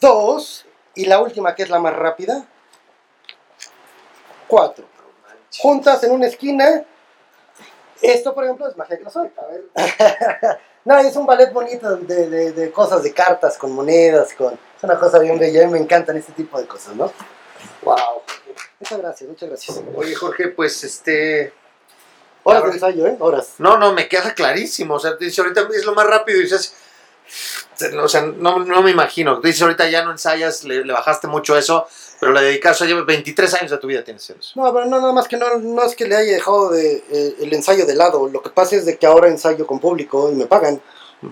dos 0.00 0.66
y 0.94 1.06
la 1.06 1.20
última 1.20 1.54
que 1.54 1.62
es 1.62 1.70
la 1.70 1.78
más 1.78 1.94
rápida. 1.94 2.46
Cuatro. 4.46 4.84
Juntas 5.58 6.02
en 6.04 6.12
una 6.12 6.26
esquina. 6.26 6.84
Esto, 8.02 8.34
por 8.34 8.44
ejemplo, 8.44 8.68
es 8.68 8.76
magia 8.76 8.98
que 8.98 9.04
no 9.04 9.10
soy. 9.10 9.30
A 9.36 9.46
ver. 9.46 10.58
no, 10.84 10.98
es 10.98 11.16
un 11.16 11.26
ballet 11.26 11.52
bonito 11.52 11.96
de, 11.96 12.28
de- 12.28 12.52
de 12.52 12.70
cosas, 12.70 13.02
de 13.02 13.12
cartas, 13.12 13.56
con 13.56 13.72
monedas, 13.72 14.34
con... 14.34 14.52
Es 14.54 14.82
una 14.82 14.98
cosa 14.98 15.18
bien 15.18 15.38
bella. 15.38 15.62
A 15.62 15.66
mí 15.66 15.72
me 15.72 15.78
encantan 15.78 16.16
este 16.16 16.32
tipo 16.32 16.60
de 16.60 16.66
cosas, 16.66 16.94
¿no? 16.94 17.10
Wow. 17.82 18.22
Muchas 18.80 18.98
gracias, 18.98 19.28
muchas 19.30 19.48
gracias. 19.48 19.80
Oye, 19.94 20.14
Jorge, 20.14 20.48
pues 20.48 20.84
este. 20.84 21.52
Horas 22.42 22.64
de 22.64 22.70
ensayo, 22.72 23.06
¿eh? 23.06 23.16
Horas. 23.18 23.54
No, 23.58 23.78
no, 23.78 23.92
me 23.92 24.06
queda 24.08 24.34
clarísimo. 24.34 24.94
O 24.94 25.00
sea, 25.00 25.14
dice 25.14 25.40
ahorita 25.40 25.66
es 25.74 25.84
lo 25.84 25.94
más 25.94 26.06
rápido 26.06 26.38
y 26.38 26.42
dices. 26.42 26.74
O 28.02 28.08
sea, 28.08 28.22
no, 28.22 28.60
no 28.60 28.82
me 28.82 28.90
imagino. 28.90 29.40
Dices 29.40 29.62
ahorita 29.62 29.88
ya 29.88 30.04
no 30.04 30.12
ensayas, 30.12 30.64
le, 30.64 30.84
le 30.84 30.92
bajaste 30.92 31.26
mucho 31.26 31.56
eso, 31.56 31.86
pero 32.18 32.32
le 32.32 32.42
dedicaste, 32.42 32.76
o 32.76 32.78
sea, 32.78 32.86
llevas 32.86 33.06
23 33.06 33.54
años 33.54 33.70
de 33.70 33.78
tu 33.78 33.86
vida 33.86 34.02
tienes 34.02 34.28
eso. 34.30 34.52
No, 34.54 34.72
pero 34.72 34.86
no, 34.86 35.00
nada 35.00 35.12
más 35.12 35.28
que 35.28 35.36
no, 35.36 35.58
no 35.58 35.82
es 35.82 35.94
que 35.94 36.06
le 36.06 36.16
haya 36.16 36.32
dejado 36.32 36.70
de, 36.70 37.04
eh, 37.10 37.36
el 37.40 37.52
ensayo 37.52 37.86
de 37.86 37.94
lado. 37.94 38.28
Lo 38.28 38.42
que 38.42 38.50
pasa 38.50 38.76
es 38.76 38.86
de 38.86 38.96
que 38.96 39.06
ahora 39.06 39.28
ensayo 39.28 39.66
con 39.66 39.78
público 39.78 40.30
y 40.30 40.34
me 40.34 40.46
pagan. 40.46 40.80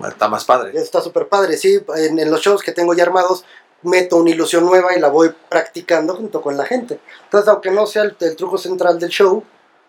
Está 0.08 0.28
más 0.28 0.44
padre. 0.44 0.72
Está 0.78 1.00
súper 1.00 1.28
padre, 1.28 1.56
sí. 1.56 1.78
En, 1.96 2.18
en 2.18 2.30
los 2.30 2.40
shows 2.40 2.62
que 2.62 2.72
tengo 2.72 2.94
ya 2.94 3.04
armados, 3.04 3.44
meto 3.82 4.16
una 4.16 4.30
ilusión 4.30 4.64
nueva 4.64 4.96
y 4.96 5.00
la 5.00 5.08
voy 5.08 5.32
practicando 5.48 6.14
junto 6.14 6.42
con 6.42 6.56
la 6.56 6.64
gente. 6.64 7.00
Entonces, 7.24 7.48
aunque 7.48 7.70
no 7.70 7.86
sea 7.86 8.02
el, 8.02 8.16
el 8.20 8.36
truco 8.36 8.58
central 8.58 8.98
del 8.98 9.10
show, 9.10 9.44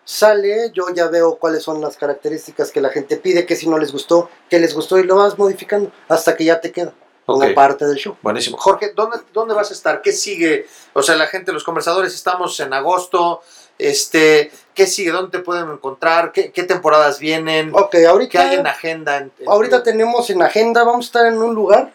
sale, 0.06 0.70
yo 0.72 0.86
ya 0.94 1.08
veo 1.08 1.34
cuáles 1.36 1.64
son 1.64 1.80
las 1.80 1.96
características 1.96 2.70
que 2.70 2.80
la 2.80 2.90
gente 2.90 3.16
pide, 3.16 3.44
que 3.44 3.56
si 3.56 3.68
no 3.68 3.76
les 3.76 3.90
gustó, 3.92 4.30
que 4.48 4.58
les 4.60 4.72
gustó 4.72 4.98
y 4.98 5.02
lo 5.02 5.16
vas 5.16 5.36
modificando 5.36 5.90
hasta 6.08 6.36
que 6.36 6.44
ya 6.44 6.60
te 6.60 6.70
queda 6.72 6.92
como 7.26 7.52
parte 7.54 7.84
del 7.86 7.96
show. 7.96 8.16
Buenísimo. 8.22 8.56
Jorge, 8.56 8.92
¿dónde, 8.94 9.18
¿dónde 9.34 9.52
vas 9.52 9.70
a 9.70 9.74
estar? 9.74 10.00
¿Qué 10.00 10.12
sigue? 10.12 10.68
O 10.92 11.02
sea, 11.02 11.16
la 11.16 11.26
gente, 11.26 11.52
los 11.52 11.64
conversadores, 11.64 12.14
estamos 12.14 12.58
en 12.60 12.72
agosto. 12.72 13.42
Este, 13.78 14.52
¿Qué 14.74 14.86
sigue? 14.86 15.10
¿Dónde 15.10 15.36
te 15.36 15.44
pueden 15.44 15.68
encontrar? 15.68 16.30
¿Qué, 16.30 16.52
qué 16.52 16.62
temporadas 16.62 17.18
vienen? 17.18 17.72
Ok, 17.74 17.90
¿Qué 17.90 18.06
ahorita, 18.06 18.40
hay 18.48 18.54
en 18.56 18.66
agenda? 18.68 19.16
en- 19.16 19.32
en 19.40 19.48
ahorita 19.48 19.78
tu- 19.78 19.82
tenemos 19.90 20.30
en 20.30 20.40
agenda, 20.40 20.84
vamos 20.84 21.06
a 21.06 21.08
estar 21.08 21.26
en 21.26 21.36
un 21.42 21.54
lugar 21.54 21.92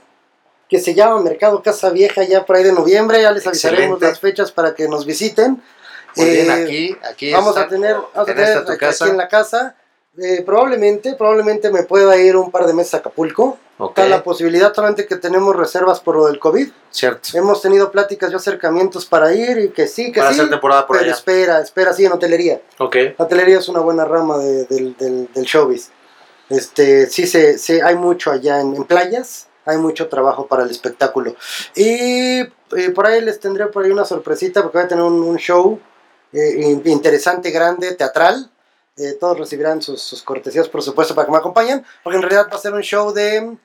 que 0.69 0.79
se 0.79 0.93
llama 0.93 1.19
Mercado 1.21 1.61
Casa 1.63 1.89
Vieja 1.89 2.23
ya 2.23 2.45
por 2.45 2.55
ahí 2.57 2.63
de 2.63 2.71
noviembre, 2.73 3.21
ya 3.21 3.31
les 3.31 3.47
avisaremos 3.47 3.83
Excelente. 3.95 4.05
las 4.05 4.19
fechas 4.19 4.51
para 4.51 4.75
que 4.75 4.87
nos 4.87 5.05
visiten. 5.05 5.61
Muy 6.15 6.29
bien, 6.29 6.47
Eh, 6.49 6.51
aquí, 6.63 6.97
aquí 7.03 7.31
vamos 7.33 7.55
a 7.57 7.67
tener, 7.67 7.95
vamos 7.95 8.15
a 8.15 8.21
aquí, 8.21 8.77
casa. 8.77 9.07
en 9.07 9.17
la 9.17 9.27
casa. 9.27 9.75
Eh, 10.21 10.43
probablemente, 10.45 11.13
probablemente 11.15 11.71
me 11.71 11.83
pueda 11.83 12.17
ir 12.17 12.35
un 12.35 12.51
par 12.51 12.67
de 12.67 12.73
meses 12.73 12.93
a 12.95 12.97
Acapulco. 12.97 13.57
Está 13.79 14.05
la 14.07 14.21
posibilidad, 14.23 14.71
solamente 14.75 15.07
que 15.07 15.15
tenemos 15.15 15.55
reservas 15.55 16.01
por 16.01 16.15
lo 16.15 16.27
del 16.27 16.37
COVID. 16.37 16.69
cierto. 16.91 17.29
Hemos 17.33 17.61
tenido 17.63 17.89
pláticas 17.91 18.31
y 18.31 18.35
acercamientos 18.35 19.05
para 19.05 19.33
ir 19.33 19.57
y 19.57 19.69
que 19.69 19.87
sí, 19.87 20.11
que 20.11 20.19
Para 20.19 20.33
sí. 20.33 20.39
hacer 20.39 20.51
temporada 20.51 20.85
por 20.85 20.97
pero 20.97 21.05
allá. 21.09 21.15
espera, 21.17 21.59
espera, 21.61 21.91
sí, 21.93 22.05
en 22.05 22.11
hotelería. 22.11 22.61
Ok. 22.77 22.95
La 23.17 23.25
hotelería 23.25 23.57
es 23.57 23.67
una 23.69 23.79
buena 23.79 24.05
rama 24.05 24.37
de- 24.37 24.65
del, 24.65 24.95
del, 24.97 25.29
del 25.33 25.43
showbiz. 25.45 25.89
Este, 26.49 27.07
sí, 27.07 27.25
se, 27.25 27.57
se- 27.57 27.81
hay 27.81 27.95
mucho 27.95 28.29
allá 28.31 28.59
en, 28.61 28.75
en 28.75 28.83
playas, 28.83 29.47
hay 29.65 29.77
mucho 29.77 30.09
trabajo 30.09 30.45
para 30.45 30.63
el 30.63 30.69
espectáculo. 30.69 31.35
Y 31.75 32.41
eh, 32.41 32.89
por 32.93 33.07
ahí 33.07 33.21
les 33.21 33.39
tendré 33.39 33.65
por 33.67 33.85
ahí 33.85 33.91
una 33.91 34.05
sorpresita 34.05 34.61
porque 34.61 34.77
voy 34.77 34.85
a 34.85 34.89
tener 34.89 35.03
un, 35.03 35.21
un 35.23 35.37
show 35.37 35.79
eh, 36.33 36.55
in- 36.61 36.81
interesante, 36.85 37.51
grande, 37.51 37.93
teatral. 37.95 38.49
Eh, 38.97 39.13
todos 39.19 39.37
recibirán 39.39 39.81
sus, 39.81 40.01
sus 40.01 40.21
cortesías, 40.21 40.67
por 40.67 40.81
supuesto, 40.83 41.15
para 41.15 41.25
que 41.25 41.31
me 41.31 41.37
acompañen, 41.37 41.83
porque 42.03 42.17
en 42.17 42.21
realidad 42.23 42.47
va 42.51 42.57
a 42.57 42.59
ser 42.59 42.73
un 42.73 42.81
show 42.81 43.13
de 43.13 43.37
eh, 43.37 43.57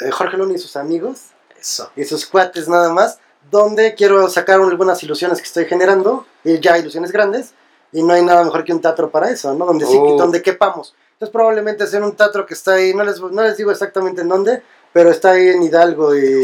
eh, 0.00 0.10
Jorge 0.12 0.36
Luna 0.36 0.54
y 0.54 0.58
sus 0.58 0.76
amigos 0.76 1.28
Eso. 1.58 1.90
y 1.96 2.04
sus 2.04 2.26
cuates 2.26 2.68
nada 2.68 2.90
más, 2.92 3.18
donde 3.50 3.94
quiero 3.94 4.28
sacar 4.28 4.60
algunas 4.60 5.02
ilusiones 5.02 5.38
que 5.38 5.44
estoy 5.46 5.64
generando, 5.64 6.26
y 6.44 6.60
ya 6.60 6.76
ilusiones 6.78 7.12
grandes, 7.12 7.52
y 7.92 8.02
no 8.02 8.12
hay 8.12 8.22
nada 8.24 8.44
mejor 8.44 8.62
que 8.64 8.72
un 8.72 8.80
teatro 8.82 9.10
para 9.10 9.30
eso, 9.30 9.54
¿no? 9.54 9.64
Donde 9.64 9.86
sí, 9.86 9.96
Uh. 9.96 10.16
donde 10.18 10.42
quepamos. 10.42 10.94
Entonces 11.12 11.32
probablemente 11.32 11.86
sea 11.86 12.00
un 12.04 12.14
teatro 12.14 12.44
que 12.44 12.52
está 12.54 12.74
ahí, 12.74 12.92
no 12.92 13.04
les, 13.04 13.20
no 13.20 13.42
les 13.42 13.56
digo 13.56 13.70
exactamente 13.70 14.20
en 14.20 14.28
dónde, 14.28 14.62
pero 14.96 15.10
está 15.10 15.32
ahí 15.32 15.48
en 15.48 15.62
Hidalgo 15.62 16.16
y, 16.16 16.42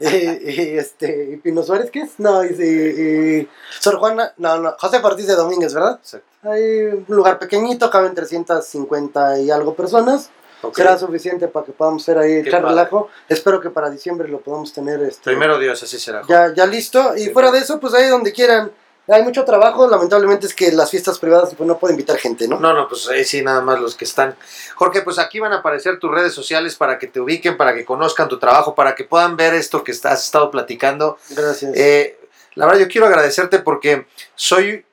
y, 0.00 0.06
y, 0.06 0.78
este, 0.78 1.28
y 1.30 1.36
Pino 1.36 1.62
Suárez, 1.62 1.90
¿qué 1.90 2.00
es? 2.00 2.12
No, 2.16 2.42
y, 2.42 3.46
Sor 3.80 3.98
Juana, 3.98 4.32
no, 4.38 4.56
no, 4.60 4.74
José 4.78 4.96
Ortiz 5.02 5.26
de 5.26 5.34
Domínguez, 5.34 5.74
¿verdad? 5.74 5.98
Exacto. 6.02 6.26
Hay 6.44 6.84
un 6.84 7.04
lugar 7.08 7.38
pequeñito, 7.38 7.90
caben 7.90 8.14
350 8.14 9.40
y 9.40 9.50
algo 9.50 9.74
personas. 9.74 10.30
Será 10.74 10.98
suficiente 10.98 11.48
para 11.48 11.66
que 11.66 11.72
podamos 11.72 12.02
hacer 12.02 12.16
ahí 12.16 12.36
echar 12.36 12.64
relajo. 12.64 13.10
Espero 13.28 13.60
que 13.60 13.68
para 13.68 13.90
diciembre 13.90 14.26
lo 14.26 14.40
podamos 14.40 14.72
tener 14.72 15.02
este, 15.02 15.24
Primero 15.24 15.58
Dios, 15.58 15.82
así 15.82 15.98
será. 15.98 16.22
ya, 16.26 16.54
ya 16.54 16.64
listo. 16.64 17.14
Y 17.14 17.24
Sí, 17.24 17.30
fuera 17.30 17.48
claro. 17.48 17.58
de 17.58 17.64
eso, 17.64 17.78
pues 17.78 17.92
ahí 17.92 18.08
donde 18.08 18.32
quieran. 18.32 18.72
Hay 19.08 19.24
mucho 19.24 19.44
trabajo, 19.44 19.88
lamentablemente 19.88 20.46
es 20.46 20.54
que 20.54 20.70
las 20.70 20.90
fiestas 20.90 21.18
privadas 21.18 21.54
pues, 21.56 21.66
no 21.66 21.76
puedo 21.76 21.90
invitar 21.90 22.18
gente, 22.18 22.46
¿no? 22.46 22.60
No, 22.60 22.72
no, 22.72 22.88
pues 22.88 23.08
ahí 23.08 23.24
sí, 23.24 23.42
nada 23.42 23.60
más 23.60 23.80
los 23.80 23.96
que 23.96 24.04
están. 24.04 24.36
Jorge, 24.76 25.02
pues 25.02 25.18
aquí 25.18 25.40
van 25.40 25.52
a 25.52 25.56
aparecer 25.56 25.98
tus 25.98 26.10
redes 26.10 26.32
sociales 26.32 26.76
para 26.76 27.00
que 27.00 27.08
te 27.08 27.18
ubiquen, 27.18 27.56
para 27.56 27.74
que 27.74 27.84
conozcan 27.84 28.28
tu 28.28 28.38
trabajo, 28.38 28.76
para 28.76 28.94
que 28.94 29.02
puedan 29.02 29.36
ver 29.36 29.54
esto 29.54 29.82
que 29.82 29.90
has 29.90 30.24
estado 30.24 30.52
platicando. 30.52 31.18
Gracias. 31.30 31.72
Eh, 31.74 32.20
la 32.54 32.66
verdad, 32.66 32.80
yo 32.80 32.88
quiero 32.88 33.08
agradecerte 33.08 33.58
porque 33.58 34.06
soy, 34.36 34.86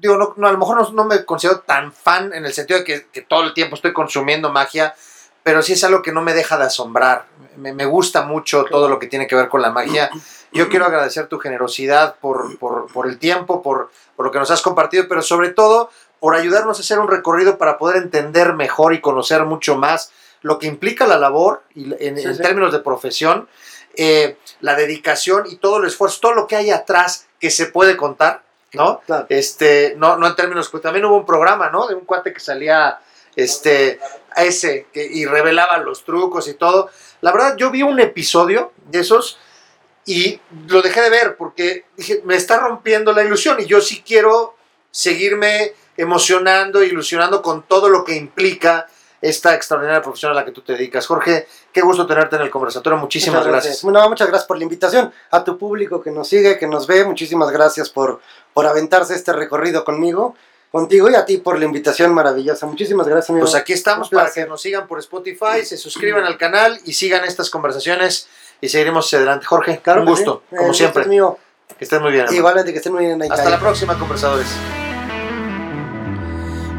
digo, 0.00 0.16
no, 0.16 0.34
no, 0.36 0.48
a 0.48 0.52
lo 0.52 0.58
mejor 0.58 0.80
no, 0.80 0.90
no 0.90 1.04
me 1.04 1.24
considero 1.24 1.60
tan 1.60 1.92
fan 1.92 2.32
en 2.32 2.44
el 2.44 2.52
sentido 2.52 2.80
de 2.80 2.84
que, 2.84 3.06
que 3.12 3.22
todo 3.22 3.44
el 3.44 3.54
tiempo 3.54 3.76
estoy 3.76 3.92
consumiendo 3.92 4.50
magia, 4.50 4.92
pero 5.44 5.62
sí 5.62 5.74
es 5.74 5.84
algo 5.84 6.02
que 6.02 6.10
no 6.10 6.20
me 6.22 6.34
deja 6.34 6.58
de 6.58 6.64
asombrar. 6.64 7.26
Me, 7.56 7.72
me 7.72 7.84
gusta 7.84 8.22
mucho 8.22 8.64
todo 8.64 8.88
lo 8.88 8.98
que 8.98 9.06
tiene 9.06 9.28
que 9.28 9.36
ver 9.36 9.48
con 9.48 9.62
la 9.62 9.70
magia. 9.70 10.10
Yo 10.52 10.68
quiero 10.68 10.84
agradecer 10.84 11.26
tu 11.28 11.38
generosidad 11.38 12.16
por, 12.20 12.58
por, 12.58 12.92
por 12.92 13.06
el 13.06 13.18
tiempo, 13.18 13.62
por, 13.62 13.90
por 14.16 14.26
lo 14.26 14.32
que 14.32 14.38
nos 14.38 14.50
has 14.50 14.62
compartido, 14.62 15.06
pero 15.08 15.22
sobre 15.22 15.50
todo 15.50 15.90
por 16.20 16.36
ayudarnos 16.36 16.78
a 16.78 16.82
hacer 16.82 16.98
un 16.98 17.08
recorrido 17.08 17.58
para 17.58 17.78
poder 17.78 17.96
entender 18.02 18.52
mejor 18.52 18.94
y 18.94 19.00
conocer 19.00 19.44
mucho 19.44 19.76
más 19.76 20.12
lo 20.42 20.58
que 20.58 20.66
implica 20.66 21.06
la 21.06 21.18
labor 21.18 21.62
y 21.74 21.84
en, 22.04 22.16
Sí, 22.18 22.24
en 22.24 22.36
sí. 22.36 22.42
términos 22.42 22.72
de 22.72 22.80
profesión, 22.80 23.48
eh, 23.96 24.36
la 24.60 24.74
dedicación 24.74 25.44
y 25.48 25.56
todo 25.56 25.78
el 25.78 25.86
esfuerzo, 25.86 26.20
todo 26.20 26.34
lo 26.34 26.46
que 26.46 26.56
hay 26.56 26.70
atrás 26.70 27.26
que 27.40 27.50
se 27.50 27.66
puede 27.66 27.96
contar, 27.96 28.42
¿no? 28.72 29.00
Claro. 29.06 29.26
Este, 29.28 29.94
no, 29.96 30.16
no 30.16 30.26
en 30.26 30.36
términos, 30.36 30.68
pues 30.68 30.82
también 30.82 31.04
hubo 31.04 31.16
un 31.16 31.26
programa, 31.26 31.70
¿no? 31.70 31.86
De 31.86 31.94
un 31.94 32.04
cuate 32.04 32.32
que 32.32 32.40
salía, 32.40 33.00
este, 33.36 34.00
a 34.34 34.44
ese, 34.44 34.86
que, 34.92 35.04
y 35.04 35.24
revelaba 35.26 35.78
los 35.78 36.04
trucos 36.04 36.48
y 36.48 36.54
todo. 36.54 36.90
La 37.20 37.32
verdad, 37.32 37.56
yo 37.56 37.70
vi 37.70 37.82
un 37.82 38.00
episodio 38.00 38.72
de 38.90 39.00
esos 39.00 39.38
y 40.04 40.40
lo 40.68 40.82
dejé 40.82 41.00
de 41.02 41.10
ver 41.10 41.36
porque 41.36 41.84
dije, 41.96 42.22
me 42.24 42.36
está 42.36 42.58
rompiendo 42.58 43.12
la 43.12 43.22
ilusión 43.22 43.60
y 43.60 43.66
yo 43.66 43.80
sí 43.80 44.02
quiero 44.04 44.56
seguirme 44.90 45.72
emocionando, 45.96 46.82
ilusionando 46.82 47.42
con 47.42 47.62
todo 47.62 47.88
lo 47.88 48.04
que 48.04 48.16
implica 48.16 48.86
esta 49.20 49.54
extraordinaria 49.54 50.02
profesión 50.02 50.32
a 50.32 50.34
la 50.34 50.44
que 50.44 50.50
tú 50.50 50.62
te 50.62 50.72
dedicas. 50.72 51.06
Jorge, 51.06 51.46
qué 51.72 51.80
gusto 51.80 52.06
tenerte 52.06 52.34
en 52.36 52.42
el 52.42 52.50
conversatorio. 52.50 52.98
Muchísimas 52.98 53.46
Muchas 53.46 53.52
gracias. 53.52 53.84
No, 53.84 54.08
muchas 54.08 54.26
gracias 54.26 54.46
por 54.46 54.58
la 54.58 54.64
invitación. 54.64 55.12
A 55.30 55.44
tu 55.44 55.56
público 55.56 56.02
que 56.02 56.10
nos 56.10 56.28
sigue, 56.28 56.58
que 56.58 56.66
nos 56.66 56.88
ve, 56.88 57.04
muchísimas 57.04 57.50
gracias 57.50 57.88
por, 57.88 58.20
por 58.52 58.66
aventarse 58.66 59.14
este 59.14 59.32
recorrido 59.32 59.84
conmigo, 59.84 60.34
contigo 60.72 61.08
y 61.08 61.14
a 61.14 61.24
ti 61.24 61.38
por 61.38 61.58
la 61.60 61.66
invitación 61.66 62.12
maravillosa. 62.12 62.66
Muchísimas 62.66 63.06
gracias, 63.06 63.30
amigo. 63.30 63.44
Pues 63.44 63.54
aquí 63.54 63.72
estamos 63.72 64.10
para 64.10 64.28
que 64.28 64.44
nos 64.44 64.60
sigan 64.60 64.88
por 64.88 64.98
Spotify, 64.98 65.64
se 65.64 65.76
suscriban 65.76 66.24
al 66.24 66.36
canal 66.36 66.80
y 66.84 66.92
sigan 66.94 67.24
estas 67.24 67.48
conversaciones 67.48 68.26
y 68.62 68.68
seguiremos 68.70 69.12
adelante. 69.12 69.44
Jorge, 69.44 69.80
Claro 69.82 70.00
un 70.00 70.06
gusto, 70.08 70.42
sí. 70.48 70.56
como 70.56 70.68
El 70.70 70.74
siempre. 70.74 71.00
gusto 71.00 71.00
es 71.02 71.08
mío. 71.08 71.38
Que 71.78 71.84
estén 71.84 72.00
muy 72.00 72.10
bien. 72.12 72.22
hermano. 72.22 72.38
Igualmente 72.38 72.72
que 72.72 72.78
estén 72.78 72.92
muy 72.94 73.04
bien 73.04 73.20
ahí. 73.20 73.28
Hasta 73.30 73.50
la 73.50 73.58
próxima, 73.60 73.98
conversadores. 73.98 74.46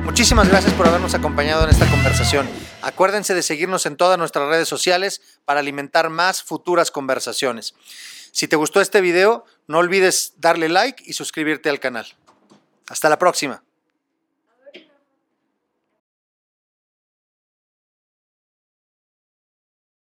Muchísimas 0.04 0.48
gracias 0.48 0.74
por 0.74 0.88
habernos 0.88 1.14
acompañado 1.16 1.64
en 1.64 1.70
esta 1.70 1.90
conversación. 1.90 2.48
Acuérdense 2.82 3.34
de 3.34 3.42
seguirnos 3.42 3.86
en 3.86 3.96
todas 3.98 4.18
nuestras 4.18 4.48
redes 4.48 4.68
sociales 4.68 5.22
para 5.46 5.60
alimentar 5.62 6.10
más 6.10 6.44
futuras 6.44 6.92
conversaciones. 6.92 7.74
Si 8.32 8.48
te 8.48 8.56
gustó 8.56 8.82
este 8.82 9.02
video, 9.02 9.46
no 9.68 9.80
olvides 9.80 10.34
darle 10.38 10.70
like 10.70 11.02
y 11.06 11.14
suscribirte 11.14 11.70
al 11.70 11.80
canal. 11.80 12.06
Hasta 12.90 13.10
la 13.10 13.18
próxima. 13.18 13.63